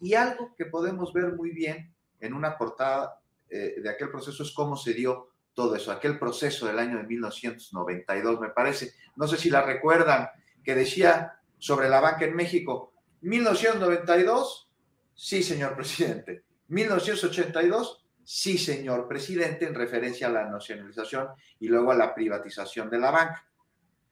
Y 0.00 0.14
algo 0.14 0.54
que 0.56 0.66
podemos 0.66 1.12
ver 1.12 1.34
muy 1.34 1.50
bien 1.50 1.94
en 2.20 2.34
una 2.34 2.56
portada 2.56 3.20
eh, 3.48 3.80
de 3.80 3.90
aquel 3.90 4.10
proceso 4.10 4.42
es 4.42 4.52
cómo 4.52 4.76
se 4.76 4.94
dio 4.94 5.28
todo 5.54 5.76
eso, 5.76 5.92
aquel 5.92 6.18
proceso 6.18 6.66
del 6.66 6.78
año 6.78 6.96
de 6.96 7.04
1992, 7.04 8.40
me 8.40 8.48
parece. 8.48 8.94
No 9.16 9.28
sé 9.28 9.36
si 9.36 9.50
la 9.50 9.62
recuerdan, 9.62 10.28
que 10.64 10.74
decía 10.74 11.38
sobre 11.58 11.88
la 11.88 12.00
banca 12.00 12.24
en 12.24 12.34
México, 12.34 12.93
1992, 13.24 14.70
sí, 15.14 15.42
señor 15.42 15.74
presidente. 15.74 16.44
1982, 16.68 18.04
sí, 18.22 18.58
señor 18.58 19.08
presidente, 19.08 19.66
en 19.66 19.74
referencia 19.74 20.26
a 20.26 20.30
la 20.30 20.48
nacionalización 20.50 21.28
y 21.58 21.68
luego 21.68 21.92
a 21.92 21.96
la 21.96 22.14
privatización 22.14 22.90
de 22.90 22.98
la 22.98 23.10
banca. 23.10 23.46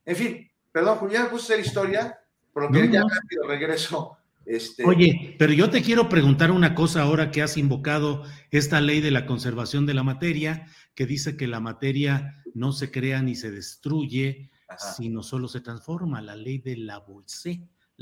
En 0.04 0.16
fin, 0.16 0.50
perdón, 0.70 0.98
Julián, 0.98 1.28
puse 1.28 1.54
esa 1.54 1.62
historia, 1.62 2.18
porque 2.52 2.88
ya 2.90 3.02
rápido 3.02 3.46
regreso. 3.46 4.16
Este... 4.46 4.84
Oye, 4.84 5.36
pero 5.38 5.52
yo 5.52 5.70
te 5.70 5.82
quiero 5.82 6.08
preguntar 6.08 6.50
una 6.50 6.74
cosa 6.74 7.02
ahora 7.02 7.30
que 7.30 7.42
has 7.42 7.56
invocado 7.56 8.24
esta 8.50 8.80
ley 8.80 9.00
de 9.00 9.10
la 9.10 9.26
conservación 9.26 9.86
de 9.86 9.94
la 9.94 10.02
materia, 10.02 10.66
que 10.94 11.06
dice 11.06 11.36
que 11.36 11.46
la 11.46 11.60
materia 11.60 12.42
no 12.54 12.72
se 12.72 12.90
crea 12.90 13.22
ni 13.22 13.34
se 13.34 13.50
destruye, 13.50 14.50
sino 14.96 15.22
solo 15.22 15.48
se 15.48 15.60
transforma, 15.60 16.22
la 16.22 16.34
ley 16.34 16.58
de 16.58 16.78
la 16.78 16.98
bolsa 16.98 17.50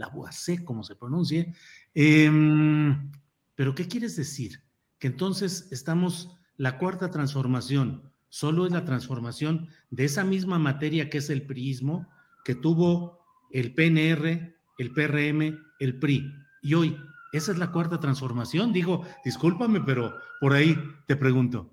la 0.00 0.08
Boacé, 0.08 0.64
como 0.64 0.82
se 0.82 0.96
pronuncie. 0.96 1.54
Em, 1.94 3.12
pero, 3.54 3.74
¿qué 3.74 3.86
quieres 3.86 4.16
decir? 4.16 4.62
Que 4.98 5.06
entonces 5.06 5.68
estamos, 5.70 6.36
la 6.56 6.78
cuarta 6.78 7.10
transformación, 7.10 8.10
solo 8.28 8.66
es 8.66 8.72
la 8.72 8.84
transformación 8.84 9.68
de 9.90 10.06
esa 10.06 10.24
misma 10.24 10.58
materia 10.58 11.08
que 11.10 11.18
es 11.18 11.30
el 11.30 11.46
priismo, 11.46 12.08
que 12.44 12.54
tuvo 12.54 13.20
el 13.50 13.74
PNR, 13.74 14.56
el 14.78 14.92
PRM, 14.92 15.58
el 15.78 15.98
PRI. 15.98 16.32
Y 16.62 16.74
hoy, 16.74 16.96
esa 17.32 17.52
es 17.52 17.58
la 17.58 17.70
cuarta 17.70 18.00
transformación. 18.00 18.72
Digo, 18.72 19.04
discúlpame, 19.24 19.80
pero 19.82 20.16
por 20.40 20.54
ahí 20.54 20.76
te 21.06 21.16
pregunto 21.16 21.70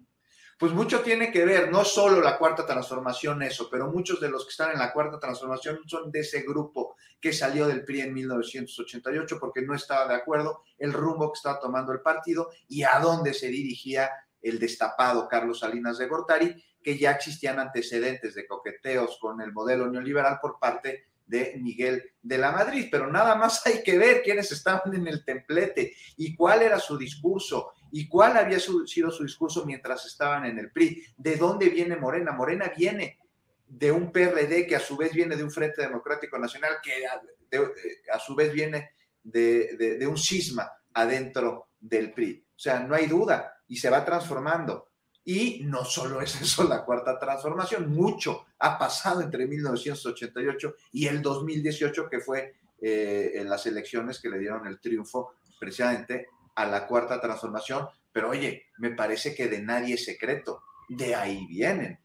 pues 0.58 0.74
mucho 0.74 1.02
tiene 1.02 1.32
que 1.32 1.46
ver, 1.46 1.72
no 1.72 1.86
solo 1.86 2.20
la 2.20 2.38
cuarta 2.38 2.66
transformación 2.66 3.44
eso, 3.44 3.70
pero 3.70 3.92
muchos 3.92 4.20
de 4.20 4.30
los 4.30 4.44
que 4.44 4.50
están 4.50 4.72
en 4.72 4.80
la 4.80 4.92
cuarta 4.92 5.20
transformación 5.20 5.82
son 5.86 6.12
de 6.12 6.22
ese 6.22 6.42
grupo 6.42 6.96
que 7.20 7.34
salió 7.34 7.68
del 7.68 7.84
PRI 7.84 8.02
en 8.02 8.14
1988 8.14 9.38
porque 9.40 9.62
no 9.62 9.74
estaba 9.74 10.08
de 10.08 10.16
acuerdo 10.16 10.64
el 10.78 10.94
rumbo 10.94 11.32
que 11.32 11.38
estaba 11.38 11.60
tomando 11.60 11.92
el 11.92 12.02
partido 12.02 12.50
y 12.68 12.84
a 12.84 13.00
dónde 13.00 13.34
se 13.34 13.48
dirigía 13.48 14.10
el 14.42 14.60
destapado 14.60 15.28
Carlos 15.28 15.60
Salinas 15.60 15.98
de 15.98 16.08
Gortari, 16.08 16.64
que 16.82 16.98
ya 16.98 17.12
existían 17.12 17.60
antecedentes 17.60 18.36
de 18.36 18.48
coqueteos 18.48 19.18
con 19.20 19.42
el 19.42 19.52
modelo 19.52 19.90
neoliberal 19.90 20.40
por 20.42 20.60
parte 20.60 21.08
de 21.26 21.56
Miguel 21.58 22.12
de 22.22 22.38
la 22.38 22.52
Madrid, 22.52 22.88
pero 22.90 23.12
nada 23.12 23.36
más 23.36 23.62
hay 23.68 23.84
que 23.84 23.98
ver 23.98 24.22
quiénes 24.24 24.52
estaban 24.52 24.94
en 24.94 25.08
el 25.08 25.26
templete 25.26 25.94
y 26.16 26.36
cuál 26.36 26.62
era 26.62 26.80
su 26.80 26.98
discurso 26.98 27.74
y 27.92 28.08
cuál 28.08 28.38
había 28.38 28.60
sido 28.60 29.12
su 29.12 29.24
discurso 29.24 29.66
mientras 29.66 30.06
estaban 30.06 30.46
en 30.46 30.60
el 30.60 30.72
PRI. 30.72 31.04
¿De 31.18 31.36
dónde 31.36 31.70
viene 31.70 31.96
Morena? 31.96 32.32
Morena 32.32 32.72
viene 32.76 33.20
de 33.68 33.92
un 33.92 34.12
PRD 34.12 34.66
que 34.66 34.76
a 34.76 34.80
su 34.80 34.96
vez 34.96 35.14
viene 35.14 35.36
de 35.36 35.44
un 35.44 35.52
Frente 35.52 35.82
Democrático 35.82 36.38
Nacional 36.40 36.78
que 36.82 37.06
a, 37.06 38.20
su 38.20 38.36
vez 38.36 38.54
viene 38.54 38.92
de, 39.24 39.98
de 40.00 40.08
un 40.08 40.18
cisma 40.18 40.72
adentro 40.94 41.70
del 41.80 42.14
PRI. 42.14 42.46
O 42.50 42.60
sea, 42.60 42.80
no 42.80 42.96
hay 42.96 43.08
duda 43.08 43.62
y 43.68 43.78
se 43.78 43.90
va 43.90 44.04
transformando. 44.04 44.90
Y 45.24 45.62
no 45.66 45.84
solo 45.84 46.22
es 46.22 46.40
eso 46.42 46.64
la 46.64 46.86
cuarta 46.86 47.20
transformación, 47.20 47.94
mucho 47.94 48.46
ha 48.60 48.78
pasado 48.78 49.22
entre 49.22 49.46
1988 49.46 50.76
y 50.94 51.08
el 51.08 51.22
2018, 51.22 52.10
que 52.10 52.20
fue 52.22 52.56
eh, 52.80 53.44
las 53.46 53.66
elecciones 53.66 54.20
que 54.20 54.30
le 54.30 54.40
dieron 54.40 54.66
el 54.68 54.80
triunfo 54.80 55.34
precisamente 55.60 56.28
a 56.56 56.66
la 56.66 56.88
cuarta 56.88 57.20
transformación. 57.20 57.88
Pero 58.12 58.30
oye, 58.30 58.68
me 58.78 58.92
parece 58.92 59.36
que 59.36 59.48
de 59.48 59.62
nadie 59.62 59.96
es 59.96 60.06
secreto, 60.06 60.64
de 60.88 61.14
ahí 61.14 61.46
vienen. 61.48 62.00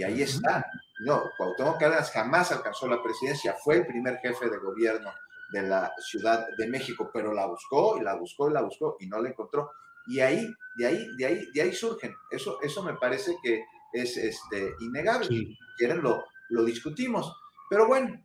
Y 0.00 0.02
ahí 0.02 0.22
están. 0.22 0.64
No, 1.00 1.30
Cuauhtémoc 1.36 1.78
Cárdenas 1.78 2.10
jamás 2.10 2.50
alcanzó 2.52 2.88
la 2.88 3.02
presidencia, 3.02 3.54
fue 3.62 3.76
el 3.76 3.86
primer 3.86 4.16
jefe 4.16 4.48
de 4.48 4.56
gobierno 4.56 5.12
de 5.52 5.60
la 5.60 5.92
Ciudad 5.98 6.46
de 6.56 6.68
México, 6.68 7.10
pero 7.12 7.34
la 7.34 7.46
buscó 7.46 7.98
y 7.98 8.00
la 8.00 8.14
buscó 8.14 8.48
y 8.48 8.54
la 8.54 8.62
buscó 8.62 8.96
y 8.98 9.06
no 9.08 9.20
la 9.20 9.28
encontró. 9.28 9.70
Y 10.06 10.20
ahí, 10.20 10.50
de 10.78 10.86
ahí, 10.86 11.06
de 11.18 11.26
ahí, 11.26 11.50
de 11.52 11.60
ahí 11.60 11.72
surgen. 11.74 12.14
Eso, 12.30 12.62
eso 12.62 12.82
me 12.82 12.94
parece 12.94 13.36
que 13.42 13.62
es 13.92 14.16
este, 14.16 14.72
innegable. 14.80 15.26
Si 15.26 15.54
quieren, 15.76 16.00
lo, 16.00 16.24
lo 16.48 16.64
discutimos. 16.64 17.30
Pero 17.68 17.86
bueno, 17.86 18.24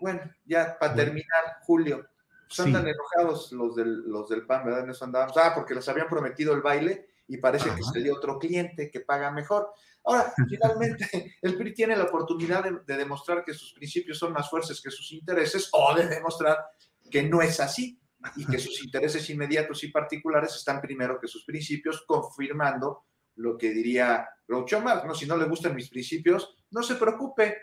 bueno, 0.00 0.20
ya 0.46 0.76
para 0.80 0.96
terminar, 0.96 1.60
Julio, 1.62 2.08
pues 2.48 2.58
andan 2.58 2.88
enojados 2.88 3.52
los 3.52 3.76
del, 3.76 4.02
los 4.10 4.28
del 4.28 4.46
PAN, 4.46 4.64
¿verdad? 4.64 4.82
En 4.82 4.90
eso 4.90 5.04
andábamos. 5.04 5.36
Ah, 5.36 5.52
porque 5.54 5.74
les 5.74 5.88
habían 5.88 6.08
prometido 6.08 6.54
el 6.54 6.60
baile 6.60 7.06
y 7.28 7.38
parece 7.38 7.70
que 7.70 8.00
dio 8.00 8.16
otro 8.16 8.36
cliente 8.40 8.90
que 8.90 8.98
paga 8.98 9.30
mejor. 9.30 9.70
Ahora, 10.04 10.32
finalmente, 10.48 11.36
el 11.40 11.56
PRI 11.56 11.74
tiene 11.74 11.96
la 11.96 12.04
oportunidad 12.04 12.62
de, 12.62 12.78
de, 12.86 12.96
demostrar 12.96 13.44
que 13.44 13.54
sus 13.54 13.72
principios 13.72 14.18
son 14.18 14.32
más 14.32 14.48
fuertes 14.50 14.80
que 14.80 14.90
sus 14.90 15.12
intereses 15.12 15.68
o 15.72 15.94
de 15.94 16.06
demostrar 16.08 16.58
que 17.10 17.22
no 17.22 17.42
es 17.42 17.60
así 17.60 17.98
y 18.36 18.46
que 18.46 18.58
sus 18.58 18.82
intereses 18.84 19.28
inmediatos 19.30 19.84
y 19.84 19.88
particulares 19.88 20.54
están 20.54 20.80
primero 20.80 21.18
que 21.20 21.28
sus 21.28 21.44
principios, 21.44 22.04
confirmando 22.06 23.04
lo 23.36 23.58
que 23.58 23.70
diría 23.70 24.28
Groucho 24.46 24.80
Marx, 24.80 25.04
¿no? 25.06 25.14
Si 25.14 25.26
no 25.26 25.36
le 25.36 25.46
gustan 25.46 25.74
mis 25.74 25.88
principios, 25.88 26.54
no 26.70 26.82
se 26.82 26.94
preocupe, 26.94 27.56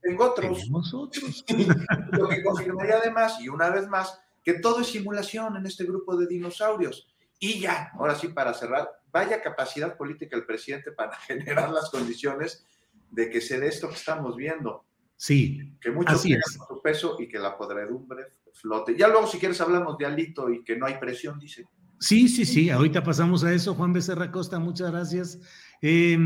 tengo 0.00 0.24
otros. 0.24 0.68
otros. 0.92 1.44
lo 2.12 2.28
que 2.28 2.42
confirmaría 2.42 2.96
además, 2.96 3.40
y 3.40 3.48
una 3.48 3.70
vez 3.70 3.88
más, 3.88 4.20
que 4.42 4.54
todo 4.54 4.80
es 4.80 4.88
simulación 4.88 5.56
en 5.56 5.66
este 5.66 5.84
grupo 5.84 6.16
de 6.16 6.26
dinosaurios. 6.26 7.08
Y 7.38 7.60
ya, 7.60 7.90
ahora 7.94 8.14
sí, 8.14 8.28
para 8.28 8.54
cerrar, 8.54 8.88
vaya 9.12 9.42
capacidad 9.42 9.96
política 9.96 10.36
el 10.36 10.46
presidente 10.46 10.92
para 10.92 11.16
generar 11.26 11.70
las 11.70 11.90
condiciones 11.90 12.66
de 13.10 13.30
que 13.30 13.40
se 13.40 13.60
dé 13.60 13.68
esto 13.68 13.88
que 13.88 13.96
estamos 13.96 14.36
viendo. 14.36 14.84
Sí, 15.16 15.76
que 15.80 15.92
mucho 15.92 16.14
así 16.14 16.32
es. 16.32 16.58
su 16.66 16.82
peso 16.82 17.16
y 17.20 17.28
que 17.28 17.38
la 17.38 17.56
podredumbre 17.56 18.24
flote. 18.54 18.96
Ya 18.96 19.06
luego, 19.06 19.26
si 19.26 19.38
quieres, 19.38 19.60
hablamos 19.60 19.96
de 19.96 20.06
Alito 20.06 20.50
y 20.50 20.64
que 20.64 20.76
no 20.76 20.86
hay 20.86 20.94
presión, 20.98 21.38
dice. 21.38 21.68
Sí, 22.00 22.28
sí, 22.28 22.44
sí, 22.44 22.70
ahorita 22.70 23.04
pasamos 23.04 23.44
a 23.44 23.52
eso. 23.52 23.74
Juan 23.74 23.92
Becerra 23.92 24.32
Costa, 24.32 24.58
muchas 24.58 24.90
gracias. 24.90 25.38
Eh, 25.80 26.18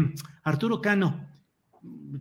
Arturo 0.42 0.80
Cano, 0.80 1.28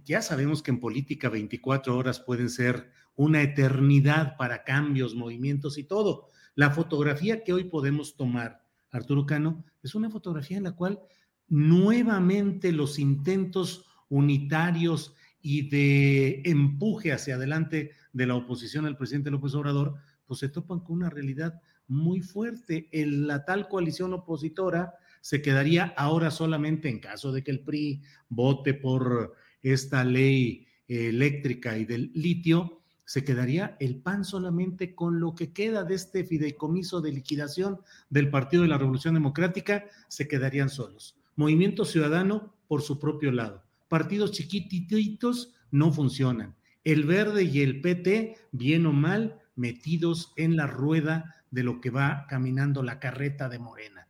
ya 0.04 0.22
sabemos 0.22 0.62
que 0.62 0.72
en 0.72 0.82
política 0.82 1.30
24 1.30 1.98
horas 1.98 2.20
pueden 2.20 2.50
ser 2.50 2.92
una 3.16 3.42
eternidad 3.42 4.36
para 4.36 4.64
cambios, 4.64 5.16
movimientos 5.16 5.78
y 5.78 5.86
todo. 5.86 6.30
La 6.56 6.72
fotografía 6.72 7.44
que 7.44 7.54
hoy 7.54 7.66
podemos 7.66 8.18
tomar, 8.18 8.65
Arturo 8.96 9.26
Cano, 9.26 9.66
es 9.84 9.94
una 9.94 10.10
fotografía 10.10 10.58
en 10.58 10.64
la 10.64 10.76
cual 10.76 11.00
nuevamente 11.48 12.72
los 12.72 12.98
intentos 12.98 13.86
unitarios 14.10 15.14
y 15.42 15.70
de 15.70 16.42
empuje 16.46 17.12
hacia 17.12 17.36
adelante 17.36 17.92
de 18.14 18.26
la 18.26 18.36
oposición 18.36 18.86
al 18.86 18.98
presidente 18.98 19.30
López 19.30 19.54
Obrador, 19.54 19.96
pues 20.26 20.40
se 20.40 20.50
topan 20.50 20.80
con 20.80 20.96
una 20.96 21.10
realidad 21.10 21.62
muy 21.88 22.22
fuerte. 22.22 22.90
La 22.94 23.46
tal 23.46 23.68
coalición 23.68 24.14
opositora 24.14 24.96
se 25.22 25.42
quedaría 25.42 25.94
ahora 25.98 26.32
solamente 26.32 26.90
en 26.90 27.00
caso 27.00 27.32
de 27.32 27.44
que 27.44 27.52
el 27.52 27.60
PRI 27.60 28.02
vote 28.30 28.74
por 28.74 29.36
esta 29.62 30.04
ley 30.04 30.68
eléctrica 30.88 31.78
y 31.78 31.86
del 31.86 32.12
litio, 32.14 32.85
se 33.06 33.24
quedaría 33.24 33.78
el 33.80 33.98
PAN 33.98 34.26
solamente 34.26 34.96
con 34.96 35.20
lo 35.20 35.36
que 35.36 35.54
queda 35.54 35.84
de 35.84 35.96
este 35.96 36.24
fideicomiso 36.24 37.02
de 37.02 37.12
liquidación 37.12 37.80
del 38.10 38.30
Partido 38.30 38.64
de 38.64 38.70
la 38.70 38.78
Revolución 38.78 39.14
Democrática, 39.14 39.86
se 40.08 40.28
quedarían 40.28 40.70
solos. 40.70 41.16
Movimiento 41.36 41.86
Ciudadano 41.86 42.54
por 42.68 42.82
su 42.82 43.00
propio 43.00 43.32
lado. 43.32 43.64
Partidos 43.88 44.32
chiquititos 44.32 45.54
no 45.72 45.92
funcionan. 45.92 46.56
El 46.84 47.06
verde 47.06 47.44
y 47.44 47.62
el 47.62 47.82
PT, 47.82 48.38
bien 48.52 48.86
o 48.86 48.94
mal, 48.94 49.40
metidos 49.56 50.34
en 50.36 50.56
la 50.56 50.68
rueda 50.68 51.36
de 51.52 51.64
lo 51.64 51.80
que 51.82 51.90
va 51.90 52.26
caminando 52.28 52.84
la 52.84 53.00
carreta 53.00 53.50
de 53.50 53.60
Morena. 53.60 54.08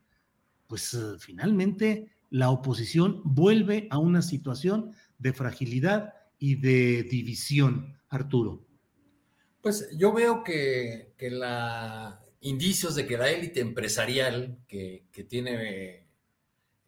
Pues 0.68 0.94
eh, 0.94 1.18
finalmente 1.20 2.10
la 2.30 2.50
oposición 2.50 3.22
vuelve 3.24 3.88
a 3.92 3.98
una 3.98 4.22
situación 4.22 4.92
de 5.20 5.34
fragilidad 5.34 6.14
y 6.40 6.56
de 6.56 7.04
división, 7.04 7.94
Arturo. 8.10 8.66
Pues 9.66 9.90
yo 9.98 10.14
veo 10.14 10.44
que, 10.44 11.16
que 11.18 11.32
la 11.32 12.22
indicios 12.42 12.94
de 12.94 13.08
que 13.08 13.18
la 13.18 13.32
élite 13.32 13.62
empresarial 13.62 14.60
que, 14.68 15.08
tiene 15.28 16.06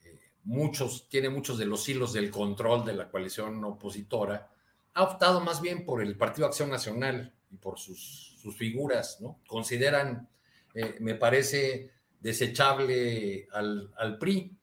eh, 0.03 0.31
muchos, 0.43 1.09
tiene 1.09 1.29
muchos 1.29 1.57
de 1.57 1.65
los 1.65 1.89
hilos 1.89 2.13
del 2.13 2.29
control 2.29 2.85
de 2.85 2.93
la 2.93 3.09
coalición 3.09 3.63
opositora, 3.63 4.51
ha 4.93 5.01
optado 5.01 5.39
más 5.39 5.59
bien 5.59 5.85
por 5.85 6.03
el 6.03 6.15
Partido 6.17 6.45
Acción 6.45 6.69
Nacional 6.69 7.33
y 7.49 7.57
por 7.57 7.79
sus, 7.79 8.37
sus 8.39 8.55
figuras, 8.55 9.21
¿no? 9.21 9.39
Consideran, 9.47 10.29
eh, 10.75 10.97
me 10.99 11.15
parece, 11.15 11.89
desechable 12.19 13.47
al, 13.53 13.91
al, 13.97 14.19
PRI. 14.19 14.55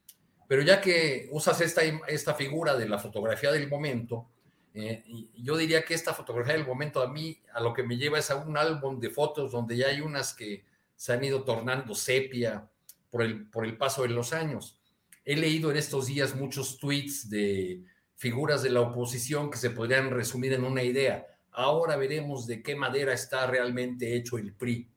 Pero 0.46 0.62
ya 0.62 0.80
que 0.80 1.26
usas 1.32 1.60
esta, 1.60 1.82
esta 2.06 2.34
figura 2.34 2.76
de 2.76 2.88
la 2.88 3.00
fotografía 3.00 3.50
del 3.50 3.68
momento, 3.68 4.30
eh, 4.76 5.04
yo 5.36 5.56
diría 5.56 5.84
que 5.84 5.94
esta 5.94 6.12
fotografía 6.12 6.54
del 6.54 6.66
momento 6.66 7.00
a 7.00 7.08
mí, 7.08 7.40
a 7.52 7.60
lo 7.60 7.72
que 7.72 7.84
me 7.84 7.96
lleva 7.96 8.18
es 8.18 8.30
a 8.32 8.36
un 8.36 8.58
álbum 8.58 8.98
de 8.98 9.08
fotos 9.08 9.52
donde 9.52 9.76
ya 9.76 9.86
hay 9.86 10.00
unas 10.00 10.34
que 10.34 10.64
se 10.96 11.12
han 11.12 11.22
ido 11.22 11.44
tornando 11.44 11.94
sepia 11.94 12.68
por 13.08 13.22
el, 13.22 13.46
por 13.46 13.64
el 13.64 13.76
paso 13.76 14.02
de 14.02 14.08
los 14.08 14.32
años. 14.32 14.80
He 15.24 15.36
leído 15.36 15.70
en 15.70 15.76
estos 15.76 16.06
días 16.06 16.34
muchos 16.34 16.78
tweets 16.78 17.30
de 17.30 17.84
figuras 18.16 18.64
de 18.64 18.70
la 18.70 18.80
oposición 18.80 19.48
que 19.48 19.58
se 19.58 19.70
podrían 19.70 20.10
resumir 20.10 20.52
en 20.52 20.64
una 20.64 20.82
idea. 20.82 21.24
Ahora 21.52 21.96
veremos 21.96 22.48
de 22.48 22.60
qué 22.60 22.74
madera 22.74 23.12
está 23.12 23.46
realmente 23.46 24.16
hecho 24.16 24.38
el 24.38 24.54
PRI. 24.54 24.90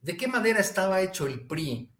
¿De 0.00 0.16
qué 0.16 0.28
madera 0.28 0.60
estaba 0.60 1.00
hecho 1.00 1.26
el 1.26 1.48
PRI 1.48 1.90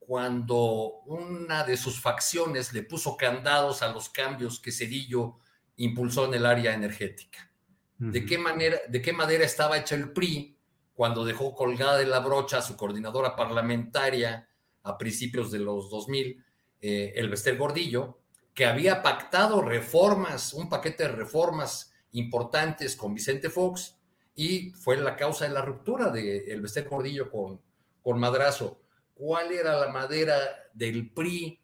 cuando 0.00 1.02
una 1.06 1.62
de 1.62 1.76
sus 1.76 2.00
facciones 2.00 2.72
le 2.72 2.82
puso 2.82 3.16
candados 3.16 3.82
a 3.82 3.92
los 3.92 4.08
cambios 4.08 4.58
que 4.58 4.72
Cedillo 4.72 5.38
impulsó 5.80 6.26
en 6.26 6.34
el 6.34 6.46
área 6.46 6.74
energética. 6.74 7.50
¿De 7.98 8.24
qué 8.24 8.38
manera, 8.38 8.78
de 8.88 9.02
qué 9.02 9.14
estaba 9.42 9.76
hecha 9.76 9.94
el 9.94 10.12
PRI 10.12 10.56
cuando 10.94 11.22
dejó 11.24 11.54
colgada 11.54 11.98
de 11.98 12.06
la 12.06 12.20
brocha 12.20 12.58
a 12.58 12.62
su 12.62 12.76
coordinadora 12.76 13.36
parlamentaria 13.36 14.48
a 14.82 14.96
principios 14.96 15.50
de 15.50 15.58
los 15.58 15.90
2000, 15.90 16.42
eh, 16.80 17.12
el 17.16 17.28
Bester 17.28 17.58
Gordillo, 17.58 18.20
que 18.54 18.64
había 18.64 19.02
pactado 19.02 19.60
reformas, 19.60 20.54
un 20.54 20.70
paquete 20.70 21.04
de 21.04 21.12
reformas 21.12 21.92
importantes 22.12 22.96
con 22.96 23.14
Vicente 23.14 23.50
Fox 23.50 23.98
y 24.34 24.70
fue 24.70 24.96
la 24.96 25.16
causa 25.16 25.46
de 25.46 25.54
la 25.54 25.62
ruptura 25.62 26.10
de 26.10 26.52
el 26.52 26.62
Bester 26.62 26.88
Gordillo 26.88 27.30
con, 27.30 27.60
con 28.02 28.18
Madrazo. 28.18 28.80
¿Cuál 29.14 29.52
era 29.52 29.78
la 29.78 29.88
madera 29.88 30.36
del 30.72 31.10
PRI? 31.10 31.60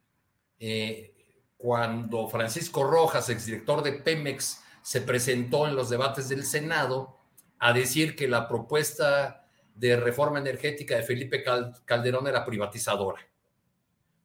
Eh, 0.58 1.15
cuando 1.56 2.28
Francisco 2.28 2.84
Rojas, 2.84 3.28
exdirector 3.28 3.82
de 3.82 3.92
Pemex, 3.92 4.62
se 4.82 5.00
presentó 5.00 5.66
en 5.66 5.74
los 5.74 5.90
debates 5.90 6.28
del 6.28 6.44
Senado 6.44 7.18
a 7.58 7.72
decir 7.72 8.14
que 8.14 8.28
la 8.28 8.46
propuesta 8.46 9.46
de 9.74 9.96
reforma 9.96 10.38
energética 10.38 10.96
de 10.96 11.02
Felipe 11.02 11.42
Calderón 11.84 12.26
era 12.26 12.44
privatizadora. 12.44 13.20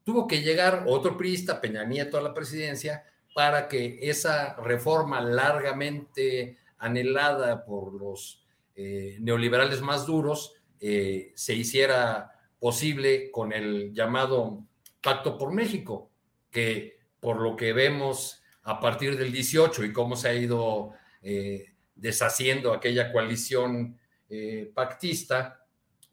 Tuvo 0.03 0.27
que 0.27 0.41
llegar 0.41 0.85
otro 0.87 1.17
priista, 1.17 1.61
Peña 1.61 1.83
Nieto, 1.83 2.17
a 2.17 2.21
la 2.21 2.33
presidencia 2.33 3.03
para 3.33 3.67
que 3.67 3.99
esa 4.01 4.55
reforma 4.55 5.21
largamente 5.21 6.57
anhelada 6.77 7.63
por 7.65 7.93
los 7.93 8.43
eh, 8.75 9.17
neoliberales 9.19 9.81
más 9.81 10.05
duros 10.05 10.55
eh, 10.79 11.31
se 11.35 11.53
hiciera 11.53 12.31
posible 12.59 13.31
con 13.31 13.53
el 13.53 13.93
llamado 13.93 14.63
Pacto 15.01 15.37
por 15.37 15.51
México, 15.53 16.11
que 16.49 17.00
por 17.21 17.39
lo 17.39 17.55
que 17.55 17.71
vemos 17.71 18.41
a 18.63 18.79
partir 18.79 19.17
del 19.17 19.31
18 19.31 19.85
y 19.85 19.93
cómo 19.93 20.17
se 20.17 20.27
ha 20.27 20.33
ido 20.33 20.91
eh, 21.21 21.73
deshaciendo 21.95 22.73
aquella 22.73 23.11
coalición 23.11 23.97
eh, 24.27 24.69
pactista, 24.73 25.65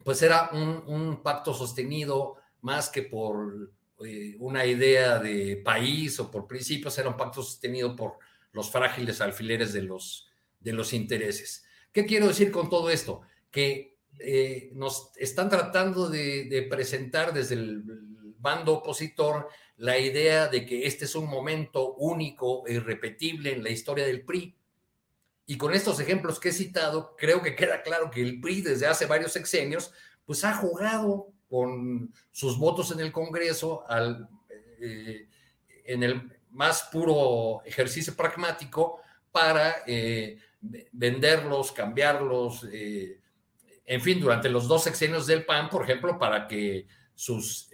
pues 0.04 0.22
era 0.22 0.50
un, 0.52 1.22
pacto 1.22 1.52
sostenido 1.52 2.36
más 2.60 2.90
que 2.90 3.02
por 3.02 3.72
eh, 4.04 4.36
una 4.38 4.64
idea 4.64 5.18
de 5.18 5.60
país 5.64 6.20
o 6.20 6.30
por 6.30 6.46
principios, 6.46 6.96
era 6.98 7.08
un 7.08 7.16
pacto 7.16 7.42
sostenido 7.42 7.96
por 7.96 8.18
los 8.52 8.70
frágiles 8.70 9.20
alfileres 9.20 9.72
de 9.72 9.82
los, 9.82 10.28
de 10.60 10.72
los 10.72 10.92
intereses. 10.92 11.64
¿Qué 11.92 12.04
quiero 12.04 12.28
decir 12.28 12.50
con 12.50 12.68
todo 12.68 12.90
esto? 12.90 13.22
Que 13.50 13.96
nos 14.72 15.12
están 15.16 15.48
tratando 15.48 16.08
de 16.08 16.66
presentar 16.68 17.32
desde 17.32 17.54
el 17.54 17.84
bando 18.38 18.74
opositor 18.74 19.48
la 19.78 19.96
idea 19.98 20.48
de 20.48 20.66
que 20.66 20.86
este 20.86 21.04
es 21.04 21.14
un 21.14 21.30
momento 21.30 21.94
único 21.94 22.66
e 22.66 22.74
irrepetible 22.74 23.52
en 23.52 23.62
la 23.62 23.70
historia 23.70 24.04
del 24.04 24.22
PRI. 24.22 24.54
Y 25.46 25.56
con 25.56 25.72
estos 25.72 26.00
ejemplos 26.00 26.40
que 26.40 26.48
he 26.48 26.52
citado, 26.52 27.14
creo 27.16 27.40
que 27.42 27.54
queda 27.54 27.82
claro 27.82 28.10
que 28.10 28.20
el 28.20 28.40
PRI 28.40 28.60
desde 28.60 28.88
hace 28.88 29.06
varios 29.06 29.32
sexenios, 29.32 29.92
pues 30.26 30.44
ha 30.44 30.54
jugado 30.54 31.28
con 31.48 32.12
sus 32.32 32.58
votos 32.58 32.90
en 32.90 33.00
el 33.00 33.12
Congreso 33.12 33.88
al, 33.88 34.28
eh, 34.80 35.28
en 35.84 36.02
el 36.02 36.28
más 36.50 36.88
puro 36.92 37.62
ejercicio 37.64 38.16
pragmático 38.16 39.00
para 39.30 39.76
eh, 39.86 40.38
venderlos, 40.90 41.70
cambiarlos, 41.70 42.66
eh, 42.72 43.20
en 43.86 44.00
fin, 44.02 44.20
durante 44.20 44.48
los 44.50 44.66
dos 44.66 44.82
sexenios 44.82 45.26
del 45.28 45.46
PAN, 45.46 45.70
por 45.70 45.84
ejemplo, 45.84 46.18
para 46.18 46.48
que 46.48 46.86
sus 47.14 47.70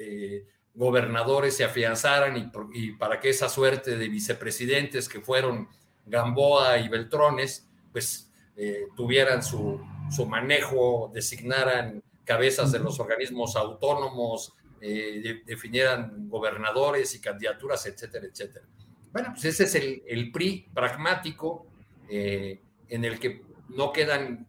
gobernadores 0.74 1.56
se 1.56 1.64
afianzaran 1.64 2.50
y, 2.72 2.92
para 2.92 3.20
que 3.20 3.30
esa 3.30 3.48
suerte 3.48 3.96
de 3.96 4.08
vicepresidentes 4.08 5.08
que 5.08 5.20
fueron 5.20 5.68
Gamboa 6.06 6.78
y 6.78 6.88
Beltrones, 6.88 7.68
pues 7.92 8.30
eh, 8.56 8.86
tuvieran 8.96 9.42
su, 9.42 9.80
su, 10.10 10.26
manejo, 10.26 11.10
designaran 11.14 12.02
cabezas 12.24 12.72
de 12.72 12.80
los 12.80 12.98
organismos 12.98 13.56
autónomos, 13.56 14.54
eh, 14.80 15.42
definieran 15.46 16.28
gobernadores 16.28 17.14
y 17.14 17.20
candidaturas, 17.20 17.86
etcétera, 17.86 18.26
etcétera. 18.26 18.66
Bueno, 19.12 19.28
pues 19.32 19.44
ese 19.44 19.64
es 19.64 19.74
el, 19.76 20.02
el 20.06 20.32
PRI 20.32 20.68
pragmático 20.74 21.66
eh, 22.08 22.60
en 22.88 23.04
el 23.04 23.18
que 23.18 23.42
no 23.68 23.92
quedan 23.92 24.46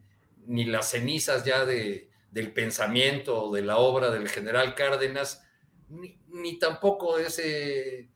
ni 0.47 0.65
las 0.65 0.89
cenizas 0.89 1.45
ya 1.45 1.65
de, 1.65 2.09
del 2.31 2.51
pensamiento, 2.51 3.51
de 3.51 3.61
la 3.61 3.77
obra 3.77 4.09
del 4.09 4.27
general 4.27 4.75
Cárdenas, 4.75 5.44
ni, 5.89 6.59
tampoco 6.59 7.17
ese 7.17 8.09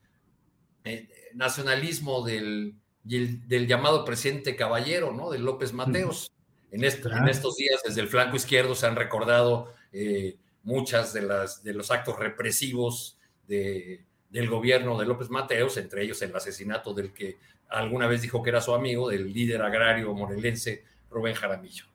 eh, 0.83 1.09
nacionalismo 1.33 2.25
del, 2.25 2.75
del, 3.03 3.67
llamado 3.67 4.05
presidente 4.05 4.55
caballero, 4.55 5.13
¿no? 5.13 5.29
De 5.29 5.39
López 5.39 5.73
Mateos. 5.73 6.31
En, 6.71 6.83
en, 6.83 7.27
estos 7.29 7.55
días, 7.55 7.81
desde 7.83 8.01
el 8.01 8.07
flanco 8.07 8.35
izquierdo, 8.35 8.75
se 8.75 8.85
han 8.85 8.95
recordado 8.95 9.73
eh, 9.91 10.37
muchas 10.63 11.13
de, 11.13 11.23
las, 11.23 11.63
de 11.63 11.73
los 11.73 11.89
actos 11.89 12.19
represivos 12.19 13.17
de, 13.47 14.05
del 14.29 14.49
gobierno 14.49 14.97
de 14.99 15.05
López 15.05 15.29
Mateos, 15.29 15.77
entre 15.77 16.03
ellos 16.03 16.21
el 16.21 16.35
asesinato 16.35 16.93
del 16.93 17.13
que 17.13 17.37
alguna 17.69 18.07
vez 18.07 18.21
dijo 18.21 18.43
que 18.43 18.49
era 18.49 18.61
su 18.61 18.73
amigo, 18.73 19.09
del 19.09 19.31
líder 19.31 19.61
agrario 19.61 20.13
morelense 20.13 20.83
Rubén 21.09 21.35
Jaramillo. 21.35 21.85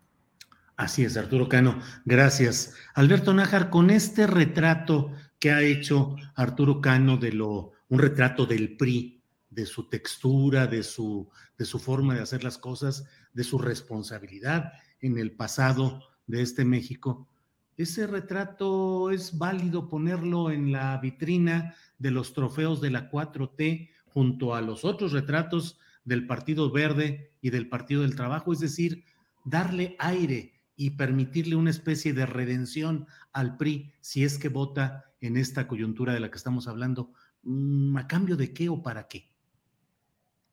Así 0.76 1.04
es, 1.04 1.16
Arturo 1.16 1.48
Cano. 1.48 1.80
Gracias. 2.04 2.74
Alberto 2.94 3.32
Nájar, 3.32 3.70
con 3.70 3.90
este 3.90 4.26
retrato 4.26 5.12
que 5.44 5.52
ha 5.52 5.60
hecho 5.60 6.16
Arturo 6.36 6.80
Cano 6.80 7.18
de 7.18 7.30
lo, 7.30 7.72
un 7.90 7.98
retrato 7.98 8.46
del 8.46 8.78
PRI, 8.78 9.22
de 9.50 9.66
su 9.66 9.90
textura, 9.90 10.66
de 10.66 10.82
su, 10.82 11.28
de 11.58 11.66
su 11.66 11.78
forma 11.78 12.14
de 12.14 12.22
hacer 12.22 12.42
las 12.42 12.56
cosas, 12.56 13.04
de 13.34 13.44
su 13.44 13.58
responsabilidad 13.58 14.72
en 15.00 15.18
el 15.18 15.32
pasado 15.32 16.00
de 16.26 16.40
este 16.40 16.64
México. 16.64 17.28
Ese 17.76 18.06
retrato 18.06 19.10
es 19.10 19.36
válido 19.36 19.90
ponerlo 19.90 20.50
en 20.50 20.72
la 20.72 20.96
vitrina 20.96 21.74
de 21.98 22.10
los 22.10 22.32
trofeos 22.32 22.80
de 22.80 22.88
la 22.88 23.10
4T 23.10 23.90
junto 24.06 24.54
a 24.54 24.62
los 24.62 24.82
otros 24.86 25.12
retratos 25.12 25.78
del 26.06 26.26
Partido 26.26 26.70
Verde 26.70 27.32
y 27.42 27.50
del 27.50 27.68
Partido 27.68 28.00
del 28.00 28.16
Trabajo, 28.16 28.54
es 28.54 28.60
decir, 28.60 29.04
darle 29.44 29.94
aire 29.98 30.54
y 30.74 30.92
permitirle 30.92 31.54
una 31.54 31.68
especie 31.68 32.14
de 32.14 32.24
redención 32.24 33.06
al 33.34 33.58
PRI 33.58 33.92
si 34.00 34.24
es 34.24 34.38
que 34.38 34.48
vota 34.48 35.10
en 35.26 35.36
esta 35.36 35.66
coyuntura 35.66 36.12
de 36.12 36.20
la 36.20 36.30
que 36.30 36.38
estamos 36.38 36.68
hablando. 36.68 37.12
Mm, 37.42 37.96
¿A 37.96 38.06
cambio 38.06 38.36
de 38.36 38.52
qué 38.52 38.68
o 38.68 38.82
para 38.82 39.08
qué? 39.08 39.34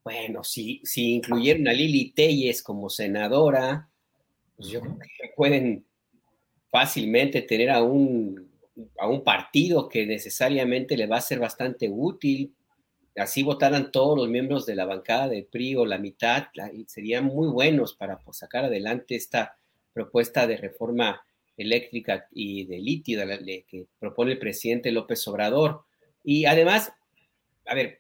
bueno, 0.04 0.44
si, 0.44 0.82
si 0.84 1.16
incluyeron 1.16 1.68
a 1.68 1.74
Lili 1.74 2.12
Telles 2.12 2.64
como 2.64 2.90
senadora, 2.90 3.90
pues 4.56 4.70
yo 4.70 4.82
creo 4.82 4.98
que 4.98 5.34
pueden 5.36 5.86
fácilmente 6.72 7.42
tener 7.44 7.70
a 7.70 7.84
un, 7.84 8.50
a 8.98 9.08
un 9.08 9.24
partido 9.24 9.88
que 9.88 10.06
necesariamente 10.06 10.98
le 10.98 11.08
va 11.08 11.18
a 11.18 11.22
ser 11.22 11.40
bastante 11.40 11.90
útil. 11.90 12.56
Así 13.16 13.44
votaran 13.44 13.92
todos 13.92 14.18
los 14.18 14.30
miembros 14.30 14.66
de 14.66 14.76
la 14.76 14.86
bancada 14.86 15.28
del 15.28 15.46
PRI 15.46 15.76
o 15.76 15.86
la 15.86 15.98
mitad, 15.98 16.46
serían 16.88 17.26
muy 17.26 17.50
buenos 17.50 17.94
para 17.94 18.18
pues, 18.20 18.38
sacar 18.38 18.66
adelante 18.66 19.16
esta 19.16 19.58
propuesta 19.94 20.48
de 20.48 20.58
reforma 20.58 21.22
eléctrica 21.58 22.28
y 22.32 22.66
de 22.66 22.80
litio 22.80 23.20
que 23.68 23.86
propone 24.00 24.34
el 24.34 24.40
presidente 24.40 24.92
López 24.92 25.28
Obrador. 25.28 25.84
Y 26.24 26.46
además, 26.46 26.94
a 27.66 27.76
ver, 27.76 28.00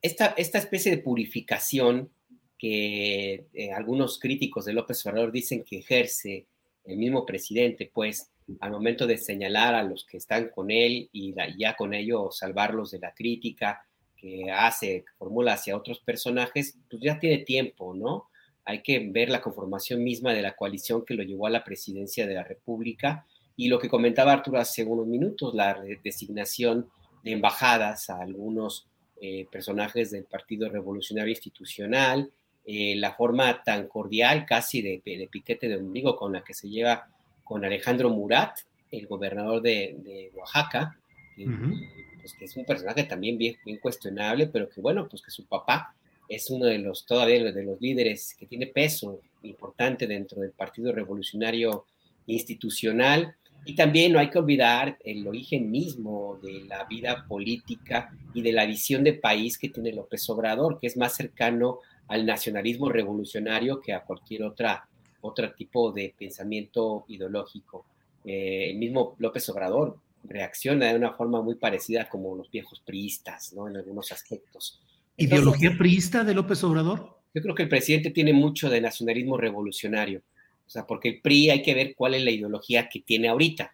esta, 0.00 0.34
esta 0.36 0.58
especie 0.58 0.90
de 0.90 1.02
purificación 1.02 2.10
que 2.58 3.46
eh, 3.54 3.72
algunos 3.72 4.18
críticos 4.18 4.64
de 4.64 4.72
López 4.72 5.04
Obrador 5.06 5.32
dicen 5.32 5.64
que 5.64 5.78
ejerce 5.78 6.46
el 6.84 6.96
mismo 6.96 7.26
presidente, 7.26 7.90
pues 7.92 8.30
al 8.60 8.72
momento 8.72 9.06
de 9.06 9.18
señalar 9.18 9.74
a 9.74 9.82
los 9.82 10.04
que 10.04 10.16
están 10.16 10.48
con 10.48 10.70
él 10.70 11.08
y 11.12 11.34
ya 11.56 11.74
con 11.76 11.94
ello 11.94 12.30
salvarlos 12.30 12.90
de 12.90 12.98
la 12.98 13.14
crítica 13.14 13.84
que 14.16 14.50
hace, 14.50 15.04
que 15.04 15.12
formula 15.18 15.54
hacia 15.54 15.76
otros 15.76 16.00
personajes, 16.00 16.76
pues 16.88 17.02
ya 17.02 17.18
tiene 17.18 17.38
tiempo, 17.38 17.94
¿no? 17.94 18.28
Hay 18.64 18.82
que 18.82 19.10
ver 19.10 19.28
la 19.28 19.40
conformación 19.40 20.02
misma 20.02 20.32
de 20.32 20.42
la 20.42 20.54
coalición 20.54 21.04
que 21.04 21.14
lo 21.14 21.22
llevó 21.22 21.46
a 21.46 21.50
la 21.50 21.64
presidencia 21.64 22.26
de 22.26 22.34
la 22.34 22.44
República. 22.44 23.26
Y 23.56 23.68
lo 23.68 23.78
que 23.78 23.88
comentaba 23.88 24.32
Arturo 24.32 24.58
hace 24.58 24.84
unos 24.84 25.06
minutos, 25.06 25.54
la 25.54 25.80
designación 26.02 26.88
de 27.22 27.32
embajadas 27.32 28.10
a 28.10 28.20
algunos 28.20 28.86
eh, 29.20 29.46
personajes 29.50 30.10
del 30.10 30.24
Partido 30.24 30.68
Revolucionario 30.68 31.30
Institucional, 31.30 32.30
eh, 32.64 32.94
la 32.96 33.12
forma 33.14 33.62
tan 33.62 33.88
cordial 33.88 34.46
casi 34.46 34.82
de, 34.82 35.28
piquete 35.30 35.68
de 35.68 35.76
ombligo 35.76 36.16
con 36.16 36.32
la 36.32 36.42
que 36.42 36.54
se 36.54 36.68
lleva 36.68 37.08
con 37.44 37.64
Alejandro 37.64 38.10
Murat, 38.10 38.58
el 38.90 39.06
gobernador 39.06 39.62
de, 39.62 40.30
Oaxaca, 40.34 40.96
pues, 41.36 42.34
que, 42.38 42.44
es 42.44 42.56
un 42.56 42.64
personaje 42.64 43.04
también 43.04 43.36
bien, 43.36 43.56
bien, 43.64 43.78
cuestionable, 43.78 44.46
pero 44.46 44.68
que 44.68 44.80
bueno, 44.80 45.08
pues 45.08 45.22
que 45.22 45.30
su 45.30 45.46
papá 45.46 45.94
es 46.34 46.48
uno 46.48 46.66
de 46.66 46.78
los 46.78 47.04
todavía 47.04 47.52
de 47.52 47.62
los 47.62 47.80
líderes 47.80 48.34
que 48.38 48.46
tiene 48.46 48.66
peso 48.66 49.20
importante 49.42 50.06
dentro 50.06 50.40
del 50.40 50.52
Partido 50.52 50.90
Revolucionario 50.90 51.84
Institucional. 52.26 53.36
Y 53.64 53.76
también 53.76 54.12
no 54.12 54.18
hay 54.18 54.30
que 54.30 54.38
olvidar 54.38 54.96
el 55.04 55.26
origen 55.28 55.70
mismo 55.70 56.40
de 56.42 56.64
la 56.64 56.84
vida 56.84 57.26
política 57.28 58.10
y 58.34 58.42
de 58.42 58.52
la 58.52 58.64
visión 58.64 59.04
de 59.04 59.12
país 59.12 59.58
que 59.58 59.68
tiene 59.68 59.92
López 59.92 60.28
Obrador, 60.30 60.80
que 60.80 60.86
es 60.86 60.96
más 60.96 61.14
cercano 61.14 61.78
al 62.08 62.24
nacionalismo 62.26 62.88
revolucionario 62.88 63.80
que 63.80 63.92
a 63.92 64.02
cualquier 64.02 64.44
otra, 64.44 64.88
otro 65.20 65.52
tipo 65.52 65.92
de 65.92 66.14
pensamiento 66.18 67.04
ideológico. 67.08 67.84
Eh, 68.24 68.70
el 68.70 68.78
mismo 68.78 69.16
López 69.18 69.48
Obrador 69.50 69.98
reacciona 70.24 70.88
de 70.88 70.96
una 70.96 71.12
forma 71.12 71.42
muy 71.42 71.56
parecida 71.56 72.08
como 72.08 72.34
los 72.34 72.50
viejos 72.50 72.80
priistas, 72.80 73.52
¿no? 73.52 73.68
En 73.68 73.76
algunos 73.76 74.10
aspectos. 74.12 74.80
¿Ideología 75.16 75.76
priista 75.78 76.24
de 76.24 76.34
López 76.34 76.62
Obrador? 76.64 77.18
Yo 77.34 77.42
creo 77.42 77.54
que 77.54 77.62
el 77.64 77.68
presidente 77.68 78.10
tiene 78.10 78.32
mucho 78.32 78.68
de 78.68 78.80
nacionalismo 78.80 79.36
revolucionario. 79.36 80.22
O 80.66 80.70
sea, 80.70 80.86
porque 80.86 81.08
el 81.08 81.20
PRI 81.20 81.50
hay 81.50 81.62
que 81.62 81.74
ver 81.74 81.94
cuál 81.94 82.14
es 82.14 82.22
la 82.22 82.30
ideología 82.30 82.88
que 82.88 83.00
tiene 83.00 83.28
ahorita. 83.28 83.72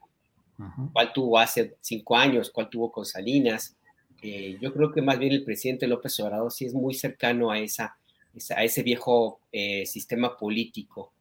¿Cuál 0.92 1.12
tuvo 1.12 1.38
hace 1.38 1.76
cinco 1.80 2.16
años? 2.16 2.50
¿Cuál 2.50 2.68
tuvo 2.68 2.90
con 2.90 3.04
Salinas? 3.04 3.76
Eh, 4.22 4.58
yo 4.60 4.72
creo 4.72 4.90
que 4.90 5.00
más 5.00 5.18
bien 5.18 5.32
el 5.32 5.44
presidente 5.44 5.86
López 5.86 6.18
Obrador 6.18 6.50
sí 6.50 6.64
es 6.64 6.74
muy 6.74 6.94
cercano 6.94 7.50
a 7.50 7.58
esa 7.58 7.96
a 8.54 8.62
ese 8.62 8.82
viejo 8.82 9.40
eh, 9.50 9.86
sistema 9.86 10.36
político. 10.36 11.12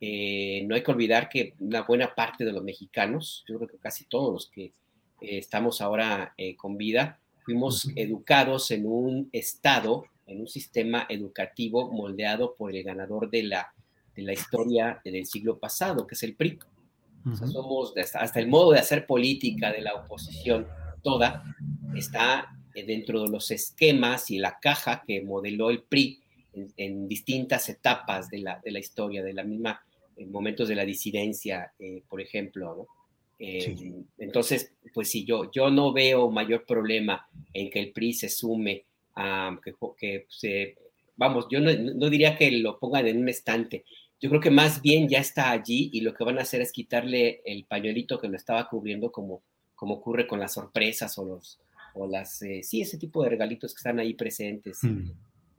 Eh, 0.00 0.64
no 0.66 0.74
hay 0.74 0.82
que 0.82 0.90
olvidar 0.90 1.28
que 1.28 1.54
una 1.60 1.82
buena 1.82 2.14
parte 2.14 2.44
de 2.44 2.52
los 2.52 2.62
mexicanos, 2.62 3.44
yo 3.48 3.56
creo 3.56 3.68
que 3.68 3.78
casi 3.78 4.04
todos 4.04 4.32
los 4.32 4.50
que 4.50 4.72
estamos 5.20 5.80
ahora 5.80 6.34
con 6.58 6.76
vida, 6.76 7.18
fuimos 7.46 7.88
educados 7.94 8.72
en 8.72 8.86
un 8.86 9.30
estado, 9.32 10.04
en 10.26 10.40
un 10.40 10.48
sistema 10.48 11.06
educativo 11.08 11.92
moldeado 11.92 12.56
por 12.56 12.74
el 12.74 12.82
ganador 12.82 13.30
de 13.30 13.44
la, 13.44 13.72
de 14.16 14.22
la 14.22 14.32
historia 14.32 15.00
del 15.04 15.24
siglo 15.26 15.56
pasado, 15.56 16.08
que 16.08 16.16
es 16.16 16.22
el 16.24 16.34
PRI. 16.34 16.58
somos 17.52 17.94
hasta, 17.96 18.40
el 18.40 18.48
modo 18.48 18.72
de 18.72 18.80
hacer 18.80 19.06
política 19.06 19.72
de 19.72 19.80
la 19.80 19.94
oposición 19.94 20.66
toda 21.04 21.44
está 21.94 22.52
dentro 22.74 23.22
de 23.22 23.28
los 23.28 23.52
esquemas 23.52 24.28
y 24.32 24.38
la 24.38 24.58
caja 24.58 25.04
que 25.06 25.22
modeló 25.22 25.70
el 25.70 25.84
PRI 25.84 26.20
en, 26.76 27.06
distintas 27.06 27.68
etapas 27.68 28.28
de 28.28 28.38
la, 28.38 28.60
de 28.64 28.72
la, 28.72 28.80
historia, 28.80 29.22
de 29.22 29.32
la 29.32 29.44
misma, 29.44 29.80
en 30.16 30.32
momentos 30.32 30.68
de 30.68 30.74
la 30.74 30.84
disidencia, 30.84 31.72
eh, 31.78 32.02
por 32.08 32.20
ejemplo, 32.20 32.88
eh, 33.38 33.76
Entonces, 34.18 34.72
pues 34.94 35.10
sí, 35.10 35.24
yo, 35.24 35.50
yo 35.50 35.70
no 35.70 35.92
veo 35.92 36.30
mayor 36.30 36.64
problema 36.64 37.28
en 37.52 37.70
que 37.70 37.80
el 37.80 37.92
PRI 37.92 38.14
se 38.14 38.28
sume 38.28 38.84
a 39.14 39.58
que, 39.98 40.26
se, 40.28 40.76
vamos, 41.16 41.46
yo 41.50 41.60
no, 41.60 41.70
no, 41.72 42.10
diría 42.10 42.36
que 42.36 42.50
lo 42.50 42.78
pongan 42.78 43.06
en 43.06 43.18
un 43.18 43.28
estante. 43.28 43.84
Yo 44.20 44.28
creo 44.30 44.40
que 44.40 44.50
más 44.50 44.80
bien 44.80 45.08
ya 45.08 45.18
está 45.18 45.50
allí 45.50 45.90
y 45.92 46.00
lo 46.00 46.14
que 46.14 46.24
van 46.24 46.38
a 46.38 46.42
hacer 46.42 46.60
es 46.60 46.72
quitarle 46.72 47.42
el 47.44 47.64
pañuelito 47.64 48.18
que 48.18 48.28
lo 48.28 48.36
estaba 48.36 48.68
cubriendo 48.68 49.12
como, 49.12 49.42
como 49.74 49.94
ocurre 49.94 50.26
con 50.26 50.40
las 50.40 50.54
sorpresas 50.54 51.18
o 51.18 51.24
los, 51.24 51.58
o 51.94 52.06
las, 52.06 52.40
eh, 52.42 52.62
sí, 52.62 52.80
ese 52.80 52.98
tipo 52.98 53.22
de 53.22 53.30
regalitos 53.30 53.74
que 53.74 53.78
están 53.78 53.98
ahí 53.98 54.14
presentes. 54.14 54.78
Mm 54.82 55.10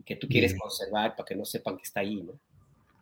que 0.08 0.16
tú 0.16 0.28
quieres 0.28 0.56
conservar 0.58 1.16
para 1.16 1.28
que 1.28 1.36
no 1.36 1.44
sepan 1.44 1.76
que 1.76 1.84
está 1.84 2.00
ahí, 2.00 2.24
¿no? 2.24 2.40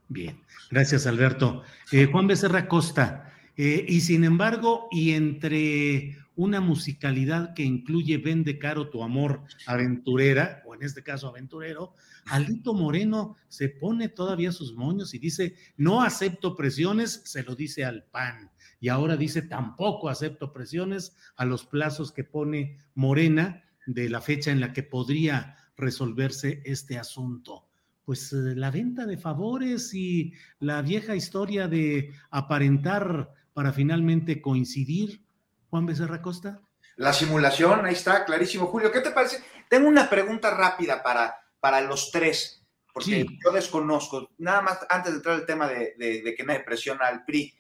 Bien, 0.10 0.40
gracias 0.72 1.06
Alberto. 1.06 1.64
Eh, 1.92 2.06
Juan 2.06 2.28
Becerra 2.28 2.68
Costa, 2.68 3.34
eh, 3.58 3.86
y 3.88 4.02
sin 4.02 4.24
embargo, 4.24 4.88
y 4.92 5.12
entre 5.12 6.18
una 6.36 6.60
musicalidad 6.60 7.54
que 7.54 7.64
incluye 7.64 8.18
Vende 8.18 8.60
caro 8.60 8.90
tu 8.90 9.04
amor 9.04 9.44
aventurera, 9.68 10.62
o 10.66 10.76
en 10.76 10.84
este 10.84 11.04
caso 11.04 11.28
aventurero, 11.28 11.96
Alito 12.26 12.74
Moreno 12.74 13.38
se 13.48 13.70
pone 13.70 14.10
todavía 14.10 14.52
sus 14.52 14.74
moños 14.76 15.14
y 15.14 15.20
dice, 15.20 15.56
no 15.78 16.02
acepto 16.02 16.56
presiones, 16.56 17.22
se 17.26 17.44
lo 17.44 17.56
dice 17.56 17.86
al 17.86 18.04
PAN. 18.04 18.52
Y 18.80 18.90
ahora 18.90 19.16
dice, 19.16 19.42
tampoco 19.42 20.10
acepto 20.10 20.52
presiones 20.52 21.16
a 21.38 21.46
los 21.46 21.66
plazos 21.66 22.12
que 22.12 22.24
pone 22.24 22.78
Morena 22.94 23.64
de 23.86 24.10
la 24.10 24.22
fecha 24.22 24.52
en 24.52 24.60
la 24.60 24.74
que 24.74 24.84
podría 24.84 25.56
resolverse 25.78 26.62
este 26.66 26.98
asunto? 26.98 27.68
Pues 28.04 28.32
eh, 28.34 28.56
la 28.56 28.72
venta 28.72 29.06
de 29.06 29.18
favores 29.18 29.94
y 29.94 30.34
la 30.60 30.82
vieja 30.82 31.16
historia 31.16 31.68
de 31.68 32.12
aparentar 32.30 33.34
para 33.56 33.74
finalmente 33.74 34.40
coincidir. 34.42 35.24
Juan 35.72 35.88
Becerra 35.88 36.22
Costa. 36.22 36.62
La 36.98 37.14
simulación, 37.14 37.86
ahí 37.86 37.94
está, 37.94 38.24
clarísimo. 38.24 38.68
Julio, 38.68 38.92
¿qué 38.92 39.02
te 39.02 39.10
parece? 39.10 39.44
Tengo 39.70 39.88
una 39.88 40.08
pregunta 40.10 40.52
rápida 40.56 41.02
para, 41.02 41.36
para 41.60 41.82
los 41.82 42.12
tres, 42.12 42.64
porque 42.94 43.26
yo 43.44 43.52
desconozco, 43.52 44.30
nada 44.38 44.62
más 44.62 44.80
antes 44.90 45.14
de 45.14 45.18
entrar 45.18 45.36
al 45.36 45.46
tema 45.48 45.68
de, 45.68 46.36
que 46.38 46.44
me 46.44 46.60
presiona 46.60 47.08
al 47.08 47.26
PRI, 47.26 47.52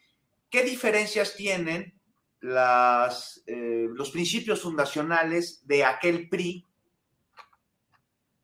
¿qué 0.52 0.64
diferencias 0.64 1.36
tienen 1.36 1.96
las, 2.42 3.42
eh, 3.48 3.88
los 3.92 4.12
principios 4.12 4.62
fundacionales 4.62 5.66
de 5.66 5.84
aquel 5.84 6.30
PRI 6.30 6.64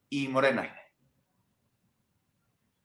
y 0.10 0.28
Morena. 0.28 0.76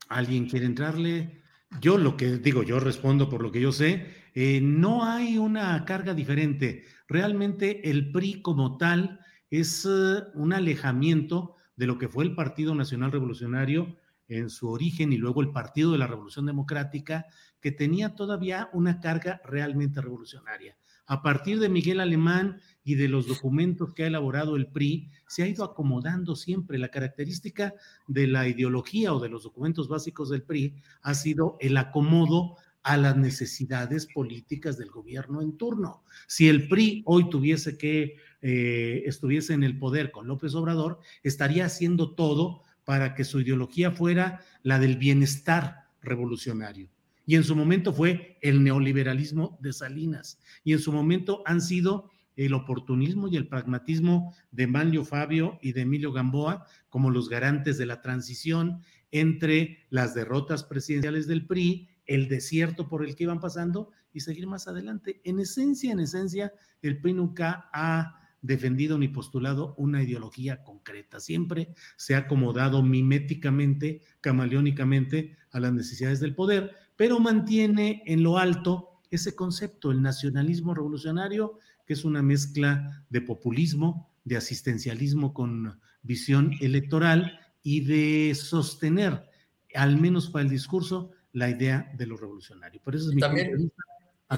¿Alguien 0.08 0.48
quiere 0.48 0.66
entrarle? 0.66 1.42
Yo 1.80 1.98
lo 1.98 2.16
que 2.16 2.38
digo, 2.38 2.62
yo 2.62 2.80
respondo 2.80 3.28
por 3.28 3.42
lo 3.42 3.52
que 3.52 3.60
yo 3.60 3.72
sé, 3.72 4.06
eh, 4.34 4.60
no 4.62 5.04
hay 5.04 5.38
una 5.38 5.84
carga 5.84 6.14
diferente. 6.14 6.84
Realmente 7.08 7.90
el 7.90 8.12
PRI 8.12 8.42
como 8.42 8.76
tal 8.76 9.20
es 9.50 9.84
eh, 9.84 10.22
un 10.34 10.52
alejamiento 10.52 11.56
de 11.76 11.86
lo 11.86 11.98
que 11.98 12.08
fue 12.08 12.24
el 12.24 12.34
Partido 12.34 12.74
Nacional 12.74 13.12
Revolucionario 13.12 13.96
en 14.28 14.50
su 14.50 14.68
origen 14.68 15.12
y 15.12 15.18
luego 15.18 15.40
el 15.40 15.52
Partido 15.52 15.92
de 15.92 15.98
la 15.98 16.06
Revolución 16.06 16.46
Democrática, 16.46 17.26
que 17.60 17.72
tenía 17.72 18.14
todavía 18.14 18.70
una 18.72 19.00
carga 19.00 19.40
realmente 19.44 20.00
revolucionaria. 20.00 20.76
A 21.06 21.22
partir 21.22 21.60
de 21.60 21.68
Miguel 21.68 22.00
Alemán 22.00 22.60
y 22.86 22.94
de 22.94 23.08
los 23.08 23.26
documentos 23.26 23.92
que 23.92 24.04
ha 24.04 24.06
elaborado 24.06 24.54
el 24.54 24.68
PRI, 24.68 25.10
se 25.26 25.42
ha 25.42 25.48
ido 25.48 25.64
acomodando 25.64 26.36
siempre. 26.36 26.78
La 26.78 26.88
característica 26.88 27.74
de 28.06 28.28
la 28.28 28.46
ideología 28.46 29.12
o 29.12 29.18
de 29.18 29.28
los 29.28 29.42
documentos 29.42 29.88
básicos 29.88 30.30
del 30.30 30.44
PRI 30.44 30.76
ha 31.02 31.14
sido 31.14 31.56
el 31.58 31.76
acomodo 31.78 32.56
a 32.84 32.96
las 32.96 33.16
necesidades 33.16 34.06
políticas 34.06 34.78
del 34.78 34.90
gobierno 34.90 35.42
en 35.42 35.56
turno. 35.56 36.04
Si 36.28 36.48
el 36.48 36.68
PRI 36.68 37.02
hoy 37.06 37.28
tuviese 37.28 37.76
que 37.76 38.18
eh, 38.40 39.02
estuviese 39.04 39.54
en 39.54 39.64
el 39.64 39.80
poder 39.80 40.12
con 40.12 40.28
López 40.28 40.54
Obrador, 40.54 41.00
estaría 41.24 41.66
haciendo 41.66 42.14
todo 42.14 42.62
para 42.84 43.16
que 43.16 43.24
su 43.24 43.40
ideología 43.40 43.90
fuera 43.90 44.42
la 44.62 44.78
del 44.78 44.96
bienestar 44.96 45.88
revolucionario. 46.02 46.88
Y 47.26 47.34
en 47.34 47.42
su 47.42 47.56
momento 47.56 47.92
fue 47.92 48.38
el 48.42 48.62
neoliberalismo 48.62 49.58
de 49.60 49.72
Salinas. 49.72 50.38
Y 50.62 50.72
en 50.72 50.78
su 50.78 50.92
momento 50.92 51.42
han 51.46 51.60
sido 51.60 52.12
el 52.36 52.54
oportunismo 52.54 53.28
y 53.28 53.36
el 53.36 53.48
pragmatismo 53.48 54.34
de 54.50 54.66
Manlio 54.66 55.04
Fabio 55.04 55.58
y 55.62 55.72
de 55.72 55.82
Emilio 55.82 56.12
Gamboa 56.12 56.66
como 56.88 57.10
los 57.10 57.28
garantes 57.28 57.78
de 57.78 57.86
la 57.86 58.02
transición 58.02 58.82
entre 59.10 59.86
las 59.90 60.14
derrotas 60.14 60.64
presidenciales 60.64 61.26
del 61.26 61.46
PRI, 61.46 61.88
el 62.06 62.28
desierto 62.28 62.88
por 62.88 63.04
el 63.04 63.16
que 63.16 63.24
iban 63.24 63.40
pasando 63.40 63.90
y 64.12 64.20
seguir 64.20 64.46
más 64.46 64.68
adelante. 64.68 65.20
En 65.24 65.40
esencia, 65.40 65.92
en 65.92 66.00
esencia, 66.00 66.52
el 66.82 67.00
PRI 67.00 67.14
nunca 67.14 67.70
ha 67.72 68.20
defendido 68.42 68.98
ni 68.98 69.08
postulado 69.08 69.74
una 69.76 70.02
ideología 70.02 70.62
concreta. 70.62 71.20
Siempre 71.20 71.74
se 71.96 72.14
ha 72.14 72.18
acomodado 72.18 72.82
miméticamente, 72.82 74.02
camaleónicamente 74.20 75.36
a 75.50 75.60
las 75.60 75.72
necesidades 75.72 76.20
del 76.20 76.34
poder, 76.34 76.74
pero 76.96 77.18
mantiene 77.18 78.02
en 78.06 78.22
lo 78.22 78.38
alto 78.38 79.00
ese 79.10 79.34
concepto, 79.34 79.90
el 79.90 80.02
nacionalismo 80.02 80.74
revolucionario, 80.74 81.58
que 81.86 81.94
es 81.94 82.04
una 82.04 82.22
mezcla 82.22 83.04
de 83.08 83.20
populismo, 83.20 84.10
de 84.24 84.36
asistencialismo 84.36 85.32
con 85.32 85.80
visión 86.02 86.52
electoral 86.60 87.40
y 87.62 87.80
de 87.80 88.34
sostener, 88.34 89.28
al 89.74 89.98
menos 89.98 90.28
para 90.28 90.42
el 90.42 90.50
discurso, 90.50 91.10
la 91.32 91.48
idea 91.48 91.92
de 91.94 92.06
lo 92.06 92.16
revolucionario. 92.16 92.80
Por 92.82 92.96
eso 92.96 93.08
es 93.08 93.14
mi 93.14 93.20
también, 93.20 93.72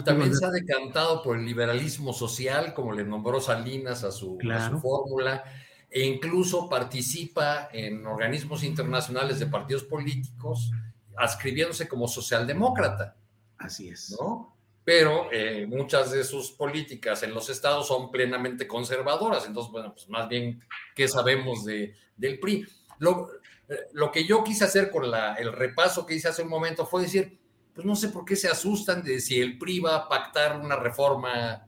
también 0.05 0.35
se 0.35 0.45
ha 0.45 0.51
decantado 0.51 1.23
por 1.23 1.39
el 1.39 1.45
liberalismo 1.45 2.13
social, 2.13 2.75
como 2.75 2.93
le 2.93 3.05
nombró 3.05 3.41
Salinas 3.41 4.05
a 4.05 4.11
su, 4.11 4.39
su 4.41 4.81
fórmula, 4.81 5.45
e 5.91 6.05
incluso 6.05 6.69
participa 6.69 7.71
en 7.73 8.07
organismos 8.07 8.63
internacionales 8.63 9.39
de 9.39 9.47
partidos 9.47 9.85
políticos, 9.85 10.71
ascribiéndose 11.17 11.89
como 11.89 12.09
socialdemócrata. 12.09 13.17
Así 13.57 13.89
es. 13.89 14.17
¿no? 14.21 14.58
Pero 14.89 15.29
eh, 15.31 15.67
muchas 15.67 16.13
de 16.13 16.25
sus 16.25 16.51
políticas 16.51 17.23
en 17.23 17.35
los 17.35 17.51
estados 17.51 17.87
son 17.87 18.11
plenamente 18.11 18.67
conservadoras. 18.67 19.45
Entonces, 19.45 19.71
bueno, 19.71 19.93
pues 19.93 20.09
más 20.09 20.27
bien, 20.31 20.65
¿qué 20.95 21.07
sabemos 21.07 21.67
de, 21.67 21.95
del 22.17 22.41
PRI? 22.41 22.67
Lo, 23.01 23.29
eh, 23.69 23.89
lo 23.93 24.11
que 24.11 24.27
yo 24.27 24.43
quise 24.43 24.65
hacer 24.65 24.91
con 24.91 25.11
la, 25.11 25.35
el 25.35 25.53
repaso 25.53 26.07
que 26.07 26.15
hice 26.15 26.29
hace 26.29 26.41
un 26.41 26.49
momento 26.49 26.87
fue 26.87 27.03
decir, 27.03 27.39
pues 27.75 27.87
no 27.87 27.95
sé 27.95 28.09
por 28.09 28.25
qué 28.25 28.35
se 28.35 28.49
asustan 28.49 29.03
de 29.03 29.21
si 29.21 29.39
el 29.39 29.59
PRI 29.59 29.81
va 29.81 29.97
a 29.97 30.09
pactar 30.09 30.59
una 30.59 30.77
reforma 30.77 31.67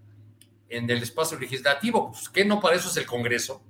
en 0.71 0.89
el 0.89 1.03
espacio 1.03 1.39
legislativo. 1.39 2.13
Pues 2.13 2.31
que 2.31 2.47
no 2.47 2.59
para 2.59 2.77
eso 2.77 2.89
es 2.89 2.97
el 2.97 3.05
Congreso. 3.05 3.63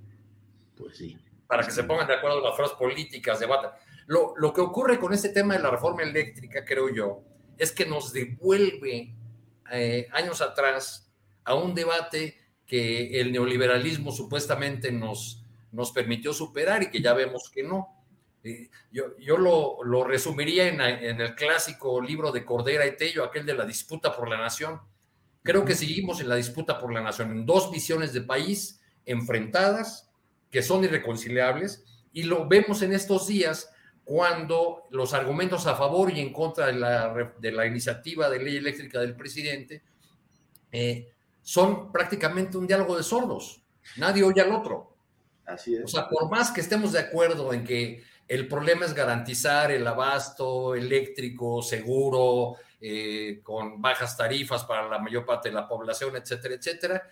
Pues 0.76 0.96
sí. 0.96 1.18
Para 1.48 1.64
que 1.64 1.72
se 1.72 1.82
pongan 1.82 2.06
de 2.06 2.14
acuerdo 2.14 2.40
las 2.40 2.54
fuerzas 2.54 2.78
políticas, 2.78 3.40
debatan. 3.40 3.72
Lo, 4.06 4.32
lo 4.36 4.52
que 4.52 4.60
ocurre 4.60 5.00
con 5.00 5.12
este 5.12 5.30
tema 5.30 5.56
de 5.56 5.62
la 5.64 5.70
reforma 5.72 6.04
eléctrica, 6.04 6.64
creo 6.64 6.88
yo, 6.88 7.24
es 7.58 7.72
que 7.72 7.84
nos 7.84 8.12
devuelve 8.12 9.16
eh, 9.72 10.08
años 10.12 10.40
atrás 10.40 11.10
a 11.44 11.54
un 11.54 11.74
debate 11.74 12.38
que 12.66 13.20
el 13.20 13.32
neoliberalismo 13.32 14.12
supuestamente 14.12 14.92
nos, 14.92 15.44
nos 15.72 15.90
permitió 15.92 16.32
superar 16.32 16.82
y 16.82 16.90
que 16.90 17.00
ya 17.00 17.14
vemos 17.14 17.50
que 17.50 17.62
no. 17.62 17.88
Eh, 18.44 18.70
yo, 18.90 19.16
yo 19.18 19.36
lo, 19.36 19.82
lo, 19.84 20.04
resumiría 20.04 20.68
en, 20.68 20.80
en, 20.80 21.20
el 21.20 21.34
clásico 21.34 22.00
libro 22.00 22.32
de 22.32 22.44
Cordera 22.44 22.86
y 22.86 22.96
Tello, 22.96 23.24
aquel 23.24 23.44
de 23.44 23.54
la 23.54 23.66
disputa 23.66 24.14
por 24.14 24.28
la 24.28 24.38
nación. 24.38 24.80
Creo 25.42 25.64
que 25.64 25.74
seguimos 25.74 26.20
en 26.20 26.28
la 26.28 26.36
disputa 26.36 26.78
por 26.78 26.92
la 26.92 27.00
nación, 27.00 27.30
en 27.32 27.46
dos 27.46 27.70
visiones 27.70 28.12
de 28.12 28.20
país 28.20 28.80
enfrentadas, 29.04 30.10
que 30.50 30.62
son 30.62 30.84
irreconciliables, 30.84 31.84
y 32.12 32.24
lo 32.24 32.46
vemos 32.48 32.82
en 32.82 32.92
estos 32.92 33.26
días 33.26 33.70
cuando 34.04 34.88
los 34.90 35.14
argumentos 35.14 35.66
a 35.66 35.76
favor 35.76 36.10
y 36.10 36.20
en 36.20 36.32
contra 36.32 36.66
de 36.66 36.72
la, 36.74 37.32
de 37.38 37.52
la 37.52 37.66
iniciativa 37.66 38.28
de 38.28 38.38
ley 38.38 38.56
eléctrica 38.56 39.00
del 39.00 39.14
presidente 39.14 39.82
eh, 40.72 41.12
son 41.42 41.92
prácticamente 41.92 42.56
un 42.58 42.66
diálogo 42.66 42.96
de 42.96 43.02
sordos. 43.02 43.62
Nadie 43.96 44.22
oye 44.22 44.40
al 44.40 44.52
otro. 44.52 44.94
Así 45.46 45.74
es. 45.74 45.84
O 45.84 45.88
sea, 45.88 46.08
por 46.08 46.30
más 46.30 46.50
que 46.50 46.60
estemos 46.60 46.92
de 46.92 47.00
acuerdo 47.00 47.52
en 47.52 47.64
que 47.64 48.02
el 48.28 48.46
problema 48.46 48.86
es 48.86 48.94
garantizar 48.94 49.72
el 49.72 49.86
abasto 49.86 50.74
eléctrico 50.74 51.62
seguro, 51.62 52.56
eh, 52.80 53.40
con 53.42 53.82
bajas 53.82 54.16
tarifas 54.16 54.64
para 54.64 54.88
la 54.88 54.98
mayor 54.98 55.26
parte 55.26 55.48
de 55.48 55.54
la 55.54 55.68
población, 55.68 56.16
etcétera, 56.16 56.54
etcétera. 56.54 57.02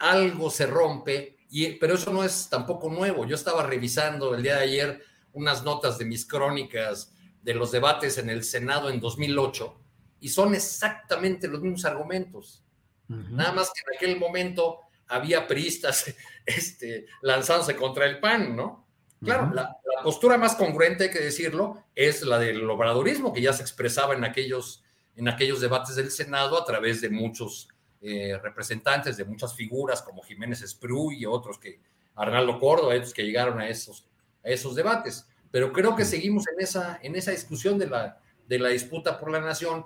Algo 0.00 0.50
se 0.50 0.66
rompe, 0.66 1.38
y, 1.50 1.74
pero 1.76 1.94
eso 1.94 2.12
no 2.12 2.24
es 2.24 2.48
tampoco 2.50 2.90
nuevo. 2.90 3.24
Yo 3.24 3.36
estaba 3.36 3.62
revisando 3.62 4.34
el 4.34 4.42
día 4.42 4.56
de 4.56 4.62
ayer 4.64 5.02
unas 5.32 5.62
notas 5.62 5.98
de 5.98 6.04
mis 6.04 6.26
crónicas 6.26 7.12
de 7.42 7.54
los 7.54 7.72
debates 7.72 8.18
en 8.18 8.30
el 8.30 8.44
Senado 8.44 8.90
en 8.90 9.00
2008 9.00 9.80
y 10.20 10.28
son 10.28 10.54
exactamente 10.54 11.48
los 11.48 11.60
mismos 11.60 11.84
argumentos. 11.84 12.64
Nada 13.06 13.52
más 13.52 13.70
que 13.72 13.80
en 13.80 13.96
aquel 13.96 14.20
momento 14.20 14.80
había 15.06 15.46
priistas 15.46 16.14
este, 16.46 17.06
lanzándose 17.22 17.74
contra 17.74 18.04
el 18.06 18.20
PAN, 18.20 18.54
¿no? 18.54 18.86
Claro, 19.22 19.50
la, 19.52 19.76
postura 20.04 20.38
más 20.38 20.54
congruente, 20.54 21.04
hay 21.04 21.10
que 21.10 21.18
decirlo, 21.18 21.84
es 21.94 22.22
la 22.22 22.38
del 22.38 22.68
obradorismo, 22.70 23.32
que 23.32 23.42
ya 23.42 23.52
se 23.52 23.62
expresaba 23.62 24.14
en 24.14 24.22
aquellos, 24.22 24.84
en 25.16 25.26
aquellos 25.28 25.60
debates 25.60 25.96
del 25.96 26.12
Senado 26.12 26.60
a 26.60 26.64
través 26.64 27.00
de 27.00 27.10
muchos 27.10 27.68
eh, 28.00 28.38
representantes, 28.40 29.16
de 29.16 29.24
muchas 29.24 29.56
figuras 29.56 30.02
como 30.02 30.22
Jiménez 30.22 30.62
Esprú 30.62 31.10
y 31.10 31.26
otros 31.26 31.58
que, 31.58 31.80
Arnaldo 32.14 32.60
Córdoba, 32.60 32.94
otros 32.94 33.12
que 33.12 33.24
llegaron 33.24 33.58
a 33.58 33.68
esos, 33.68 34.07
a 34.48 34.52
esos 34.52 34.74
debates. 34.74 35.28
Pero 35.50 35.72
creo 35.72 35.96
que 35.96 36.04
seguimos 36.04 36.44
en 36.48 36.60
esa, 36.60 36.98
en 37.02 37.16
esa 37.16 37.30
discusión 37.30 37.78
de 37.78 37.86
la, 37.86 38.20
de 38.48 38.58
la 38.58 38.68
disputa 38.68 39.18
por 39.18 39.30
la 39.30 39.40
nación, 39.40 39.84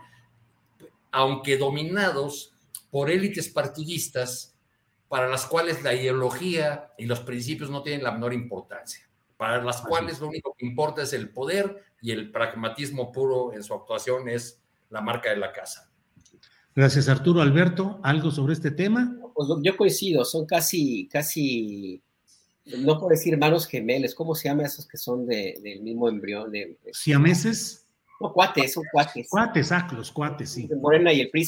aunque 1.11 1.57
dominados 1.57 2.55
por 2.91 3.11
élites 3.11 3.49
partidistas 3.49 4.57
para 5.09 5.29
las 5.29 5.47
cuales 5.47 5.83
la 5.83 5.95
ideología 5.95 6.91
y 6.97 7.07
los 7.07 7.21
principios 7.21 7.71
no 7.71 7.83
tienen 7.83 8.03
la 8.03 8.13
menor 8.13 8.33
importancia 8.33 9.07
para 9.43 9.61
las 9.61 9.81
cuales 9.81 10.21
lo 10.21 10.29
único 10.29 10.55
que 10.57 10.65
importa 10.65 11.03
es 11.03 11.13
el 11.13 11.31
poder 11.31 11.83
y 12.01 12.13
el 12.13 12.31
pragmatismo 12.31 13.11
puro 13.11 13.53
en 13.53 13.65
su 13.65 13.75
actuación 13.75 14.29
es 14.29 14.63
la 14.89 15.01
marca 15.01 15.31
de 15.31 15.37
la 15.37 15.51
casa. 15.51 15.91
Gracias, 16.77 17.09
Arturo. 17.09 17.43
Alberto, 17.43 17.99
¿algo 18.05 18.31
sobre 18.31 18.53
este 18.53 18.71
tema? 18.71 19.19
Pues 19.35 19.49
yo 19.65 19.77
coincido, 19.77 20.25
son 20.25 20.47
casi, 20.47 21.09
casi, 21.09 22.01
no 22.65 22.99
puedo 22.99 23.09
decir 23.09 23.35
hermanos 23.35 23.67
gemelos, 23.67 24.15
¿cómo 24.15 24.35
se 24.35 24.49
llama 24.49 24.65
esos 24.65 24.87
que 24.87 24.97
son 24.97 25.27
de, 25.27 25.59
del 25.63 25.81
mismo 25.81 26.09
embrión? 26.09 26.51
De, 26.51 26.79
¿Siameses? 26.93 27.87
No, 28.21 28.33
cuates, 28.33 28.73
son 28.73 28.85
cuates. 28.93 29.29
Cuates, 29.29 29.73
ah, 29.73 29.89
los 29.93 30.13
cuates, 30.13 30.51
sí. 30.51 30.69
Morena 30.81 31.13
y 31.13 31.21
el 31.21 31.31
PRI 31.31 31.45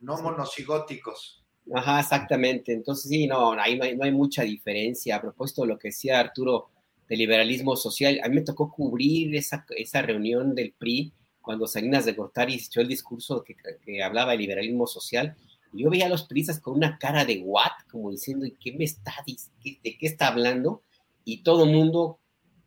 no 0.00 0.16
monosigóticos. 0.16 1.44
Ajá, 1.74 2.00
exactamente. 2.00 2.72
Entonces, 2.72 3.10
sí, 3.10 3.26
no, 3.26 3.52
ahí 3.52 3.76
no 3.76 3.84
hay, 3.84 3.96
no 3.96 4.04
hay 4.04 4.12
mucha 4.12 4.42
diferencia. 4.42 5.16
A 5.16 5.20
propósito 5.20 5.62
de 5.62 5.68
lo 5.68 5.78
que 5.78 5.88
decía 5.88 6.20
Arturo, 6.20 6.70
de 7.08 7.16
liberalismo 7.16 7.76
social. 7.76 8.20
A 8.22 8.28
mí 8.28 8.36
me 8.36 8.42
tocó 8.42 8.70
cubrir 8.70 9.34
esa, 9.34 9.64
esa 9.76 10.02
reunión 10.02 10.54
del 10.54 10.72
PRI 10.72 11.12
cuando 11.40 11.66
Salinas 11.66 12.04
de 12.04 12.12
Gortari 12.12 12.54
echó 12.54 12.80
el 12.80 12.88
discurso 12.88 13.42
que, 13.42 13.56
que, 13.84 14.02
hablaba 14.02 14.32
de 14.32 14.38
liberalismo 14.38 14.86
social. 14.86 15.34
Y 15.72 15.82
yo 15.82 15.90
veía 15.90 16.06
a 16.06 16.10
los 16.10 16.24
priistas 16.24 16.60
con 16.60 16.74
una 16.74 16.98
cara 16.98 17.24
de 17.24 17.40
what, 17.44 17.72
como 17.90 18.10
diciendo, 18.10 18.46
¿qué 18.60 18.72
me 18.72 18.84
está, 18.84 19.14
de 19.26 19.96
qué 19.98 20.06
está 20.06 20.28
hablando? 20.28 20.82
Y 21.24 21.42
todo 21.42 21.64
el 21.64 21.72
mundo 21.72 22.18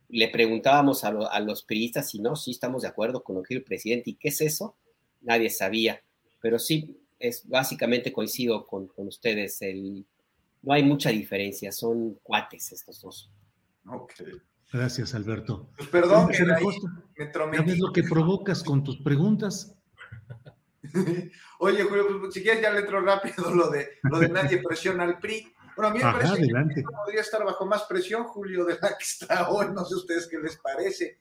le 0.08 0.28
preguntábamos 0.28 1.04
a, 1.04 1.08
a 1.08 1.40
los 1.40 1.62
priistas 1.64 2.10
si 2.10 2.18
no, 2.18 2.36
sí 2.36 2.50
estamos 2.52 2.82
de 2.82 2.88
acuerdo 2.88 3.22
con 3.24 3.36
lo 3.36 3.42
que 3.42 3.54
el 3.54 3.64
presidente. 3.64 4.10
¿Y 4.10 4.14
qué 4.14 4.28
es 4.28 4.40
eso? 4.40 4.76
Nadie 5.22 5.50
sabía. 5.50 6.02
Pero 6.40 6.58
sí, 6.58 6.96
es 7.18 7.48
básicamente 7.48 8.12
coincido 8.12 8.66
con, 8.66 8.88
con 8.88 9.06
ustedes. 9.06 9.62
El, 9.62 10.04
no 10.62 10.72
hay 10.72 10.82
mucha 10.82 11.10
diferencia, 11.10 11.72
son 11.72 12.18
cuates 12.22 12.72
estos 12.72 13.00
dos. 13.00 13.30
Ok. 13.86 14.12
Gracias, 14.72 15.14
Alberto. 15.14 15.68
Pues 15.76 15.88
perdón, 15.90 16.28
que 16.28 16.36
¿Sabes 16.36 17.78
lo 17.78 17.92
que 17.92 18.02
provocas 18.04 18.62
con 18.62 18.82
tus 18.82 18.96
preguntas? 19.02 19.76
Oye, 21.58 21.84
Julio, 21.84 22.20
pues, 22.20 22.34
si 22.34 22.42
quieres 22.42 22.62
ya 22.62 22.70
le 22.70 22.80
entro 22.80 23.00
rápido 23.00 23.54
lo 23.54 23.70
de, 23.70 23.98
lo 24.02 24.18
de 24.18 24.28
nadie 24.28 24.58
presiona 24.66 25.04
al 25.04 25.18
PRI. 25.18 25.52
Bueno, 25.76 25.88
a 25.88 25.92
mí 25.92 25.98
me 25.98 26.12
parece 26.12 26.46
que 26.74 26.82
podría 26.82 27.20
estar 27.20 27.44
bajo 27.44 27.64
más 27.64 27.84
presión, 27.84 28.24
Julio, 28.24 28.64
de 28.64 28.78
la 28.80 28.96
que 28.96 29.04
está 29.04 29.48
hoy. 29.48 29.68
No 29.72 29.84
sé 29.84 29.94
ustedes 29.94 30.28
qué 30.28 30.38
les 30.38 30.56
parece. 30.56 31.20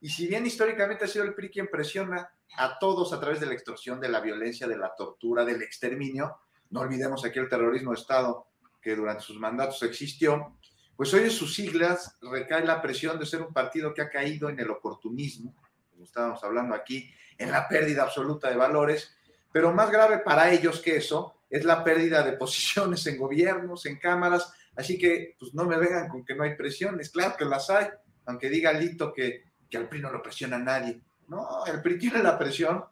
Y 0.00 0.08
si 0.08 0.26
bien 0.26 0.44
históricamente 0.44 1.04
ha 1.04 1.08
sido 1.08 1.24
el 1.24 1.34
PRI 1.34 1.50
quien 1.50 1.68
presiona 1.68 2.28
a 2.56 2.78
todos 2.78 3.12
a 3.12 3.20
través 3.20 3.40
de 3.40 3.46
la 3.46 3.54
extorsión, 3.54 4.00
de 4.00 4.08
la 4.08 4.20
violencia, 4.20 4.66
de 4.66 4.76
la 4.76 4.94
tortura, 4.94 5.44
del 5.44 5.62
exterminio, 5.62 6.38
no 6.70 6.80
olvidemos 6.80 7.24
aquí 7.24 7.38
el 7.38 7.48
terrorismo 7.48 7.92
de 7.92 8.00
Estado 8.00 8.48
que 8.82 8.96
durante 8.96 9.22
sus 9.22 9.38
mandatos 9.38 9.82
existió, 9.82 10.58
pues 10.96 11.12
hoy 11.14 11.22
en 11.24 11.30
sus 11.30 11.54
siglas 11.54 12.16
recae 12.20 12.64
la 12.64 12.82
presión 12.82 13.18
de 13.18 13.26
ser 13.26 13.42
un 13.42 13.52
partido 13.52 13.94
que 13.94 14.02
ha 14.02 14.10
caído 14.10 14.48
en 14.48 14.60
el 14.60 14.70
oportunismo, 14.70 15.54
como 15.90 16.04
estábamos 16.04 16.44
hablando 16.44 16.74
aquí, 16.74 17.10
en 17.38 17.50
la 17.50 17.68
pérdida 17.68 18.02
absoluta 18.02 18.50
de 18.50 18.56
valores, 18.56 19.16
pero 19.52 19.72
más 19.72 19.90
grave 19.90 20.18
para 20.18 20.50
ellos 20.50 20.80
que 20.80 20.96
eso 20.96 21.34
es 21.48 21.64
la 21.64 21.84
pérdida 21.84 22.22
de 22.22 22.32
posiciones 22.32 23.06
en 23.06 23.18
gobiernos, 23.18 23.86
en 23.86 23.98
cámaras, 23.98 24.52
así 24.76 24.98
que 24.98 25.36
pues 25.38 25.54
no 25.54 25.64
me 25.64 25.76
vengan 25.76 26.08
con 26.08 26.24
que 26.24 26.34
no 26.34 26.42
hay 26.42 26.56
presiones, 26.56 27.10
claro 27.10 27.36
que 27.36 27.44
las 27.44 27.70
hay, 27.70 27.86
aunque 28.26 28.48
diga 28.48 28.72
Lito 28.72 29.12
que, 29.12 29.44
que 29.70 29.76
al 29.76 29.88
PRI 29.88 30.00
no 30.00 30.10
lo 30.10 30.22
presiona 30.22 30.58
nadie. 30.58 31.00
No, 31.28 31.64
el 31.66 31.80
PRI 31.80 31.98
tiene 31.98 32.22
la 32.22 32.38
presión 32.38 32.84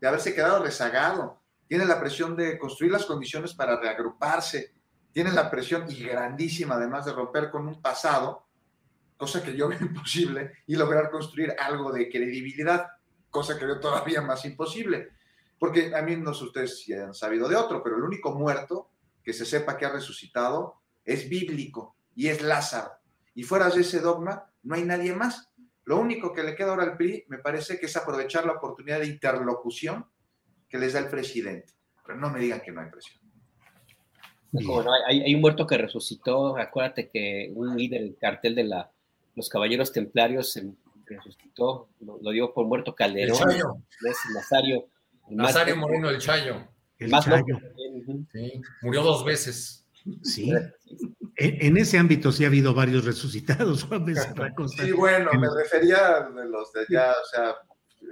de 0.00 0.08
haberse 0.08 0.34
quedado 0.34 0.62
rezagado, 0.62 1.40
tiene 1.66 1.84
la 1.84 2.00
presión 2.00 2.36
de 2.36 2.58
construir 2.58 2.92
las 2.92 3.06
condiciones 3.06 3.54
para 3.54 3.80
reagruparse, 3.80 4.74
tiene 5.12 5.32
la 5.32 5.50
presión 5.50 5.86
y 5.88 6.02
grandísima 6.02 6.74
además 6.74 7.04
de 7.04 7.12
romper 7.12 7.50
con 7.50 7.66
un 7.66 7.80
pasado, 7.80 8.46
cosa 9.16 9.42
que 9.42 9.56
yo 9.56 9.68
veo 9.68 9.78
imposible, 9.80 10.52
y 10.66 10.76
lograr 10.76 11.10
construir 11.10 11.54
algo 11.58 11.92
de 11.92 12.08
credibilidad, 12.08 12.86
cosa 13.30 13.58
que 13.58 13.66
veo 13.66 13.80
todavía 13.80 14.20
más 14.20 14.44
imposible. 14.44 15.10
Porque 15.58 15.94
a 15.94 16.02
mí 16.02 16.16
no 16.16 16.32
sé 16.34 16.44
ustedes 16.44 16.80
si 16.80 16.92
han 16.94 17.14
sabido 17.14 17.48
de 17.48 17.56
otro, 17.56 17.82
pero 17.82 17.96
el 17.96 18.02
único 18.02 18.34
muerto 18.34 18.90
que 19.22 19.32
se 19.32 19.44
sepa 19.44 19.76
que 19.76 19.84
ha 19.84 19.92
resucitado 19.92 20.80
es 21.04 21.28
bíblico 21.28 21.96
y 22.14 22.28
es 22.28 22.42
Lázaro. 22.42 22.92
Y 23.34 23.42
fuera 23.42 23.68
de 23.68 23.82
ese 23.82 24.00
dogma, 24.00 24.50
no 24.62 24.74
hay 24.74 24.84
nadie 24.84 25.12
más. 25.12 25.50
Lo 25.84 25.98
único 25.98 26.32
que 26.32 26.42
le 26.42 26.54
queda 26.54 26.70
ahora 26.70 26.84
al 26.84 26.96
PRI, 26.96 27.24
me 27.28 27.38
parece 27.38 27.78
que 27.78 27.86
es 27.86 27.96
aprovechar 27.96 28.46
la 28.46 28.52
oportunidad 28.52 29.00
de 29.00 29.06
interlocución 29.06 30.06
que 30.68 30.78
les 30.78 30.92
da 30.92 31.00
el 31.00 31.08
presidente. 31.08 31.74
Pero 32.06 32.18
no 32.18 32.30
me 32.30 32.40
digan 32.40 32.60
que 32.60 32.72
no 32.72 32.80
hay 32.80 32.90
presión. 32.90 33.20
hay, 35.08 35.34
un 35.34 35.40
muerto 35.40 35.66
que 35.66 35.78
resucitó. 35.78 36.56
Acuérdate 36.56 37.10
que 37.10 37.52
un 37.54 37.76
líder 37.76 38.02
del 38.02 38.16
cartel 38.16 38.54
de 38.54 38.64
la, 38.64 38.90
los 39.34 39.48
caballeros 39.48 39.92
templarios 39.92 40.56
resucitó, 41.16 41.88
lo, 42.00 42.30
dio 42.30 42.52
por 42.52 42.66
muerto 42.66 42.94
Calderón. 42.94 43.36
El 43.36 43.58
Chayo. 43.58 43.76
Nazario. 44.34 44.88
Nazario 45.28 45.76
Moreno, 45.76 46.10
el 46.10 46.18
Chayo. 46.18 46.68
El 46.98 47.10
Chayo. 47.10 47.58
Sí, 48.32 48.60
murió 48.82 49.02
dos 49.02 49.24
veces. 49.24 49.86
Sí. 50.22 50.52
En, 51.36 51.76
ese 51.76 51.98
ámbito 51.98 52.32
sí 52.32 52.44
ha 52.44 52.48
habido 52.48 52.74
varios 52.74 53.04
resucitados, 53.04 53.84
Juan 53.88 54.06
Sí, 54.68 54.92
bueno, 54.92 55.30
me 55.32 55.48
refería 55.62 56.28
de 56.34 56.46
los 56.46 56.72
de 56.72 56.80
allá, 56.80 57.12
o 57.12 57.26
sea, 57.26 57.56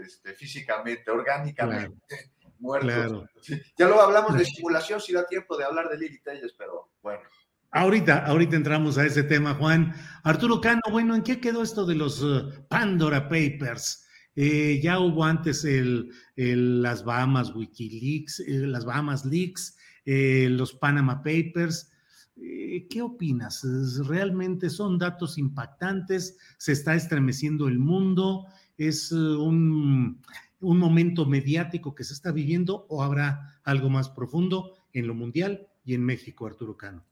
este, 0.03 0.33
físicamente, 0.35 1.11
orgánicamente 1.11 2.33
muertos. 2.59 3.29
Ya 3.77 3.89
lo 3.89 4.01
hablamos 4.01 4.37
de 4.37 4.45
simulación, 4.45 5.01
si 5.01 5.13
da 5.13 5.27
tiempo 5.27 5.57
de 5.57 5.65
hablar 5.65 5.89
de 5.89 5.99
Lili 5.99 6.21
Telles, 6.21 6.55
pero 6.57 6.91
bueno. 7.03 7.23
Ahorita, 7.71 8.25
ahorita 8.25 8.57
entramos 8.57 8.97
a 8.97 9.05
ese 9.05 9.23
tema, 9.23 9.55
Juan. 9.55 9.95
Arturo 10.23 10.61
Cano, 10.61 10.81
bueno, 10.91 11.15
¿en 11.15 11.23
qué 11.23 11.39
quedó 11.39 11.63
esto 11.63 11.85
de 11.85 11.97
los 11.97 12.23
uh, 12.23 12.51
Pandora 12.69 13.29
Papers? 13.29 14.07
Eh, 14.37 14.81
ya 14.83 15.01
hubo 15.01 15.25
antes 15.25 15.65
el, 15.65 16.11
las 16.37 17.05
Bahamas 17.05 17.55
Wikileaks, 17.55 18.41
eh, 18.41 18.67
las 18.67 18.87
Bahamas 18.87 19.27
Leaks, 19.27 19.77
eh, 20.07 20.49
los 20.51 20.73
Panama 20.73 21.23
Papers. 21.23 21.91
¿Qué 22.37 23.03
opinas? 23.03 23.67
¿Realmente 24.07 24.71
son 24.71 24.97
datos 24.97 25.39
impactantes? 25.39 26.39
¿Se 26.57 26.71
está 26.71 26.95
estremeciendo 26.95 27.67
el 27.67 27.81
mundo? 27.81 28.47
¿Es 28.77 29.11
un, 29.11 30.23
un 30.61 30.79
momento 30.79 31.27
mediático 31.27 31.97
que 31.97 32.05
se 32.05 32.15
está 32.15 32.31
viviendo 32.31 32.87
o 32.89 33.03
habrá 33.03 33.61
algo 33.65 33.91
más 33.91 34.09
profundo 34.09 34.73
en 34.93 35.09
lo 35.09 35.15
mundial 35.15 35.67
y 35.85 35.95
en 35.95 36.05
México, 36.05 36.47
Arturo 36.47 36.77
Cano? 36.77 37.05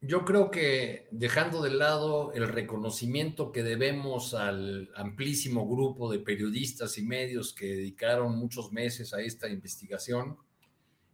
Yo 0.00 0.24
creo 0.24 0.52
que 0.52 1.08
dejando 1.10 1.60
de 1.60 1.70
lado 1.70 2.32
el 2.32 2.46
reconocimiento 2.46 3.50
que 3.50 3.64
debemos 3.64 4.32
al 4.32 4.90
amplísimo 4.94 5.68
grupo 5.68 6.10
de 6.10 6.20
periodistas 6.20 6.98
y 6.98 7.02
medios 7.02 7.52
que 7.52 7.66
dedicaron 7.66 8.38
muchos 8.38 8.70
meses 8.70 9.12
a 9.12 9.20
esta 9.20 9.48
investigación, 9.48 10.38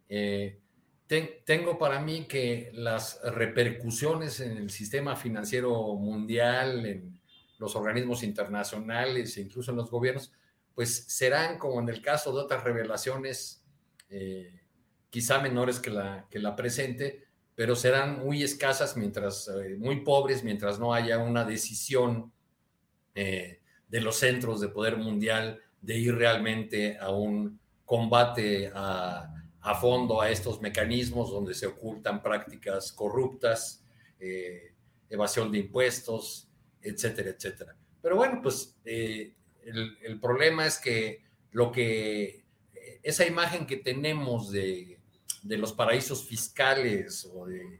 eh, 0.07 0.59
tengo 1.07 1.79
para 1.79 1.99
mí 1.99 2.25
que 2.27 2.71
las 2.73 3.19
repercusiones 3.23 4.39
en 4.39 4.57
el 4.57 4.69
sistema 4.69 5.15
financiero 5.15 5.95
mundial, 5.95 6.85
en 6.85 7.19
los 7.57 7.75
organismos 7.75 8.21
internacionales 8.21 9.37
e 9.37 9.41
incluso 9.41 9.71
en 9.71 9.77
los 9.77 9.89
gobiernos, 9.89 10.31
pues 10.75 11.05
serán 11.07 11.57
como 11.57 11.79
en 11.79 11.89
el 11.89 12.01
caso 12.01 12.33
de 12.33 12.41
otras 12.41 12.63
revelaciones, 12.63 13.63
eh, 14.09 14.61
quizá 15.09 15.39
menores 15.39 15.79
que 15.79 15.89
la, 15.89 16.27
que 16.29 16.39
la 16.39 16.55
presente, 16.55 17.24
pero 17.55 17.75
serán 17.75 18.19
muy 18.19 18.43
escasas, 18.43 18.97
mientras, 18.97 19.47
eh, 19.47 19.75
muy 19.77 20.01
pobres, 20.01 20.43
mientras 20.43 20.77
no 20.77 20.93
haya 20.93 21.17
una 21.19 21.45
decisión 21.45 22.31
eh, 23.15 23.61
de 23.87 24.01
los 24.01 24.17
centros 24.17 24.59
de 24.59 24.67
poder 24.67 24.97
mundial 24.97 25.61
de 25.81 25.97
ir 25.97 26.15
realmente 26.15 26.97
a 26.97 27.11
un 27.11 27.59
combate 27.85 28.71
a, 28.73 29.31
fondo 29.81 30.21
a 30.21 30.29
estos 30.29 30.61
mecanismos 30.61 31.31
donde 31.31 31.55
se 31.55 31.65
ocultan 31.65 32.21
prácticas 32.21 32.91
corruptas, 32.91 33.83
eh, 34.19 34.73
evasión 35.09 35.51
de 35.51 35.59
impuestos, 35.59 36.47
etcétera, 36.81 37.31
etcétera. 37.31 37.75
Pero 37.99 38.15
bueno, 38.15 38.41
pues 38.43 38.77
el, 38.83 39.33
el 39.63 40.19
problema 40.19 40.67
es 40.67 40.77
que 40.77 41.23
lo 41.51 41.71
que 41.71 42.45
esa 43.01 43.25
imagen 43.25 43.65
que 43.65 43.77
tenemos 43.77 44.51
de 44.51 44.94
de 45.45 45.57
los 45.57 45.73
paraísos 45.73 46.25
fiscales 46.25 47.29
o 47.31 47.45
de, 47.45 47.79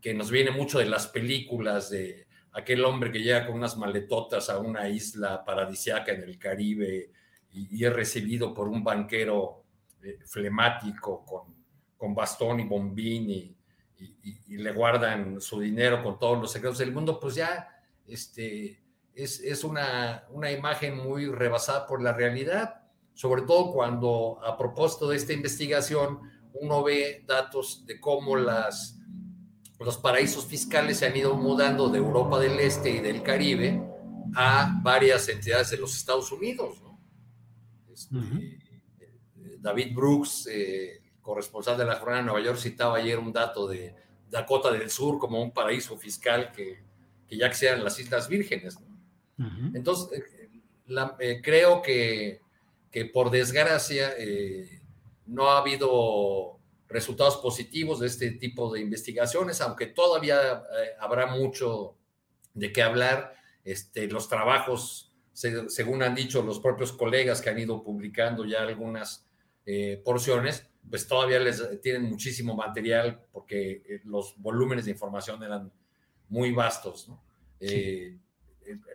que 0.00 0.12
nos 0.12 0.28
viene 0.28 0.50
mucho 0.50 0.80
de 0.80 0.86
las 0.86 1.06
películas 1.06 1.88
de 1.88 2.26
aquel 2.52 2.84
hombre 2.84 3.12
que 3.12 3.20
llega 3.20 3.46
con 3.46 3.54
unas 3.54 3.76
maletotas 3.76 4.50
a 4.50 4.58
una 4.58 4.88
isla 4.88 5.44
paradisiaca 5.44 6.12
en 6.12 6.24
el 6.24 6.36
Caribe 6.38 7.12
y, 7.52 7.84
es 7.84 7.92
recibido 7.92 8.52
por 8.52 8.68
un 8.68 8.82
banquero 8.82 9.62
eh, 10.02 10.18
flemático 10.26 11.24
con, 11.24 11.54
con, 11.96 12.12
bastón 12.12 12.60
y 12.60 12.64
bombín 12.64 13.30
y, 13.30 13.56
y, 13.98 14.56
le 14.56 14.72
guardan 14.72 15.40
su 15.40 15.60
dinero 15.60 16.02
con 16.02 16.18
todos 16.18 16.40
los 16.40 16.52
secretos 16.52 16.78
del 16.78 16.92
mundo, 16.92 17.20
pues 17.20 17.36
ya 17.36 17.68
este, 18.06 18.82
es, 19.14 19.40
es 19.40 19.62
una, 19.62 20.24
una 20.30 20.50
imagen 20.50 20.96
muy 20.98 21.26
rebasada 21.26 21.86
por 21.86 22.02
la 22.02 22.12
realidad 22.12 22.85
sobre 23.16 23.42
todo 23.42 23.72
cuando 23.72 24.38
a 24.44 24.56
propósito 24.58 25.08
de 25.08 25.16
esta 25.16 25.32
investigación 25.32 26.20
uno 26.52 26.84
ve 26.84 27.24
datos 27.26 27.84
de 27.86 27.98
cómo 27.98 28.36
las, 28.36 28.98
los 29.80 29.96
paraísos 29.96 30.44
fiscales 30.44 30.98
se 30.98 31.06
han 31.06 31.16
ido 31.16 31.34
mudando 31.34 31.88
de 31.88 31.98
Europa 31.98 32.38
del 32.38 32.60
Este 32.60 32.90
y 32.90 32.98
del 33.00 33.22
Caribe 33.22 33.82
a 34.34 34.78
varias 34.82 35.28
entidades 35.30 35.70
de 35.70 35.78
los 35.78 35.96
Estados 35.96 36.30
Unidos. 36.30 36.82
Este, 37.90 38.16
David 39.60 39.94
Brooks, 39.94 40.48
eh, 40.52 41.00
corresponsal 41.22 41.78
de 41.78 41.86
la 41.86 41.96
Jornada 41.96 42.18
de 42.18 42.26
Nueva 42.26 42.44
York, 42.44 42.58
citaba 42.58 42.98
ayer 42.98 43.18
un 43.18 43.32
dato 43.32 43.66
de 43.66 43.94
Dakota 44.28 44.70
del 44.70 44.90
Sur 44.90 45.18
como 45.18 45.42
un 45.42 45.52
paraíso 45.52 45.96
fiscal 45.96 46.52
que, 46.52 46.84
que 47.26 47.38
ya 47.38 47.50
sean 47.54 47.82
las 47.82 47.98
Islas 47.98 48.28
Vírgenes. 48.28 48.78
Entonces, 49.72 50.20
eh, 50.20 50.50
eh, 51.18 51.40
creo 51.42 51.80
que 51.80 52.40
que 52.96 53.04
por 53.04 53.30
desgracia 53.30 54.14
eh, 54.16 54.80
no 55.26 55.50
ha 55.50 55.58
habido 55.58 56.58
resultados 56.88 57.36
positivos 57.36 58.00
de 58.00 58.06
este 58.06 58.30
tipo 58.30 58.72
de 58.72 58.80
investigaciones, 58.80 59.60
aunque 59.60 59.88
todavía 59.88 60.40
eh, 60.40 60.92
habrá 60.98 61.26
mucho 61.26 61.98
de 62.54 62.72
qué 62.72 62.82
hablar. 62.82 63.34
Este, 63.64 64.06
los 64.06 64.30
trabajos, 64.30 65.12
según 65.34 66.02
han 66.02 66.14
dicho 66.14 66.40
los 66.40 66.58
propios 66.58 66.90
colegas 66.90 67.42
que 67.42 67.50
han 67.50 67.58
ido 67.58 67.82
publicando 67.82 68.46
ya 68.46 68.62
algunas 68.62 69.26
eh, 69.66 70.00
porciones, 70.02 70.66
pues 70.88 71.06
todavía 71.06 71.38
les 71.38 71.78
tienen 71.82 72.04
muchísimo 72.04 72.56
material 72.56 73.20
porque 73.30 74.00
los 74.04 74.38
volúmenes 74.38 74.86
de 74.86 74.92
información 74.92 75.42
eran 75.42 75.70
muy 76.30 76.50
vastos. 76.50 77.10
¿no? 77.10 77.22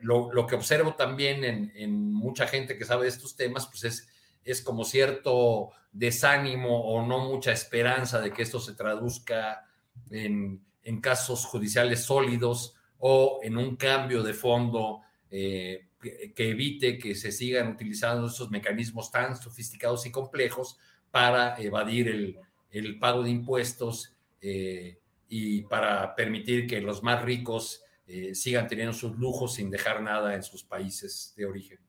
Lo, 0.01 0.47
que 0.47 0.55
observo 0.55 0.95
también 0.95 1.43
en, 1.43 2.13
mucha 2.13 2.47
gente 2.47 2.77
que 2.77 2.85
sabe 2.85 3.03
de 3.03 3.09
estos 3.09 3.35
temas, 3.35 3.67
pues 3.67 3.83
es, 3.83 4.09
es 4.43 4.61
como 4.61 4.83
cierto 4.83 5.71
desánimo 5.91 6.81
o 6.81 7.05
no 7.05 7.19
mucha 7.29 7.51
esperanza 7.51 8.21
de 8.21 8.31
que 8.31 8.43
esto 8.43 8.59
se 8.59 8.73
traduzca 8.73 9.65
en, 10.09 10.61
casos 11.01 11.45
judiciales 11.45 12.03
sólidos 12.03 12.75
o 12.99 13.39
en 13.43 13.57
un 13.57 13.75
cambio 13.75 14.23
de 14.23 14.33
fondo 14.33 15.01
eh, 15.29 15.87
que, 16.35 16.49
evite 16.49 16.97
que 16.97 17.15
se 17.15 17.31
sigan 17.31 17.69
utilizando 17.69 18.27
esos 18.27 18.49
mecanismos 18.51 19.11
tan 19.11 19.35
sofisticados 19.35 20.05
y 20.05 20.11
complejos 20.11 20.77
para 21.09 21.55
evadir 21.61 22.37
el, 22.71 22.99
pago 22.99 23.23
de 23.23 23.29
impuestos 23.29 24.15
eh, 24.41 24.97
y 25.29 25.61
para 25.63 26.15
permitir 26.15 26.67
que 26.67 26.81
los 26.81 27.03
más 27.03 27.21
ricos 27.23 27.80
eh, 28.13 28.35
sigan 28.35 28.67
teniendo 28.67 28.91
sus 28.91 29.17
lujos 29.17 29.55
sin 29.55 29.69
dejar 29.69 30.03
nada 30.03 30.35
en 30.35 30.43
sus 30.43 30.65
países 30.65 31.33
de 31.37 31.45
origen. 31.45 31.79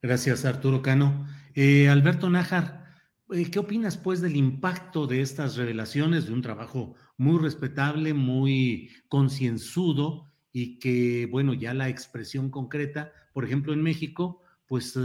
Gracias, 0.00 0.46
Arturo 0.46 0.80
Cano. 0.80 1.26
Eh, 1.54 1.90
Alberto 1.90 2.30
Nájar, 2.30 2.86
eh, 3.30 3.50
¿qué 3.50 3.58
opinas 3.58 3.98
pues 3.98 4.22
del 4.22 4.36
impacto 4.36 5.06
de 5.06 5.20
estas 5.20 5.56
revelaciones 5.56 6.24
de 6.26 6.32
un 6.32 6.40
trabajo 6.40 6.94
muy 7.18 7.38
respetable, 7.38 8.14
muy 8.14 8.90
concienzudo 9.08 10.32
y 10.50 10.78
que, 10.78 11.28
bueno, 11.30 11.52
ya 11.52 11.74
la 11.74 11.90
expresión 11.90 12.50
concreta, 12.50 13.12
por 13.34 13.44
ejemplo, 13.44 13.74
en 13.74 13.82
México, 13.82 14.40
pues 14.66 14.98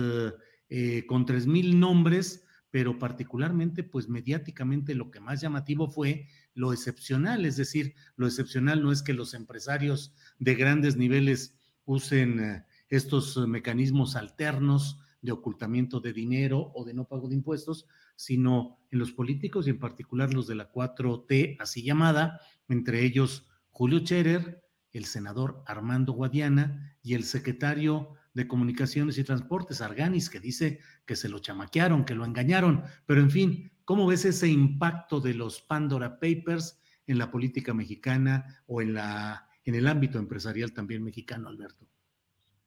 con 1.07 1.25
tres 1.25 1.47
mil 1.47 1.79
nombres, 1.79 2.45
pero 2.71 2.99
particularmente, 2.99 3.83
pues 3.83 4.07
mediáticamente 4.07 4.93
lo 4.93 5.11
que 5.11 5.19
más 5.19 5.41
llamativo 5.41 5.89
fue 5.89 6.27
lo 6.53 6.71
excepcional, 6.71 7.45
es 7.45 7.57
decir, 7.57 7.95
lo 8.15 8.27
excepcional 8.27 8.83
no 8.83 8.91
es 8.91 9.01
que 9.01 9.13
los 9.13 9.33
empresarios 9.33 10.13
de 10.39 10.55
grandes 10.55 10.97
niveles 10.97 11.53
usen 11.85 12.39
eh, 12.39 12.65
estos 12.89 13.37
mecanismos 13.47 14.15
alternos 14.15 14.99
de 15.21 15.31
ocultamiento 15.31 15.99
de 15.99 16.13
dinero 16.13 16.71
o 16.73 16.85
de 16.85 16.93
no 16.93 17.05
pago 17.05 17.27
de 17.27 17.35
impuestos, 17.35 17.85
sino 18.15 18.79
en 18.91 18.99
los 18.99 19.11
políticos 19.11 19.67
y 19.67 19.71
en 19.71 19.79
particular 19.79 20.33
los 20.33 20.47
de 20.47 20.55
la 20.55 20.71
4T, 20.71 21.57
así 21.59 21.83
llamada, 21.83 22.39
entre 22.67 23.03
ellos 23.03 23.47
Julio 23.69 23.99
Scherer, 23.99 24.63
el 24.91 25.05
senador 25.05 25.63
Armando 25.67 26.13
Guadiana 26.13 26.97
y 27.03 27.13
el 27.13 27.23
secretario 27.23 28.15
de 28.33 28.47
Comunicaciones 28.47 29.17
y 29.17 29.23
Transportes, 29.23 29.81
Arganis, 29.81 30.29
que 30.29 30.39
dice 30.39 30.79
que 31.05 31.15
se 31.15 31.29
lo 31.29 31.39
chamaquearon, 31.39 32.05
que 32.05 32.15
lo 32.15 32.25
engañaron. 32.25 32.83
Pero 33.05 33.21
en 33.21 33.31
fin, 33.31 33.71
¿cómo 33.85 34.07
ves 34.07 34.25
ese 34.25 34.47
impacto 34.47 35.19
de 35.19 35.33
los 35.33 35.61
Pandora 35.61 36.19
Papers 36.19 36.79
en 37.07 37.17
la 37.17 37.31
política 37.31 37.73
mexicana 37.73 38.61
o 38.67 38.81
en, 38.81 38.93
la, 38.93 39.48
en 39.69 39.75
el 39.75 39.87
ámbito 39.87 40.17
empresarial 40.17 40.73
también 40.73 41.03
mexicano, 41.03 41.47
Alberto? 41.47 41.85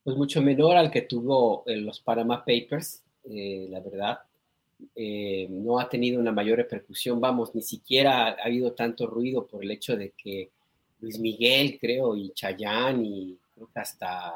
Pues 0.05 0.16
mucho 0.16 0.41
menor 0.41 0.77
al 0.77 0.91
que 0.91 1.03
tuvo 1.03 1.65
en 1.66 1.85
los 1.85 2.01
Panama 2.01 2.45
Papers, 2.45 3.03
eh, 3.24 3.66
la 3.69 3.81
verdad. 3.81 4.19
Eh, 4.95 5.47
no 5.51 5.79
ha 5.79 5.89
tenido 5.89 6.20
una 6.20 6.33
mayor 6.33 6.59
repercusión, 6.59 7.20
vamos, 7.20 7.55
ni 7.55 7.62
siquiera 7.62 8.29
ha 8.29 8.45
habido 8.45 8.73
tanto 8.73 9.07
ruido 9.07 9.47
por 9.47 9.62
el 9.62 9.70
hecho 9.70 9.97
de 9.97 10.12
que 10.16 10.51
Luis 11.01 11.19
Miguel, 11.19 11.79
creo, 11.81 12.16
y 12.16 12.31
Chayán, 12.33 13.05
y 13.05 13.39
creo 13.55 13.69
que 13.73 13.81
hasta 13.81 14.35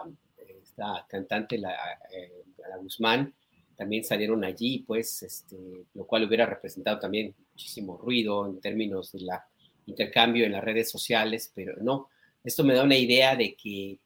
esta 0.63 1.07
cantante, 1.09 1.59
la, 1.59 1.73
eh, 2.13 2.45
la, 2.69 2.77
Guzmán, 2.79 3.33
también 3.77 4.05
salieron 4.05 4.45
allí, 4.45 4.85
pues, 4.87 5.23
este, 5.23 5.85
lo 5.95 6.07
cual 6.07 6.25
hubiera 6.25 6.47
representado 6.47 6.99
también 6.99 7.35
muchísimo 7.53 7.97
ruido 7.97 8.47
en 8.47 8.61
términos 8.61 9.13
de 9.13 9.21
la 9.21 9.47
intercambio 9.87 10.45
en 10.45 10.53
las 10.53 10.65
redes 10.65 10.91
sociales, 10.91 11.53
pero 11.55 11.75
no, 11.81 12.09
esto 12.49 12.65
me 12.65 12.75
da 12.75 12.83
una 12.83 12.97
idea 12.97 13.37
de 13.37 13.55
que 13.57 13.99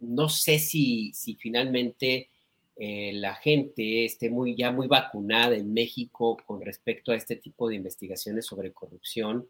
no 0.00 0.28
sé 0.28 0.58
si, 0.58 1.12
si 1.12 1.34
finalmente 1.34 2.30
eh, 2.76 3.12
la 3.14 3.34
gente 3.34 4.06
esté 4.06 4.30
muy, 4.30 4.56
ya 4.56 4.72
muy 4.72 4.86
vacunada 4.86 5.54
en 5.54 5.72
México 5.72 6.38
con 6.46 6.62
respecto 6.62 7.12
a 7.12 7.16
este 7.16 7.36
tipo 7.36 7.68
de 7.68 7.76
investigaciones 7.76 8.46
sobre 8.46 8.72
corrupción 8.72 9.46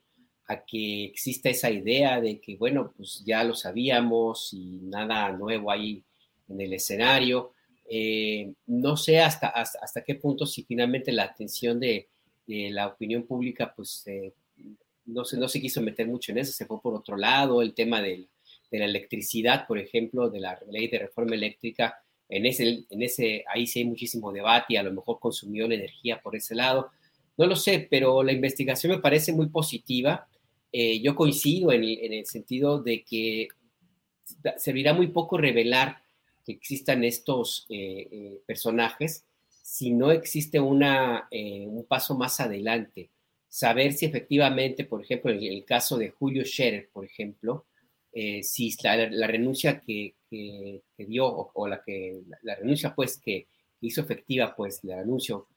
a 0.49 0.65
que 0.65 1.05
exista 1.05 1.49
esa 1.49 1.71
idea 1.71 2.21
de 2.21 2.41
que, 2.41 2.57
bueno, 2.57 2.93
pues 2.97 3.23
ya 3.25 3.45
lo 3.45 3.55
sabíamos 3.55 4.53
y 4.53 4.81
nada 4.83 5.31
nuevo 5.31 5.71
ahí 5.71 6.03
en 6.49 6.61
el 6.61 6.73
escenario. 6.73 7.53
Eh, 7.89 8.53
no 8.67 8.97
sé 8.97 9.21
hasta, 9.21 9.47
hasta, 9.49 10.03
qué 10.03 10.17
punto 10.17 10.47
si 10.47 10.65
finalmente 10.65 11.13
la 11.13 11.25
atención 11.25 11.79
de, 11.79 12.09
la 12.47 12.89
opinión 12.89 13.23
pública, 13.23 13.73
pues 13.73 14.03
eh, 14.09 14.33
no, 15.12 15.24
se, 15.24 15.37
no 15.37 15.49
se 15.49 15.61
quiso 15.61 15.81
meter 15.81 16.07
mucho 16.07 16.32
en 16.32 16.39
eso, 16.39 16.53
se 16.53 16.66
fue 16.66 16.81
por 16.81 16.95
otro 16.95 17.16
lado, 17.16 17.62
el 17.62 17.74
tema 17.74 18.01
de, 18.01 18.28
de 18.70 18.78
la 18.78 18.85
electricidad, 18.85 19.66
por 19.66 19.78
ejemplo, 19.78 20.31
de 20.31 20.41
la 20.41 20.59
ley 20.70 20.89
de 20.89 21.01
reforma 21.01 21.35
eléctrica, 21.35 22.03
en 22.31 22.47
ese, 22.47 22.85
en 22.89 23.03
ese, 23.03 23.45
ahí 23.53 23.66
sí 23.66 23.81
hay 23.81 23.85
muchísimo 23.85 24.32
debate 24.32 24.66
y 24.74 24.77
a 24.77 24.85
lo 24.85 24.93
mejor 24.93 25.19
consumió 25.19 25.66
la 25.66 25.74
energía 25.74 26.20
por 26.23 26.37
ese 26.37 26.55
lado. 26.55 26.91
No 27.37 27.47
lo 27.47 27.57
sé, 27.57 27.89
pero 27.91 28.23
la 28.23 28.32
investigación 28.32 28.93
me 28.93 29.01
parece 29.01 29.32
muy 29.32 29.49
positiva. 29.49 30.28
Eh, 30.73 31.01
yo 31.01 31.16
coincido 31.16 31.73
en, 31.73 31.82
el 31.82 32.27
sentido 32.27 32.81
de 32.81 33.03
que 33.03 33.49
servirá 34.57 34.95
muy 34.95 35.09
poco 35.09 35.39
revelar 35.39 36.03
que 36.47 36.53
existan 36.53 37.03
estos 37.03 37.66
eh, 37.69 38.09
eh, 38.11 38.41
personajes 38.47 39.24
si 39.62 39.91
no 39.91 40.11
existe 40.11 40.59
una, 40.59 41.28
un 41.31 41.85
paso 41.85 42.16
más 42.16 42.41
adelante. 42.41 43.09
Saber 43.51 43.93
si 43.93 44.07
efectivamente, 44.07 44.87
por 44.87 45.03
ejemplo, 45.03 45.31
en 45.31 45.43
el 45.43 45.65
caso 45.67 45.99
de 45.99 46.11
Julio 46.11 46.45
Scherer, 46.45 46.89
por 46.91 47.05
ejemplo, 47.05 47.67
si 48.13 48.75
la, 48.83 49.27
renuncia 49.27 49.81
que, 49.81 50.15
dio 50.97 51.27
o, 51.27 51.69
la 51.69 51.83
que 51.83 52.23
la, 52.43 52.55
renuncia 52.55 52.95
pues 52.95 53.19
que 53.19 53.49
hizo 53.81 54.01
efectiva 54.01 54.55
pues 54.57 54.83
el 54.85 54.93
anuncio 54.93 55.49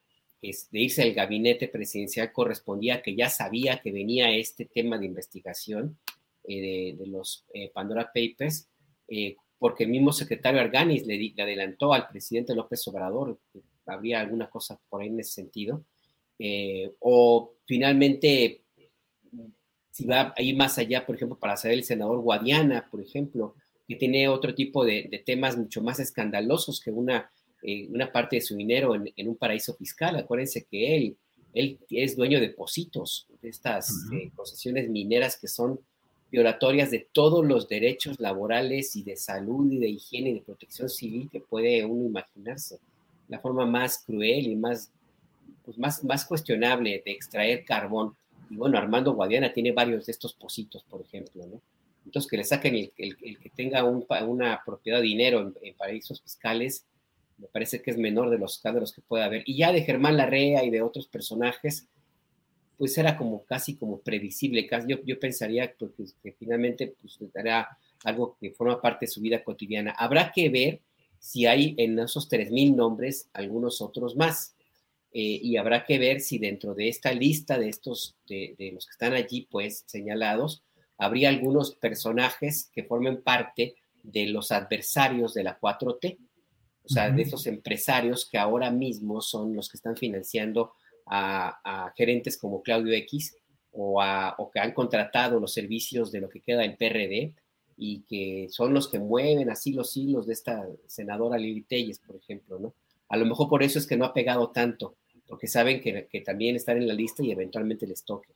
de 0.41 0.79
irse 0.79 1.03
al 1.03 1.13
gabinete 1.13 1.69
presidencial 1.69 2.33
correspondía 2.33 2.95
a 2.95 3.01
que 3.01 3.15
ya 3.15 3.29
sabía 3.29 3.79
que 3.81 3.91
venía 3.91 4.35
este 4.35 4.65
tema 4.65 4.97
de 4.97 5.05
investigación 5.05 5.97
eh, 6.45 6.95
de, 6.97 7.07
los 7.07 7.45
eh, 7.53 7.71
Pandora 7.73 8.11
Papers, 8.13 8.67
eh, 9.07 9.37
porque 9.57 9.85
el 9.85 9.89
mismo 9.89 10.11
secretario 10.11 10.59
Arganis 10.59 11.05
le, 11.05 11.33
adelantó 11.37 11.93
al 11.93 12.09
presidente 12.09 12.53
López 12.53 12.85
Obrador 12.89 13.39
que 13.53 13.61
habría 13.85 14.19
alguna 14.19 14.49
cosa 14.49 14.77
por 14.89 15.01
ahí 15.01 15.07
en 15.07 15.21
ese 15.21 15.31
sentido, 15.31 15.85
o 16.99 17.53
finalmente 17.65 18.63
si 19.91 20.05
va 20.05 20.33
a 20.35 20.41
ir 20.41 20.55
más 20.55 20.77
allá, 20.77 21.05
por 21.05 21.15
ejemplo, 21.15 21.37
para 21.37 21.55
saber 21.55 21.77
el 21.77 21.83
senador 21.83 22.19
Guadiana, 22.19 22.87
por 22.89 23.01
ejemplo, 23.01 23.55
que 23.87 23.95
tiene 23.95 24.27
otro 24.27 24.55
tipo 24.55 24.83
de 24.83 25.23
temas 25.25 25.57
mucho 25.57 25.81
más 25.81 25.99
escandalosos 25.99 26.81
que 26.81 26.91
una 26.91 27.29
eh, 27.63 27.87
una 27.89 28.11
parte 28.11 28.35
de 28.35 28.41
su 28.41 28.57
dinero 28.57 28.93
en, 28.93 29.27
un 29.27 29.37
paraíso 29.37 29.73
fiscal. 29.73 30.17
Acuérdense 30.17 30.65
que 30.69 30.97
él, 30.97 31.17
él 31.53 31.79
es 31.89 32.17
dueño 32.17 32.41
de 32.41 32.49
Positos, 32.49 33.25
de 33.41 33.47
estas 33.47 33.89
eh, 34.11 34.31
concesiones 34.35 34.89
mineras 34.89 35.37
que 35.39 35.47
son 35.47 35.79
violatorias 36.29 36.91
de 36.91 37.07
todos 37.13 37.45
los 37.45 37.69
derechos 37.69 38.19
laborales 38.19 38.97
y 38.97 39.03
de 39.03 39.15
salud 39.15 39.71
y 39.71 39.77
de 39.77 39.87
higiene 39.87 40.31
y 40.31 40.33
de 40.33 40.41
protección 40.41 40.89
civil 40.89 41.29
que 41.31 41.39
puede 41.39 41.85
uno 41.85 42.05
imaginarse. 42.09 42.79
La 43.29 43.39
forma 43.39 43.65
más 43.65 43.99
cruel 43.99 44.47
y 44.47 44.57
más, 44.57 44.91
pues 45.63 45.77
más, 45.77 46.03
más 46.03 46.25
cuestionable 46.25 47.01
de 47.05 47.11
extraer 47.11 47.65
carbón. 47.65 48.15
Y 48.49 48.55
bueno, 48.55 48.77
Armando 48.77 49.13
Guadiana 49.13 49.53
tiene 49.53 49.71
varios 49.71 50.05
de 50.05 50.11
estos 50.11 50.33
Positos, 50.33 50.83
por 50.83 51.01
ejemplo, 51.01 51.45
¿no? 51.45 51.61
Entonces, 52.05 52.29
que 52.29 52.37
le 52.37 52.43
saquen 52.43 52.75
el, 52.75 53.15
que 53.39 53.49
tenga 53.55 53.83
una 53.83 54.61
propiedad 54.65 54.99
de 54.99 55.05
dinero 55.05 55.53
en, 55.61 55.73
paraísos 55.75 56.21
fiscales, 56.21 56.85
me 57.37 57.47
parece 57.47 57.81
que 57.81 57.91
es 57.91 57.97
menor 57.97 58.29
de 58.29 58.37
los 58.37 58.55
escándalos 58.55 58.93
que 58.93 59.01
puede 59.01 59.23
haber. 59.23 59.43
Y 59.45 59.57
ya 59.57 59.71
de 59.71 59.83
Germán 59.83 60.17
Larrea 60.17 60.63
y 60.63 60.69
de 60.69 60.81
otros 60.81 61.07
personajes, 61.07 61.87
pues 62.77 62.97
era 62.97 63.17
como 63.17 63.43
casi 63.45 63.75
como 63.75 63.99
previsible. 63.99 64.67
Yo, 64.87 64.97
yo 65.05 65.19
pensaría 65.19 65.73
que, 65.73 66.33
finalmente 66.37 66.93
pues, 67.01 67.17
dará 67.33 67.77
algo 68.03 68.37
que 68.39 68.51
forma 68.51 68.81
parte 68.81 69.05
de 69.05 69.11
su 69.11 69.21
vida 69.21 69.43
cotidiana. 69.43 69.91
Habrá 69.91 70.31
que 70.31 70.49
ver 70.49 70.81
si 71.19 71.45
hay 71.45 71.73
en 71.77 71.97
esos 71.99 72.29
3.000 72.29 72.75
nombres 72.75 73.29
algunos 73.33 73.81
otros 73.81 74.15
más. 74.15 74.52
Eh, 75.13 75.39
y 75.43 75.57
habrá 75.57 75.85
que 75.85 75.99
ver 75.99 76.21
si 76.21 76.39
dentro 76.39 76.73
de 76.73 76.89
esta 76.89 77.11
lista 77.11 77.59
de 77.59 77.69
estos, 77.69 78.15
de, 78.27 78.55
de, 78.57 78.71
los 78.71 78.85
que 78.85 78.91
están 78.91 79.13
allí, 79.13 79.47
pues 79.49 79.83
señalados, 79.85 80.63
habría 80.97 81.29
algunos 81.29 81.75
personajes 81.75 82.69
que 82.73 82.83
formen 82.83 83.21
parte 83.21 83.75
de 84.01 84.25
los 84.27 84.51
adversarios 84.51 85.33
de 85.33 85.43
la 85.43 85.59
4T 85.59 86.17
o 86.85 86.89
sea, 86.89 87.09
de 87.09 87.21
esos 87.21 87.47
empresarios 87.47 88.27
que 88.29 88.37
ahora 88.37 88.69
mismo 88.69 89.21
son 89.21 89.55
los 89.55 89.69
que 89.69 89.77
están 89.77 89.95
financiando 89.95 90.73
a, 91.05 91.93
gerentes 91.95 92.37
como 92.37 92.61
Claudio 92.61 92.93
X 92.93 93.35
o, 93.71 94.01
o, 94.37 94.51
que 94.51 94.59
han 94.59 94.73
contratado 94.73 95.39
los 95.39 95.53
servicios 95.53 96.11
de 96.11 96.19
lo 96.19 96.29
que 96.29 96.41
queda 96.41 96.65
en 96.65 96.75
PRD 96.75 97.33
y 97.77 98.01
que 98.01 98.47
son 98.49 98.73
los 98.73 98.89
que 98.89 98.99
mueven 98.99 99.49
así 99.49 99.71
los 99.71 99.95
hilos 99.95 100.27
de 100.27 100.33
esta 100.33 100.67
senadora 100.87 101.37
Lili 101.37 101.61
Telles, 101.61 101.99
por 101.99 102.17
ejemplo, 102.17 102.59
¿no? 102.59 102.73
A 103.09 103.17
lo 103.17 103.25
mejor 103.25 103.47
por 103.47 103.63
eso 103.63 103.79
es 103.79 103.87
que 103.87 103.97
no 103.97 104.05
ha 104.05 104.13
pegado 104.13 104.49
tanto, 104.51 104.95
porque 105.27 105.47
saben 105.47 105.81
que, 105.81 106.07
que 106.09 106.21
también 106.21 106.55
están 106.55 106.77
en 106.77 106.87
la 106.87 106.93
lista 106.93 107.23
y 107.23 107.31
eventualmente 107.31 107.87
les 107.87 108.03
toque. 108.03 108.33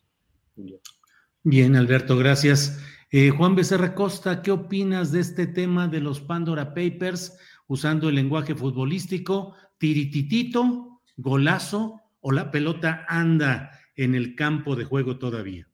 Bien, 1.43 1.76
Alberto, 1.76 2.18
gracias. 2.18 2.80
Eh, 3.11 3.30
Juan 3.30 3.55
Becerra 3.55 3.95
Costa, 3.95 4.41
¿qué 4.41 4.51
opinas 4.51 5.11
de 5.11 5.22
este 5.22 5.47
tema 5.47 5.88
de 5.88 6.01
los 6.01 6.19
Pandora 6.19 6.73
Papers? 6.73 7.38
usando 7.68 8.09
el 8.09 8.15
lenguaje 8.15 8.55
futbolístico, 8.55 9.55
tirititito, 9.77 11.01
golazo 11.18 12.01
o 12.22 12.31
la 12.31 12.49
pelota 12.49 13.05
anda 13.07 13.72
en 13.95 14.15
el 14.15 14.35
campo 14.35 14.76
de 14.76 14.85
juego 14.85 15.19
todavía. 15.19 15.68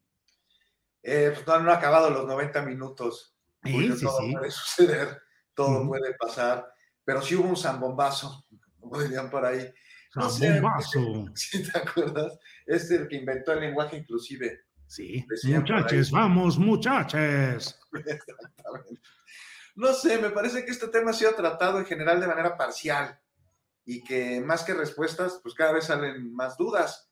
Eh, 1.03 1.31
pues 1.33 1.45
no, 1.45 1.53
han 1.53 1.69
acabado 1.69 2.09
los 2.09 2.25
90 2.25 2.61
minutos. 2.63 3.35
todo 3.61 4.31
puede 4.31 4.51
suceder, 4.51 5.21
todo 5.53 5.87
puede 5.87 6.15
pasar, 6.15 6.65
pero 7.03 7.21
sí 7.21 7.35
hubo 7.35 7.49
un 7.49 7.57
zambombazo, 7.57 8.45
como 8.79 9.01
dirían 9.01 9.29
por 9.29 9.45
ahí. 9.45 9.71
Zambombazo. 10.13 11.25
¿Sí 11.35 11.63
te 11.63 11.77
acuerdas? 11.77 12.39
Es 12.65 12.89
el 12.91 13.07
que 13.07 13.17
inventó 13.17 13.53
el 13.53 13.61
lenguaje 13.61 13.97
inclusive. 13.97 14.61
Sí, 14.87 15.25
muchachos, 15.45 16.11
vamos, 16.11 16.57
muchachos. 16.57 17.79
Exactamente. 17.93 19.01
No 19.75 19.91
sé, 19.93 20.19
me 20.19 20.29
parece 20.29 20.63
que 20.65 20.71
este 20.71 20.87
tema 20.87 21.11
ha 21.11 21.13
sido 21.13 21.33
tratado 21.33 21.79
en 21.79 21.85
general 21.85 22.21
de 22.21 22.27
manera 22.27 22.55
parcial 22.55 23.19
y 23.85 24.03
que 24.03 24.39
más 24.39 24.63
que 24.63 24.73
respuestas, 24.73 25.39
pues 25.41 25.55
cada 25.55 25.71
vez 25.71 25.85
salen 25.85 26.33
más 26.33 26.57
dudas. 26.57 27.09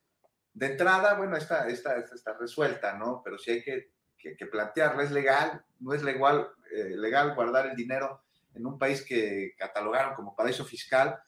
De 0.53 0.67
entrada, 0.67 1.15
bueno, 1.15 1.35
esta, 1.37 1.67
esta, 1.67 1.97
está 1.97 2.37
resuelta, 2.37 2.97
¿no? 2.97 3.21
Pero 3.23 3.37
sí 3.37 3.51
hay 3.51 3.63
que, 3.63 3.91
que, 4.17 4.45
plantearla. 4.45 5.03
¿Es 5.03 5.11
legal? 5.11 5.65
¿No 5.79 5.93
es 5.93 6.03
legal, 6.03 6.49
eh, 6.71 6.95
legal 6.95 7.33
guardar 7.33 7.65
el 7.67 7.75
dinero 7.75 8.21
en 8.53 8.65
un 8.65 8.77
país 8.77 9.03
que 9.03 9.55
catalogaron 9.57 10.13
como 10.13 10.35
paraíso 10.35 10.65
fiscal? 10.65 11.19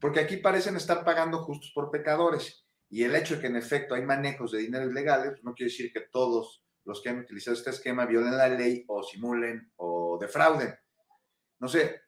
Porque 0.00 0.20
aquí 0.20 0.36
parecen 0.36 0.76
estar 0.76 1.04
pagando 1.04 1.38
justos 1.44 1.72
por 1.74 1.90
pecadores. 1.90 2.66
Y 2.90 3.04
el 3.04 3.14
hecho 3.14 3.34
de 3.34 3.40
que 3.40 3.46
en 3.48 3.56
efecto 3.56 3.94
hay 3.94 4.02
manejos 4.02 4.52
de 4.52 4.58
dinero 4.58 4.90
ilegales, 4.90 5.32
pues 5.32 5.44
no 5.44 5.54
quiere 5.54 5.70
decir 5.70 5.92
que 5.92 6.06
todos 6.10 6.62
los 6.84 7.02
que 7.02 7.10
han 7.10 7.18
utilizado 7.18 7.56
este 7.56 7.70
esquema 7.70 8.06
violen 8.06 8.36
la 8.36 8.48
ley 8.48 8.84
o 8.88 9.02
simulen 9.02 9.72
o 9.76 10.18
defrauden. 10.18 10.74
No 11.58 11.68
sé, 11.68 12.00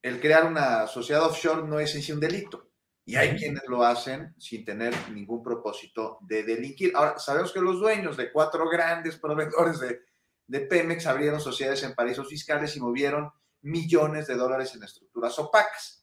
el 0.00 0.20
crear 0.20 0.46
una 0.46 0.86
sociedad 0.86 1.24
offshore 1.24 1.66
no 1.66 1.80
es 1.80 1.94
en 1.94 2.02
sí 2.02 2.12
un 2.12 2.20
delito. 2.20 2.68
Y 3.04 3.16
hay 3.16 3.36
quienes 3.36 3.64
lo 3.66 3.82
hacen 3.82 4.32
sin 4.38 4.64
tener 4.64 4.94
ningún 5.10 5.42
propósito 5.42 6.18
de 6.20 6.44
delinquir. 6.44 6.92
Ahora, 6.94 7.18
sabemos 7.18 7.52
que 7.52 7.60
los 7.60 7.80
dueños 7.80 8.16
de 8.16 8.30
cuatro 8.30 8.68
grandes 8.68 9.16
proveedores 9.16 9.80
de, 9.80 10.02
de 10.46 10.60
Pemex 10.60 11.06
abrieron 11.06 11.40
sociedades 11.40 11.82
en 11.82 11.94
paraísos 11.94 12.28
fiscales 12.28 12.76
y 12.76 12.80
movieron 12.80 13.32
millones 13.62 14.28
de 14.28 14.36
dólares 14.36 14.74
en 14.76 14.84
estructuras 14.84 15.36
opacas. 15.40 16.01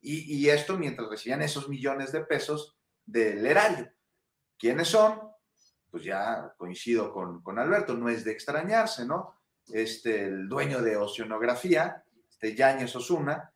Y, 0.00 0.38
y, 0.38 0.48
esto 0.48 0.78
mientras 0.78 1.08
recibían 1.08 1.42
esos 1.42 1.68
millones 1.68 2.10
de 2.12 2.22
pesos 2.22 2.76
del 3.04 3.44
erario. 3.44 3.90
¿Quiénes 4.58 4.88
son? 4.88 5.20
Pues 5.90 6.04
ya 6.04 6.54
coincido 6.56 7.12
con, 7.12 7.42
con 7.42 7.58
Alberto, 7.58 7.94
no 7.94 8.08
es 8.08 8.24
de 8.24 8.32
extrañarse, 8.32 9.04
¿no? 9.04 9.34
Este, 9.72 10.24
el 10.26 10.48
dueño 10.48 10.80
de 10.80 10.96
Oceanografía, 10.96 12.02
este 12.30 12.54
Yáñez 12.54 12.94
Osuna, 12.96 13.52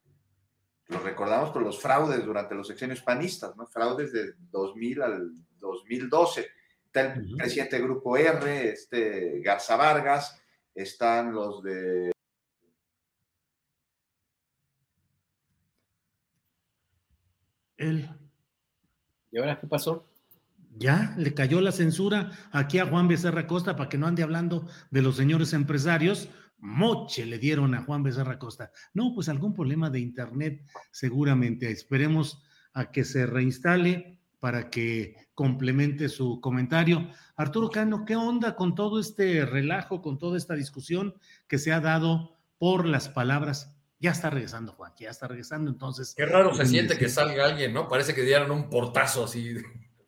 lo 0.88 0.98
recordamos 0.98 1.50
por 1.50 1.62
los 1.62 1.80
fraudes 1.80 2.24
durante 2.24 2.54
los 2.54 2.68
sexenios 2.68 3.00
panistas, 3.00 3.56
¿no? 3.56 3.66
Fraudes 3.66 4.12
de 4.12 4.34
2000 4.50 5.02
al 5.02 5.30
2012. 5.58 6.46
Está 6.86 7.14
el 7.14 7.34
presidente 7.36 7.80
Grupo 7.80 8.16
R, 8.16 8.68
este 8.68 9.40
Garza 9.40 9.76
Vargas, 9.76 10.40
están 10.74 11.32
los 11.32 11.62
de 11.62 12.13
Él. 17.84 18.08
¿Y 19.30 19.38
ahora 19.38 19.58
qué 19.58 19.66
pasó? 19.66 20.06
Ya, 20.76 21.14
le 21.16 21.34
cayó 21.34 21.60
la 21.60 21.72
censura 21.72 22.32
aquí 22.50 22.78
a 22.78 22.86
Juan 22.86 23.06
Becerra 23.06 23.46
Costa 23.46 23.76
para 23.76 23.88
que 23.88 23.98
no 23.98 24.06
ande 24.06 24.22
hablando 24.22 24.66
de 24.90 25.02
los 25.02 25.16
señores 25.16 25.52
empresarios. 25.52 26.28
Moche 26.58 27.26
le 27.26 27.38
dieron 27.38 27.74
a 27.74 27.82
Juan 27.82 28.02
Becerra 28.02 28.38
Costa. 28.38 28.72
No, 28.92 29.14
pues 29.14 29.28
algún 29.28 29.54
problema 29.54 29.90
de 29.90 30.00
internet 30.00 30.64
seguramente. 30.90 31.70
Esperemos 31.70 32.42
a 32.72 32.90
que 32.90 33.04
se 33.04 33.26
reinstale 33.26 34.18
para 34.40 34.68
que 34.68 35.16
complemente 35.34 36.08
su 36.08 36.40
comentario. 36.40 37.08
Arturo 37.36 37.70
Cano, 37.70 38.04
¿qué 38.04 38.16
onda 38.16 38.56
con 38.56 38.74
todo 38.74 38.98
este 38.98 39.46
relajo, 39.46 40.02
con 40.02 40.18
toda 40.18 40.36
esta 40.36 40.54
discusión 40.54 41.14
que 41.46 41.58
se 41.58 41.72
ha 41.72 41.80
dado 41.80 42.36
por 42.58 42.86
las 42.86 43.08
palabras 43.08 43.73
ya 44.04 44.10
está 44.10 44.28
regresando, 44.28 44.72
Juan, 44.72 44.92
ya 44.98 45.08
está 45.08 45.26
regresando, 45.26 45.70
entonces. 45.70 46.14
Qué 46.14 46.26
raro 46.26 46.54
se 46.54 46.66
siente 46.66 46.98
que 46.98 47.08
salga 47.08 47.46
alguien, 47.46 47.72
¿no? 47.72 47.88
Parece 47.88 48.14
que 48.14 48.20
dieron 48.20 48.50
un 48.50 48.68
portazo 48.68 49.24
así. 49.24 49.56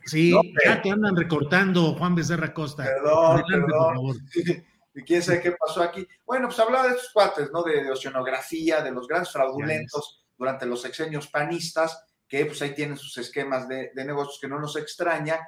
Sí, 0.05 0.35
ya 0.65 0.83
te 0.83 0.91
andan 0.91 1.17
recortando, 1.17 1.95
Juan 1.95 2.15
Becerra 2.15 2.53
Costa. 2.53 2.85
Perdón, 2.85 3.43
perdón. 3.49 4.29
¿Y 4.95 5.03
quién 5.03 5.23
sabe 5.23 5.41
qué 5.41 5.53
pasó 5.53 5.83
aquí? 5.83 6.07
Bueno, 6.27 6.49
pues 6.49 6.61
hablaba 6.61 6.89
de 6.89 6.95
estos 6.95 7.11
cuates, 7.11 7.51
¿no? 7.51 7.63
De, 7.63 7.91
oceanografía, 7.91 8.83
de 8.83 8.91
los 8.91 9.09
grandes 9.09 9.33
fraudulentos 9.33 10.27
durante 10.37 10.67
los 10.67 10.83
sexenios 10.83 11.29
panistas, 11.29 11.99
que 12.29 12.45
pues 12.45 12.61
ahí 12.61 12.75
tienen 12.75 12.99
sus 12.99 13.17
esquemas 13.17 13.67
de, 13.67 13.93
negocios 13.95 14.39
que 14.39 14.49
no 14.49 14.61
nos 14.61 14.77
extraña. 14.77 15.41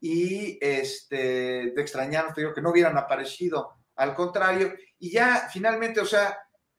Y 0.00 0.56
este, 0.60 1.72
de 1.74 1.82
extrañarnos, 1.82 2.34
te 2.34 2.42
digo 2.42 2.54
que 2.54 2.62
no 2.62 2.70
hubieran 2.70 2.96
aparecido, 2.96 3.72
al 3.96 4.14
contrario. 4.14 4.72
Y 5.00 5.10
ya 5.10 5.48
finalmente, 5.52 6.00
o 6.00 6.06
sea, 6.06 6.38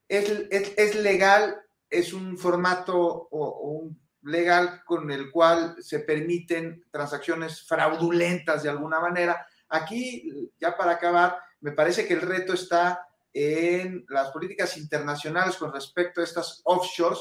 es, 0.10 0.96
legal, 0.96 1.62
es 1.90 2.14
un 2.14 2.38
formato 2.38 3.28
o, 3.32 3.70
un 3.70 4.00
legal 4.24 4.84
con 4.84 5.10
el 5.12 5.32
cual 5.32 5.76
se 5.80 6.00
permiten 6.00 6.84
transacciones 6.92 7.62
fraudulentas 7.66 8.64
de 8.64 8.70
alguna 8.70 9.00
manera. 9.00 9.46
Aquí, 9.70 10.52
ya 10.60 10.76
para 10.76 10.94
acabar, 10.94 11.38
me 11.62 11.72
parece 11.72 12.06
que 12.08 12.16
el 12.16 12.22
reto 12.22 12.54
está 12.54 13.08
en 13.32 14.06
las 14.10 14.32
políticas 14.32 14.76
internacionales 14.78 15.56
con 15.56 15.72
respecto 15.72 16.20
a 16.20 16.24
estas 16.24 16.62
offshores, 16.66 17.20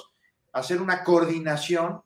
hacer 0.52 0.80
una 0.80 1.04
coordinación 1.04 2.02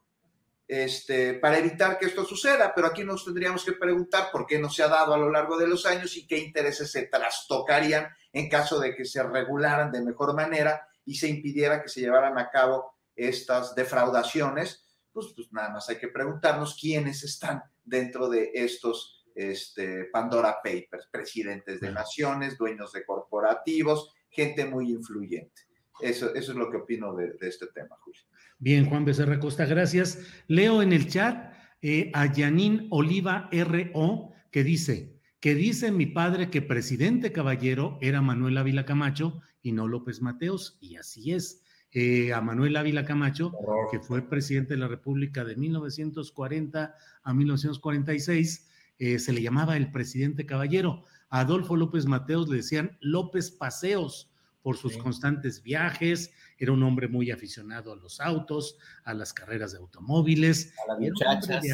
este, 0.66 1.34
para 1.34 1.58
evitar 1.58 1.98
que 1.98 2.06
esto 2.06 2.24
suceda, 2.24 2.72
pero 2.74 2.86
aquí 2.86 3.04
nos 3.04 3.24
tendríamos 3.24 3.64
que 3.64 3.72
preguntar 3.72 4.30
por 4.30 4.46
qué 4.46 4.58
no 4.58 4.70
se 4.70 4.82
ha 4.82 4.88
dado 4.88 5.12
a 5.12 5.18
lo 5.18 5.30
largo 5.30 5.58
de 5.58 5.66
los 5.66 5.84
años 5.86 6.16
y 6.16 6.26
qué 6.26 6.38
intereses 6.38 6.90
se 6.90 7.06
trastocarían 7.06 8.08
en 8.32 8.48
caso 8.48 8.80
de 8.80 8.94
que 8.94 9.04
se 9.04 9.22
regularan 9.22 9.92
de 9.92 10.02
mejor 10.02 10.34
manera 10.34 10.88
y 11.04 11.16
se 11.16 11.28
impidiera 11.28 11.82
que 11.82 11.88
se 11.88 12.00
llevaran 12.00 12.38
a 12.38 12.50
cabo 12.50 12.94
estas 13.14 13.74
defraudaciones, 13.74 14.86
pues, 15.12 15.26
pues 15.34 15.52
nada 15.52 15.70
más 15.70 15.88
hay 15.88 15.98
que 15.98 16.08
preguntarnos 16.08 16.76
quiénes 16.80 17.22
están 17.22 17.62
dentro 17.84 18.28
de 18.28 18.50
estos 18.54 19.26
este, 19.34 20.04
Pandora 20.06 20.58
Papers, 20.62 21.08
presidentes 21.10 21.80
de 21.80 21.90
naciones, 21.90 22.56
dueños 22.56 22.92
de 22.92 23.04
corporativos, 23.04 24.14
gente 24.28 24.64
muy 24.64 24.90
influyente. 24.90 25.62
Eso, 26.02 26.34
eso 26.34 26.52
es 26.52 26.58
lo 26.58 26.70
que 26.70 26.78
opino 26.78 27.14
de, 27.14 27.36
este 27.40 27.66
tema, 27.68 27.96
Julio. 28.00 28.20
Bien, 28.58 28.86
Juan 28.86 29.04
Becerra 29.04 29.38
Costa, 29.38 29.66
gracias. 29.66 30.18
Leo 30.48 30.82
en 30.82 30.92
el 30.92 31.08
chat 31.08 31.52
eh, 31.80 32.10
a 32.14 32.32
Yanin 32.32 32.88
Oliva 32.90 33.48
RO 33.52 34.32
que 34.50 34.64
dice, 34.64 35.18
que 35.40 35.54
dice 35.54 35.90
mi 35.90 36.06
padre 36.06 36.50
que 36.50 36.62
presidente 36.62 37.32
caballero 37.32 37.98
era 38.00 38.20
Manuel 38.20 38.58
Ávila 38.58 38.84
Camacho 38.84 39.40
y 39.62 39.72
no 39.72 39.88
López 39.88 40.20
Mateos, 40.20 40.78
y 40.80 40.96
así 40.96 41.32
es. 41.32 41.62
Eh, 41.94 42.32
a 42.32 42.40
Manuel 42.40 42.76
Ávila 42.76 43.04
Camacho, 43.04 43.52
que 43.90 44.00
fue 44.00 44.28
presidente 44.28 44.74
de 44.74 44.80
la 44.80 44.88
República 44.88 45.44
de 45.44 45.56
1940 45.56 46.94
a 47.22 47.34
1946, 47.34 48.68
eh, 48.98 49.18
se 49.18 49.32
le 49.32 49.42
llamaba 49.42 49.76
el 49.76 49.92
presidente 49.92 50.46
caballero. 50.46 51.04
A 51.28 51.40
Adolfo 51.40 51.76
López 51.76 52.06
Mateos 52.06 52.48
le 52.48 52.56
decían 52.56 52.96
López 53.00 53.50
Paseos 53.50 54.31
por 54.62 54.76
sus 54.76 54.96
constantes 54.96 55.62
viajes, 55.62 56.32
era 56.56 56.72
un 56.72 56.82
hombre 56.82 57.08
muy 57.08 57.30
aficionado 57.30 57.92
a 57.92 57.96
los 57.96 58.20
autos, 58.20 58.78
a 59.04 59.12
las 59.12 59.32
carreras 59.34 59.72
de 59.72 59.78
automóviles. 59.78 60.72
A 60.84 60.92
las 60.92 61.00
muchachas. 61.00 61.64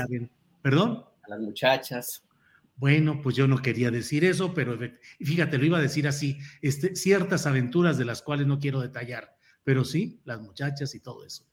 ¿Perdón? 0.62 1.04
A 1.22 1.28
las 1.28 1.40
muchachas. 1.40 2.24
Bueno, 2.76 3.20
pues 3.22 3.36
yo 3.36 3.46
no 3.48 3.60
quería 3.60 3.90
decir 3.90 4.24
eso, 4.24 4.54
pero 4.54 4.78
fíjate, 5.20 5.58
lo 5.58 5.66
iba 5.66 5.78
a 5.78 5.82
decir 5.82 6.06
así, 6.06 6.38
este, 6.62 6.94
ciertas 6.94 7.44
aventuras 7.44 7.98
de 7.98 8.04
las 8.04 8.22
cuales 8.22 8.46
no 8.46 8.60
quiero 8.60 8.80
detallar, 8.80 9.36
pero 9.64 9.84
sí, 9.84 10.20
las 10.24 10.40
muchachas 10.40 10.94
y 10.94 11.00
todo 11.00 11.24
eso. 11.24 11.44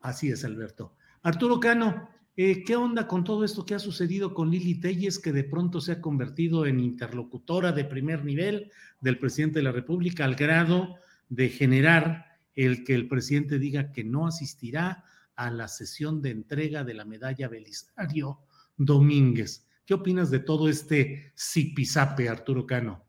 Así 0.00 0.30
es, 0.30 0.44
Alberto. 0.44 0.96
Arturo 1.22 1.60
Cano, 1.60 2.08
eh, 2.42 2.64
¿qué 2.64 2.74
onda 2.74 3.06
con 3.06 3.22
todo 3.22 3.44
esto 3.44 3.66
que 3.66 3.74
ha 3.74 3.78
sucedido 3.78 4.32
con 4.32 4.50
Lili 4.50 4.80
Telles, 4.80 5.18
que 5.18 5.30
de 5.30 5.44
pronto 5.44 5.80
se 5.80 5.92
ha 5.92 6.00
convertido 6.00 6.64
en 6.64 6.80
interlocutora 6.80 7.72
de 7.72 7.84
primer 7.84 8.24
nivel 8.24 8.70
del 9.00 9.18
presidente 9.18 9.58
de 9.58 9.64
la 9.64 9.72
República 9.72 10.24
al 10.24 10.36
grado 10.36 10.96
de 11.28 11.50
generar 11.50 12.38
el 12.54 12.82
que 12.84 12.94
el 12.94 13.08
presidente 13.08 13.58
diga 13.58 13.92
que 13.92 14.04
no 14.04 14.26
asistirá 14.26 15.04
a 15.36 15.50
la 15.50 15.68
sesión 15.68 16.22
de 16.22 16.30
entrega 16.30 16.82
de 16.82 16.94
la 16.94 17.04
medalla 17.04 17.46
Belisario 17.48 18.40
Domínguez? 18.76 19.66
¿Qué 19.84 19.92
opinas 19.92 20.30
de 20.30 20.38
todo 20.38 20.70
este 20.70 21.34
zipizape, 21.38 22.30
Arturo 22.30 22.66
Cano? 22.66 23.04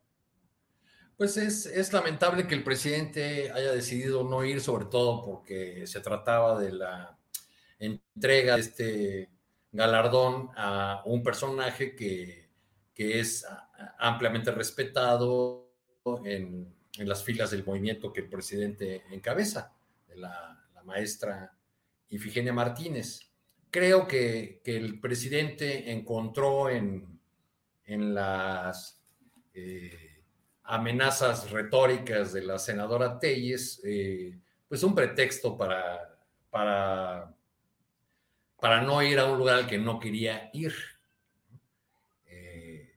Pues 1.16 1.38
es, 1.38 1.94
lamentable 1.94 2.48
que 2.48 2.56
el 2.56 2.64
presidente 2.64 3.49
haya 3.52 3.72
decidido 3.72 4.28
no 4.28 4.44
ir, 4.44 4.60
sobre 4.60 4.86
todo 4.86 5.24
porque 5.24 5.88
se 5.88 6.02
trataba 6.02 6.60
de 6.60 6.74
la 6.74 7.20
entrega 7.82 8.58
este 8.58 9.30
galardón 9.72 10.49
a 10.56 11.02
un 11.06 11.24
personaje 11.24 11.95
que, 11.95 12.49
es 12.95 13.48
ampliamente 13.98 14.52
respetado 14.52 15.74
en, 16.24 16.72
las 16.98 17.24
filas 17.24 17.49
del 17.49 17.66
movimiento 17.66 18.14
que 18.14 18.22
el 18.22 18.30
presidente 18.30 19.02
encabeza, 19.10 19.74
de 20.08 20.18
la, 20.18 20.58
maestra 20.86 21.52
Ifigenia 22.10 22.53
Martínez. 22.53 23.32
Creo 23.72 24.08
que, 24.08 24.62
el 24.66 24.99
presidente 24.99 25.91
encontró 25.91 26.70
en, 26.70 27.20
en 27.86 28.14
las 28.14 29.02
eh, 29.56 30.24
amenazas 30.64 31.49
retóricas 31.52 32.34
de 32.34 32.44
la 32.44 32.58
senadora 32.58 33.20
Telles, 33.20 33.82
eh, 33.84 34.40
pues 34.68 34.84
un 34.84 34.95
pretexto 34.95 35.58
para, 35.58 36.18
para, 36.49 37.36
para 38.62 38.84
no 38.84 39.02
ir 39.02 39.18
a 39.18 39.26
un 39.26 39.40
lugar 39.40 39.56
al 39.56 39.68
que 39.68 39.80
no 39.80 40.00
quería 40.00 40.52
ir. 40.54 40.72
Eh, 42.28 42.94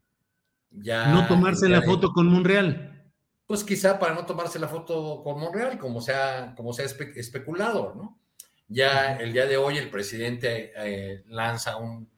ya, 0.70 1.06
no 1.06 1.26
tomarse 1.26 1.70
la 1.70 1.80
foto 1.80 2.12
con 2.12 2.26
Monreal. 2.26 3.10
Pues 3.46 3.64
quizá 3.64 3.98
para 3.98 4.14
no 4.14 4.26
tomarse 4.26 4.58
la 4.58 4.68
foto 4.68 5.22
con 5.24 5.40
Monreal, 5.40 5.78
como 5.78 6.02
se 6.02 6.12
ha, 6.12 6.54
como 6.54 6.74
se 6.74 6.82
ha 6.82 6.84
especulado, 6.84 7.94
¿no? 7.96 8.18
Ya 8.68 9.16
el 9.16 9.32
día 9.32 9.46
de 9.46 9.56
hoy 9.56 9.78
el 9.78 9.88
presidente 9.88 10.72
eh, 10.76 11.22
lanza 11.28 11.78
un, 11.78 12.08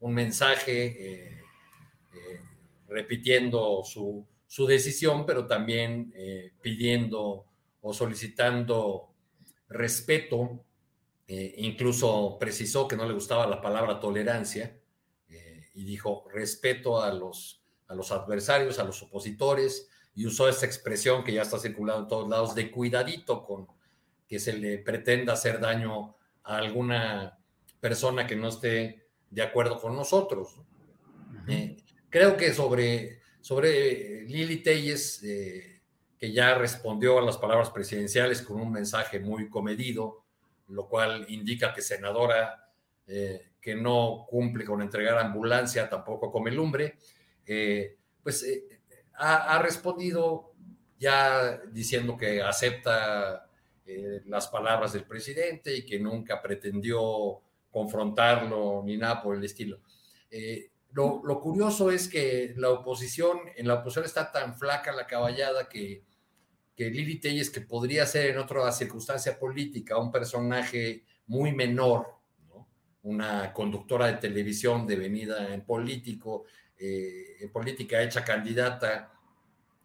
mensaje 0.00 0.96
eh, 0.98 1.42
repitiendo 2.88 3.82
su, 3.84 4.26
decisión, 4.66 5.26
pero 5.26 5.46
también 5.46 6.12
pidiendo 6.60 7.44
o 7.80 7.92
solicitando 7.92 9.10
respeto. 9.68 10.65
Incluso 11.28 12.36
precisó 12.38 12.86
que 12.86 12.96
no 12.96 13.06
le 13.06 13.14
gustaba 13.14 13.46
la 13.46 13.60
palabra 13.60 13.98
tolerancia 13.98 14.78
y 15.76 15.84
dijo 15.84 16.24
respeto 16.32 17.02
a 17.02 17.12
los, 17.12 17.62
a 17.88 17.94
los 17.94 18.10
adversarios, 18.10 18.78
a 18.78 18.84
los 18.84 19.02
opositores, 19.02 19.90
y 20.14 20.26
usó 20.26 20.48
esta 20.48 20.64
expresión 20.64 21.22
que 21.22 21.34
ya 21.34 21.42
está 21.42 21.58
circulando 21.58 22.02
en 22.02 22.08
todos 22.08 22.28
lados 22.28 22.54
de 22.54 22.70
cuidadito 22.70 23.44
con, 23.44 23.66
que 24.26 24.38
se 24.38 24.54
le 24.54 24.78
pretenda 24.78 25.34
hacer 25.34 25.60
daño 25.60 26.16
a 26.42 26.56
alguna 26.56 27.38
persona 27.80 28.26
que 28.26 28.36
no 28.36 28.48
esté 28.48 29.06
de 29.30 29.42
acuerdo 29.42 29.78
con 29.78 29.94
nosotros. 29.94 30.60
Eh, 31.46 31.76
creo 32.08 32.36
que 32.36 32.54
sobre, 32.54 33.20
sobre 33.42 34.22
Lili 34.24 34.62
Telles, 34.62 35.22
eh, 35.22 35.82
que 36.18 36.32
ya 36.32 36.54
respondió 36.54 37.18
a 37.18 37.22
las 37.22 37.36
palabras 37.36 37.68
presidenciales 37.70 38.40
con 38.40 38.58
un 38.58 38.72
mensaje 38.72 39.20
muy 39.20 39.50
comedido, 39.50 40.24
lo 40.68 40.88
cual 40.88 41.26
indica 41.28 41.72
que 41.72 41.82
senadora 41.82 42.70
eh, 43.06 43.52
que 43.60 43.74
no 43.74 44.26
cumple 44.28 44.64
con 44.64 44.82
entregar 44.82 45.18
ambulancia 45.18 45.88
tampoco 45.88 46.30
come 46.30 46.50
lumbre, 46.50 46.96
pues 48.22 48.44
ha, 49.14 49.58
respondido 49.62 50.52
ya 50.98 51.60
diciendo 51.70 52.16
que 52.16 52.42
acepta 52.42 53.48
las 54.24 54.48
palabras 54.48 54.92
del 54.92 55.04
presidente 55.04 55.76
y 55.76 55.84
que 55.84 55.98
nunca 55.98 56.42
pretendió 56.42 57.40
confrontarlo 57.76 58.82
ni 58.84 58.96
nada 58.96 59.22
por 59.22 59.36
el 59.36 59.44
estilo. 59.44 59.80
Eh, 60.30 60.70
lo, 60.92 61.40
curioso 61.42 61.90
es 61.90 62.08
que 62.08 62.54
la 62.56 62.70
oposición, 62.70 63.38
en 63.54 63.68
la 63.68 63.74
oposición 63.74 64.06
está 64.06 64.32
tan 64.32 64.54
flaca 64.54 64.92
la 64.92 65.06
caballada 65.06 65.68
que, 65.68 66.02
que 66.76 66.90
Lili 66.90 67.18
Telles, 67.18 67.50
que 67.50 67.62
podría 67.62 68.06
ser 68.06 68.30
en 68.30 68.38
otra 68.38 68.70
circunstancia 68.70 69.38
política 69.38 69.96
un 69.98 70.12
personaje 70.12 71.04
muy 71.26 71.52
menor, 71.52 72.06
una 73.02 73.52
conductora 73.52 74.06
de 74.06 74.14
televisión 74.14 74.86
devenida 74.86 75.54
en 75.54 75.62
político, 75.64 76.44
eh, 76.78 77.36
en 77.40 77.50
política 77.50 78.02
hecha 78.02 78.24
candidata 78.24 79.12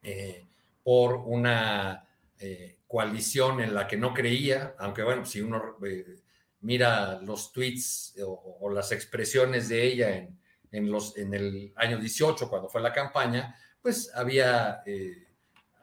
eh, 0.03 0.45
por 0.83 1.15
una 1.15 2.07
coalición 2.87 3.61
en 3.61 3.75
la 3.75 3.87
que 3.87 3.95
no 3.95 4.15
creía, 4.15 4.75
aunque 4.79 5.03
bueno, 5.03 5.23
si 5.25 5.41
uno 5.41 5.77
mira 6.61 7.19
los 7.21 7.51
tweets 7.51 8.15
o, 8.25 8.69
las 8.69 8.91
expresiones 8.91 9.69
de 9.69 9.83
ella 9.83 10.17
en, 10.17 10.39
en, 10.71 10.91
los, 10.91 11.17
en 11.17 11.33
el 11.33 11.73
año 11.75 11.97
18, 11.97 12.49
cuando 12.49 12.69
fue 12.69 12.81
la 12.81 12.93
campaña, 12.93 13.55
pues 13.81 14.11
había, 14.13 14.81
eh, 14.85 15.27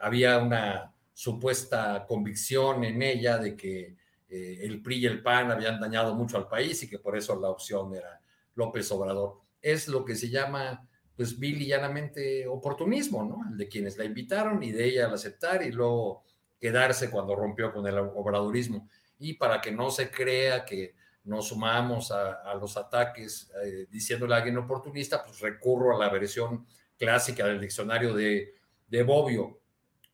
había 0.01 0.39
una 0.39 0.93
supuesta 1.19 2.07
convicción 2.07 2.85
en 2.85 3.03
ella 3.03 3.39
de 3.39 3.57
que 3.57 3.97
eh, 4.29 4.59
el 4.63 4.81
PRI 4.81 4.99
y 4.99 5.07
el 5.07 5.21
PAN 5.21 5.51
habían 5.51 5.81
dañado 5.81 6.15
mucho 6.15 6.37
al 6.37 6.47
país 6.47 6.81
y 6.85 6.89
que 6.89 7.01
por 7.01 7.17
eso 7.17 7.35
la 7.41 7.51
opción 7.51 7.93
era 7.93 8.21
López 8.55 8.89
Obrador. 8.93 9.41
Es 9.61 9.89
lo 9.89 10.05
que 10.05 10.15
se 10.15 10.29
llama, 10.29 10.89
pues, 11.17 11.37
vil 11.37 11.61
y 11.61 11.67
llanamente 11.67 12.47
oportunismo, 12.47 13.25
¿no? 13.25 13.51
El 13.51 13.59
de 13.59 13.67
quienes 13.67 13.99
la 13.99 14.05
invitaron 14.05 14.63
y 14.63 14.71
de 14.71 14.85
ella 14.85 15.07
al 15.07 15.15
aceptar 15.15 15.61
y 15.65 15.73
luego 15.73 16.23
quedarse 16.57 17.11
cuando 17.11 17.35
rompió 17.35 17.73
con 17.73 17.85
el 17.89 17.99
obradorismo 17.99 18.89
y 19.19 19.33
para 19.33 19.61
que 19.61 19.73
no 19.73 19.91
se 19.91 20.13
crea 20.13 20.65
que 20.65 20.95
nos 21.25 21.49
sumamos 21.49 22.13
a, 22.13 22.55
los 22.55 22.77
ataques 22.77 23.51
eh, 23.65 23.89
diciéndole 23.91 24.35
a 24.35 24.37
alguien 24.37 24.57
oportunista, 24.57 25.25
pues 25.25 25.41
recurro 25.41 25.97
a 25.97 25.99
la 25.99 26.13
versión 26.13 26.65
clásica 26.97 27.45
del 27.45 27.61
diccionario 27.61 28.15
de, 28.15 28.55
de 28.87 29.03
Bobbio. 29.03 29.59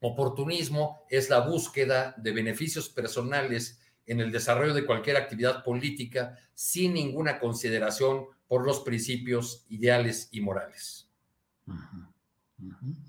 Oportunismo 0.07 1.07
es 1.09 1.31
la 1.31 1.41
búsqueda 1.41 2.15
de 2.19 2.33
beneficios 2.33 2.91
personales 2.91 3.81
en 4.05 4.21
el 4.21 4.31
desarrollo 4.31 4.75
de 4.75 4.85
cualquier 4.85 5.17
actividad 5.17 5.65
política 5.65 6.37
sin 6.53 6.93
ninguna 6.93 7.39
consideración 7.39 8.27
por 8.47 8.67
los 8.67 8.81
principios 8.81 9.65
ideales 9.71 10.29
y 10.31 10.43
morales. 10.43 11.09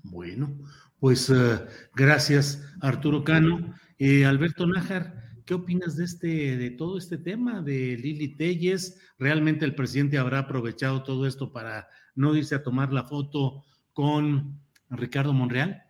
Bueno, 0.04 0.56
pues 0.98 1.28
eh, 1.28 1.60
gracias 1.94 2.64
Arturo 2.80 3.22
Cano. 3.24 3.74
Eh, 3.98 4.24
Alberto 4.24 4.66
Nájar, 4.66 5.22
¿Qué 5.44 5.52
opinas 5.52 5.96
de 5.96 6.04
este, 6.04 6.56
de 6.56 6.70
todo 6.70 6.96
este 6.96 7.18
tema 7.18 7.60
de 7.60 7.98
Lili 7.98 8.36
Telles? 8.36 8.98
¿Realmente 9.18 9.66
el 9.66 9.74
presidente 9.74 10.16
habrá 10.16 10.38
aprovechado 10.38 11.02
todo 11.02 11.26
esto 11.26 11.52
para 11.52 11.88
no 12.14 12.34
irse 12.34 12.54
a 12.54 12.62
tomar 12.62 12.90
la 12.90 13.04
foto 13.04 13.64
con 13.92 14.58
Ricardo 14.88 15.34
Monreal? 15.34 15.85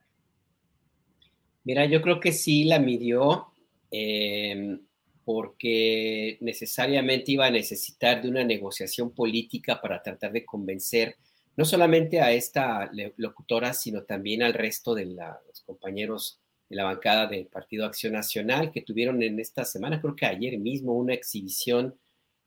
Mira, 1.67 1.85
yo 1.85 2.01
creo 2.01 2.21
que 2.21 2.31
sí 2.31 2.63
la 2.63 2.79
midió 2.79 3.49
em, 3.91 4.81
porque 5.25 6.39
necesariamente 6.41 7.33
iba 7.33 7.47
a 7.47 7.51
necesitar 7.51 8.23
de 8.23 8.29
una 8.29 8.45
negociación 8.45 9.11
política 9.11 9.81
para 9.81 10.01
tratar 10.01 10.31
de 10.31 10.45
convencer 10.45 11.17
no 11.57 11.65
solamente 11.65 12.21
a 12.21 12.31
esta 12.31 12.89
locutora, 13.17 13.75
sino 13.75 14.05
también 14.05 14.45
al 14.45 14.55
resto 14.55 14.95
de 14.95 15.07
los 15.07 15.61
compañeros 15.65 16.39
de 16.69 16.77
la 16.77 16.85
bancada 16.85 17.27
del 17.27 17.47
Partido 17.47 17.85
Acción 17.85 18.13
Nacional, 18.13 18.71
que 18.71 18.83
tuvieron 18.83 19.21
en 19.25 19.41
esta 19.41 19.65
semana, 19.65 20.01
creo 20.01 20.15
que 20.15 20.27
ayer 20.27 20.59
mismo, 20.59 20.93
una 20.93 21.15
exhibición 21.15 21.97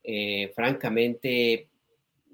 eh, 0.02 0.54
francamente 0.56 1.68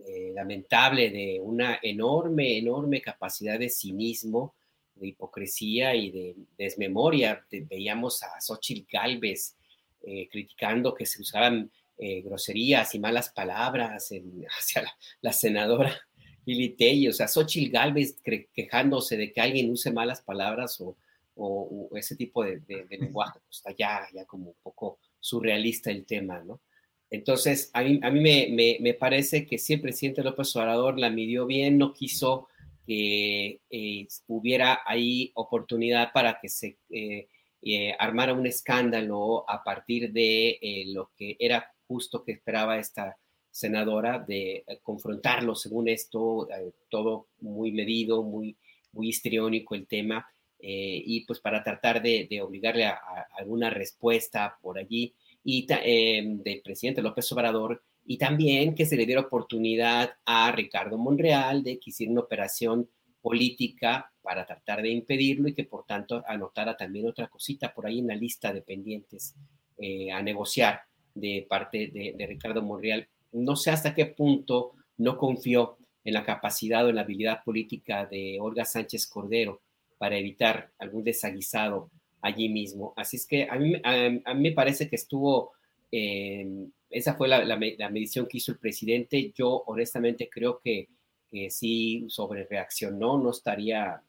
eh, 0.06 0.32
lamentable 0.36 1.10
de 1.10 1.40
una 1.42 1.80
enorme, 1.82 2.60
enorme 2.60 3.02
capacidad 3.02 3.58
de 3.58 3.70
cinismo, 3.70 4.54
de 4.96 5.08
hipocresía 5.08 5.96
y 5.96 6.12
de 6.12 6.36
desmemoria. 6.58 7.46
veíamos 7.70 8.24
a 8.24 8.40
Xochitl 8.40 8.88
Galvez 8.92 9.56
eh, 10.04 10.28
criticando 10.30 10.94
que 10.94 11.06
se 11.06 11.22
usaban 11.22 11.72
groserías 11.98 12.94
y 12.94 13.00
malas 13.00 13.30
palabras 13.30 14.12
hacia 14.60 14.84
la, 15.22 15.32
senadora 15.32 15.98
Lili 16.46 16.76
Tellez, 16.76 17.14
o 17.14 17.14
sea, 17.14 17.30
Xochitl 17.30 17.72
Galvez 17.72 18.18
quejándose 18.54 19.16
de 19.16 19.32
que 19.32 19.40
alguien 19.40 19.72
use 19.72 19.92
malas 19.92 20.22
palabras 20.22 20.82
o 20.82 20.98
o, 21.36 21.90
ese 21.96 22.16
tipo 22.16 22.44
de, 22.44 22.62
lenguaje, 22.90 23.40
pues 23.46 23.58
está 23.58 23.72
ya, 23.78 24.08
ya 24.14 24.26
como 24.26 24.50
un 24.50 24.56
poco 24.64 25.00
surrealista 25.20 25.92
el 25.92 26.06
tema, 26.06 26.40
¿no? 26.40 26.62
Entonces, 27.10 27.70
a 27.74 27.84
mí, 27.84 28.00
a 28.02 28.10
mí 28.10 28.20
me, 28.20 28.78
me, 28.80 28.94
parece 28.94 29.46
que 29.46 29.58
si 29.58 29.74
el 29.74 29.82
presidente 29.82 30.24
López 30.24 30.56
Obrador 30.56 31.00
la 31.00 31.10
midió 31.10 31.46
bien, 31.46 31.78
no 31.78 31.94
quiso 31.94 32.48
que 32.86 33.62
eh, 33.70 34.08
hubiera 34.28 34.82
ahí 34.86 35.32
oportunidad 35.36 36.12
para 36.14 36.40
que 36.40 36.50
se 36.50 36.78
eh, 36.90 37.28
eh, 37.62 37.96
armara 37.98 38.34
un 38.34 38.46
escándalo 38.46 39.50
a 39.50 39.64
partir 39.64 40.12
de 40.12 40.86
lo 40.88 41.12
que 41.18 41.36
era 41.40 41.74
justo 41.88 42.24
que 42.24 42.34
esperaba 42.34 42.78
esta 42.78 43.18
senadora 43.50 44.20
de 44.20 44.66
confrontarlo, 44.84 45.56
según 45.56 45.88
esto, 45.88 46.48
todo 46.90 47.28
muy 47.40 47.72
medido, 47.72 48.22
muy, 48.22 48.56
muy 48.92 49.10
histriónico 49.10 49.76
el 49.76 49.88
tema 49.88 50.28
y 50.60 51.24
pues 51.26 51.40
para 51.40 51.64
tratar 51.64 52.02
de, 52.02 52.42
obligarle 52.42 52.86
a, 52.86 53.00
alguna 53.38 53.70
respuesta 53.70 54.58
por 54.62 54.78
allí. 54.78 55.14
Y 55.44 55.66
del 55.68 56.62
presidente 56.64 57.02
López 57.02 57.32
Obrador 57.32 57.82
y 58.06 58.18
también 58.18 58.76
que 58.76 58.86
se 58.86 58.96
le 58.96 59.06
diera 59.06 59.22
oportunidad 59.22 60.14
a 60.26 60.52
Ricardo 60.52 60.98
Monreal 60.98 61.64
de 61.64 61.80
que 61.80 61.90
hiciera 61.90 62.12
una 62.12 62.22
operación 62.22 62.90
política 63.22 64.12
para 64.22 64.46
tratar 64.46 64.82
de 64.84 64.90
impedirlo 64.90 65.48
y 65.48 65.54
que 65.54 65.64
por 65.64 65.86
tanto 65.86 66.24
anotara 66.28 66.78
también 66.78 67.08
otra 67.08 67.28
cosita 67.28 67.74
por 67.74 67.88
ahí 67.88 68.00
en 68.00 68.08
la 68.08 68.16
lista 68.16 68.54
de 68.54 68.62
pendientes 68.62 69.36
eh, 69.78 70.12
a 70.12 70.22
negociar 70.22 70.82
de 71.16 71.46
parte 71.50 71.88
de, 71.88 72.26
Ricardo 72.28 72.62
Monreal. 72.62 73.08
No 73.32 73.56
sé 73.56 73.72
hasta 73.72 73.96
qué 73.96 74.06
punto 74.06 74.74
no 74.98 75.18
confió 75.18 75.78
en 76.04 76.14
la 76.14 76.24
capacidad 76.24 76.86
o 76.86 76.90
en 76.90 76.96
la 76.96 77.02
habilidad 77.02 77.44
política 77.44 78.06
de 78.06 78.38
Olga 78.40 78.66
Sánchez 78.66 79.08
Cordero 79.08 79.62
para 79.98 80.18
evitar 80.18 80.72
algún 80.78 81.04
desaguisado 81.04 81.90
allí 82.22 82.50
mismo. 82.50 82.94
Así 82.96 83.18
es 83.18 83.26
que 83.26 83.48
a 83.50 83.56
mí, 83.56 83.74
a, 83.84 84.34
mí 84.34 84.42
me 84.42 84.52
parece 84.52 84.88
que 84.88 84.96
estuvo, 84.96 85.54
em, 85.92 86.72
esa 86.90 87.16
fue 87.16 87.28
la, 87.28 87.58
medición 87.58 88.28
que 88.28 88.38
hizo 88.38 88.52
el 88.52 88.60
presidente. 88.60 89.32
Yo 89.36 89.64
honestamente 89.68 90.30
creo 90.30 90.60
que, 90.64 90.90
que 91.30 91.50
sí 91.50 92.06
sobre 92.10 92.46
reaccionó, 92.46 93.18
no 93.18 93.32
estaría 93.32 94.02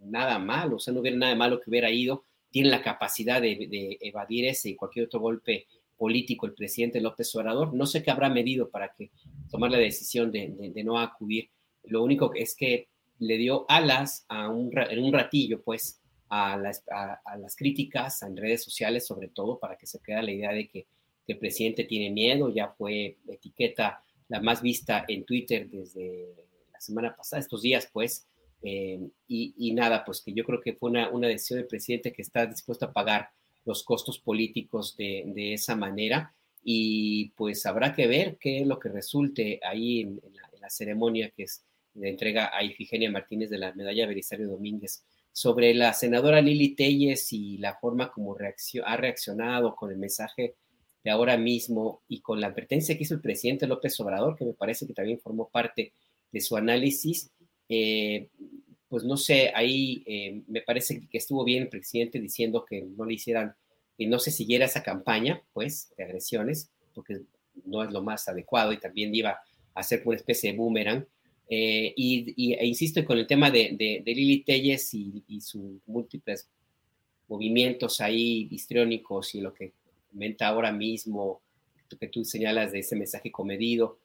nada 0.00 0.38
mal, 0.38 0.72
o 0.72 0.78
sea, 0.78 0.94
no 0.94 1.00
hubiera 1.00 1.16
nada 1.16 1.34
malo 1.34 1.60
que 1.60 1.70
hubiera 1.70 1.90
ido. 1.90 2.24
Tiene 2.50 2.70
la 2.70 2.82
capacidad 2.82 3.40
de, 3.40 3.98
evadir 4.00 4.46
ese 4.46 4.70
y 4.70 4.76
cualquier 4.76 5.06
otro 5.06 5.20
golpe 5.20 5.66
político 5.96 6.46
el 6.46 6.54
presidente 6.54 7.00
López 7.00 7.34
Obrador. 7.34 7.74
No 7.74 7.86
sé 7.86 8.02
qué 8.02 8.10
habrá 8.10 8.28
medido 8.28 8.70
para 8.70 8.92
que 8.92 9.10
tomar 9.50 9.70
la 9.70 9.78
decisión 9.78 10.32
de, 10.32 10.54
de 10.74 10.84
no 10.84 10.98
acudir. 10.98 11.50
Lo 11.84 12.02
único 12.02 12.32
es 12.34 12.54
que 12.54 12.88
le 13.20 13.36
dio 13.36 13.66
alas 13.68 14.24
a 14.28 14.48
un, 14.48 14.70
en 14.76 15.04
un 15.04 15.12
ratillo, 15.12 15.62
pues, 15.62 16.00
a 16.30 16.56
las, 16.56 16.82
a, 16.90 17.36
las, 17.38 17.54
críticas 17.54 18.22
en 18.22 18.36
redes 18.36 18.64
sociales, 18.64 19.06
sobre 19.06 19.28
todo 19.28 19.58
para 19.58 19.76
que 19.76 19.86
se 19.86 20.00
quede 20.00 20.22
la 20.22 20.32
idea 20.32 20.52
de 20.52 20.68
que, 20.68 20.86
el 21.32 21.38
presidente 21.38 21.84
tiene 21.84 22.10
miedo, 22.10 22.52
ya 22.52 22.68
fue 22.68 23.16
etiqueta 23.28 24.02
la 24.28 24.40
más 24.40 24.62
vista 24.62 25.04
en 25.08 25.24
Twitter 25.24 25.68
desde 25.68 26.34
la 26.72 26.80
semana 26.80 27.14
pasada, 27.16 27.40
estos 27.40 27.62
días, 27.62 27.88
pues, 27.92 28.26
eh, 28.62 29.00
y, 29.26 29.72
nada, 29.72 30.04
pues 30.04 30.20
que 30.20 30.32
yo 30.32 30.44
creo 30.44 30.60
que 30.60 30.74
fue 30.74 30.90
una, 30.90 31.08
una, 31.10 31.28
decisión 31.28 31.58
del 31.58 31.66
presidente 31.66 32.12
que 32.12 32.22
está 32.22 32.46
dispuesto 32.46 32.84
a 32.84 32.92
pagar 32.92 33.30
los 33.64 33.82
costos 33.82 34.18
políticos 34.18 34.96
de, 34.96 35.24
de, 35.26 35.54
esa 35.54 35.74
manera, 35.76 36.34
y 36.62 37.30
pues 37.30 37.64
habrá 37.66 37.94
que 37.94 38.06
ver 38.06 38.36
qué 38.38 38.60
es 38.60 38.66
lo 38.66 38.78
que 38.78 38.88
resulte 38.88 39.60
ahí 39.62 40.00
en, 40.00 40.20
la, 40.60 40.70
ceremonia 40.70 41.30
que 41.30 41.44
es 41.44 41.64
le 41.94 42.08
entrega 42.08 42.56
a 42.56 42.62
Ifigenia 42.62 43.10
Martínez 43.10 43.50
de 43.50 43.58
la 43.58 43.72
medalla 43.72 44.06
Belisario 44.06 44.48
Domínguez. 44.48 45.02
Sobre 45.32 45.74
la 45.74 45.92
senadora 45.92 46.40
Lili 46.40 46.76
Telles 46.76 47.32
y 47.32 47.58
la 47.58 47.74
forma 47.74 48.12
como 48.12 48.36
ha 48.84 48.96
reaccionado 48.96 49.74
con 49.74 49.90
el 49.90 49.96
mensaje 49.96 50.54
de 51.02 51.10
ahora 51.10 51.36
mismo 51.36 52.02
y 52.08 52.20
con 52.20 52.40
la 52.40 52.48
advertencia 52.48 52.96
que 52.96 53.04
hizo 53.04 53.14
el 53.14 53.20
presidente 53.20 53.66
López 53.66 53.98
Obrador, 54.00 54.36
que 54.36 54.44
me 54.44 54.52
parece 54.52 54.86
que 54.86 54.92
también 54.92 55.18
formó 55.18 55.48
parte 55.48 55.92
de 56.30 56.40
su 56.40 56.56
análisis, 56.56 57.30
eh, 57.68 58.28
pues 58.88 59.04
no 59.04 59.16
sé, 59.16 59.52
ahí 59.54 60.02
eh, 60.06 60.42
me 60.48 60.62
parece 60.62 61.06
que 61.08 61.18
estuvo 61.18 61.44
bien 61.44 61.62
el 61.62 61.68
presidente 61.68 62.18
diciendo 62.18 62.64
que 62.68 62.82
no 62.82 63.04
le 63.04 63.14
hicieran, 63.14 63.54
que 63.96 64.06
no 64.06 64.18
se 64.18 64.32
siguiera 64.32 64.66
esa 64.66 64.82
campaña, 64.82 65.42
pues, 65.52 65.92
de 65.96 66.04
agresiones, 66.04 66.70
porque 66.92 67.20
no 67.64 67.84
es 67.84 67.92
lo 67.92 68.02
más 68.02 68.26
adecuado 68.28 68.72
y 68.72 68.80
también 68.80 69.14
iba 69.14 69.38
a 69.74 69.82
ser 69.82 70.02
una 70.04 70.16
especie 70.16 70.50
de 70.50 70.58
boomerang. 70.58 71.06
Eh, 71.48 71.92
y, 71.96 72.54
e 72.54 72.66
insisto 72.66 73.04
con 73.04 73.18
el 73.18 73.26
tema 73.26 73.50
de, 73.50 73.76
de, 73.76 74.02
Lili 74.14 74.42
Telles 74.44 74.94
y, 74.94 75.24
y, 75.26 75.40
sus 75.40 75.80
múltiples 75.86 76.48
movimientos 77.28 78.00
ahí 78.00 78.48
histriónicos 78.50 79.34
y 79.34 79.40
lo 79.40 79.52
que 79.52 79.72
comenta 80.10 80.48
ahora 80.48 80.72
mismo, 80.72 81.40
que 81.98 82.08
tú 82.08 82.24
señalas 82.24 82.72
de 82.72 82.80
ese 82.80 82.96
mensaje 82.96 83.32
comedido, 83.32 83.98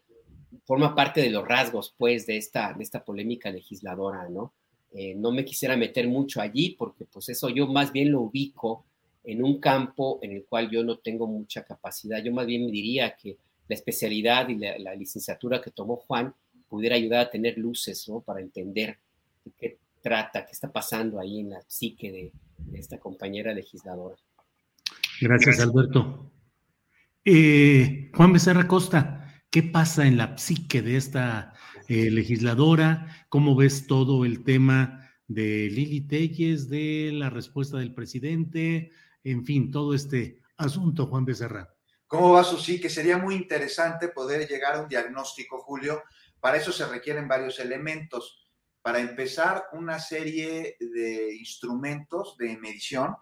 forma 0.66 0.96
parte 0.96 1.22
de 1.22 1.30
los 1.30 1.48
rasgos, 1.48 1.94
pues, 1.98 2.26
de 2.26 2.38
esta, 2.38 2.74
de 2.74 2.84
esta 2.84 3.04
polémica 3.04 3.52
legisladora, 3.52 4.28
¿no? 4.30 4.54
Eh, 4.94 5.14
no 5.16 5.32
me 5.32 5.44
quisiera 5.44 5.76
meter 5.76 6.08
mucho 6.08 6.42
allí 6.42 6.76
porque, 6.78 7.06
pues, 7.06 7.30
eso 7.30 7.50
yo 7.50 7.68
más 7.68 7.92
bien 7.92 8.12
lo 8.12 8.22
ubico 8.22 8.86
en 9.26 9.44
un 9.44 9.60
campo 9.60 10.20
en 10.22 10.32
el 10.32 10.46
cual 10.46 10.70
yo 10.70 10.84
no 10.84 11.00
tengo 11.00 11.28
mucha 11.28 11.64
capacidad. 11.64 12.24
Yo 12.24 12.32
más 12.32 12.46
bien 12.46 12.72
diría 12.72 13.16
que 13.16 13.38
la 13.68 13.76
especialidad 13.76 14.48
y 14.50 14.56
la, 14.56 14.96
licenciatura 14.96 15.62
que 15.62 15.72
tomó 15.72 15.98
Juan 15.98 16.34
pudiera 16.70 16.96
ayudar 16.96 17.22
a 17.22 17.30
tener 17.30 17.58
luces, 17.58 18.08
¿no? 18.08 18.22
Para 18.22 18.40
entender 18.40 18.98
de 19.44 19.52
qué 19.58 19.78
trata, 20.02 20.46
qué 20.46 20.52
está 20.52 20.72
pasando 20.72 21.20
ahí 21.20 21.40
en 21.40 21.52
la 21.52 21.62
psique 21.68 22.12
de, 22.12 22.32
esta 22.78 23.00
compañera 23.00 23.54
legisladora. 23.54 24.16
Gracias, 25.22 25.60
Alberto. 25.60 26.32
Eh, 27.24 28.12
Juan 28.14 28.34
Becerra 28.34 28.68
Costa, 28.68 29.44
¿qué 29.50 29.64
pasa 29.64 30.06
en 30.06 30.18
la 30.18 30.38
psique 30.38 30.82
de 30.82 30.98
esta 30.98 31.54
eh, 31.88 32.12
legisladora? 32.12 33.26
¿Cómo 33.30 33.56
ves 33.56 33.88
todo 33.88 34.26
el 34.26 34.44
tema 34.44 35.10
de 35.28 35.70
Lili 35.72 36.02
Telles, 36.02 36.70
de 36.70 37.12
la 37.14 37.30
respuesta 37.30 37.78
del 37.78 37.94
presidente? 37.94 38.92
En 39.24 39.44
fin, 39.44 39.72
todo 39.72 39.94
este 39.94 40.42
asunto, 40.58 41.08
Juan 41.08 41.26
Becerra. 41.26 41.74
¿Cómo 42.08 42.34
va 42.34 42.44
su 42.44 42.58
sí? 42.58 42.80
Que 42.80 42.90
sería 42.90 43.18
muy 43.18 43.36
interesante 43.36 44.10
poder 44.10 44.48
llegar 44.48 44.76
a 44.76 44.82
un 44.82 44.88
diagnóstico, 44.88 45.60
Julio. 45.60 46.04
Para 46.40 46.58
eso 46.58 46.72
se 46.72 46.86
requieren 46.86 47.28
varios 47.28 47.60
elementos. 47.60 48.48
Para 48.82 49.00
empezar, 49.00 49.66
una 49.74 50.00
serie 50.00 50.78
de 50.80 51.36
instrumentos 51.36 52.38
de 52.38 52.56
medición 52.58 53.16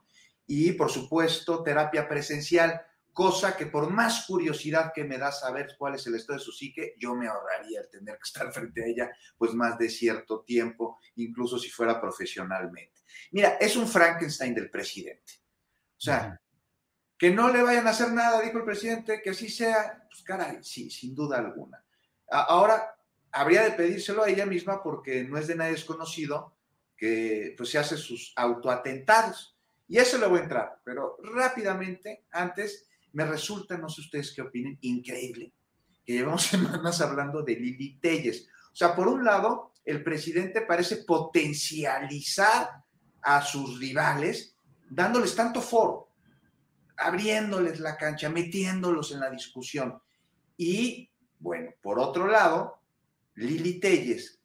y, 0.48 0.74
por 0.74 0.92
supuesto, 0.92 1.64
terapia 1.64 2.08
presencial, 2.08 2.82
cosa 3.14 3.56
que 3.56 3.68
por 3.68 3.90
más 3.90 4.26
curiosidad 4.26 4.92
que 4.94 5.04
me 5.04 5.18
da 5.18 5.32
saber 5.32 5.76
cuál 5.78 5.96
es 5.96 6.08
el 6.08 6.16
estado 6.16 6.40
de 6.40 6.46
su 6.46 6.52
psique, 6.52 6.96
yo 6.98 7.16
me 7.16 7.28
ahorraría 7.28 7.82
el 7.82 7.90
tener 7.90 8.16
que 8.16 8.24
estar 8.28 8.52
frente 8.54 8.84
a 8.84 8.88
ella 8.88 9.12
pues 9.38 9.54
más 9.54 9.78
de 9.78 9.90
cierto 9.90 10.42
tiempo, 10.42 11.00
incluso 11.16 11.58
si 11.60 11.70
fuera 11.70 12.02
profesionalmente. 12.02 13.02
Mira, 13.32 13.58
es 13.60 13.76
un 13.76 13.88
Frankenstein 13.88 14.56
del 14.56 14.70
presidente. 14.70 15.34
O 15.98 16.02
sea, 16.02 16.40
que 17.18 17.30
no 17.32 17.50
le 17.50 17.62
vayan 17.62 17.88
a 17.88 17.92
hacer 17.92 18.12
nada, 18.12 18.42
dijo 18.42 18.58
el 18.58 18.66
presidente, 18.66 19.22
que 19.22 19.30
así 19.30 19.48
sea, 19.48 20.06
pues 20.10 20.24
caray, 20.24 20.64
sí, 20.64 20.90
sin 20.90 21.16
duda 21.16 21.38
alguna. 21.38 21.84
Ahora, 22.30 22.96
habría 23.32 23.64
de 23.64 23.72
pedírselo 23.72 24.24
a 24.24 24.30
ella 24.30 24.46
misma 24.46 24.82
porque 24.82 25.24
no 25.24 25.38
es 25.38 25.48
de 25.48 25.56
nadie 25.56 25.72
desconocido 25.72 26.58
que 26.98 27.54
pues 27.58 27.70
se 27.70 27.78
hace 27.78 27.98
sus 27.98 28.34
autoatentados. 28.36 29.53
Y 29.94 30.00
eso 30.00 30.18
le 30.18 30.26
voy 30.26 30.40
a 30.40 30.44
entrar, 30.44 30.80
pero 30.84 31.18
rápidamente, 31.22 32.26
antes, 32.32 32.90
me 33.12 33.26
resulta, 33.26 33.78
no 33.78 33.88
sé 33.88 34.02
ustedes 34.02 34.34
qué 34.34 34.42
opinen, 34.42 34.76
increíble 34.82 35.54
que 36.04 36.14
llevamos 36.14 36.42
semanas 36.48 37.00
hablando 37.00 37.44
de 37.44 37.56
Lili 37.56 38.00
Telles. 38.00 38.50
O 38.72 38.76
sea, 38.76 38.96
por 38.96 39.08
un 39.08 39.24
lado, 39.24 39.74
el 39.86 40.04
presidente 40.04 40.62
parece 40.62 41.04
potencializar 41.04 42.72
a 43.22 43.42
sus 43.44 43.80
rivales, 43.80 44.58
dándoles 44.90 45.36
tanto 45.36 45.62
foro 45.62 46.10
abriéndoles 46.98 47.80
la 47.80 47.96
cancha, 47.96 48.30
metiéndolos 48.30 49.12
en 49.12 49.20
la 49.20 49.30
discusión. 49.30 50.02
Y, 50.58 51.08
bueno, 51.38 51.70
por 51.84 52.00
otro 52.00 52.26
lado, 52.26 52.80
Lili 53.36 53.80
Telles, 53.80 54.40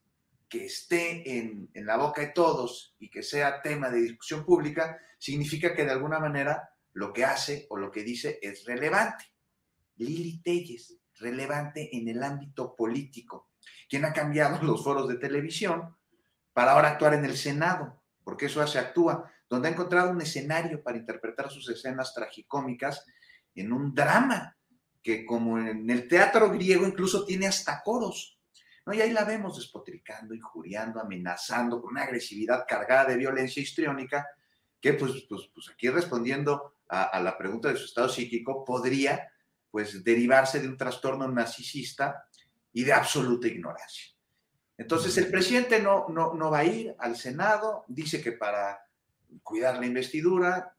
que 0.49 0.65
esté 0.65 1.39
en, 1.39 1.71
la 1.75 1.97
boca 1.97 2.23
de 2.23 2.29
todos 2.29 2.95
y 2.99 3.11
que 3.11 3.23
sea 3.23 3.61
tema 3.63 3.91
de 3.91 4.01
discusión 4.01 4.45
pública, 4.45 4.99
significa 5.19 5.75
que 5.75 5.85
de 5.85 5.91
alguna 5.91 6.19
manera 6.19 6.71
lo 6.93 7.13
que 7.13 7.25
hace 7.25 7.67
o 7.71 7.77
lo 7.77 7.91
que 7.91 8.03
dice 8.03 8.39
es 8.41 8.65
relevante. 8.65 9.25
Lili 9.97 10.41
Telles, 10.43 10.97
relevante 11.17 11.97
en 11.97 12.09
el 12.09 12.23
ámbito 12.23 12.75
político, 12.75 13.51
quien 13.89 14.05
ha 14.05 14.13
cambiado 14.13 14.63
los 14.63 14.83
foros 14.83 15.09
de 15.09 15.17
televisión 15.17 15.97
para 16.53 16.73
ahora 16.73 16.91
actuar 16.91 17.15
en 17.15 17.25
el 17.25 17.37
Senado, 17.37 18.03
porque 18.25 18.47
eso 18.47 18.63
hace 18.63 18.79
actúa 18.79 19.31
donde 19.49 19.69
ha 19.69 19.73
encontrado 19.73 20.11
un 20.11 20.21
escenario 20.21 20.83
para 20.83 20.99
interpretar 20.99 21.51
sus 21.51 21.69
escenas 21.71 22.13
tragicómicas 22.15 23.05
en 23.55 23.73
un 23.73 23.95
drama 23.95 24.57
que 25.03 25.25
como 25.25 25.59
en 25.59 25.89
el 25.89 26.07
teatro 26.07 26.51
griego 26.51 26.87
incluso 26.87 27.25
tiene 27.25 27.47
hasta 27.47 27.83
coros. 27.83 28.38
Y 28.93 29.01
ahí 29.01 29.11
la 29.13 29.25
vemos 29.25 29.57
despotricando, 29.57 30.35
injuriando, 30.35 31.01
amenazando 31.01 31.81
con 31.81 31.91
una 31.91 32.03
agresividad 32.03 32.65
cargada 32.67 33.07
de 33.07 33.17
violencia 33.17 33.63
histriónica 33.63 34.27
que 34.81 34.95
pues, 34.95 35.27
pues, 35.29 35.51
pues 35.53 35.71
aquí 35.71 35.89
respondiendo 35.89 36.77
a, 36.89 37.21
la 37.21 37.37
pregunta 37.37 37.69
de 37.69 37.77
su 37.77 37.85
estado 37.85 38.09
psíquico 38.09 38.65
podría 38.65 39.31
pues 39.71 40.03
derivarse 40.03 40.61
de 40.61 40.69
un 40.69 40.77
trastorno 40.77 41.29
narcisista 41.29 42.25
y 42.73 42.85
de 42.85 42.93
absoluta 42.93 43.49
ignorancia. 43.49 44.15
Entonces 44.77 45.17
el 45.19 45.31
presidente 45.31 45.83
no, 45.83 46.07
no, 46.09 46.35
no 46.35 46.51
va 46.51 46.59
a 46.59 46.65
ir 46.65 46.95
al 46.99 47.17
Senado, 47.17 47.85
dice 47.89 48.23
que 48.23 48.33
para 48.33 48.81
cuidar 49.43 49.79
la 49.79 49.87
investidura, 49.87 50.75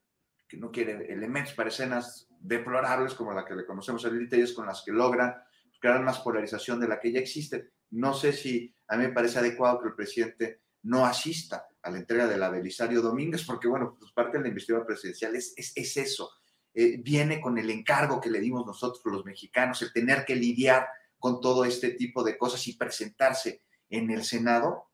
que 0.47 0.57
no 0.57 0.71
quiere 0.71 1.13
elementos 1.13 1.53
para 1.53 1.69
escenas 1.69 2.27
deplorables 2.39 3.13
como 3.13 3.33
la 3.33 3.45
que 3.45 3.55
le 3.55 3.65
conocemos 3.65 4.03
a 4.05 4.09
Lili 4.09 4.53
con 4.53 4.65
las 4.65 4.81
que 4.81 4.91
logra 4.91 5.45
crear 5.79 6.01
más 6.01 6.19
polarización 6.19 6.79
de 6.79 6.87
la 6.87 6.99
que 6.99 7.11
ya 7.11 7.19
existe. 7.19 7.71
No 7.91 8.13
sé 8.13 8.33
si 8.33 8.73
a 8.87 8.97
mí 8.97 9.07
me 9.07 9.13
parece 9.13 9.39
adecuado 9.39 9.81
que 9.81 9.89
el 9.89 9.95
presidente 9.95 10.61
no 10.83 11.05
asista 11.05 11.67
a 11.81 11.91
la 11.91 11.97
entrega 11.97 12.27
de 12.27 12.37
la 12.37 12.49
Belisario 12.49 13.01
Domínguez, 13.01 13.43
porque 13.45 13.67
bueno, 13.67 13.95
pues 13.99 14.11
parte 14.11 14.37
de 14.37 14.43
la 14.43 14.49
investidura 14.49 14.85
presidencial 14.85 15.35
es, 15.35 15.53
es, 15.55 15.97
eso. 15.97 16.31
Eh, 16.73 16.97
viene 17.01 17.41
con 17.41 17.57
el 17.57 17.69
encargo 17.69 18.21
que 18.21 18.29
le 18.29 18.39
dimos 18.39 18.65
nosotros 18.65 19.01
los 19.05 19.25
mexicanos, 19.25 19.81
el 19.81 19.91
tener 19.91 20.25
que 20.25 20.35
lidiar 20.35 20.87
con 21.17 21.41
todo 21.41 21.65
este 21.65 21.91
tipo 21.91 22.23
de 22.23 22.37
cosas 22.37 22.65
y 22.67 22.73
presentarse 22.73 23.63
en 23.89 24.09
el 24.11 24.23
Senado 24.23 24.89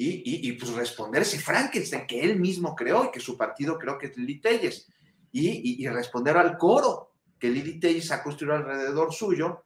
y, 0.00 0.52
pues 0.52 0.72
responder 0.74 1.22
ese 1.22 1.40
Frankenstein 1.40 2.06
que 2.06 2.20
él 2.20 2.38
mismo 2.38 2.76
creó 2.76 3.06
y 3.06 3.10
que 3.10 3.18
su 3.18 3.36
partido 3.36 3.76
creó 3.76 3.98
que 3.98 4.06
es 4.06 4.16
Lili 4.16 4.40
Telles, 4.40 4.86
y, 5.32 5.86
responder 5.88 6.36
al 6.36 6.56
coro 6.56 7.14
que 7.38 7.50
Lili 7.50 7.80
Telles 7.80 8.10
ha 8.12 8.22
construido 8.22 8.56
alrededor 8.56 9.12
suyo, 9.12 9.64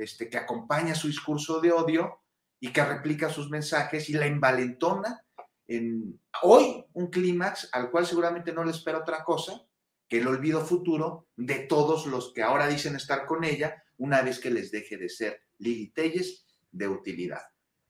este, 0.00 0.28
que 0.28 0.38
acompaña 0.38 0.94
su 0.94 1.08
discurso 1.08 1.60
de 1.60 1.72
odio 1.72 2.20
y 2.58 2.72
que 2.72 2.84
replica 2.84 3.28
sus 3.30 3.50
mensajes 3.50 4.08
y 4.08 4.14
la 4.14 4.26
envalentona 4.26 5.24
en 5.66 6.20
hoy 6.42 6.84
un 6.94 7.08
clímax 7.08 7.68
al 7.72 7.90
cual 7.90 8.06
seguramente 8.06 8.52
no 8.52 8.64
le 8.64 8.70
espera 8.70 8.98
otra 8.98 9.22
cosa 9.24 9.62
que 10.08 10.18
el 10.18 10.26
olvido 10.26 10.64
futuro 10.64 11.28
de 11.36 11.60
todos 11.60 12.06
los 12.06 12.32
que 12.32 12.42
ahora 12.42 12.66
dicen 12.66 12.96
estar 12.96 13.26
con 13.26 13.44
ella 13.44 13.84
una 13.98 14.22
vez 14.22 14.40
que 14.40 14.50
les 14.50 14.70
deje 14.70 14.96
de 14.96 15.08
ser 15.08 15.42
Lili 15.58 15.90
Telles 15.90 16.46
de 16.72 16.88
utilidad. 16.88 17.42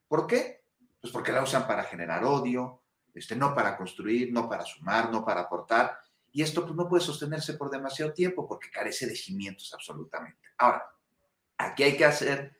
¿Por 0.08 0.26
qué? 0.26 0.64
Pues 1.00 1.12
porque 1.12 1.32
la 1.32 1.42
usan 1.42 1.66
para 1.66 1.84
generar 1.84 2.24
odio, 2.24 2.82
este, 3.14 3.36
no 3.36 3.54
para 3.54 3.76
construir, 3.76 4.32
no 4.32 4.48
para 4.48 4.64
sumar, 4.64 5.10
no 5.10 5.24
para 5.24 5.42
aportar. 5.42 5.96
Y 6.32 6.42
esto 6.42 6.62
pues, 6.62 6.74
no 6.74 6.88
puede 6.88 7.02
sostenerse 7.02 7.54
por 7.54 7.70
demasiado 7.70 8.12
tiempo 8.12 8.46
porque 8.46 8.70
carece 8.70 9.06
de 9.06 9.16
cimientos 9.16 9.72
absolutamente. 9.72 10.48
Ahora, 10.58 10.84
aquí 11.66 11.82
hay 11.82 11.96
que 11.96 12.04
hacer 12.04 12.56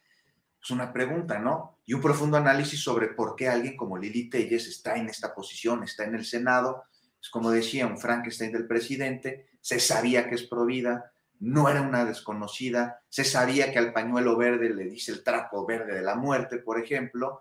pues, 0.59 0.71
una 0.71 0.93
pregunta, 0.93 1.39
¿no? 1.39 1.79
Y 1.87 1.95
un 1.95 2.01
profundo 2.01 2.37
análisis 2.37 2.81
sobre 2.81 3.09
por 3.09 3.35
qué 3.35 3.49
alguien 3.49 3.77
como 3.77 3.99
Lili 3.99 4.29
Telles 4.29 4.67
está 4.67 4.97
en 4.97 5.09
esta 5.09 5.35
posición, 5.35 5.83
está 5.83 6.05
en 6.05 6.15
el 6.15 6.25
Senado. 6.25 6.85
Es 7.21 7.31
como 7.31 7.51
decía 7.51 7.87
un 7.87 7.99
Frankenstein 7.99 8.53
del 8.53 8.67
presidente, 8.67 9.49
se 9.61 9.81
sabía 9.81 10.29
que 10.29 10.37
es 10.37 10.45
provida, 10.45 11.13
no 11.41 11.69
era 11.69 11.83
una 11.83 12.05
desconocida, 12.05 13.03
se 13.09 13.25
sabía 13.25 13.73
que 13.73 13.79
al 13.79 13.93
pañuelo 13.93 14.37
verde 14.37 14.71
le 14.71 14.85
dice 14.85 15.13
el 15.13 15.25
trapo 15.25 15.67
verde 15.67 15.95
de 15.95 16.03
la 16.03 16.15
muerte, 16.15 16.59
por 16.59 16.79
ejemplo, 16.79 17.41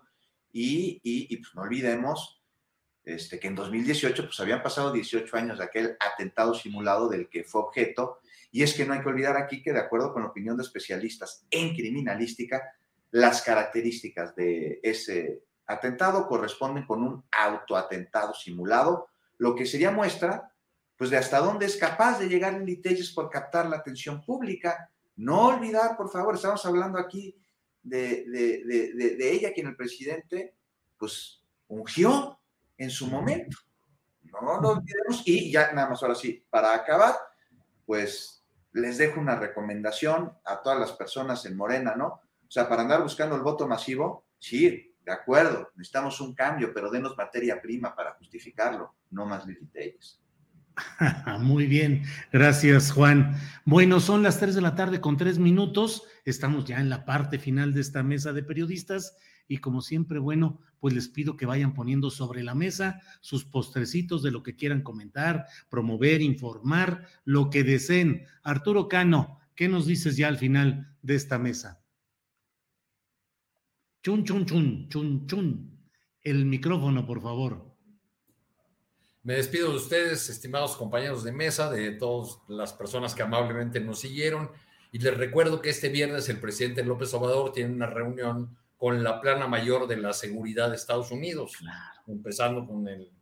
y, 0.52 1.36
pues 1.36 1.54
no 1.54 1.62
olvidemos 1.62 2.42
este, 3.04 3.38
que 3.38 3.48
en 3.48 3.54
2018 3.54 4.24
pues 4.24 4.40
habían 4.40 4.62
pasado 4.62 4.92
18 4.92 5.36
años 5.36 5.58
de 5.58 5.64
aquel 5.64 5.96
atentado 6.00 6.54
simulado 6.54 7.08
del 7.08 7.28
que 7.28 7.44
fue 7.44 7.62
objeto. 7.62 8.20
Y 8.50 8.62
es 8.62 8.74
que 8.74 8.84
no 8.84 8.94
hay 8.94 9.00
que 9.00 9.08
olvidar 9.08 9.36
aquí 9.36 9.62
que 9.62 9.72
de 9.72 9.78
acuerdo 9.78 10.12
con 10.12 10.22
la 10.22 10.28
opinión 10.28 10.56
de 10.56 10.62
especialistas 10.62 11.46
en 11.50 11.74
criminalística, 11.74 12.74
las 13.12 13.42
características 13.42 14.34
de 14.34 14.80
ese 14.82 15.42
atentado 15.66 16.26
corresponden 16.26 16.84
con 16.84 17.02
un 17.02 17.24
autoatentado 17.30 18.34
simulado, 18.34 19.08
lo 19.38 19.54
que 19.54 19.66
sería 19.66 19.90
muestra 19.90 20.52
pues 21.00 21.08
de 21.08 21.16
hasta 21.16 21.38
dónde 21.38 21.64
es 21.64 21.78
capaz 21.78 22.18
de 22.18 22.28
llegar 22.28 22.52
en 22.52 22.66
Litelles 22.66 23.12
por 23.12 23.30
captar 23.30 23.66
la 23.70 23.78
atención 23.78 24.22
pública. 24.22 24.90
No 25.16 25.46
olvidar, 25.46 25.96
por 25.96 26.10
favor, 26.10 26.34
estamos 26.34 26.66
hablando 26.66 26.98
aquí 26.98 27.34
de, 27.82 28.26
de, 28.26 29.32
ella, 29.32 29.54
quien 29.54 29.68
el 29.68 29.76
presidente 29.76 30.56
pues 30.98 31.42
ungió 31.68 32.38
en 32.76 32.90
su 32.90 33.06
momento. 33.06 33.56
No 34.24 34.60
lo 34.60 34.68
olvidemos. 34.72 35.22
Y 35.24 35.50
ya 35.50 35.72
nada 35.72 35.88
más 35.88 36.02
ahora 36.02 36.14
sí, 36.14 36.44
para 36.50 36.74
acabar, 36.74 37.14
pues 37.86 38.39
les 38.72 38.98
dejo 38.98 39.20
una 39.20 39.36
recomendación 39.36 40.32
a 40.44 40.62
todas 40.62 40.78
las 40.78 40.92
personas 40.92 41.44
en 41.46 41.56
Morena, 41.56 41.94
¿no? 41.96 42.06
O 42.06 42.50
sea, 42.52 42.68
para 42.68 42.82
andar 42.82 43.02
buscando 43.02 43.36
el 43.36 43.42
voto 43.42 43.66
masivo, 43.66 44.26
sí, 44.38 44.94
de 45.04 45.12
acuerdo, 45.12 45.70
necesitamos 45.76 46.20
un 46.20 46.34
cambio, 46.34 46.72
pero 46.74 46.90
denos 46.90 47.16
materia 47.16 47.60
prima 47.60 47.94
para 47.94 48.14
justificarlo, 48.14 48.94
no 49.10 49.26
más 49.26 49.46
litigios. 49.46 50.20
Muy 51.40 51.66
bien, 51.66 52.04
gracias 52.32 52.92
Juan. 52.92 53.36
Bueno, 53.64 54.00
son 54.00 54.22
las 54.22 54.38
3 54.38 54.54
de 54.54 54.60
la 54.60 54.74
tarde 54.74 55.00
con 55.00 55.16
tres 55.16 55.38
minutos, 55.38 56.04
estamos 56.24 56.64
ya 56.64 56.80
en 56.80 56.90
la 56.90 57.04
parte 57.04 57.38
final 57.38 57.74
de 57.74 57.80
esta 57.80 58.02
mesa 58.02 58.32
de 58.32 58.42
periodistas 58.42 59.16
y 59.50 59.58
como 59.58 59.82
siempre, 59.82 60.20
bueno, 60.20 60.60
pues 60.78 60.94
les 60.94 61.08
pido 61.08 61.36
que 61.36 61.44
vayan 61.44 61.74
poniendo 61.74 62.08
sobre 62.08 62.44
la 62.44 62.54
mesa 62.54 63.02
sus 63.20 63.44
postrecitos 63.44 64.22
de 64.22 64.30
lo 64.30 64.44
que 64.44 64.54
quieran 64.54 64.82
comentar, 64.82 65.48
promover, 65.68 66.22
informar, 66.22 67.08
lo 67.24 67.50
que 67.50 67.64
deseen. 67.64 68.28
Arturo 68.44 68.86
Cano, 68.86 69.40
¿qué 69.56 69.68
nos 69.68 69.86
dices 69.86 70.16
ya 70.16 70.28
al 70.28 70.38
final 70.38 70.96
de 71.02 71.16
esta 71.16 71.36
mesa? 71.40 71.82
Chun, 74.04 74.24
chun, 74.24 74.46
chun, 74.46 74.88
chun, 74.88 75.26
chun. 75.26 75.80
El 76.22 76.44
micrófono, 76.46 77.04
por 77.04 77.20
favor. 77.20 77.74
Me 79.24 79.34
despido 79.34 79.70
de 79.70 79.78
ustedes, 79.78 80.28
estimados 80.30 80.76
compañeros 80.76 81.24
de 81.24 81.32
mesa, 81.32 81.68
de 81.72 81.90
todas 81.90 82.38
las 82.46 82.72
personas 82.72 83.16
que 83.16 83.22
amablemente 83.22 83.80
nos 83.80 83.98
siguieron. 83.98 84.48
Y 84.92 85.00
les 85.00 85.16
recuerdo 85.16 85.60
que 85.60 85.70
este 85.70 85.88
viernes 85.88 86.28
el 86.28 86.38
presidente 86.38 86.84
López 86.84 87.12
Obrador 87.14 87.50
tiene 87.50 87.74
una 87.74 87.86
reunión 87.86 88.56
con 88.80 89.04
la 89.04 89.20
plana 89.20 89.46
mayor 89.46 89.86
de 89.86 89.98
la 89.98 90.14
seguridad 90.14 90.70
de 90.70 90.76
Estados 90.76 91.10
Unidos, 91.10 91.52
empezando 92.06 92.66
con 92.66 92.88
el 92.88 93.12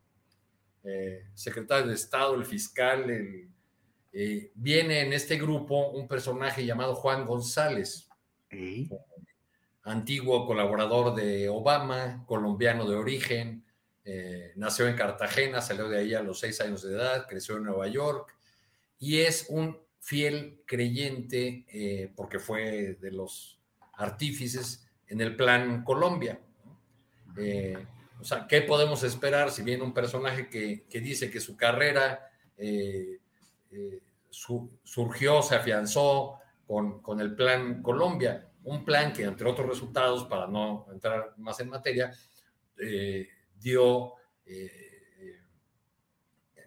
eh, 0.84 1.24
secretario 1.34 1.88
de 1.88 1.94
Estado, 1.94 2.36
el 2.36 2.44
fiscal. 2.44 3.10
Eh, 4.12 4.52
viene 4.54 5.00
en 5.00 5.12
este 5.12 5.36
grupo 5.36 5.88
un 5.88 6.06
personaje 6.06 6.64
llamado 6.64 6.94
Juan 6.94 7.26
González, 7.26 8.08
antiguo 9.82 10.46
colaborador 10.46 11.16
de 11.16 11.48
Obama, 11.48 12.24
colombiano 12.28 12.88
de 12.88 12.94
origen 12.94 13.64
eh, 14.04 14.52
nació 14.54 14.86
en 14.86 14.94
Cartagena, 14.94 15.60
salió 15.60 15.88
de 15.88 15.98
ahí 15.98 16.14
a 16.14 16.22
los 16.22 16.38
seis 16.38 16.60
años 16.60 16.82
de 16.82 16.92
edad, 16.92 17.26
creció 17.28 17.56
en 17.56 17.64
Nueva 17.64 17.88
York 17.88 18.32
y 19.00 19.22
es 19.22 19.46
un 19.48 19.76
fiel 19.98 20.62
creyente 20.66 22.12
porque 22.14 22.38
fue 22.38 22.96
de 23.00 23.10
los 23.10 23.58
artífices 23.94 24.87
en 25.08 25.20
el 25.20 25.36
plan 25.36 25.84
Colombia. 25.84 26.40
Eh, 27.36 27.76
o 28.20 28.24
sea, 28.24 28.46
¿qué 28.46 28.62
podemos 28.62 29.02
esperar 29.02 29.50
si 29.50 29.62
viene 29.62 29.82
un 29.82 29.94
personaje 29.94 30.48
que, 30.48 31.00
dice 31.00 31.30
que 31.30 31.40
su 31.40 31.56
carrera 31.56 32.30
surgió, 34.82 35.42
se 35.42 35.54
afianzó 35.54 36.38
con, 36.66 37.00
con, 37.00 37.20
el 37.20 37.34
plan 37.34 37.82
Colombia? 37.82 38.48
Un 38.64 38.84
plan 38.84 39.12
que, 39.12 39.24
entre 39.24 39.48
otros 39.48 39.68
resultados, 39.68 40.24
para 40.24 40.46
no 40.46 40.86
entrar 40.92 41.34
más 41.36 41.60
en 41.60 41.68
materia, 41.70 42.12
dio 43.60 44.14
eh, 44.46 44.88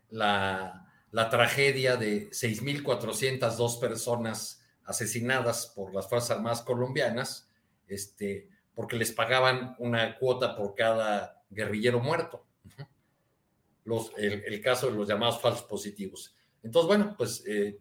la, 0.10 0.88
tragedia 1.30 1.98
de 1.98 2.30
6.402 2.30 3.80
personas 3.80 4.64
asesinadas 4.86 5.68
por 5.76 5.94
las 5.94 6.08
Fuerzas 6.08 6.32
Armadas 6.38 6.62
colombianas, 6.62 7.50
este, 7.92 8.50
porque 8.74 8.96
les 8.96 9.12
pagaban 9.12 9.76
una 9.80 10.18
cuota 10.18 10.56
por 10.56 10.74
cada 10.76 11.44
guerrillero 11.50 12.00
muerto. 12.00 12.46
El, 14.18 14.62
caso 14.62 14.90
de 14.90 14.96
los 14.96 15.08
llamados 15.08 15.42
falsos 15.42 15.64
positivos. 15.64 16.36
Entonces, 16.64 16.88
bueno, 16.88 17.16
pues 17.18 17.44
eh, 17.46 17.80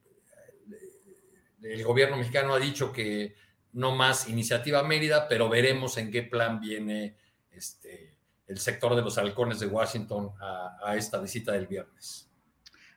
el 1.63 1.85
gobierno 1.85 2.17
mexicano 2.17 2.55
ha 2.55 2.59
dicho 2.59 2.93
que 2.93 3.37
no 3.75 3.95
más 3.95 4.29
iniciativa 4.29 4.83
Mérida, 4.83 5.29
pero 5.29 5.49
veremos 5.49 5.97
en 5.99 6.11
qué 6.11 6.23
plan 6.23 6.59
viene 6.59 7.17
este, 7.53 8.17
el 8.47 8.59
sector 8.59 8.97
de 8.97 9.03
los 9.03 9.19
halcones 9.19 9.61
de 9.61 9.67
Washington 9.67 10.33
a, 10.41 10.97
esta 10.97 11.21
visita 11.21 11.53
del 11.53 11.69
viernes. 11.69 12.29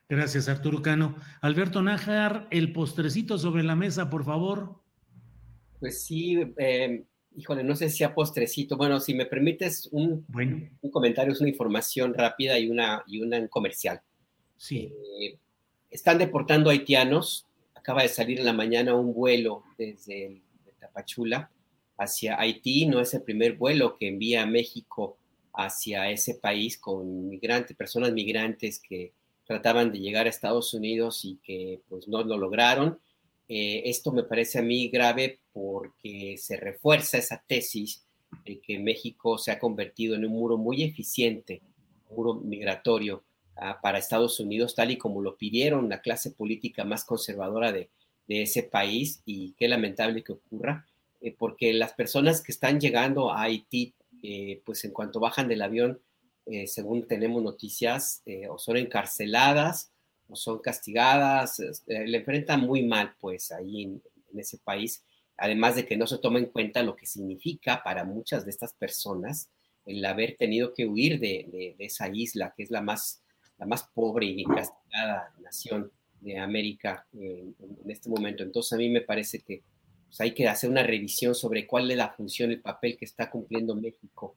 Gracias, 0.08 0.48
Arturo 0.48 0.82
Cano. 0.82 1.14
Alberto 1.40 1.80
Nájar, 1.82 2.48
el 2.50 2.72
postrecito 2.72 3.38
sobre 3.38 3.62
la 3.62 3.76
mesa, 3.76 4.10
por 4.10 4.24
favor. 4.24 4.83
Pues 5.80 6.02
sí, 6.04 6.40
eh, 6.56 7.04
híjole, 7.36 7.64
no 7.64 7.76
sé 7.76 7.90
si 7.90 7.98
sea 7.98 8.14
postrecito. 8.14 8.76
Bueno, 8.76 9.00
si 9.00 9.14
me 9.14 9.26
permites 9.26 9.88
un, 9.92 10.26
un 10.80 10.90
comentario, 10.90 11.32
es 11.32 11.40
una 11.40 11.50
información 11.50 12.14
rápida 12.14 12.58
y 12.58 12.68
una, 12.68 13.02
y 13.06 13.20
una 13.20 13.46
comercial. 13.48 14.00
Sí. 14.56 14.92
Eh, 15.20 15.38
están 15.90 16.18
deportando 16.18 16.70
haitianos. 16.70 17.46
Acaba 17.74 18.02
de 18.02 18.08
salir 18.08 18.38
en 18.38 18.46
la 18.46 18.52
mañana 18.52 18.94
un 18.94 19.12
vuelo 19.12 19.64
desde 19.76 20.42
Tapachula 20.80 21.50
hacia 21.98 22.40
Haití. 22.40 22.86
No 22.86 23.00
es 23.00 23.14
el 23.14 23.22
primer 23.22 23.56
vuelo 23.56 23.96
que 23.98 24.08
envía 24.08 24.42
a 24.42 24.46
México 24.46 25.18
hacia 25.52 26.10
ese 26.10 26.34
país 26.34 26.78
con 26.78 27.28
migrantes, 27.28 27.76
personas 27.76 28.12
migrantes 28.12 28.80
que 28.80 29.12
trataban 29.46 29.92
de 29.92 30.00
llegar 30.00 30.26
a 30.26 30.30
Estados 30.30 30.74
Unidos 30.74 31.24
y 31.24 31.38
que 31.42 31.80
pues 31.88 32.08
no 32.08 32.24
lo 32.24 32.36
lograron. 32.36 32.98
Eh, 33.48 33.82
esto 33.86 34.12
me 34.12 34.22
parece 34.22 34.58
a 34.58 34.62
mí 34.62 34.88
grave 34.88 35.40
porque 35.52 36.36
se 36.38 36.56
refuerza 36.56 37.18
esa 37.18 37.42
tesis 37.46 38.06
de 38.44 38.60
que 38.60 38.78
México 38.78 39.38
se 39.38 39.50
ha 39.50 39.58
convertido 39.58 40.14
en 40.14 40.24
un 40.24 40.32
muro 40.32 40.56
muy 40.56 40.82
eficiente, 40.82 41.62
un 42.08 42.16
muro 42.16 42.34
migratorio 42.34 43.24
ah, 43.56 43.78
para 43.82 43.98
Estados 43.98 44.40
Unidos, 44.40 44.74
tal 44.74 44.90
y 44.90 44.98
como 44.98 45.22
lo 45.22 45.36
pidieron 45.36 45.88
la 45.88 46.00
clase 46.00 46.30
política 46.30 46.84
más 46.84 47.04
conservadora 47.04 47.72
de, 47.72 47.90
ese 48.26 48.62
país 48.62 49.20
y 49.26 49.52
qué 49.52 49.68
lamentable 49.68 50.24
que 50.24 50.32
ocurra, 50.32 50.86
eh, 51.20 51.34
porque 51.38 51.74
las 51.74 51.92
personas 51.92 52.40
que 52.40 52.52
están 52.52 52.80
llegando 52.80 53.30
a 53.30 53.42
Haití 53.42 53.94
eh, 54.26 54.62
pues 54.64 54.82
en 54.86 54.92
cuanto 54.92 55.20
bajan 55.20 55.48
del 55.48 55.60
avión, 55.60 56.00
eh, 56.46 56.66
según 56.66 57.06
tenemos 57.06 57.42
noticias, 57.42 58.22
eh, 58.24 58.48
o 58.48 58.58
son 58.58 58.78
encarceladas 58.78 59.92
son 60.32 60.58
castigadas, 60.60 61.60
le 61.86 62.16
enfrentan 62.16 62.60
muy 62.60 62.82
mal 62.84 63.14
pues 63.20 63.52
ahí 63.52 63.82
en, 63.82 64.02
ese 64.36 64.58
país, 64.58 65.04
además 65.36 65.76
de 65.76 65.86
que 65.86 65.96
no 65.96 66.08
se 66.08 66.18
toma 66.18 66.40
en 66.40 66.46
cuenta 66.46 66.82
lo 66.82 66.96
que 66.96 67.06
significa 67.06 67.84
para 67.84 68.02
muchas 68.02 68.44
de 68.44 68.50
estas 68.50 68.72
personas 68.72 69.48
el 69.86 70.04
haber 70.04 70.36
tenido 70.36 70.74
que 70.74 70.86
huir 70.86 71.20
de, 71.20 71.76
esa 71.78 72.08
isla, 72.08 72.52
que 72.56 72.64
es 72.64 72.70
la 72.70 72.80
más, 72.80 73.22
la 73.58 73.66
más 73.66 73.84
pobre 73.94 74.26
y 74.26 74.44
castigada 74.44 75.32
nación 75.40 75.92
de 76.20 76.38
América 76.38 77.06
en, 77.12 77.54
en 77.60 77.90
este 77.90 78.08
momento. 78.08 78.42
Entonces 78.42 78.72
a 78.72 78.76
mí 78.76 78.88
me 78.88 79.02
parece 79.02 79.38
que 79.38 79.62
pues, 80.14 80.20
hay 80.20 80.32
que 80.32 80.46
hacer 80.46 80.70
una 80.70 80.84
revisión 80.84 81.34
sobre 81.34 81.66
cuál 81.66 81.90
es 81.90 81.96
la 81.96 82.10
función, 82.10 82.52
el 82.52 82.60
papel 82.60 82.96
que 82.96 83.04
está 83.04 83.30
cumpliendo 83.30 83.74
México. 83.74 84.36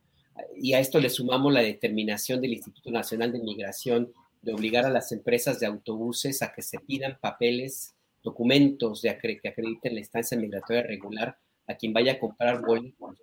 Y 0.55 0.73
a 0.73 0.79
esto 0.79 0.99
le 0.99 1.09
sumamos 1.09 1.53
la 1.53 1.61
determinación 1.61 2.41
del 2.41 2.53
Instituto 2.53 2.89
Nacional 2.89 3.31
de 3.31 3.39
Migración 3.39 4.11
de 4.47 4.53
obligar 4.53 4.85
a 4.85 4.89
las 4.89 5.11
empresas 5.11 5.59
de 5.59 5.65
autobuses 5.65 6.41
a 6.41 6.53
que 6.53 6.61
se 6.61 6.79
pidan 6.79 7.17
papeles, 7.19 7.93
documentos 8.23 9.01
de 9.01 9.17
que 9.41 9.49
acrediten 9.49 9.93
la 9.93 9.99
estancia 9.99 10.37
migratoria 10.37 10.83
regular 10.83 11.37
a 11.67 11.75
quien 11.75 11.91
vaya 11.91 12.13
a 12.13 12.19
comprar 12.19 12.65
boletos 12.65 13.17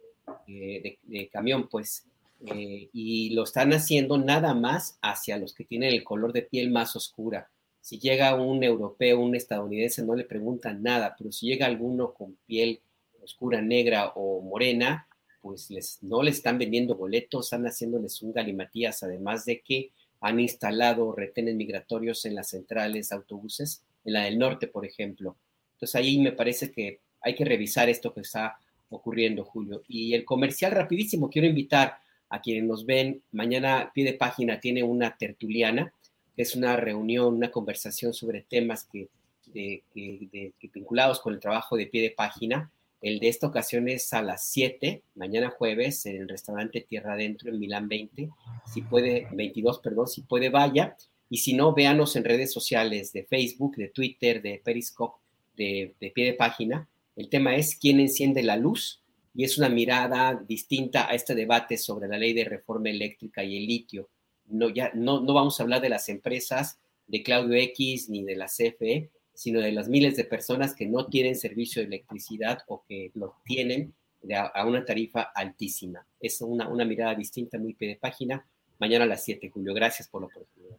eh, 0.46 0.98
de, 1.02 1.28
camión, 1.28 1.66
pues. 1.68 2.05
Eh, 2.46 2.90
y 2.92 3.30
lo 3.30 3.44
están 3.44 3.72
haciendo 3.72 4.18
nada 4.18 4.52
más 4.52 4.98
hacia 5.01 5.38
los 5.38 5.55
que 5.55 5.64
tienen 5.64 5.94
el 5.94 6.05
color 6.05 6.34
de 6.34 6.42
piel 6.42 6.70
más 6.70 6.94
oscura. 6.94 7.48
Si 7.80 7.98
llega 7.98 8.34
un 8.34 8.62
europeo, 8.62 9.18
un 9.18 9.34
estadounidense, 9.34 10.05
no 10.05 10.14
le 10.14 10.24
preguntan 10.24 10.82
nada, 10.82 11.14
pero 11.16 11.32
si 11.32 11.46
llega 11.46 11.64
alguno 11.64 12.12
con 12.12 12.36
piel 12.46 12.80
oscura, 13.22 13.62
negra 13.62 14.12
o 14.14 14.42
morena, 14.42 15.09
pues 15.40 15.70
no 16.02 16.22
le 16.22 16.32
están 16.32 16.59
vendiendo 16.59 16.96
boletos, 16.96 17.46
están 17.46 17.64
haciéndoles 17.64 18.20
un 18.20 18.34
galimatías, 18.34 19.02
además 19.02 19.46
de 19.46 19.62
que 19.62 19.90
han 20.20 20.40
instalado 20.40 21.12
retenes 21.12 21.54
migratorios 21.54 22.24
en 22.24 22.34
las 22.34 22.50
centrales 22.50 23.12
autobuses, 23.12 23.82
en 24.04 24.14
la 24.14 24.24
del 24.24 24.38
norte, 24.38 24.66
por 24.66 24.86
ejemplo. 24.86 25.36
Entonces 25.74 25.94
ahí 25.94 26.18
me 26.18 26.32
parece 26.32 26.70
que 26.70 27.00
hay 27.20 27.34
que 27.34 27.44
revisar 27.44 27.88
esto 27.88 28.12
que 28.12 28.20
está 28.20 28.58
ocurriendo, 28.90 29.44
Julio. 29.44 29.82
Y 29.88 30.14
el 30.14 30.24
comercial 30.24 30.72
rapidísimo, 30.72 31.30
quiero 31.30 31.48
invitar 31.48 31.98
a 32.28 32.40
quienes 32.40 32.64
nos 32.64 32.86
ven, 32.86 33.22
mañana 33.32 33.90
pie 33.94 34.04
de 34.04 34.14
página 34.14 34.60
tiene 34.60 34.82
una 34.82 35.16
tertuliana 35.16 35.92
es 36.36 36.56
una 36.56 36.76
reunión, 36.76 37.34
una 37.34 37.50
conversación 37.50 38.12
sobre 38.12 38.42
temas 38.42 38.84
que, 38.84 39.08
vinculados 40.72 41.20
con 41.20 41.34
el 41.34 41.40
trabajo 41.40 41.76
de 41.76 41.86
pie 41.86 42.02
de 42.02 42.10
página. 42.10 42.70
El 43.05 43.20
de 43.20 43.28
esta 43.28 43.48
ocasión 43.48 43.86
es 43.86 44.14
a 44.14 44.22
las 44.22 44.47
7, 44.47 45.02
mañana 45.16 45.51
jueves, 45.51 46.06
en 46.06 46.22
el 46.22 46.26
restaurante 46.26 46.86
Tierra 46.89 47.12
Adentro 47.12 47.51
en 47.51 47.59
Milán 47.59 47.86
20. 47.86 48.31
Si 48.72 48.81
puede, 48.81 49.28
22, 49.31 49.81
perdón, 49.81 50.09
si 50.09 50.22
puede, 50.22 50.48
vaya. 50.48 50.97
Y 51.28 51.36
si 51.36 51.52
no, 51.52 51.74
véanos 51.74 52.16
en 52.16 52.24
redes 52.24 52.51
sociales 52.51 53.12
de 53.12 53.24
Facebook, 53.24 53.76
de 53.76 53.89
Twitter, 53.89 54.40
de 54.40 54.59
Periscope, 54.64 55.18
de, 55.55 55.94
pie 56.14 56.24
de 56.24 56.32
página. 56.32 56.89
El 57.14 57.28
tema 57.28 57.55
es 57.56 57.76
quién 57.76 58.01
enciende 58.01 58.43
la 58.43 58.56
luz 58.56 59.02
y 59.35 59.44
es 59.44 59.59
una 59.59 59.68
mirada 59.68 60.43
distinta 60.48 61.06
a 61.06 61.14
este 61.14 61.35
debate 61.35 61.76
sobre 61.76 62.09
la 62.09 62.16
ley 62.16 62.32
de 62.32 62.44
reforma 62.44 62.89
eléctrica 62.89 63.44
y 63.44 63.59
el 63.59 63.66
litio. 63.66 64.09
No, 64.47 64.70
ya, 64.70 64.93
no, 64.94 65.20
no 65.20 65.35
vamos 65.35 65.60
a 65.60 65.64
hablar 65.64 65.82
de 65.82 65.90
las 65.90 66.09
empresas 66.09 66.78
de 67.06 67.22
Claudio 67.22 67.55
X 67.60 68.09
ni 68.09 68.24
de 68.24 68.36
la 68.36 68.47
CFE, 68.47 69.10
sino 69.35 69.61
de 69.61 69.73
las 69.73 69.89
miles 69.89 70.16
de 70.16 70.24
personas 70.24 70.74
que 70.74 70.86
no 70.86 71.06
tienen 71.06 71.36
servicio 71.36 71.82
de 71.82 71.89
electricidad 71.89 72.59
o 72.69 72.85
que 72.89 73.11
lo 73.15 73.36
tienen 73.44 73.94
a, 74.32 74.66
una 74.66 74.85
tarifa 74.85 75.32
altísima. 75.35 76.06
Es 76.20 76.40
una, 76.40 76.69
una 76.69 76.85
mirada 76.85 77.15
distinta, 77.15 77.59
muy 77.59 77.74
pie 77.74 77.89
de 77.89 77.97
página. 77.97 78.47
Mañana 78.78 79.05
a 79.05 79.09
las 79.09 79.24
7, 79.24 79.51
Julio. 79.51 79.74
Gracias 79.74 80.09
por 80.09 80.23
la 80.23 80.28
oportunidad. 80.28 80.77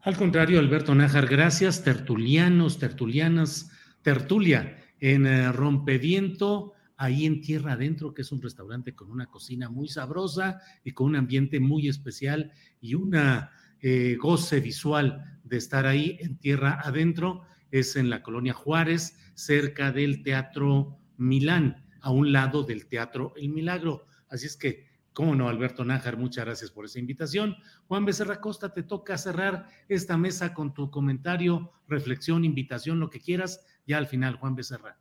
Al 0.00 0.16
contrario, 0.16 0.60
Alberto 0.60 0.94
Nájar, 0.94 1.26
gracias. 1.26 1.82
Tertulianos, 1.82 2.78
tertulianas, 2.78 3.70
tertulia 4.02 4.78
en 5.00 5.26
eh, 5.26 5.52
Rompeviento, 5.52 6.72
ahí 6.96 7.26
en 7.26 7.40
Tierra 7.40 7.72
Adentro, 7.72 8.14
que 8.14 8.22
es 8.22 8.32
un 8.32 8.40
restaurante 8.40 8.94
con 8.94 9.10
una 9.10 9.26
cocina 9.26 9.68
muy 9.68 9.88
sabrosa 9.88 10.60
y 10.84 10.92
con 10.92 11.08
un 11.08 11.16
ambiente 11.16 11.60
muy 11.60 11.88
especial 11.88 12.52
y 12.80 12.94
una 12.94 13.50
eh, 13.80 14.16
goce 14.18 14.60
visual 14.60 15.40
de 15.44 15.56
estar 15.58 15.86
ahí 15.86 16.16
en 16.20 16.38
Tierra 16.38 16.80
Adentro 16.82 17.42
es 17.70 17.96
en 17.96 18.10
la 18.10 18.22
colonia 18.22 18.54
Juárez, 18.54 19.16
cerca 19.34 19.92
del 19.92 20.22
Teatro 20.22 20.98
Milán, 21.16 21.84
a 22.00 22.10
un 22.10 22.32
lado 22.32 22.62
del 22.62 22.86
Teatro 22.86 23.32
El 23.36 23.50
Milagro. 23.50 24.06
Así 24.28 24.46
es 24.46 24.56
que, 24.56 24.86
cómo 25.12 25.34
no, 25.34 25.48
Alberto 25.48 25.84
Nájar, 25.84 26.16
muchas 26.16 26.44
gracias 26.44 26.70
por 26.70 26.84
esa 26.84 26.98
invitación. 26.98 27.56
Juan 27.88 28.04
Becerra 28.04 28.40
Costa, 28.40 28.72
te 28.72 28.82
toca 28.82 29.18
cerrar 29.18 29.68
esta 29.88 30.16
mesa 30.16 30.54
con 30.54 30.74
tu 30.74 30.90
comentario, 30.90 31.72
reflexión, 31.88 32.44
invitación, 32.44 33.00
lo 33.00 33.10
que 33.10 33.20
quieras, 33.20 33.64
ya 33.86 33.98
al 33.98 34.06
final, 34.06 34.36
Juan 34.36 34.54
Becerra. 34.54 34.98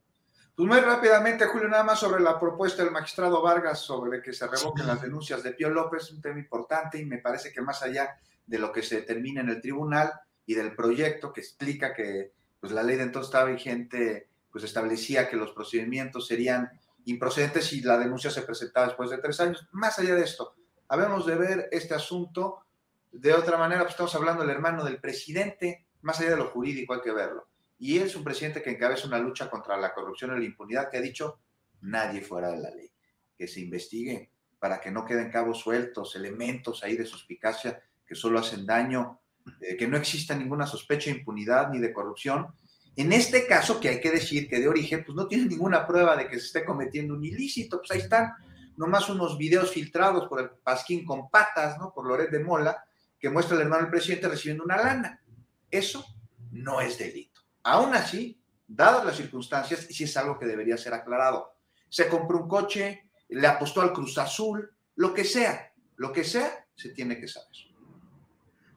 Pues 0.56 0.70
muy 0.70 0.80
rápidamente, 0.80 1.46
Julio, 1.48 1.68
nada 1.68 1.84
más 1.84 2.00
sobre 2.00 2.24
la 2.24 2.40
propuesta 2.40 2.82
del 2.82 2.94
magistrado 2.94 3.42
Vargas 3.42 3.80
sobre 3.82 4.22
que 4.22 4.32
se 4.32 4.48
revoquen 4.48 4.88
las 4.88 5.02
denuncias 5.02 5.44
de 5.44 5.52
Pío 5.52 5.70
López, 5.70 6.10
un 6.12 6.22
tema 6.22 6.40
importante 6.40 6.98
y 6.98 7.06
me 7.06 7.18
parece 7.18 7.52
que 7.52 7.62
más 7.62 7.84
allá 7.84 8.18
de 8.46 8.58
lo 8.58 8.72
que 8.72 8.82
se 8.82 9.02
determina 9.02 9.42
en 9.42 9.50
el 9.50 9.62
tribunal 9.62 10.14
y 10.46 10.54
del 10.54 10.74
proyecto 10.74 11.34
que 11.34 11.42
explica 11.42 11.94
que 11.94 12.32
pues 12.66 12.74
la 12.74 12.82
ley 12.82 12.98
de 12.98 13.04
entonces 13.04 13.28
estaba 13.28 13.52
vigente, 13.52 14.28
pues 14.52 14.64
establecía 14.64 15.30
que 15.30 15.36
los 15.36 15.52
procedimientos 15.52 16.26
serían 16.26 16.72
improcedentes 17.06 17.66
si 17.66 17.82
la 17.82 17.96
denuncia 17.96 18.32
se 18.32 18.42
presentaba 18.42 18.88
después 18.88 19.12
de 19.12 19.20
tres 19.20 19.40
años. 19.40 19.68
Más 19.72 20.00
allá 20.00 20.16
de 20.16 20.24
esto, 20.24 20.56
habemos 20.88 21.28
de 21.28 21.36
ver 21.36 21.70
este 21.72 21.94
asunto 21.94 22.66
de 23.12 23.34
otra 23.36 23.60
manera, 23.60 23.82
pues 23.82 23.92
estamos 23.92 24.16
hablando 24.16 24.42
del 24.42 24.50
hermano 24.50 24.84
del 24.84 25.00
presidente, 25.00 25.86
más 26.02 26.20
allá 26.20 26.32
de 26.32 26.38
lo 26.38 26.48
jurídico 26.48 26.96
hay 26.96 27.02
que 27.02 27.12
verlo. 27.12 27.48
Y 27.78 27.98
él 27.98 28.08
es 28.08 28.16
un 28.16 28.24
presidente 28.24 28.64
que 28.64 28.72
encabeza 28.72 29.06
una 29.06 29.20
lucha 29.20 29.48
contra 29.48 29.78
la 29.78 29.94
corrupción 29.94 30.36
y 30.36 30.40
la 30.40 30.46
impunidad 30.46 30.90
que 30.90 30.98
ha 30.98 31.02
dicho 31.02 31.38
nadie 31.82 32.22
fuera 32.22 32.50
de 32.50 32.58
la 32.58 32.72
ley, 32.72 32.92
que 33.38 33.48
se 33.48 33.60
investigue 33.60 34.32
para 34.58 34.82
que 34.82 34.90
no 34.90 35.06
queden 35.06 35.30
cabos 35.30 35.60
sueltos, 35.60 36.16
elementos 36.16 36.84
ahí 36.84 36.98
de 36.98 37.06
suspicacia 37.06 37.84
que 38.08 38.16
solo 38.16 38.40
hacen 38.40 38.66
daño 38.66 39.20
eh, 39.62 39.78
que 39.78 39.88
no 39.88 39.98
exista 39.98 40.36
ninguna 40.36 40.66
sospecha 40.66 41.12
de 41.12 41.18
impunidad 41.18 41.70
ni 41.70 41.80
de 41.80 41.94
corrupción. 41.94 42.48
En 42.96 43.14
este 43.14 43.46
caso, 43.46 43.80
que 43.80 43.90
hay 43.90 44.02
que 44.02 44.12
decir 44.12 44.48
que 44.48 44.60
de 44.60 44.68
origen, 44.68 45.04
pues 45.06 45.16
no 45.16 45.28
tiene 45.28 45.46
ninguna 45.46 45.86
prueba 45.86 46.16
de 46.16 46.28
que 46.28 46.40
se 46.40 46.48
esté 46.48 46.66
cometiendo 46.66 47.14
un 47.14 47.24
ilícito, 47.24 47.80
pues 47.80 47.92
ahí 47.92 48.00
están 48.00 48.34
nomás 48.78 49.10
unos 49.10 49.38
videos 49.38 49.72
filtrados 49.72 50.28
por 50.28 50.42
el 50.42 50.50
Pasquín 50.50 51.06
con 51.06 51.30
patas, 51.30 51.78
¿no? 51.78 51.94
Por 51.94 52.08
Loret 52.08 52.32
de 52.32 52.44
Mola, 52.44 52.84
que 53.20 53.30
muestra 53.30 53.56
al 53.56 53.64
hermano 53.64 53.84
del 53.84 53.92
presidente 53.92 54.28
recibiendo 54.28 54.64
una 54.64 54.78
lana. 54.78 55.22
Eso 55.70 56.06
no 56.52 56.82
es 56.82 56.98
delito. 56.98 57.42
Aún 57.64 57.94
así, 57.96 58.40
dadas 58.68 59.06
las 59.06 59.18
circunstancias, 59.18 59.88
sí 59.90 60.04
es 60.04 60.18
algo 60.18 60.40
que 60.40 60.46
debería 60.46 60.78
ser 60.78 60.94
aclarado. 60.94 61.56
Se 61.90 62.08
compró 62.08 62.40
un 62.40 62.48
coche, 62.48 63.10
le 63.30 63.48
apostó 63.48 63.82
al 63.82 63.94
Cruz 63.94 64.18
Azul, 64.18 64.70
lo 64.96 65.14
que 65.14 65.24
sea, 65.24 65.74
lo 65.98 66.12
que 66.12 66.24
sea, 66.24 66.66
se 66.76 66.90
tiene 66.90 67.20
que 67.20 67.28
saber 67.28 67.75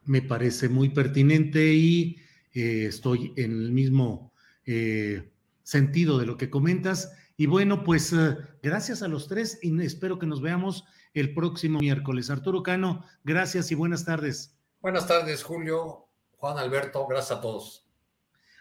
me 0.08 0.22
parece 0.22 0.68
muy 0.68 0.88
pertinente 0.88 1.72
y 1.74 2.16
eh, 2.54 2.86
estoy 2.86 3.32
en 3.36 3.52
el 3.52 3.72
mismo 3.72 4.32
eh, 4.64 5.30
sentido 5.62 6.18
de 6.18 6.26
lo 6.26 6.36
que 6.36 6.50
comentas. 6.50 7.12
Y 7.36 7.46
bueno, 7.46 7.84
pues 7.84 8.12
eh, 8.12 8.36
gracias 8.62 9.02
a 9.02 9.08
los 9.08 9.28
tres 9.28 9.58
y 9.62 9.80
espero 9.82 10.18
que 10.18 10.26
nos 10.26 10.40
veamos 10.40 10.84
el 11.12 11.34
próximo 11.34 11.78
miércoles. 11.78 12.30
Arturo 12.30 12.62
Cano, 12.62 13.04
gracias 13.22 13.70
y 13.70 13.74
buenas 13.74 14.04
tardes. 14.06 14.56
Buenas 14.80 15.06
tardes, 15.06 15.42
Julio, 15.42 16.06
Juan 16.38 16.56
Alberto, 16.58 17.06
gracias 17.06 17.38
a 17.38 17.40
todos. 17.42 17.86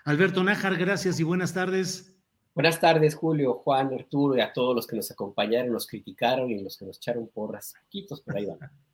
Alberto 0.03 0.43
Nájar, 0.43 0.75
gracias 0.75 1.19
y 1.19 1.23
buenas 1.23 1.53
tardes. 1.53 2.13
Buenas 2.53 2.79
tardes, 2.81 3.15
Julio, 3.15 3.53
Juan, 3.53 3.93
Arturo 3.93 4.35
y 4.35 4.41
a 4.41 4.51
todos 4.51 4.75
los 4.75 4.85
que 4.85 4.95
nos 4.95 5.11
acompañaron, 5.11 5.71
nos 5.71 5.87
criticaron 5.87 6.49
y 6.49 6.61
los 6.61 6.75
que 6.75 6.85
nos 6.85 6.97
echaron 6.97 7.29
porras. 7.29 7.73
Quitos, 7.87 8.21
por 8.21 8.35
ahí 8.35 8.45
van. 8.45 8.59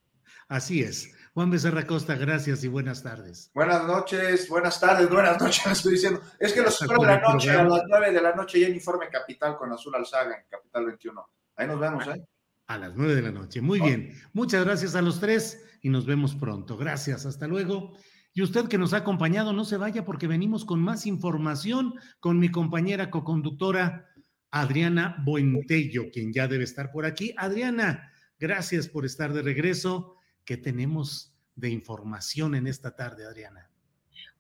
Así 0.48 0.82
es. 0.82 1.14
Juan 1.34 1.50
Becerra 1.50 1.88
Costa, 1.88 2.16
gracias 2.16 2.64
y 2.64 2.68
buenas 2.68 3.02
tardes. 3.02 3.50
Buenas 3.56 3.88
noches, 3.88 4.48
buenas 4.48 4.80
tardes, 4.80 5.10
buenas 5.10 5.42
noches, 5.42 5.66
estoy 5.72 5.94
diciendo. 5.94 6.22
Es 6.40 6.54
que 6.54 6.62
los 6.62 6.80
de 6.80 6.88
la 6.88 7.22
noche, 7.22 7.50
a 7.50 7.64
las 7.64 7.84
nueve 7.88 8.12
de 8.12 8.22
la 8.22 8.36
noche, 8.36 8.60
ya 8.60 8.68
en 8.68 8.76
Informe 8.76 9.10
Capital 9.10 9.58
con 9.58 9.72
Azul 9.72 9.96
Alzaga 9.96 10.36
en 10.36 10.44
Capital 10.48 10.86
21. 10.86 11.30
Ahí 11.56 11.68
nos 11.68 11.80
vemos, 11.80 12.08
¿eh? 12.08 12.24
A 12.68 12.78
las 12.78 12.96
nueve 12.96 13.16
de 13.16 13.22
la 13.24 13.32
noche. 13.32 13.62
Muy 13.62 13.80
bien. 13.80 14.14
Muchas 14.34 14.64
gracias 14.64 14.96
a 14.96 15.02
los 15.02 15.20
tres 15.20 15.66
y 15.82 15.90
nos 15.90 16.06
vemos 16.06 16.36
pronto. 16.36 16.78
Gracias, 16.78 17.26
hasta 17.26 17.48
luego. 17.48 17.98
Y 18.34 18.42
usted 18.42 18.68
que 18.68 18.78
nos 18.78 18.94
ha 18.94 18.98
acompañado, 18.98 19.54
no 19.54 19.66
se 19.66 19.78
vaya 19.78 20.06
porque 20.06 20.28
venimos 20.28 20.66
con 20.66 20.82
más 20.82 21.06
información 21.06 21.96
con 22.20 22.40
mi 22.40 22.50
compañera 22.50 23.10
coconductora 23.10 24.08
Adriana 24.52 25.18
Buentello, 25.26 26.12
quien 26.12 26.32
ya 26.32 26.48
debe 26.48 26.64
estar 26.64 26.92
por 26.92 27.06
aquí. 27.06 27.34
Adriana, 27.38 28.12
gracias 28.40 28.88
por 28.88 29.06
estar 29.06 29.34
de 29.34 29.42
regreso 29.42 30.18
¿Qué 30.46 30.58
tenemos 30.58 31.34
de 31.56 31.70
información 31.70 32.56
en 32.56 32.68
esta 32.68 32.96
tarde, 32.96 33.26
Adriana? 33.26 33.70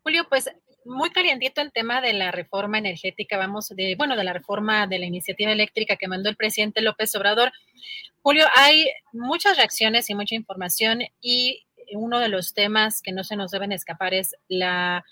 Julio, 0.01 0.25
pues 0.27 0.49
muy 0.85 1.11
calientito 1.11 1.61
el 1.61 1.71
tema 1.71 2.01
de 2.01 2.13
la 2.13 2.31
reforma 2.31 2.77
energética, 2.77 3.37
vamos, 3.37 3.69
de, 3.69 3.95
bueno, 3.95 4.15
de 4.15 4.23
la 4.23 4.33
reforma 4.33 4.87
de 4.87 4.99
la 4.99 5.05
iniciativa 5.05 5.51
eléctrica 5.51 5.95
que 5.95 6.07
mandó 6.07 6.29
el 6.29 6.35
presidente 6.35 6.81
López 6.81 7.15
Obrador. 7.15 7.51
Julio, 8.21 8.45
hay 8.55 8.87
muchas 9.13 9.57
reacciones 9.57 10.09
y 10.09 10.15
mucha 10.15 10.35
información 10.35 11.01
y 11.21 11.65
uno 11.93 12.19
de 12.19 12.29
los 12.29 12.53
temas 12.53 13.01
que 13.01 13.11
no 13.11 13.23
se 13.23 13.35
nos 13.35 13.51
deben 13.51 13.71
escapar 13.71 14.13
es 14.13 14.35
la 14.47 15.03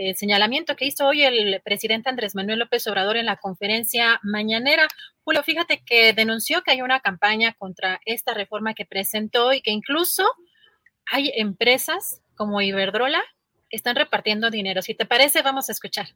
eh, 0.00 0.14
señalamiento 0.14 0.76
que 0.76 0.86
hizo 0.86 1.08
hoy 1.08 1.24
el 1.24 1.60
presidente 1.64 2.08
Andrés 2.08 2.36
Manuel 2.36 2.60
López 2.60 2.86
Obrador 2.86 3.16
en 3.16 3.26
la 3.26 3.34
conferencia 3.34 4.20
mañanera. 4.22 4.86
Julio, 5.24 5.42
fíjate 5.42 5.82
que 5.84 6.12
denunció 6.12 6.62
que 6.62 6.70
hay 6.70 6.82
una 6.82 7.00
campaña 7.00 7.52
contra 7.54 8.00
esta 8.04 8.32
reforma 8.32 8.74
que 8.74 8.84
presentó 8.84 9.52
y 9.52 9.60
que 9.60 9.72
incluso 9.72 10.24
hay 11.10 11.32
empresas 11.34 12.22
como 12.36 12.60
Iberdrola 12.60 13.20
que 13.68 13.76
están 13.76 13.96
repartiendo 13.96 14.50
dinero. 14.50 14.82
Si 14.82 14.94
te 14.94 15.04
parece, 15.04 15.42
vamos 15.42 15.68
a 15.68 15.72
escuchar. 15.72 16.06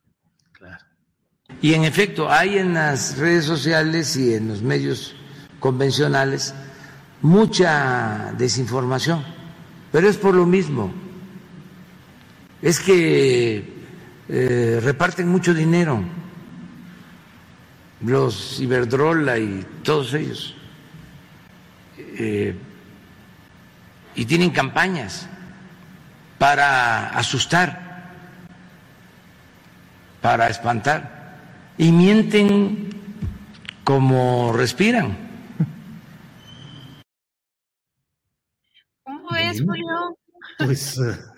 Claro. 0.53 0.85
Y 1.61 1.75
en 1.75 1.83
efecto, 1.83 2.31
hay 2.31 2.59
en 2.59 2.75
las 2.75 3.19
redes 3.19 3.47
sociales 3.47 4.17
y 4.17 4.35
en 4.35 4.47
los 4.47 4.63
medios 4.63 5.17
convencionales 5.59 6.55
mucha 7.21 8.33
desinformación, 8.39 9.25
pero 9.91 10.09
es 10.09 10.19
por 10.19 10.37
lo 10.37 10.47
mismo. 10.47 11.02
Es 12.63 12.79
que 12.79 13.65
eh, 14.29 14.81
reparten 14.81 15.29
mucho 15.29 15.53
dinero, 15.53 16.01
los 18.05 18.61
Iberdrola 18.61 19.37
y 19.37 19.67
todos 19.83 20.15
ellos, 20.15 20.55
eh, 21.99 22.57
y 24.15 24.25
tienen 24.25 24.51
campañas 24.51 25.29
para 26.39 27.09
asustar, 27.09 28.13
para 30.21 30.47
espantar, 30.49 31.37
y 31.77 31.91
mienten 31.91 32.91
como 33.83 34.53
respiran. 34.53 35.17
¿Cómo 39.03 39.37
es, 39.37 39.61
Julio? 39.61 40.17
Pues 40.59 40.99
eh, 40.99 41.32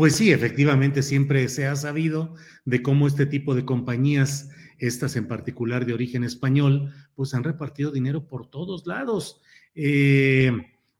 pues 0.00 0.16
sí, 0.16 0.32
efectivamente 0.32 1.02
siempre 1.02 1.46
se 1.50 1.66
ha 1.66 1.76
sabido 1.76 2.34
de 2.64 2.80
cómo 2.80 3.06
este 3.06 3.26
tipo 3.26 3.54
de 3.54 3.66
compañías, 3.66 4.48
estas 4.78 5.14
en 5.14 5.28
particular 5.28 5.84
de 5.84 5.92
origen 5.92 6.24
español, 6.24 6.90
pues 7.14 7.34
han 7.34 7.44
repartido 7.44 7.90
dinero 7.90 8.26
por 8.26 8.48
todos 8.48 8.86
lados. 8.86 9.42
Eh, 9.74 10.52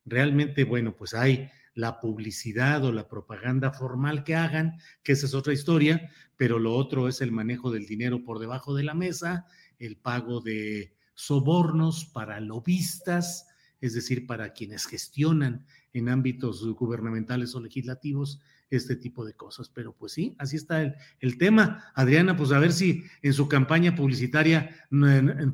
realmente, 0.04 0.64
bueno, 0.64 0.94
pues 0.98 1.14
hay 1.14 1.48
la 1.72 1.98
publicidad 1.98 2.84
o 2.84 2.92
la 2.92 3.08
propaganda 3.08 3.72
formal 3.72 4.22
que 4.22 4.34
hagan, 4.34 4.76
que 5.02 5.12
esa 5.12 5.24
es 5.24 5.32
otra 5.32 5.54
historia, 5.54 6.10
pero 6.36 6.58
lo 6.58 6.74
otro 6.74 7.08
es 7.08 7.22
el 7.22 7.32
manejo 7.32 7.70
del 7.70 7.86
dinero 7.86 8.22
por 8.22 8.38
debajo 8.38 8.74
de 8.74 8.84
la 8.84 8.92
mesa, 8.92 9.46
el 9.78 9.96
pago 9.96 10.42
de 10.42 10.94
sobornos 11.14 12.04
para 12.04 12.38
lobistas, 12.38 13.48
es 13.80 13.94
decir, 13.94 14.26
para 14.26 14.52
quienes 14.52 14.84
gestionan 14.84 15.64
en 15.94 16.10
ámbitos 16.10 16.62
gubernamentales 16.74 17.54
o 17.54 17.62
legislativos 17.62 18.42
este 18.70 18.96
tipo 18.96 19.24
de 19.24 19.34
cosas. 19.34 19.68
Pero 19.68 19.92
pues 19.92 20.12
sí, 20.12 20.34
así 20.38 20.56
está 20.56 20.82
el, 20.82 20.94
el, 21.18 21.36
tema. 21.36 21.84
Adriana, 21.94 22.36
pues 22.36 22.52
a 22.52 22.58
ver 22.58 22.72
si 22.72 23.04
en 23.22 23.32
su 23.32 23.48
campaña 23.48 23.94
publicitaria 23.94 24.70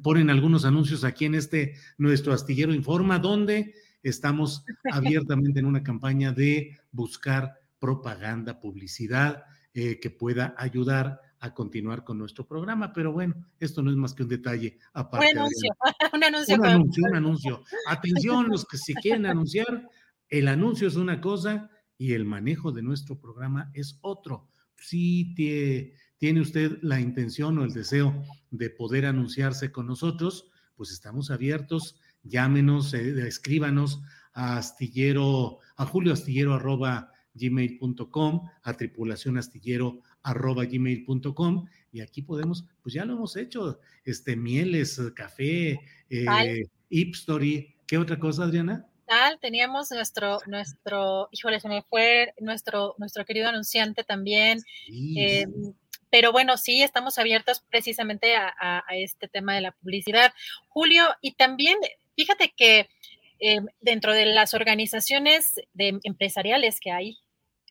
ponen 0.02 0.30
algunos 0.30 0.64
anuncios 0.64 1.02
aquí 1.04 1.24
en 1.24 1.34
este 1.34 1.74
nuestro 1.98 2.32
astillero 2.32 2.74
Informa, 2.74 3.18
donde 3.18 3.74
estamos 4.02 4.64
abiertamente 4.92 5.60
en 5.60 5.66
una 5.66 5.82
campaña 5.82 6.32
de 6.32 6.78
buscar 6.92 7.60
propaganda, 7.78 8.60
publicidad 8.60 9.44
eh, 9.74 9.98
que 10.00 10.10
pueda 10.10 10.54
ayudar 10.56 11.20
a 11.40 11.52
continuar 11.52 12.04
con 12.04 12.18
nuestro 12.18 12.46
programa. 12.46 12.92
Pero 12.92 13.12
bueno, 13.12 13.34
esto 13.60 13.82
no 13.82 13.90
es 13.90 13.96
más 13.96 14.14
que 14.14 14.22
un 14.22 14.28
detalle 14.28 14.78
aparte. 14.92 15.26
Un 15.32 15.38
anuncio, 15.38 15.70
un 16.14 16.24
anuncio. 16.24 16.56
Un 16.56 16.66
anuncio, 16.66 17.04
un 17.08 17.16
anuncio. 17.16 17.64
Atención, 17.86 18.48
los 18.48 18.64
que 18.64 18.78
se 18.78 18.94
quieren 18.94 19.26
anunciar, 19.26 19.88
el 20.28 20.48
anuncio 20.48 20.88
es 20.88 20.96
una 20.96 21.20
cosa 21.20 21.70
y 21.98 22.12
el 22.12 22.24
manejo 22.24 22.72
de 22.72 22.82
nuestro 22.82 23.18
programa 23.18 23.70
es 23.74 23.98
otro. 24.02 24.48
Si 24.76 25.34
tiene 25.34 26.40
usted 26.40 26.78
la 26.82 27.00
intención 27.00 27.58
o 27.58 27.64
el 27.64 27.72
deseo 27.72 28.24
de 28.50 28.70
poder 28.70 29.06
anunciarse 29.06 29.72
con 29.72 29.86
nosotros, 29.86 30.50
pues 30.76 30.90
estamos 30.90 31.30
abiertos. 31.30 31.98
Llámenos, 32.22 32.92
eh, 32.94 33.26
escríbanos 33.26 34.02
a 34.32 34.58
astillero, 34.58 35.60
a 35.76 35.86
julio 35.86 36.12
astillero 36.12 36.54
arroba 36.54 37.10
gmail.com, 37.34 38.48
a 38.62 38.72
tripulación 38.74 39.38
astillero 39.38 40.00
arroba 40.22 40.64
gmail.com 40.64 41.66
y 41.92 42.00
aquí 42.00 42.22
podemos, 42.22 42.66
pues 42.82 42.94
ya 42.94 43.04
lo 43.04 43.14
hemos 43.14 43.36
hecho, 43.36 43.80
este 44.04 44.36
mieles, 44.36 45.00
café, 45.14 45.80
eh, 46.10 46.66
Ipstory, 46.88 47.76
¿qué 47.86 47.96
otra 47.96 48.18
cosa, 48.18 48.44
Adriana? 48.44 48.86
Teníamos 49.40 49.90
nuestro, 49.90 50.40
nuestro, 50.46 51.28
híjole, 51.30 51.60
se 51.60 51.68
me 51.68 51.82
fue 51.82 52.34
nuestro, 52.40 52.94
nuestro 52.98 53.24
querido 53.24 53.48
anunciante 53.48 54.04
también. 54.04 54.60
Eh, 55.16 55.46
pero 56.10 56.32
bueno, 56.32 56.56
sí, 56.56 56.82
estamos 56.82 57.18
abiertos 57.18 57.62
precisamente 57.68 58.36
a, 58.36 58.84
este 58.92 59.28
tema 59.28 59.54
de 59.54 59.60
la 59.60 59.72
publicidad. 59.72 60.32
Julio, 60.68 61.04
y 61.20 61.32
también, 61.32 61.76
fíjate 62.16 62.52
que 62.56 62.88
eh, 63.38 63.60
dentro 63.80 64.14
de 64.14 64.26
las 64.26 64.54
organizaciones 64.54 65.60
de 65.74 65.98
empresariales 66.04 66.80
que 66.80 66.90
hay, 66.90 67.18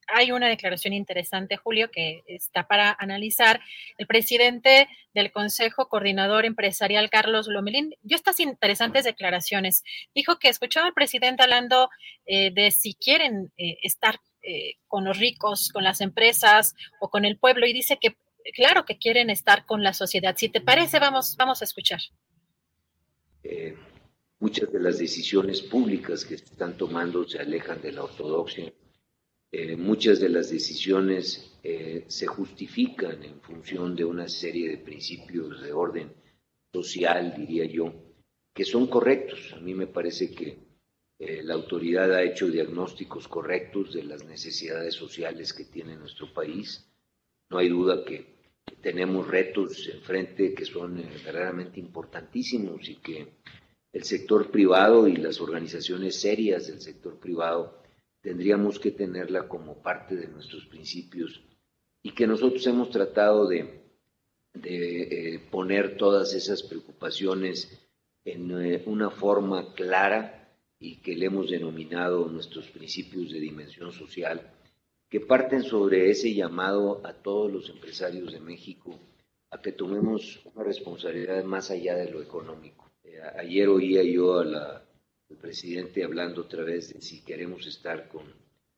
hay 0.07 0.32
una 0.32 0.48
declaración 0.48 0.94
interesante, 0.94 1.57
Julio, 1.57 1.90
que 1.91 2.23
está 2.27 2.68
para 2.68 2.95
analizar. 2.99 3.61
El 3.98 4.07
presidente 4.07 4.88
del 5.14 5.32
Consejo 5.32 5.88
Coordinador 5.88 6.45
Empresarial, 6.45 7.10
Carlos 7.10 7.48
Lomelín, 7.48 7.94
dio 8.02 8.15
estas 8.15 8.40
interesantes 8.40 9.06
declaraciones. 9.06 9.84
Dijo 10.14 10.38
que 10.38 10.49
escuchaba 10.49 10.88
al 10.88 10.94
presidente 10.94 11.44
hablando 11.44 11.90
eh, 12.26 12.52
de 12.52 12.72
si 12.72 12.94
quieren 12.94 13.52
eh, 13.57 13.77
estar 13.82 14.19
eh, 14.41 14.76
con 14.88 15.06
los 15.06 15.18
ricos, 15.18 15.69
con 15.69 15.84
las 15.84 16.02
empresas 16.02 16.76
o 16.99 17.10
con 17.10 17.26
el 17.26 17.38
pueblo, 17.38 17.65
y 17.65 17.73
dice 17.73 17.98
que 17.99 18.15
claro 18.53 18.86
que 18.86 18.98
quieren 18.98 19.30
estar 19.30 19.65
con 19.65 19.84
la 19.84 19.94
sociedad. 19.94 20.36
Si 20.38 20.49
te 20.49 20.61
parece, 20.61 20.99
vamos, 20.99 21.36
vamos 21.38 21.61
a 21.61 21.65
escuchar. 21.65 21.99
muchas 24.40 24.72
de 24.72 24.80
las 24.80 24.99
decisiones 24.99 25.61
públicas 25.61 26.26
que 26.26 26.38
se 26.38 26.45
están 26.45 26.77
tomando 26.77 27.27
se 27.27 27.40
alejan 27.40 27.82
de 27.82 27.91
la 27.91 28.03
ortodoxia 28.03 28.72
eh, 29.57 29.77
muchas 29.77 30.19
de 30.19 30.27
las 30.27 30.49
decisiones 30.49 31.57
eh, 31.64 32.03
se 32.10 32.27
justifican 32.27 33.23
en 33.23 33.40
función 33.40 33.95
de 33.95 34.03
una 34.03 34.27
serie 34.27 34.68
de 34.68 34.80
principios 34.80 35.61
de 35.61 35.72
orden 35.72 36.11
social, 36.73 37.34
diría 37.38 37.64
yo, 37.64 37.94
que 38.53 38.65
son 38.65 38.88
correctos. 38.88 39.53
A 39.53 39.61
mí 39.61 39.73
me 39.73 39.88
parece 39.88 40.36
que 40.36 40.57
eh, 41.18 41.41
la 41.41 41.53
autoridad 41.53 42.14
ha 42.14 42.23
hecho 42.23 42.48
diagnósticos 42.48 43.30
correctos 43.30 43.94
de 43.94 44.03
las 44.03 44.26
necesidades 44.26 44.94
sociales 44.94 45.53
que 45.53 45.64
tiene 45.64 45.95
nuestro 45.95 46.34
país. 46.34 46.86
No 47.49 47.57
hay 47.57 47.69
duda 47.69 48.03
que 48.03 48.36
tenemos 48.82 49.26
retos 49.26 49.88
enfrente 49.88 50.53
que 50.53 50.65
son 50.65 50.98
verdaderamente 50.98 51.80
importantísimos 51.80 52.90
y 52.90 52.95
que 52.98 53.36
el 53.94 54.03
sector 54.03 54.52
privado 54.52 55.07
y 55.07 55.15
las 55.15 55.40
organizaciones 55.40 56.19
serias 56.19 56.68
del 56.68 56.82
sector 56.82 57.18
privado 57.18 57.85
tendríamos 58.26 58.80
que 58.80 58.89
tenerla 58.89 59.47
como 59.47 59.84
parte 59.84 60.15
de 60.15 60.27
nuestros 60.27 60.65
principios 60.65 61.43
y 62.02 62.10
que 62.15 62.26
nosotros 62.26 62.65
hemos 62.65 62.89
tratado 62.89 63.47
de, 63.47 63.84
eh, 64.64 65.39
poner 65.52 65.95
todas 65.95 66.34
esas 66.34 66.64
preocupaciones 66.64 67.69
en 68.23 68.49
eh, 68.60 68.81
una 68.88 69.11
forma 69.11 69.76
clara 69.76 70.57
y 70.80 70.95
que 71.03 71.15
le 71.15 71.27
hemos 71.27 71.52
denominado 71.52 72.27
nuestros 72.27 72.65
principios 72.72 73.31
de 73.31 73.39
dimensión 73.39 73.91
social, 73.91 74.41
que 75.07 75.19
parten 75.19 75.61
sobre 75.61 76.10
ese 76.10 76.34
llamado 76.34 77.06
a 77.06 77.14
todos 77.14 77.52
los 77.52 77.69
empresarios 77.69 78.34
de 78.34 78.39
México 78.39 78.99
a 79.52 79.61
que 79.61 79.72
tomemos 79.72 80.41
una 80.45 80.64
responsabilidad 80.64 81.43
más 81.43 81.69
allá 81.69 81.95
de 81.95 82.10
lo 82.10 82.23
económico. 82.23 82.89
Eh, 83.03 83.22
ayer 83.38 83.69
oía 83.69 84.02
yo 84.02 84.39
a 84.39 84.45
la 84.45 84.85
el 85.30 85.38
presidente 85.38 86.03
hablando 86.03 86.41
otra 86.41 86.64
vez 86.64 86.93
de 86.93 87.02
si 87.02 87.23
queremos 87.23 87.65
estar 87.65 88.07
con, 88.07 88.23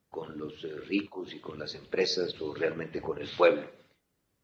con 0.10 0.38
los 0.38 0.64
eh, 0.64 0.76
ricos 0.88 1.34
y 1.34 1.40
con 1.40 1.60
las 1.60 1.76
empresas 1.76 2.40
o 2.42 2.54
realmente 2.54 3.02
con 3.02 3.20
el 3.20 3.28
pueblo. 3.38 3.70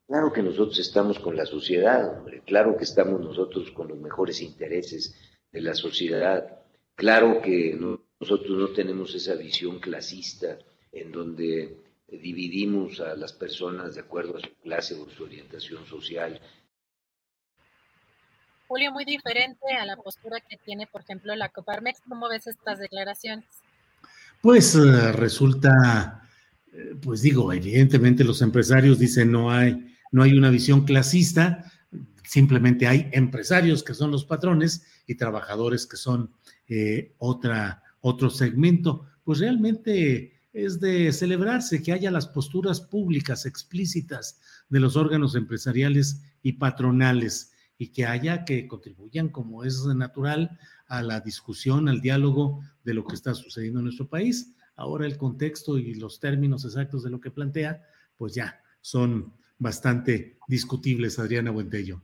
Claro 0.06 0.34
que 0.34 0.44
nosotros 0.44 0.78
estamos 0.80 1.18
con 1.20 1.36
la 1.38 1.46
sociedad, 1.46 2.18
hombre. 2.18 2.42
Claro 2.46 2.76
que 2.76 2.84
estamos 2.84 3.22
nosotros 3.22 3.72
con 3.72 3.88
los 3.88 3.98
mejores 4.00 4.42
intereses 4.42 5.16
de 5.52 5.62
la 5.62 5.74
sociedad. 5.74 6.60
Claro 6.96 7.42
que 7.42 7.74
nosotros 8.20 8.58
no 8.58 8.70
tenemos 8.74 9.16
esa 9.16 9.36
visión 9.36 9.80
clasista 9.80 10.60
en 10.92 11.12
donde 11.12 11.78
dividimos 12.08 13.00
a 13.00 13.16
las 13.16 13.34
personas 13.34 13.96
de 13.96 14.02
acuerdo 14.02 14.38
a 14.38 14.42
su 14.42 14.54
clase 14.62 14.94
o 14.96 15.10
su 15.10 15.24
orientación 15.24 15.86
social 15.86 16.40
Julio, 18.74 18.92
muy 18.92 19.06
diferente 19.06 19.72
a 19.80 19.86
la 19.86 19.96
postura 19.96 20.40
que 20.40 20.58
tiene, 20.58 20.88
por 20.88 21.02
ejemplo, 21.02 21.36
la 21.36 21.50
Coparmex. 21.50 22.02
¿Cómo 22.10 22.28
ves 22.28 22.48
estas 22.48 22.80
declaraciones? 22.80 23.46
Pues 24.42 24.74
eh, 24.74 25.12
resulta, 25.12 26.28
eh, 26.74 26.96
pues 27.00 27.22
digo, 27.22 27.54
evidentemente 27.54 28.24
los 28.24 28.42
empresarios 28.42 28.98
dicen 28.98 29.32
no 29.32 29.52
hay, 29.52 29.96
no 30.12 30.24
hay 30.24 30.36
una 30.36 30.50
visión 30.50 30.86
clasista, 30.86 31.72
simplemente 32.24 32.88
hay 32.88 33.10
empresarios 33.12 33.84
que 33.84 33.94
son 33.94 34.10
los 34.10 34.26
patrones 34.26 34.88
y 35.06 35.14
trabajadores 35.14 35.86
que 35.86 35.98
son 35.98 36.32
eh, 36.68 37.14
otra, 37.20 37.84
otro 38.02 38.32
segmento. 38.32 39.06
Pues 39.24 39.38
realmente 39.38 40.42
es 40.52 40.80
de 40.80 41.14
celebrarse 41.14 41.84
que 41.84 41.92
haya 41.92 42.10
las 42.10 42.26
posturas 42.26 42.82
públicas 42.82 43.46
explícitas 43.46 44.40
de 44.70 44.80
los 44.80 44.96
órganos 44.96 45.36
empresariales 45.36 46.24
y 46.42 46.54
patronales 46.54 47.53
y 47.78 47.92
que 47.92 48.06
haya 48.06 48.46
que 48.46 48.68
contribuyan, 48.68 49.30
como 49.30 49.64
es 49.64 49.86
natural, 49.86 50.58
a 50.88 51.02
la 51.02 51.20
discusión, 51.20 51.90
al 51.90 52.02
diálogo 52.02 52.62
de 52.84 52.94
lo 52.94 53.06
que 53.06 53.16
está 53.16 53.34
sucediendo 53.34 53.80
en 53.80 53.86
nuestro 53.86 54.08
país. 54.08 54.54
Ahora 54.76 55.06
el 55.06 55.18
contexto 55.18 55.78
y 55.78 55.96
los 55.96 56.20
términos 56.20 56.66
exactos 56.66 57.04
de 57.04 57.10
lo 57.10 57.20
que 57.20 57.32
plantea, 57.32 57.84
pues 58.18 58.34
ya 58.34 58.62
son 58.82 59.34
bastante 59.58 60.38
discutibles, 60.48 61.20
Adriana 61.20 61.52
Buentello. 61.52 62.04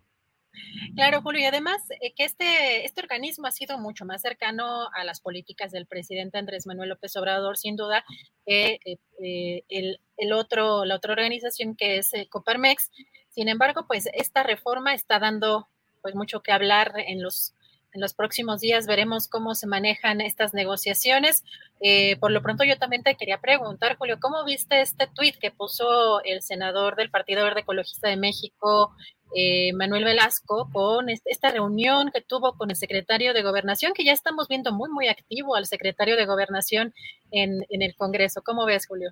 Claro, 0.96 1.22
Julio, 1.22 1.42
y 1.42 1.46
además 1.46 1.82
eh, 2.02 2.14
que 2.14 2.26
este, 2.26 2.86
este 2.86 3.02
organismo 3.02 3.48
ha 3.48 3.52
sido 3.52 3.78
mucho 3.78 4.06
más 4.06 4.22
cercano 4.22 4.90
a 4.94 5.04
las 5.04 5.22
políticas 5.22 5.72
del 5.72 5.86
presidente 5.86 6.38
Andrés 6.38 6.66
Manuel 6.66 6.90
López 6.90 7.16
Obrador, 7.16 7.58
sin 7.58 7.76
duda, 7.76 8.04
que 8.46 8.80
eh, 8.86 8.98
eh, 9.24 9.64
el, 9.70 10.00
el, 10.18 10.34
otro, 10.34 10.86
la 10.86 10.96
otra 10.96 11.14
organización 11.14 11.76
que 11.76 11.98
es 11.98 12.12
Coparmex, 12.30 12.92
sin 13.40 13.48
embargo, 13.48 13.86
pues 13.88 14.10
esta 14.12 14.44
reforma 14.44 14.94
está 14.94 15.18
dando 15.18 15.70
pues 16.02 16.14
mucho 16.14 16.42
que 16.42 16.52
hablar 16.52 16.92
en 16.98 17.24
los 17.24 17.54
en 17.94 18.02
los 18.02 18.14
próximos 18.14 18.60
días 18.60 18.86
veremos 18.86 19.30
cómo 19.30 19.56
se 19.56 19.66
manejan 19.66 20.20
estas 20.20 20.54
negociaciones. 20.54 21.46
Eh, 21.80 22.18
por 22.18 22.32
lo 22.32 22.42
pronto, 22.42 22.66
yo 22.66 22.78
también 22.78 23.02
te 23.02 23.16
quería 23.16 23.40
preguntar, 23.40 23.96
Julio, 23.96 24.20
¿cómo 24.20 24.44
viste 24.44 24.82
este 24.82 25.08
tuit 25.08 25.38
que 25.38 25.52
puso 25.52 26.22
el 26.26 26.42
senador 26.42 26.98
del 26.98 27.12
Partido 27.12 27.46
Verde 27.46 27.62
Ecologista 27.62 28.10
de 28.10 28.18
México, 28.18 28.94
eh, 29.34 29.72
Manuel 29.72 30.04
Velasco, 30.04 30.70
con 30.74 31.08
esta 31.10 31.50
reunión 31.50 32.12
que 32.12 32.20
tuvo 32.20 32.58
con 32.58 32.72
el 32.72 32.76
secretario 32.76 33.34
de 33.34 33.42
Gobernación, 33.42 33.94
que 33.94 34.04
ya 34.04 34.12
estamos 34.12 34.50
viendo 34.50 34.74
muy, 34.74 34.90
muy 34.90 35.08
activo 35.08 35.56
al 35.56 35.66
secretario 35.66 36.18
de 36.18 36.26
Gobernación 36.26 36.94
en, 37.32 37.66
en 37.70 37.84
el 37.84 37.96
Congreso? 37.96 38.42
¿Cómo 38.44 38.66
ves, 38.66 38.86
Julio? 38.86 39.12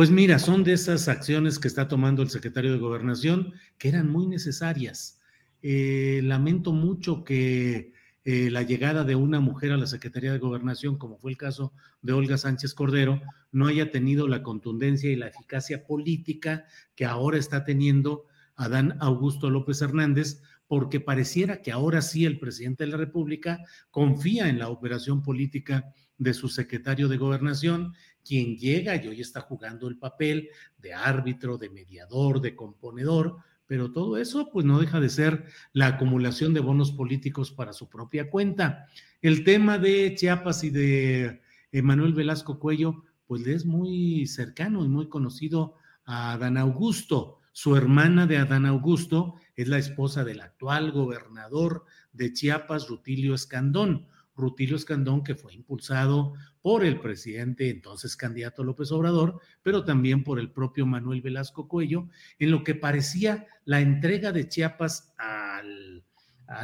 Pues 0.00 0.10
mira, 0.10 0.38
son 0.38 0.64
de 0.64 0.72
esas 0.72 1.08
acciones 1.08 1.58
que 1.58 1.68
está 1.68 1.86
tomando 1.86 2.22
el 2.22 2.30
secretario 2.30 2.72
de 2.72 2.78
Gobernación 2.78 3.52
que 3.76 3.90
eran 3.90 4.08
muy 4.08 4.26
necesarias. 4.26 5.20
Eh, 5.60 6.22
lamento 6.24 6.72
mucho 6.72 7.22
que 7.22 7.92
eh, 8.24 8.48
la 8.50 8.62
llegada 8.62 9.04
de 9.04 9.14
una 9.14 9.40
mujer 9.40 9.72
a 9.72 9.76
la 9.76 9.86
Secretaría 9.86 10.32
de 10.32 10.38
Gobernación, 10.38 10.96
como 10.96 11.18
fue 11.18 11.32
el 11.32 11.36
caso 11.36 11.74
de 12.00 12.14
Olga 12.14 12.38
Sánchez 12.38 12.72
Cordero, 12.72 13.20
no 13.52 13.66
haya 13.66 13.90
tenido 13.90 14.26
la 14.26 14.42
contundencia 14.42 15.10
y 15.10 15.16
la 15.16 15.26
eficacia 15.26 15.84
política 15.84 16.64
que 16.94 17.04
ahora 17.04 17.36
está 17.36 17.66
teniendo 17.66 18.24
Adán 18.56 18.96
Augusto 19.00 19.50
López 19.50 19.82
Hernández 19.82 20.40
porque 20.66 21.00
pareciera 21.00 21.60
que 21.60 21.72
ahora 21.72 22.00
sí 22.00 22.24
el 22.24 22.38
presidente 22.38 22.84
de 22.84 22.90
la 22.92 22.96
República 22.96 23.58
confía 23.90 24.48
en 24.48 24.60
la 24.60 24.70
operación 24.70 25.22
política 25.22 25.92
de 26.20 26.34
su 26.34 26.48
secretario 26.48 27.08
de 27.08 27.16
gobernación, 27.16 27.94
quien 28.24 28.56
llega 28.56 28.96
y 28.96 29.08
hoy 29.08 29.20
está 29.20 29.40
jugando 29.40 29.88
el 29.88 29.96
papel 29.96 30.48
de 30.78 30.94
árbitro, 30.94 31.58
de 31.58 31.70
mediador, 31.70 32.40
de 32.40 32.54
componedor, 32.54 33.38
pero 33.66 33.92
todo 33.92 34.16
eso 34.16 34.50
pues 34.52 34.66
no 34.66 34.80
deja 34.80 35.00
de 35.00 35.08
ser 35.08 35.46
la 35.72 35.86
acumulación 35.86 36.54
de 36.54 36.60
bonos 36.60 36.92
políticos 36.92 37.52
para 37.52 37.72
su 37.72 37.88
propia 37.88 38.30
cuenta. 38.30 38.86
El 39.22 39.44
tema 39.44 39.78
de 39.78 40.14
Chiapas 40.16 40.64
y 40.64 40.70
de 40.70 41.40
Manuel 41.72 42.14
Velasco 42.14 42.58
Cuello 42.58 43.04
pues 43.30 43.42
le 43.42 43.54
es 43.54 43.64
muy 43.64 44.26
cercano 44.26 44.84
y 44.84 44.88
muy 44.88 45.08
conocido 45.08 45.76
a 46.04 46.32
Adán 46.32 46.56
Augusto. 46.56 47.38
Su 47.52 47.76
hermana 47.76 48.26
de 48.26 48.38
Adán 48.38 48.66
Augusto 48.66 49.36
es 49.54 49.68
la 49.68 49.78
esposa 49.78 50.24
del 50.24 50.40
actual 50.40 50.90
gobernador 50.90 51.84
de 52.12 52.32
Chiapas, 52.32 52.88
Rutilio 52.88 53.34
Escandón. 53.34 54.08
Rutilio 54.40 54.76
Escandón, 54.76 55.22
que 55.22 55.34
fue 55.34 55.54
impulsado 55.54 56.32
por 56.62 56.84
el 56.84 57.00
presidente, 57.00 57.70
entonces 57.70 58.16
candidato 58.16 58.64
López 58.64 58.90
Obrador, 58.92 59.40
pero 59.62 59.84
también 59.84 60.24
por 60.24 60.40
el 60.40 60.50
propio 60.50 60.86
Manuel 60.86 61.20
Velasco 61.20 61.68
Cuello, 61.68 62.08
en 62.38 62.50
lo 62.50 62.64
que 62.64 62.74
parecía 62.74 63.46
la 63.64 63.80
entrega 63.80 64.32
de 64.32 64.48
Chiapas 64.48 65.14
al, 65.18 66.02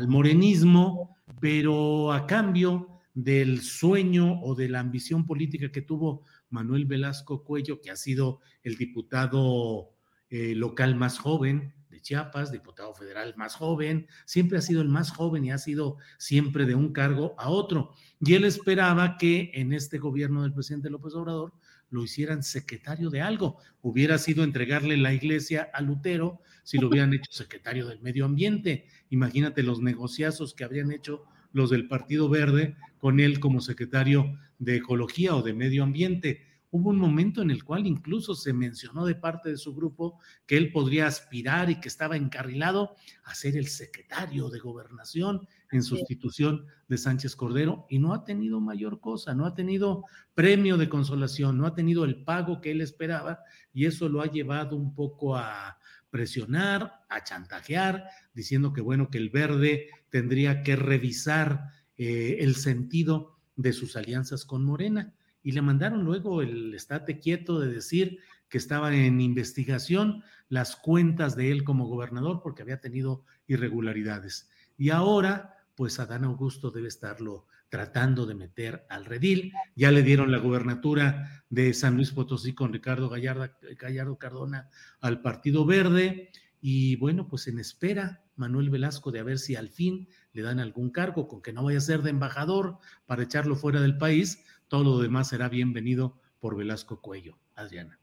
morenismo, 0.09 1.17
pero 1.41 2.13
a 2.13 2.27
cambio 2.27 3.01
del 3.15 3.63
sueño 3.63 4.41
o 4.43 4.55
de 4.55 4.69
la 4.69 4.81
ambición 4.81 5.25
política 5.27 5.71
que 5.71 5.83
tuvo 5.83 6.25
Manuel 6.51 6.87
Velasco 6.87 7.45
Cuello, 7.45 7.81
que 7.81 7.91
ha 7.91 7.97
sido 7.97 8.41
el 8.63 8.77
diputado 8.77 9.91
eh, 10.29 10.55
local 10.57 10.97
más 10.97 11.19
joven 11.19 11.76
Chiapas, 12.01 12.53
diputado 12.53 12.95
federal 12.95 13.35
más 13.37 13.55
joven, 13.55 14.07
siempre 14.25 14.59
ha 14.59 14.63
sido 14.63 14.83
el 14.83 14.89
más 14.89 15.11
joven 15.11 15.45
y 15.45 15.51
ha 15.51 15.59
sido 15.59 15.97
siempre 16.19 16.67
de 16.67 16.75
un 16.75 16.93
cargo 16.93 17.35
a 17.39 17.49
otro. 17.49 17.93
Y 18.21 18.35
él 18.35 18.45
esperaba 18.45 19.17
que 19.19 19.51
en 19.55 19.73
este 19.73 19.99
gobierno 19.99 20.43
del 20.43 20.53
presidente 20.53 20.91
López 20.91 21.15
Obrador 21.15 21.53
lo 21.91 22.03
hicieran 22.03 22.43
secretario 22.43 23.11
de 23.11 23.21
algo. 23.21 23.59
Hubiera 23.83 24.19
sido 24.19 24.45
entregarle 24.45 24.97
la 24.97 25.13
iglesia 25.13 25.71
a 25.73 25.81
Lutero 25.81 26.41
si 26.63 26.79
lo 26.79 26.89
hubieran 26.89 27.15
hecho 27.15 27.31
secretario 27.33 27.87
del 27.87 28.01
medio 28.01 28.25
ambiente. 28.25 28.87
Imagínate 29.11 29.63
los 29.63 29.81
negociazos 29.81 30.55
que 30.55 30.65
habrían 30.65 30.91
hecho 30.91 31.25
los 31.53 31.71
del 31.71 31.89
Partido 31.89 32.29
Verde 32.29 32.77
con 32.99 33.21
él 33.21 33.41
como 33.41 33.61
secretario 33.61 34.39
de 34.59 34.77
Ecología 34.77 35.35
o 35.37 35.43
de 35.43 35.55
Medio 35.55 35.85
Ambiente 35.85 36.46
hubo 36.71 36.91
un 36.91 36.99
momento 36.99 37.43
en 37.43 37.51
el 37.51 37.65
cual 37.65 37.87
incluso 37.87 38.35
se 38.35 38.53
mencionó 38.53 39.07
de 39.07 39.15
parte 39.15 39.51
de 39.51 39.57
su 39.57 39.75
grupo 39.75 40.21
que 40.47 40.57
él 40.57 40.73
podría 40.73 41.07
aspirar 41.07 41.71
y 41.71 41.81
que 41.81 41.89
estaba 41.89 42.17
encarrilado 42.17 42.97
a 43.25 43.35
ser 43.35 43.57
el 43.57 43.69
secretario 43.69 44.49
de 44.49 44.59
gobernación 44.59 45.47
en 45.71 45.83
sustitución 45.83 46.67
de 46.89 46.99
Sánchez 46.99 47.37
Cordero 47.37 47.87
y 47.89 47.99
no 47.99 48.15
ha 48.15 48.25
tenido 48.25 48.61
mayor 48.61 49.01
cosa, 49.01 49.35
no 49.35 49.47
ha 49.47 49.55
tenido 49.55 50.05
premio 50.35 50.77
de 50.77 50.89
consolación, 50.89 51.59
no 51.59 51.67
ha 51.67 51.75
tenido 51.75 52.05
el 52.05 52.25
pago 52.25 52.61
que 52.61 52.73
él 52.73 52.81
esperaba 52.81 53.41
y 53.73 53.87
eso 53.87 54.09
lo 54.09 54.21
ha 54.21 54.31
llevado 54.31 54.77
un 54.77 54.95
poco 54.95 55.37
a 55.37 55.79
presionar, 56.11 57.05
a 57.09 57.25
chantajear, 57.25 58.05
diciendo 58.33 58.73
que 58.73 58.81
bueno, 58.81 59.11
que 59.11 59.19
el 59.19 59.31
verde 59.31 59.89
tendría 60.09 60.63
que 60.63 60.77
revisar 60.77 61.71
eh, 61.97 62.39
el 62.41 62.55
sentido 62.55 63.39
de 63.57 63.73
sus 63.73 63.97
alianzas 63.97 64.45
con 64.45 64.65
Morena 64.65 65.15
y 65.47 65.53
le 65.53 65.63
mandaron 65.63 66.03
luego 66.03 66.43
el 66.43 66.75
estate 66.75 67.21
quieto 67.21 67.61
de 67.61 67.73
decir 67.73 68.19
que 68.49 68.59
estaba 68.59 68.93
en 68.93 69.21
investigación 69.21 70.25
las 70.49 70.75
cuentas 70.75 71.37
de 71.37 71.53
él 71.53 71.63
como 71.63 71.87
gobernador 71.87 72.41
porque 72.43 72.63
había 72.63 72.81
tenido 72.81 73.23
irregularidades. 73.47 74.51
Y 74.77 74.91
ahora, 74.91 75.55
pues 75.77 76.01
Adán 76.01 76.25
Augusto 76.25 76.73
debe 76.73 76.89
estarlo 76.89 77.47
tratando 77.69 78.27
de 78.27 78.35
meter 78.35 78.87
al 78.91 79.05
redil. 79.05 79.53
Ya 79.77 79.93
le 79.93 80.03
dieron 80.03 80.33
la 80.33 80.39
gubernatura 80.39 81.45
de 81.49 81.73
San 81.75 81.95
Luis 81.95 82.11
Potosí 82.11 82.53
con 82.53 82.73
Ricardo 82.73 83.09
Gallardo 83.09 84.19
Cardona 84.19 84.69
al 85.01 85.23
Partido 85.23 85.65
Verde. 85.65 86.33
Y 86.61 86.97
bueno, 86.97 87.29
pues 87.29 87.47
en 87.47 87.61
espera 87.61 88.25
Manuel 88.35 88.71
Velasco 88.71 89.13
de 89.13 89.21
a 89.21 89.25
ver 89.25 89.39
si 89.39 89.55
al 89.57 89.69
fin 89.69 90.09
le 90.33 90.43
dan 90.43 90.61
algún 90.61 90.91
cargo, 90.91 91.29
con 91.29 91.41
que 91.41 91.53
no 91.53 91.65
vaya 91.65 91.79
a 91.79 91.83
ser 91.83 92.03
de 92.03 92.11
embajador 92.11 92.79
para 93.07 93.23
echarlo 93.23 93.57
fuera 93.57 93.81
del 93.81 93.97
país, 93.97 94.45
todo 94.69 94.85
lo 94.85 94.99
demás 94.99 95.29
será 95.29 95.49
bienvenido 95.49 96.19
por 96.41 96.57
Velasco 96.57 97.01
Cuello. 97.01 97.39
Adriana. 97.57 97.99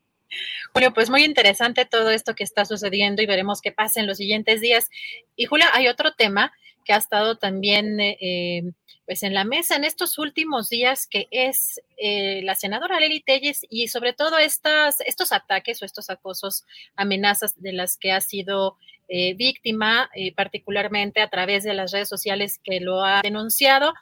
Julio, 0.73 0.93
pues 0.93 1.09
muy 1.09 1.23
interesante 1.23 1.85
todo 1.85 2.09
esto 2.09 2.33
que 2.33 2.43
está 2.43 2.65
sucediendo 2.65 3.21
y 3.21 3.27
veremos 3.27 3.61
qué 3.61 3.71
pasa 3.71 3.99
en 3.99 4.07
los 4.07 4.17
siguientes 4.17 4.61
días. 4.61 4.89
Y 5.35 5.45
Julia, 5.45 5.69
hay 5.73 5.87
otro 5.87 6.13
tema 6.13 6.51
que 6.83 6.93
ha 6.93 6.97
estado 6.97 7.37
también 7.37 7.99
eh, 7.99 8.73
pues 9.05 9.23
en 9.23 9.33
la 9.33 9.43
mesa 9.43 9.75
en 9.75 9.83
estos 9.83 10.17
últimos 10.17 10.69
días, 10.69 11.07
que 11.07 11.27
es 11.31 11.81
eh, 11.97 12.41
la 12.43 12.55
senadora 12.55 12.99
Leli 12.99 13.21
Telles 13.21 13.65
y 13.69 13.87
sobre 13.89 14.13
todo 14.13 14.37
estas, 14.39 14.99
estos 15.01 15.31
ataques 15.31 15.81
o 15.81 15.85
estos 15.85 16.09
acosos, 16.09 16.65
amenazas 16.95 17.61
de 17.61 17.73
las 17.73 17.97
que 17.97 18.11
ha 18.11 18.21
sido 18.21 18.77
eh, 19.09 19.35
víctima, 19.35 20.09
particularmente 20.35 21.21
a 21.21 21.29
través 21.29 21.63
de 21.63 21.73
las 21.73 21.91
redes 21.91 22.09
sociales 22.09 22.59
que 22.63 22.79
lo 22.79 23.03
ha 23.03 23.21
denunciado. 23.21 23.93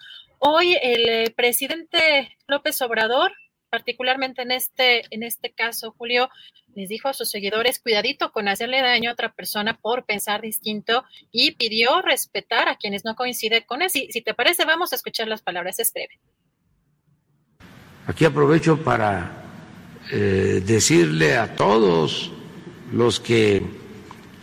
Hoy 0.43 0.75
el 0.81 1.07
eh, 1.07 1.33
presidente 1.37 2.35
López 2.47 2.81
Obrador, 2.81 3.31
particularmente 3.69 4.41
en 4.41 4.49
este, 4.49 5.03
en 5.11 5.21
este 5.21 5.51
caso, 5.51 5.93
Julio, 5.95 6.29
les 6.73 6.89
dijo 6.89 7.09
a 7.09 7.13
sus 7.13 7.29
seguidores, 7.29 7.79
cuidadito 7.79 8.31
con 8.31 8.47
hacerle 8.47 8.81
daño 8.81 9.11
a 9.11 9.13
otra 9.13 9.33
persona 9.33 9.77
por 9.77 10.03
pensar 10.03 10.41
distinto 10.41 11.03
y 11.31 11.51
pidió 11.51 12.01
respetar 12.01 12.69
a 12.69 12.77
quienes 12.77 13.05
no 13.05 13.13
coinciden 13.13 13.65
con 13.67 13.83
él. 13.83 13.91
Si, 13.91 14.11
si 14.11 14.23
te 14.23 14.33
parece, 14.33 14.65
vamos 14.65 14.93
a 14.93 14.95
escuchar 14.95 15.27
las 15.27 15.43
palabras, 15.43 15.77
es 15.77 15.93
breve. 15.93 16.19
Aquí 18.07 18.25
aprovecho 18.25 18.83
para 18.83 19.43
eh, 20.11 20.63
decirle 20.65 21.37
a 21.37 21.55
todos 21.55 22.31
los 22.91 23.19
que 23.19 23.61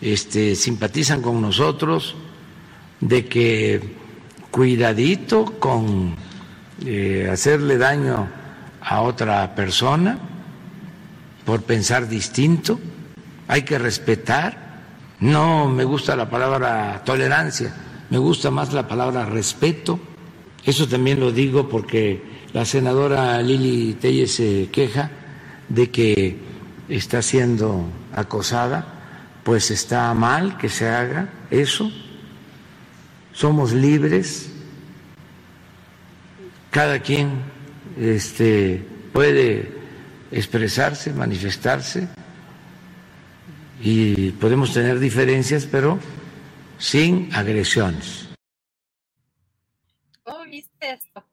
este, 0.00 0.54
simpatizan 0.54 1.22
con 1.22 1.42
nosotros 1.42 2.14
de 3.00 3.26
que 3.26 3.97
cuidadito 4.50 5.44
con 5.58 6.16
eh, 6.84 7.28
hacerle 7.30 7.78
daño 7.78 8.28
a 8.80 9.02
otra 9.02 9.54
persona 9.54 10.18
por 11.44 11.62
pensar 11.62 12.08
distinto. 12.08 12.78
Hay 13.46 13.62
que 13.62 13.78
respetar. 13.78 14.68
No 15.20 15.68
me 15.68 15.84
gusta 15.84 16.14
la 16.14 16.30
palabra 16.30 17.02
tolerancia, 17.04 17.74
me 18.10 18.18
gusta 18.18 18.50
más 18.50 18.72
la 18.72 18.86
palabra 18.86 19.24
respeto. 19.24 19.98
Eso 20.64 20.86
también 20.86 21.18
lo 21.18 21.32
digo 21.32 21.68
porque 21.68 22.22
la 22.52 22.64
senadora 22.64 23.40
Lili 23.42 23.94
Telles 23.94 24.34
se 24.34 24.68
queja 24.70 25.10
de 25.68 25.90
que 25.90 26.38
está 26.88 27.20
siendo 27.20 27.86
acosada, 28.14 28.86
pues 29.42 29.70
está 29.70 30.14
mal 30.14 30.56
que 30.56 30.68
se 30.68 30.88
haga 30.88 31.28
eso 31.50 31.90
somos 33.38 33.72
libres, 33.72 34.50
cada 36.72 36.98
quien 36.98 37.40
este, 37.96 38.84
puede 39.12 39.70
expresarse, 40.32 41.12
manifestarse 41.12 42.08
y 43.80 44.32
podemos 44.32 44.74
tener 44.74 44.98
diferencias, 44.98 45.66
pero 45.70 46.00
sin 46.78 47.32
agresiones. 47.32 48.28
¿Cómo 50.24 50.44
viste 50.46 50.94
esto? 50.94 51.24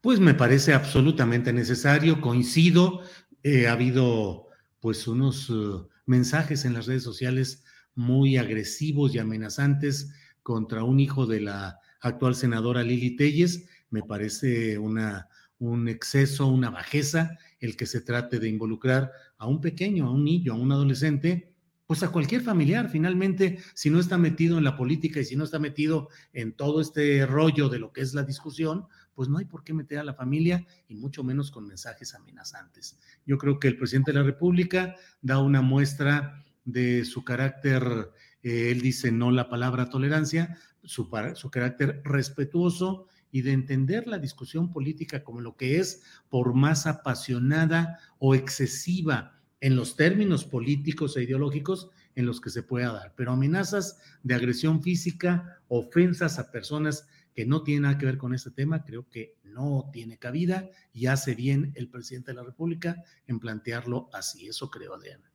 Pues 0.00 0.20
me 0.20 0.34
parece 0.34 0.74
absolutamente 0.74 1.52
necesario, 1.52 2.20
coincido, 2.20 3.02
eh, 3.42 3.66
ha 3.66 3.72
habido 3.72 4.46
pues 4.78 5.08
unos 5.08 5.50
uh, 5.50 5.88
mensajes 6.06 6.64
en 6.64 6.72
las 6.72 6.86
redes 6.86 7.02
sociales 7.02 7.64
muy 7.96 8.36
agresivos 8.36 9.12
y 9.12 9.18
amenazantes 9.18 10.12
contra 10.44 10.84
un 10.84 11.00
hijo 11.00 11.26
de 11.26 11.40
la 11.40 11.80
actual 12.00 12.36
senadora 12.36 12.84
Lili 12.84 13.16
Telles. 13.16 13.64
Me 13.90 14.02
parece 14.02 14.78
una, 14.78 15.26
un 15.58 15.88
exceso, 15.88 16.46
una 16.46 16.70
bajeza 16.70 17.36
el 17.58 17.76
que 17.76 17.86
se 17.86 18.02
trate 18.02 18.38
de 18.38 18.48
involucrar 18.48 19.10
a 19.38 19.46
un 19.48 19.60
pequeño, 19.60 20.06
a 20.06 20.12
un 20.12 20.22
niño, 20.22 20.52
a 20.52 20.56
un 20.56 20.70
adolescente, 20.70 21.54
pues 21.86 22.02
a 22.02 22.12
cualquier 22.12 22.42
familiar. 22.42 22.90
Finalmente, 22.90 23.58
si 23.74 23.88
no 23.88 23.98
está 23.98 24.18
metido 24.18 24.58
en 24.58 24.64
la 24.64 24.76
política 24.76 25.20
y 25.20 25.24
si 25.24 25.34
no 25.34 25.44
está 25.44 25.58
metido 25.58 26.08
en 26.34 26.52
todo 26.52 26.80
este 26.80 27.24
rollo 27.26 27.68
de 27.70 27.78
lo 27.78 27.92
que 27.92 28.02
es 28.02 28.12
la 28.12 28.22
discusión, 28.22 28.86
pues 29.14 29.30
no 29.30 29.38
hay 29.38 29.46
por 29.46 29.64
qué 29.64 29.72
meter 29.72 29.98
a 29.98 30.04
la 30.04 30.14
familia 30.14 30.66
y 30.88 30.94
mucho 30.94 31.24
menos 31.24 31.50
con 31.50 31.66
mensajes 31.66 32.14
amenazantes. 32.14 32.98
Yo 33.24 33.38
creo 33.38 33.58
que 33.58 33.68
el 33.68 33.78
presidente 33.78 34.12
de 34.12 34.18
la 34.18 34.24
República 34.24 34.94
da 35.22 35.38
una 35.38 35.62
muestra 35.62 36.44
de 36.64 37.04
su 37.04 37.24
carácter 37.24 38.10
él 38.44 38.80
dice 38.80 39.10
no 39.10 39.30
la 39.30 39.48
palabra 39.48 39.88
tolerancia, 39.88 40.58
su, 40.82 41.08
su 41.34 41.50
carácter 41.50 42.02
respetuoso 42.04 43.06
y 43.30 43.42
de 43.42 43.52
entender 43.52 44.06
la 44.06 44.18
discusión 44.18 44.70
política 44.70 45.24
como 45.24 45.40
lo 45.40 45.56
que 45.56 45.80
es, 45.80 46.02
por 46.28 46.54
más 46.54 46.86
apasionada 46.86 47.98
o 48.18 48.34
excesiva 48.34 49.40
en 49.60 49.76
los 49.76 49.96
términos 49.96 50.44
políticos 50.44 51.16
e 51.16 51.22
ideológicos 51.22 51.90
en 52.14 52.26
los 52.26 52.40
que 52.40 52.50
se 52.50 52.62
pueda 52.62 52.92
dar, 52.92 53.14
pero 53.16 53.32
amenazas 53.32 53.98
de 54.22 54.34
agresión 54.34 54.82
física, 54.82 55.60
ofensas 55.68 56.38
a 56.38 56.50
personas 56.50 57.08
que 57.34 57.44
no 57.44 57.62
tienen 57.62 57.82
nada 57.82 57.98
que 57.98 58.06
ver 58.06 58.18
con 58.18 58.34
este 58.34 58.50
tema, 58.50 58.84
creo 58.84 59.08
que 59.08 59.34
no 59.42 59.90
tiene 59.92 60.18
cabida 60.18 60.68
y 60.92 61.06
hace 61.06 61.34
bien 61.34 61.72
el 61.74 61.88
presidente 61.88 62.30
de 62.30 62.36
la 62.36 62.44
República 62.44 63.02
en 63.26 63.40
plantearlo 63.40 64.08
así. 64.12 64.46
Eso 64.46 64.70
creo, 64.70 64.94
Adriana. 64.94 65.33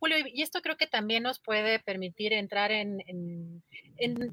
Julio, 0.00 0.16
y 0.26 0.40
esto 0.40 0.62
creo 0.62 0.78
que 0.78 0.86
también 0.86 1.22
nos 1.22 1.38
puede 1.38 1.78
permitir 1.78 2.32
entrar 2.32 2.72
en, 2.72 3.02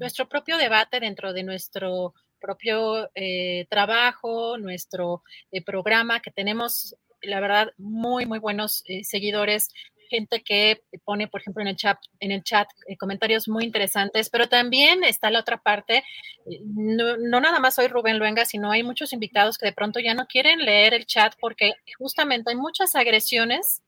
nuestro 0.00 0.26
propio 0.26 0.56
debate 0.56 0.98
dentro 0.98 1.34
de 1.34 1.42
nuestro 1.42 2.14
propio 2.40 3.10
eh, 3.14 3.66
trabajo, 3.68 4.56
nuestro 4.56 5.22
eh, 5.52 5.62
programa, 5.62 6.20
que 6.20 6.30
tenemos, 6.30 6.96
la 7.20 7.40
verdad, 7.40 7.72
muy, 7.76 8.24
muy 8.24 8.38
buenos 8.38 8.82
eh, 8.86 9.04
seguidores 9.04 9.68
gente 10.08 10.42
que 10.42 10.82
pone, 11.04 11.28
por 11.28 11.40
ejemplo, 11.40 11.62
en 11.62 11.68
el 11.68 11.76
chat, 11.76 11.98
en 12.20 12.32
el 12.32 12.42
chat 12.42 12.68
eh, 12.86 12.96
comentarios 12.96 13.48
muy 13.48 13.64
interesantes, 13.64 14.30
pero 14.30 14.48
también 14.48 15.04
está 15.04 15.30
la 15.30 15.40
otra 15.40 15.58
parte. 15.58 15.98
Eh, 16.46 16.60
no, 16.64 17.16
no, 17.16 17.40
nada 17.40 17.60
más 17.60 17.76
soy 17.76 17.88
Rubén 17.88 18.18
Luenga, 18.18 18.44
sino 18.44 18.70
hay 18.70 18.82
muchos 18.82 19.12
invitados 19.12 19.58
que 19.58 19.66
de 19.66 19.72
pronto 19.72 20.00
ya 20.00 20.14
no 20.14 20.26
quieren 20.26 20.64
leer 20.64 20.94
el 20.94 21.06
chat 21.06 21.34
porque 21.40 21.74
justamente 21.98 22.50
hay 22.50 22.56
muchas 22.56 22.94
agresiones 22.94 23.82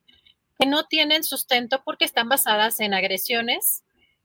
que 0.60 0.66
no 0.66 0.84
tienen 0.84 1.24
sustento 1.24 1.82
porque 1.84 2.04
están 2.04 2.28
basadas 2.28 2.80
en 2.80 2.92
agresiones, 2.92 3.82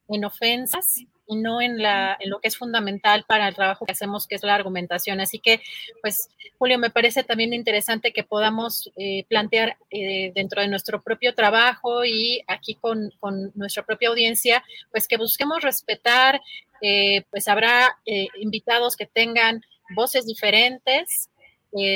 en 0.09 0.25
ofensas 0.25 1.05
y 1.27 1.37
no 1.37 1.61
en, 1.61 1.81
la, 1.81 2.17
en 2.19 2.29
lo 2.29 2.39
que 2.39 2.49
es 2.49 2.57
fundamental 2.57 3.23
para 3.27 3.47
el 3.47 3.55
trabajo 3.55 3.85
que 3.85 3.93
hacemos, 3.93 4.27
que 4.27 4.35
es 4.35 4.43
la 4.43 4.53
argumentación. 4.53 5.21
Así 5.21 5.39
que, 5.39 5.61
pues, 6.01 6.29
Julio, 6.57 6.77
me 6.77 6.89
parece 6.89 7.23
también 7.23 7.53
interesante 7.53 8.11
que 8.11 8.23
podamos 8.23 8.91
eh, 8.97 9.25
plantear 9.29 9.77
eh, 9.89 10.33
dentro 10.35 10.61
de 10.61 10.67
nuestro 10.67 11.01
propio 11.01 11.33
trabajo 11.33 12.03
y 12.03 12.43
aquí 12.47 12.75
con, 12.75 13.11
con, 13.19 13.51
nuestra 13.55 13.83
propia 13.83 14.09
audiencia, 14.09 14.63
pues 14.91 15.07
que 15.07 15.17
busquemos 15.17 15.63
respetar, 15.63 16.41
eh, 16.81 17.23
pues 17.31 17.47
habrá 17.47 17.97
invitados 18.37 18.97
que 18.97 19.05
tengan 19.05 19.61
voces 19.95 20.25
diferentes, 20.25 21.29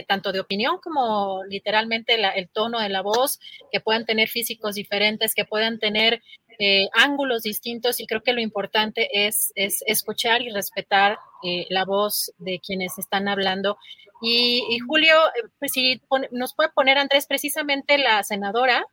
tanto 0.08 0.32
de 0.32 0.40
opinión 0.40 0.80
como 0.82 1.43
literalmente 1.45 2.16
el 2.35 2.49
tono 2.49 2.80
de 2.80 2.90
la 2.90 3.01
voz, 3.01 3.40
que 3.72 3.80
puedan 3.80 4.06
tener 4.06 4.27
físicos 4.27 4.75
diferentes, 4.75 5.33
que 5.33 5.45
puedan 5.45 5.80
tener 5.80 6.22
eh, 6.61 6.90
ángulos 6.91 7.43
distintos 7.43 8.01
y 8.01 8.06
creo 8.06 8.22
que 8.22 8.33
lo 8.33 8.41
importante 8.41 9.08
es, 9.25 9.53
es 9.56 9.82
escuchar 9.88 10.41
y 10.41 10.49
respetar 10.49 11.17
eh, 11.41 11.66
la 11.69 11.85
voz 11.85 12.33
de 12.38 12.59
quienes 12.59 12.99
están 12.99 13.30
hablando. 13.30 13.77
Y, 14.22 14.77
Julio, 14.85 15.16
eh, 15.27 15.48
pues 15.58 15.72
si 15.72 16.01
nos 16.32 16.53
puede 16.53 16.69
poner, 16.75 16.98
Andrés, 16.98 17.27
precisamente 17.27 17.98
la 17.98 18.24
senadora 18.24 18.85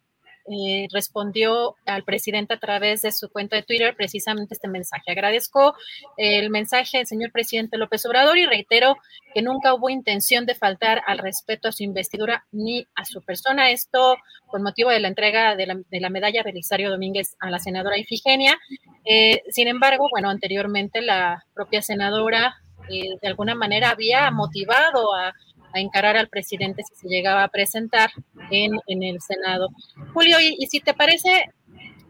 eh, 0.49 0.87
respondió 0.93 1.77
al 1.87 2.05
presidente 2.05 2.55
a 2.55 2.61
través 2.61 3.03
de 3.03 3.11
su 3.11 3.29
cuenta 3.31 3.57
de 3.57 3.63
Twitter 3.63 3.97
precisamente 3.97 4.55
este 4.55 4.69
mensaje. 4.69 5.11
Agradezco 5.11 5.75
el 6.17 6.51
mensaje 6.51 6.99
del 6.99 7.07
señor 7.07 7.33
presidente 7.33 7.77
López 7.79 8.07
Obrador 8.07 8.39
y 8.39 8.47
reitero 8.47 8.97
que 9.35 9.43
nunca 9.43 9.75
hubo 9.75 9.91
intención 9.91 10.47
de 10.47 10.55
faltar 10.55 11.03
al 11.07 11.19
respeto 11.19 11.69
a 11.69 11.73
su 11.73 11.83
investidura 11.83 12.47
ni 12.53 12.87
a 12.95 13.05
su 13.05 13.23
persona. 13.23 13.71
Esto 13.71 14.17
con 14.47 14.63
motivo 14.63 14.91
de 14.91 15.01
la 15.01 15.09
entrega 15.09 15.57
de 15.57 15.67
la, 15.67 16.11
medalla 16.11 16.43
Belisario 16.45 16.91
Domínguez 16.91 17.37
a 17.41 17.51
la 17.51 17.59
senadora 17.59 17.99
Ifigenia. 17.99 18.57
Eh, 19.05 19.43
sin 19.51 19.69
embargo, 19.69 20.09
bueno, 20.11 20.31
anteriormente 20.31 21.03
la 21.03 21.45
propia 21.55 21.83
senadora 21.83 22.57
eh, 22.89 23.17
de 23.21 23.29
alguna 23.29 23.55
manera 23.55 23.91
había 23.91 24.31
motivado 24.31 25.13
a 25.15 25.35
a 25.73 25.81
encarar 25.81 26.17
al 26.17 26.29
presidente 26.29 26.83
si 26.83 26.95
se 26.95 27.09
llegaba 27.09 27.45
a 27.45 27.49
presentar 27.49 28.11
en, 28.51 28.73
en 28.87 29.03
el 29.03 29.21
Senado. 29.21 29.69
Julio, 30.13 30.39
y, 30.41 30.67
si 30.67 30.81
te 30.81 30.95
parece, 30.95 31.51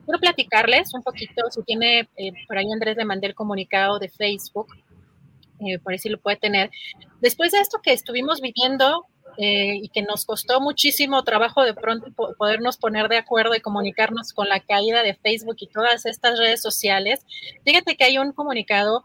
quiero 0.05 0.21
platicarles 0.21 0.95
un 0.95 1.03
poquito, 1.03 1.43
si 1.51 1.63
tiene, 1.63 2.09
eh, 2.17 2.33
por 2.47 2.59
ahí 2.59 2.71
Andrés 2.71 2.97
le 2.97 3.05
mandé 3.05 3.27
el 3.27 3.35
comunicado 3.35 3.99
de 3.99 4.09
Facebook, 4.09 4.69
eh, 5.61 5.79
por 5.79 5.93
ahí 5.93 5.99
si 5.99 6.09
lo 6.09 6.19
puede 6.19 6.37
tener. 6.37 6.71
Después 7.21 7.53
de 7.53 7.61
esto 7.61 7.81
que 7.83 7.93
estuvimos 7.93 8.41
viviendo 8.41 9.07
eh, 9.39 9.75
y 9.83 9.89
que 9.89 10.03
nos 10.03 10.25
costó 10.25 10.61
muchísimo 10.61 11.23
trabajo 11.25 11.65
de 11.65 11.75
pronto 11.75 12.07
podernos 12.39 12.77
poner 12.79 13.09
de 13.09 13.19
acuerdo 13.19 13.55
y 13.55 13.61
comunicarnos 13.61 14.33
con 14.33 14.49
la 14.49 14.61
caída 14.61 15.03
de 15.03 15.15
Facebook 15.15 15.57
y 15.61 15.67
todas 15.67 16.07
estas 16.07 16.39
redes 16.39 16.63
sociales, 16.63 17.21
fíjate 17.65 17.97
que 17.97 18.05
hay 18.05 18.19
un 18.19 18.33
comunicado 18.33 19.05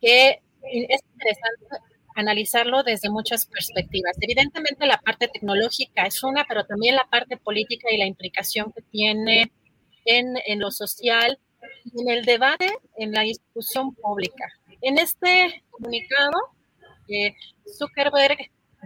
que 0.00 0.40
es 0.62 1.02
interesante 1.14 1.89
analizarlo 2.14 2.82
desde 2.82 3.10
muchas 3.10 3.46
perspectivas. 3.46 4.16
Evidentemente 4.20 4.86
la 4.86 4.98
parte 4.98 5.28
tecnológica 5.28 6.06
es 6.06 6.22
una, 6.22 6.44
pero 6.48 6.64
también 6.64 6.96
la 6.96 7.06
parte 7.10 7.36
política 7.36 7.88
y 7.90 7.98
la 7.98 8.06
implicación 8.06 8.72
que 8.72 8.82
tiene 8.82 9.52
en, 10.04 10.34
en 10.46 10.60
lo 10.60 10.70
social, 10.70 11.38
en 11.98 12.08
el 12.08 12.24
debate, 12.24 12.70
en 12.96 13.12
la 13.12 13.22
discusión 13.22 13.94
pública. 13.94 14.52
En 14.82 14.98
este 14.98 15.62
comunicado, 15.70 16.32
eh, 17.08 17.34
Zuckerberg 17.78 18.38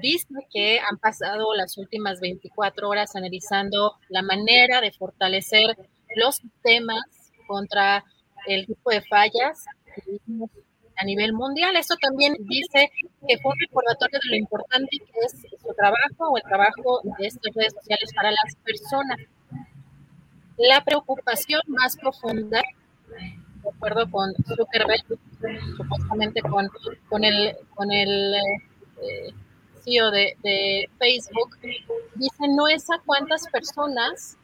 dice 0.02 0.26
que 0.52 0.80
han 0.80 0.98
pasado 0.98 1.54
las 1.54 1.78
últimas 1.78 2.20
24 2.20 2.88
horas 2.88 3.14
analizando 3.14 3.94
la 4.08 4.22
manera 4.22 4.80
de 4.80 4.92
fortalecer 4.92 5.76
los 6.16 6.36
sistemas 6.36 7.02
contra 7.46 8.04
el 8.46 8.66
tipo 8.66 8.90
de 8.90 9.02
fallas 9.02 9.64
a 10.96 11.04
nivel 11.04 11.32
mundial. 11.32 11.76
Esto 11.76 11.96
también 12.00 12.36
dice 12.40 12.90
que 13.26 13.38
fue 13.38 13.52
un 13.52 13.60
recordatorio 13.60 14.20
de 14.22 14.30
lo 14.30 14.36
importante 14.36 14.98
que 14.98 15.20
es 15.26 15.32
su 15.60 15.74
trabajo 15.74 16.30
o 16.32 16.36
el 16.36 16.42
trabajo 16.44 17.00
de 17.18 17.26
estas 17.26 17.54
redes 17.54 17.72
sociales 17.74 18.10
para 18.14 18.30
las 18.30 18.54
personas. 18.64 19.18
La 20.56 20.84
preocupación 20.84 21.60
más 21.66 21.96
profunda, 21.96 22.62
de 23.08 23.68
acuerdo 23.68 24.10
con 24.10 24.32
Zuckerberg, 24.46 25.04
supuestamente 25.76 26.40
con, 26.42 26.68
con 27.08 27.24
el, 27.24 27.56
con 27.74 27.90
el 27.90 28.34
eh, 29.02 29.34
CEO 29.84 30.10
de, 30.10 30.36
de 30.42 30.88
Facebook, 30.98 31.56
dice 32.14 32.48
no 32.48 32.68
es 32.68 32.88
a 32.90 33.00
cuántas 33.04 33.48
personas 33.48 34.38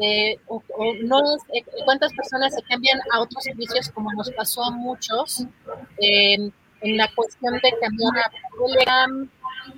eh, 0.00 0.36
o, 0.48 0.62
no 1.02 1.20
es 1.20 1.42
eh, 1.52 1.64
cuántas 1.84 2.12
personas 2.12 2.54
se 2.54 2.62
cambian 2.62 2.98
a 3.12 3.20
otros 3.20 3.44
servicios 3.44 3.88
como 3.90 4.12
nos 4.12 4.30
pasó 4.32 4.64
a 4.64 4.70
muchos 4.70 5.46
en 5.98 6.52
la 6.96 7.08
cuestión 7.14 7.54
de 7.54 7.72
cambiar 7.80 8.18
a 8.18 8.30
Telegram 8.58 9.30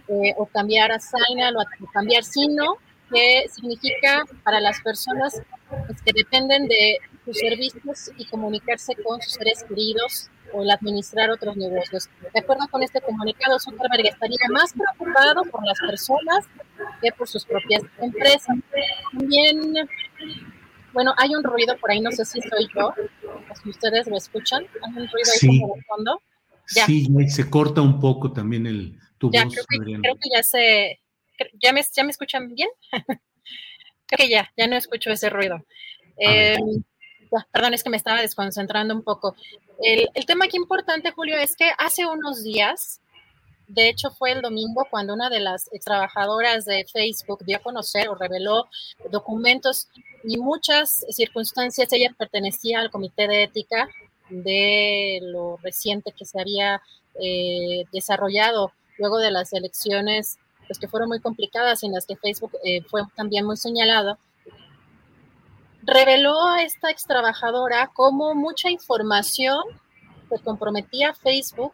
eh, 0.09 0.35
o 0.37 0.47
cambiar 0.47 0.91
a 0.93 0.99
Signal 0.99 1.57
o, 1.57 1.65
cambiar 1.93 2.25
Sino, 2.25 2.77
que 3.13 3.47
significa 3.49 4.25
para 4.43 4.61
las 4.61 4.81
personas 4.81 5.41
pues, 5.87 6.03
que 6.03 6.13
dependen 6.13 6.67
de 6.67 6.99
sus 7.25 7.39
servicios 7.39 8.11
y 8.17 8.27
comunicarse 8.27 8.95
con 8.97 9.21
sus 9.23 9.35
seres 9.35 9.65
queridos 9.65 10.29
o 10.53 10.63
el 10.63 10.71
administrar 10.71 11.31
otros 11.31 11.57
negocios. 11.57 12.09
De 12.33 12.41
acuerdo 12.41 12.67
con 12.69 12.83
este 12.83 13.01
comunicado, 13.01 13.59
Zuckerberg 13.59 14.07
estaría 14.07 14.49
más 14.51 14.73
preocupado 14.73 15.45
por 15.45 15.65
las 15.65 15.79
personas 15.81 16.45
que 17.03 17.11
por 17.13 17.29
sus 17.29 17.45
propias 17.45 17.83
empresas. 18.01 18.57
También, 19.13 19.89
bueno, 20.93 21.15
hay 21.19 21.35
un 21.35 21.45
ruido 21.45 21.77
por 21.79 21.91
ahí, 21.91 22.01
no 22.01 22.11
sé 22.11 22.25
si 22.25 22.41
soy 22.41 22.69
yo, 22.75 22.95
si 23.63 23.71
ustedes 23.71 24.07
lo 24.07 24.17
escuchan, 24.17 24.67
hay 24.83 24.91
un 24.91 25.09
ruido 25.09 25.31
ahí 25.33 25.39
sí. 25.39 25.61
como 25.61 25.75
de 25.75 25.83
fondo. 25.83 26.23
Sí, 26.67 27.07
se 27.29 27.49
corta 27.49 27.81
un 27.81 28.01
poco 28.01 28.33
también 28.33 28.67
el 28.67 28.99
tu 29.19 29.31
ya, 29.31 29.45
voz, 29.45 29.55
creo 29.55 29.65
que, 29.69 30.01
creo 30.01 30.15
que 30.15 30.29
ya 30.35 30.43
se, 30.43 31.01
ya 31.63 31.73
me, 31.73 31.83
ya 31.95 32.05
me 32.05 32.11
escuchan 32.11 32.55
bien. 32.55 32.69
creo 34.07 34.19
que 34.19 34.29
ya, 34.29 34.53
ya 34.57 34.67
no 34.67 34.77
escucho 34.77 35.11
ese 35.11 35.31
ruido. 35.31 35.65
Eh, 36.19 36.57
perdón, 37.53 37.75
es 37.75 37.83
que 37.83 37.91
me 37.91 37.97
estaba 37.97 38.21
desconcentrando 38.21 38.95
un 38.95 39.03
poco. 39.03 39.37
El, 39.83 40.09
el, 40.15 40.27
tema 40.27 40.47
aquí 40.47 40.57
importante, 40.57 41.11
Julio, 41.11 41.37
es 41.37 41.57
que 41.57 41.71
hace 41.79 42.07
unos 42.07 42.43
días, 42.43 43.01
de 43.69 43.89
hecho 43.89 44.11
fue 44.11 44.33
el 44.33 44.43
domingo 44.43 44.87
cuando 44.91 45.15
una 45.15 45.29
de 45.29 45.41
las 45.41 45.69
trabajadoras 45.85 46.65
de 46.65 46.87
Facebook 46.91 47.45
dio 47.45 47.59
a 47.59 47.63
conocer 47.63 48.09
o 48.09 48.15
reveló 48.15 48.69
documentos 49.11 49.89
y 50.25 50.39
muchas 50.39 51.05
circunstancias. 51.11 51.93
Ella 51.93 52.15
pertenecía 52.17 52.81
al 52.81 52.91
comité 52.91 53.29
de 53.29 53.45
ética 53.45 53.89
de 54.29 55.21
lo 55.23 55.57
reciente 55.63 56.13
que 56.13 56.25
se 56.25 56.41
había 56.41 56.83
eh, 57.21 57.85
desarrollado 57.93 58.73
luego 58.99 59.19
de 59.19 59.31
las 59.31 59.53
elecciones, 59.53 60.39
pues 60.67 60.79
que 60.79 60.89
fueron 60.89 61.09
muy 61.09 61.21
complicadas 61.21 61.83
en 61.83 61.93
las 61.93 62.07
que 62.07 62.17
Facebook 62.17 62.53
eh, 62.65 62.83
fue 62.83 63.03
también 63.15 63.45
muy 63.45 63.57
señalado 63.57 64.19
reveló 65.87 66.49
a 66.49 66.63
esta 66.63 66.91
ex 66.91 67.07
trabajadora 67.07 67.91
cómo 67.95 68.35
mucha 68.35 68.69
información 68.71 69.63
que 70.29 70.39
comprometía 70.43 71.15
Facebook 71.15 71.73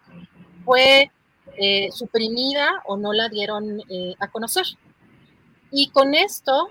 fue 0.64 1.10
eh, 1.58 1.90
suprimida 1.92 2.82
o 2.86 2.96
no 2.96 3.12
la 3.12 3.28
dieron 3.28 3.80
eh, 3.88 4.14
a 4.18 4.28
conocer. 4.28 4.66
Y 5.70 5.90
con 5.90 6.14
esto, 6.14 6.68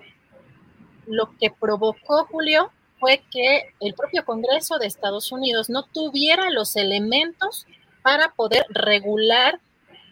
lo 1.07 1.35
que 1.39 1.51
provocó 1.51 2.25
Julio 2.25 2.71
fue 2.99 3.23
que 3.31 3.73
el 3.79 3.93
propio 3.93 4.25
Congreso 4.25 4.77
de 4.77 4.87
Estados 4.87 5.31
Unidos 5.31 5.69
no 5.69 5.83
tuviera 5.83 6.49
los 6.51 6.75
elementos 6.75 7.65
para 8.03 8.33
poder 8.33 8.65
regular 8.69 9.59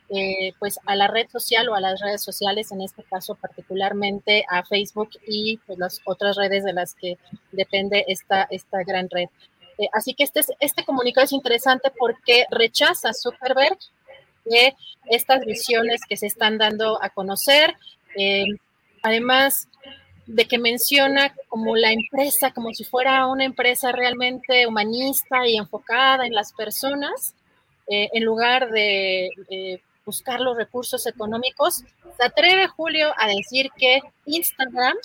eh, 0.10 0.54
pues 0.58 0.80
a 0.88 0.96
la 0.96 1.08
red 1.08 1.30
social 1.30 1.70
o 1.70 1.76
a 1.76 1.82
las 1.82 2.02
redes 2.02 2.24
sociales, 2.24 2.72
en 2.72 2.82
este 2.82 3.04
caso 3.04 3.36
particularmente 3.36 4.44
a 4.50 4.64
Facebook 4.66 5.10
y 5.28 5.58
pues, 5.68 5.78
las 5.78 6.02
otras 6.06 6.36
redes 6.36 6.64
de 6.64 6.74
las 6.74 6.96
que 6.96 7.20
depende 7.52 8.06
esta, 8.08 8.48
esta 8.50 8.84
gran 8.84 9.08
red. 9.10 9.30
Así 9.94 10.14
que 10.14 10.24
este, 10.24 10.42
este 10.60 10.84
comunicado 10.84 11.26
es 11.26 11.32
interesante 11.32 11.92
porque 11.98 12.46
rechaza 12.50 13.14
Zuckerberg 13.14 13.78
de 14.50 14.76
estas 15.10 15.46
visiones 15.46 16.02
que 16.08 16.18
se 16.18 16.28
están 16.28 16.58
dando 16.58 17.02
a 17.02 17.10
conocer. 17.10 17.76
Eh, 18.18 18.46
además 19.02 19.68
de 20.26 20.46
que 20.46 20.58
menciona 20.58 21.34
como 21.48 21.76
la 21.76 21.92
empresa, 21.92 22.52
como 22.52 22.74
si 22.74 22.84
fuera 22.84 23.26
una 23.28 23.46
empresa 23.46 23.92
realmente 23.92 24.68
humanista 24.68 25.48
y 25.48 25.58
enfocada 25.58 26.26
en 26.26 26.34
las 26.34 26.54
personas, 26.54 27.34
en 27.92 28.24
lugar 28.24 28.70
de 28.70 29.32
buscar 30.10 30.40
los 30.40 30.58
recursos 30.58 31.06
económicos, 31.06 31.84
se 32.18 32.26
atreve 32.26 32.68
Julio 32.68 33.14
a 33.16 33.28
decir 33.28 33.70
que 33.78 34.00
Instagram, 34.26 34.98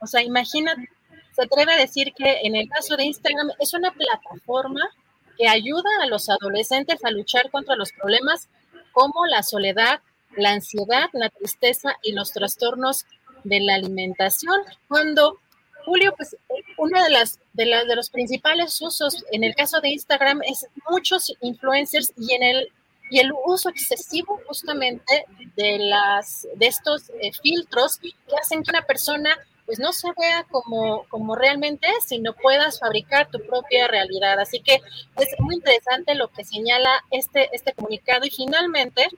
o 0.00 0.06
sea, 0.06 0.22
imagínate, 0.22 0.88
se 1.34 1.42
atreve 1.42 1.72
a 1.72 1.76
decir 1.76 2.12
que 2.16 2.40
en 2.44 2.54
el 2.54 2.68
caso 2.68 2.96
de 2.96 3.04
Instagram 3.06 3.50
es 3.58 3.74
una 3.74 3.90
plataforma 3.90 4.88
que 5.36 5.48
ayuda 5.48 5.90
a 6.00 6.06
los 6.06 6.28
adolescentes 6.28 7.04
a 7.04 7.10
luchar 7.10 7.50
contra 7.50 7.74
los 7.74 7.90
problemas 7.90 8.48
como 8.96 9.26
la 9.26 9.42
soledad, 9.42 10.00
la 10.38 10.52
ansiedad, 10.52 11.10
la 11.12 11.28
tristeza 11.28 11.96
y 12.02 12.12
los 12.12 12.32
trastornos 12.32 13.04
de 13.44 13.60
la 13.60 13.74
alimentación. 13.74 14.58
Cuando 14.88 15.38
Julio, 15.84 16.14
pues 16.16 16.34
uno 16.78 17.02
de 17.02 17.10
las 17.10 17.38
de, 17.52 17.66
de 17.66 17.94
los 17.94 18.08
principales 18.08 18.80
usos 18.80 19.22
en 19.32 19.44
el 19.44 19.54
caso 19.54 19.82
de 19.82 19.90
Instagram 19.90 20.40
es 20.44 20.66
muchos 20.88 21.30
influencers 21.42 22.14
y 22.16 22.32
en 22.32 22.42
el 22.42 22.72
y 23.10 23.20
el 23.20 23.32
uso 23.44 23.68
excesivo 23.68 24.40
justamente 24.46 25.26
de, 25.54 25.78
las, 25.78 26.48
de 26.56 26.66
estos 26.66 27.10
eh, 27.20 27.30
filtros 27.40 27.98
que 27.98 28.12
hacen 28.42 28.64
que 28.64 28.70
una 28.70 28.82
persona 28.82 29.30
pues 29.66 29.78
no 29.78 29.92
se 29.92 30.08
vea 30.18 30.44
como, 30.50 31.04
como 31.08 31.34
realmente 31.34 31.86
es, 31.88 32.04
sino 32.04 32.32
puedas 32.32 32.78
fabricar 32.78 33.28
tu 33.30 33.40
propia 33.44 33.88
realidad. 33.88 34.38
Así 34.40 34.60
que 34.60 34.74
es 34.74 35.28
muy 35.40 35.56
interesante 35.56 36.14
lo 36.14 36.28
que 36.28 36.44
señala 36.44 36.90
este, 37.10 37.48
este 37.52 37.72
comunicado 37.72 38.24
y 38.24 38.30
finalmente 38.30 39.08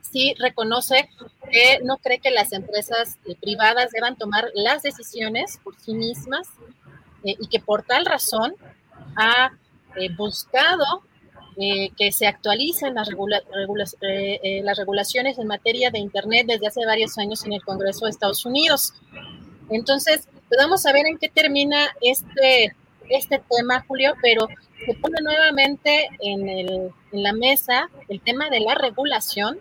sí 0.00 0.34
reconoce 0.38 1.08
que 1.50 1.78
no 1.84 1.96
cree 1.98 2.18
que 2.18 2.30
las 2.30 2.52
empresas 2.52 3.18
eh, 3.24 3.36
privadas 3.40 3.92
deban 3.92 4.16
tomar 4.16 4.50
las 4.54 4.82
decisiones 4.82 5.58
por 5.62 5.78
sí 5.80 5.94
mismas 5.94 6.48
eh, 7.24 7.36
y 7.38 7.46
que 7.46 7.60
por 7.60 7.84
tal 7.84 8.04
razón 8.04 8.54
ha 9.16 9.52
buscado 10.16 11.02
eh, 11.56 11.90
que 11.98 12.12
se 12.12 12.26
actualizan 12.26 12.94
las, 12.94 13.10
eh, 13.10 14.40
eh, 14.42 14.62
las 14.64 14.78
regulaciones 14.78 15.38
en 15.38 15.46
materia 15.46 15.90
de 15.90 15.98
Internet 15.98 16.46
desde 16.46 16.66
hace 16.66 16.86
varios 16.86 17.18
años 17.18 17.44
en 17.44 17.52
el 17.52 17.62
Congreso 17.62 18.06
de 18.06 18.10
Estados 18.10 18.46
Unidos. 18.46 18.94
Entonces, 19.70 20.28
pues 20.48 20.58
vamos 20.58 20.84
a 20.86 20.92
ver 20.92 21.06
en 21.06 21.18
qué 21.18 21.28
termina 21.28 21.88
este, 22.00 22.74
este 23.08 23.42
tema, 23.50 23.84
Julio, 23.86 24.14
pero 24.22 24.48
se 24.84 24.94
pone 24.94 25.20
nuevamente 25.22 26.08
en, 26.20 26.48
el, 26.48 26.92
en 27.12 27.22
la 27.22 27.32
mesa 27.32 27.88
el 28.08 28.20
tema 28.20 28.50
de 28.50 28.60
la 28.60 28.74
regulación 28.74 29.58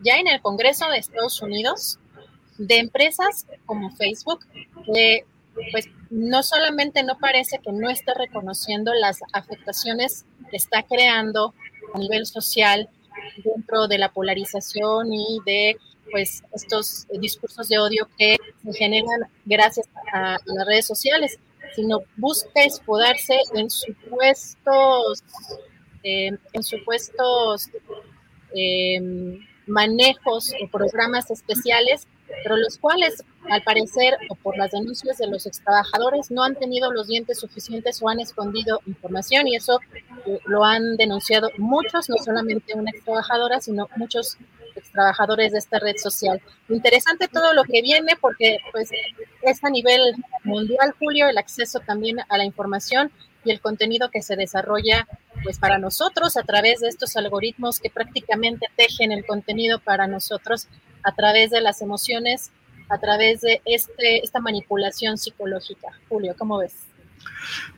ya 0.00 0.16
en 0.16 0.28
el 0.28 0.40
Congreso 0.40 0.88
de 0.88 0.98
Estados 0.98 1.42
Unidos 1.42 1.98
de 2.56 2.78
empresas 2.78 3.46
como 3.66 3.90
Facebook, 3.90 4.44
que 4.92 5.24
pues 5.72 5.88
no 6.10 6.42
solamente 6.42 7.02
no 7.02 7.18
parece 7.18 7.58
que 7.58 7.72
no 7.72 7.90
esté 7.90 8.14
reconociendo 8.14 8.92
las 8.94 9.20
afectaciones 9.32 10.24
que 10.50 10.56
está 10.56 10.82
creando 10.82 11.54
a 11.94 11.98
nivel 11.98 12.26
social 12.26 12.88
dentro 13.44 13.88
de 13.88 13.98
la 13.98 14.10
polarización 14.10 15.12
y 15.12 15.40
de 15.44 15.76
pues 16.10 16.42
estos 16.52 17.06
discursos 17.20 17.68
de 17.68 17.78
odio 17.78 18.08
que 18.18 18.36
se 18.64 18.72
generan 18.72 19.20
gracias 19.44 19.88
a, 20.12 20.36
las 20.44 20.66
redes 20.66 20.86
sociales, 20.86 21.38
sino 21.74 22.00
busca 22.16 22.62
escudarse 22.64 23.38
en 23.54 23.70
supuestos 23.70 25.22
eh, 26.02 26.30
en 26.52 26.62
supuestos 26.62 27.68
eh, 28.54 29.00
manejos 29.66 30.52
o 30.62 30.68
programas 30.70 31.30
especiales 31.30 32.06
pero 32.42 32.56
los 32.56 32.78
cuales, 32.78 33.24
al 33.50 33.62
parecer, 33.62 34.16
o 34.28 34.34
por 34.34 34.56
las 34.56 34.72
denuncias 34.72 35.18
de 35.18 35.26
los 35.26 35.46
ex 35.46 35.62
trabajadores, 35.62 36.30
no 36.30 36.42
han 36.42 36.54
tenido 36.54 36.92
los 36.92 37.08
dientes 37.08 37.38
suficientes 37.38 38.02
o 38.02 38.08
han 38.08 38.20
escondido 38.20 38.80
información, 38.86 39.48
y 39.48 39.56
eso 39.56 39.80
eh, 40.26 40.38
lo 40.46 40.64
han 40.64 40.96
denunciado 40.96 41.50
muchos, 41.58 42.08
no 42.08 42.16
solamente 42.18 42.74
una 42.74 42.90
ex 42.90 43.04
trabajadora, 43.04 43.60
sino 43.60 43.88
muchos 43.96 44.36
trabajadores 44.92 45.52
de 45.52 45.58
esta 45.58 45.78
red 45.78 45.96
social. 45.96 46.40
Interesante 46.68 47.28
todo 47.28 47.52
lo 47.54 47.64
que 47.64 47.82
viene, 47.82 48.14
porque 48.20 48.58
pues 48.72 48.90
es 49.42 49.64
a 49.64 49.70
nivel 49.70 50.00
mundial, 50.44 50.94
Julio, 50.98 51.28
el 51.28 51.38
acceso 51.38 51.80
también 51.80 52.18
a 52.28 52.38
la 52.38 52.44
información 52.44 53.10
y 53.44 53.50
el 53.50 53.60
contenido 53.60 54.10
que 54.10 54.22
se 54.22 54.36
desarrolla 54.36 55.06
pues 55.42 55.58
para 55.58 55.78
nosotros 55.78 56.36
a 56.36 56.42
través 56.42 56.80
de 56.80 56.88
estos 56.88 57.16
algoritmos 57.16 57.80
que 57.80 57.90
prácticamente 57.90 58.66
tejen 58.76 59.12
el 59.12 59.24
contenido 59.24 59.78
para 59.78 60.06
nosotros 60.06 60.68
a 61.04 61.14
través 61.14 61.50
de 61.50 61.60
las 61.60 61.80
emociones, 61.80 62.50
a 62.88 62.98
través 62.98 63.40
de 63.40 63.62
este, 63.64 64.24
esta 64.24 64.40
manipulación 64.40 65.18
psicológica. 65.18 65.88
Julio, 66.08 66.34
¿cómo 66.36 66.58
ves? 66.58 66.74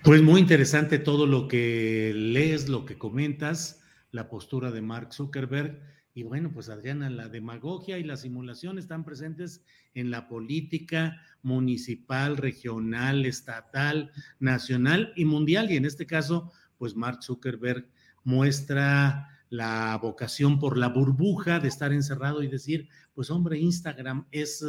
Pues 0.03 0.23
muy 0.23 0.41
interesante 0.41 0.99
todo 0.99 1.27
lo 1.27 1.49
que 1.49 2.13
lees, 2.15 2.69
lo 2.69 2.85
que 2.85 2.99
comentas, 2.99 3.83
la 4.11 4.29
postura 4.29 4.71
de 4.71 4.83
Mark 4.83 5.13
Zuckerberg. 5.13 5.81
Y 6.13 6.25
bueno, 6.25 6.51
pues 6.53 6.69
Adriana, 6.69 7.09
la 7.09 7.29
demagogia 7.29 7.99
y 7.99 8.05
la 8.05 8.17
simulación 8.17 8.79
están 8.79 9.05
presentes 9.05 9.65
en 9.95 10.11
la 10.11 10.27
política 10.29 11.23
municipal, 11.43 12.37
regional, 12.37 13.27
estatal, 13.27 14.11
nacional 14.41 15.13
y 15.15 15.25
mundial. 15.25 15.71
Y 15.71 15.77
en 15.77 15.85
este 15.85 16.07
caso, 16.07 16.53
pues 16.79 16.97
Mark 16.97 17.23
Zuckerberg 17.23 17.89
muestra 18.25 19.29
la 19.51 19.99
vocación 20.01 20.59
por 20.59 20.77
la 20.77 20.89
burbuja 20.89 21.61
de 21.61 21.69
estar 21.69 21.93
encerrado 21.93 22.43
y 22.43 22.49
decir, 22.49 22.89
pues 23.15 23.31
hombre, 23.31 23.59
Instagram 23.59 24.27
es 24.31 24.65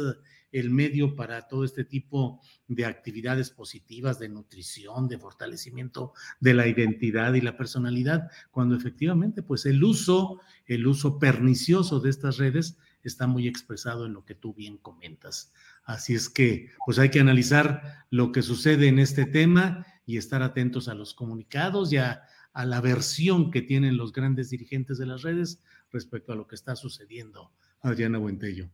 el 0.52 0.70
medio 0.70 1.16
para 1.16 1.48
todo 1.48 1.64
este 1.64 1.84
tipo 1.84 2.40
de 2.68 2.84
actividades 2.84 3.50
positivas, 3.50 4.18
de 4.18 4.28
nutrición, 4.28 5.08
de 5.08 5.18
fortalecimiento 5.18 6.12
de 6.40 6.54
la 6.54 6.68
identidad 6.68 7.34
y 7.34 7.40
la 7.40 7.56
personalidad, 7.56 8.30
cuando 8.50 8.76
efectivamente, 8.76 9.42
pues 9.42 9.66
el 9.66 9.82
uso, 9.82 10.40
el 10.66 10.86
uso 10.86 11.18
pernicioso 11.18 12.00
de 12.00 12.10
estas 12.10 12.36
redes 12.36 12.78
está 13.02 13.26
muy 13.26 13.48
expresado 13.48 14.06
en 14.06 14.12
lo 14.12 14.24
que 14.24 14.34
tú 14.34 14.54
bien 14.54 14.78
comentas. 14.78 15.52
Así 15.84 16.14
es 16.14 16.28
que, 16.28 16.70
pues 16.86 16.98
hay 17.00 17.10
que 17.10 17.18
analizar 17.18 18.06
lo 18.10 18.30
que 18.30 18.42
sucede 18.42 18.86
en 18.86 19.00
este 19.00 19.24
tema 19.24 19.84
y 20.06 20.18
estar 20.18 20.42
atentos 20.42 20.86
a 20.88 20.94
los 20.94 21.14
comunicados 21.14 21.92
y 21.92 21.96
a 21.96 22.22
a 22.52 22.66
la 22.66 22.80
versión 22.80 23.50
que 23.50 23.62
tienen 23.62 23.96
los 23.96 24.12
grandes 24.12 24.50
dirigentes 24.50 24.98
de 24.98 25.06
las 25.06 25.22
redes 25.22 25.62
respecto 25.90 26.32
a 26.32 26.36
lo 26.36 26.46
que 26.46 26.54
está 26.54 26.76
sucediendo. 26.76 27.52
Adriana 27.80 28.18
Buentello. 28.18 28.70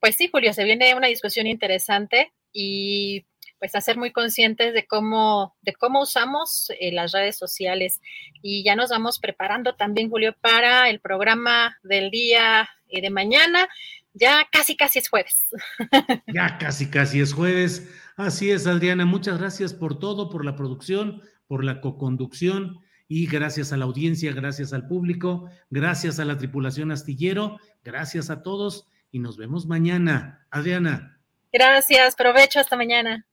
Pues 0.00 0.16
sí, 0.16 0.28
Julio, 0.30 0.52
se 0.52 0.64
viene 0.64 0.94
una 0.94 1.08
discusión 1.08 1.46
interesante 1.46 2.32
y 2.52 3.24
pues 3.58 3.74
a 3.74 3.80
ser 3.80 3.96
muy 3.96 4.12
conscientes 4.12 4.74
de 4.74 4.86
cómo, 4.86 5.56
de 5.62 5.72
cómo 5.72 6.02
usamos 6.02 6.70
eh, 6.78 6.92
las 6.92 7.12
redes 7.12 7.36
sociales. 7.36 8.00
Y 8.42 8.62
ya 8.62 8.76
nos 8.76 8.90
vamos 8.90 9.18
preparando 9.18 9.74
también, 9.74 10.10
Julio, 10.10 10.34
para 10.40 10.90
el 10.90 11.00
programa 11.00 11.78
del 11.82 12.10
día 12.10 12.68
eh, 12.88 13.00
de 13.00 13.10
mañana. 13.10 13.68
Ya 14.12 14.46
casi, 14.52 14.76
casi 14.76 14.98
es 14.98 15.08
jueves. 15.08 15.46
Ya 16.34 16.58
casi, 16.58 16.90
casi 16.90 17.20
es 17.20 17.32
jueves. 17.32 17.88
Así 18.16 18.50
es, 18.50 18.66
Adriana. 18.66 19.06
Muchas 19.06 19.38
gracias 19.38 19.72
por 19.72 19.98
todo, 19.98 20.28
por 20.28 20.44
la 20.44 20.56
producción, 20.56 21.22
por 21.46 21.64
la 21.64 21.80
coconducción 21.80 22.80
y 23.08 23.26
gracias 23.26 23.72
a 23.72 23.76
la 23.76 23.84
audiencia, 23.84 24.32
gracias 24.32 24.72
al 24.72 24.86
público, 24.86 25.48
gracias 25.70 26.18
a 26.18 26.24
la 26.24 26.38
tripulación 26.38 26.90
astillero, 26.90 27.58
gracias 27.82 28.30
a 28.30 28.42
todos 28.42 28.86
y 29.14 29.20
nos 29.20 29.36
vemos 29.36 29.64
mañana. 29.66 30.44
Adriana. 30.50 31.20
Gracias, 31.52 32.16
provecho, 32.16 32.58
hasta 32.58 32.76
mañana. 32.76 33.24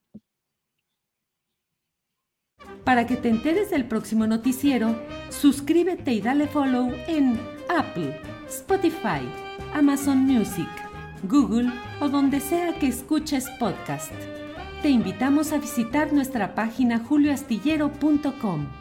Para 2.83 3.07
que 3.07 3.17
te 3.17 3.29
enteres 3.29 3.71
del 3.71 3.87
próximo 3.87 4.27
noticiero, 4.27 4.95
suscríbete 5.29 6.13
y 6.13 6.21
dale 6.21 6.47
follow 6.47 6.93
en 7.07 7.39
Apple, 7.67 8.21
Spotify, 8.47 9.27
Amazon 9.73 10.19
Music, 10.19 10.69
Google 11.23 11.71
o 11.99 12.09
donde 12.09 12.39
sea 12.41 12.77
que 12.77 12.87
escuches 12.87 13.49
podcast. 13.59 14.13
Te 14.83 14.89
invitamos 14.89 15.51
a 15.51 15.57
visitar 15.57 16.13
nuestra 16.13 16.53
página 16.53 16.99
julioastillero.com. 16.99 18.80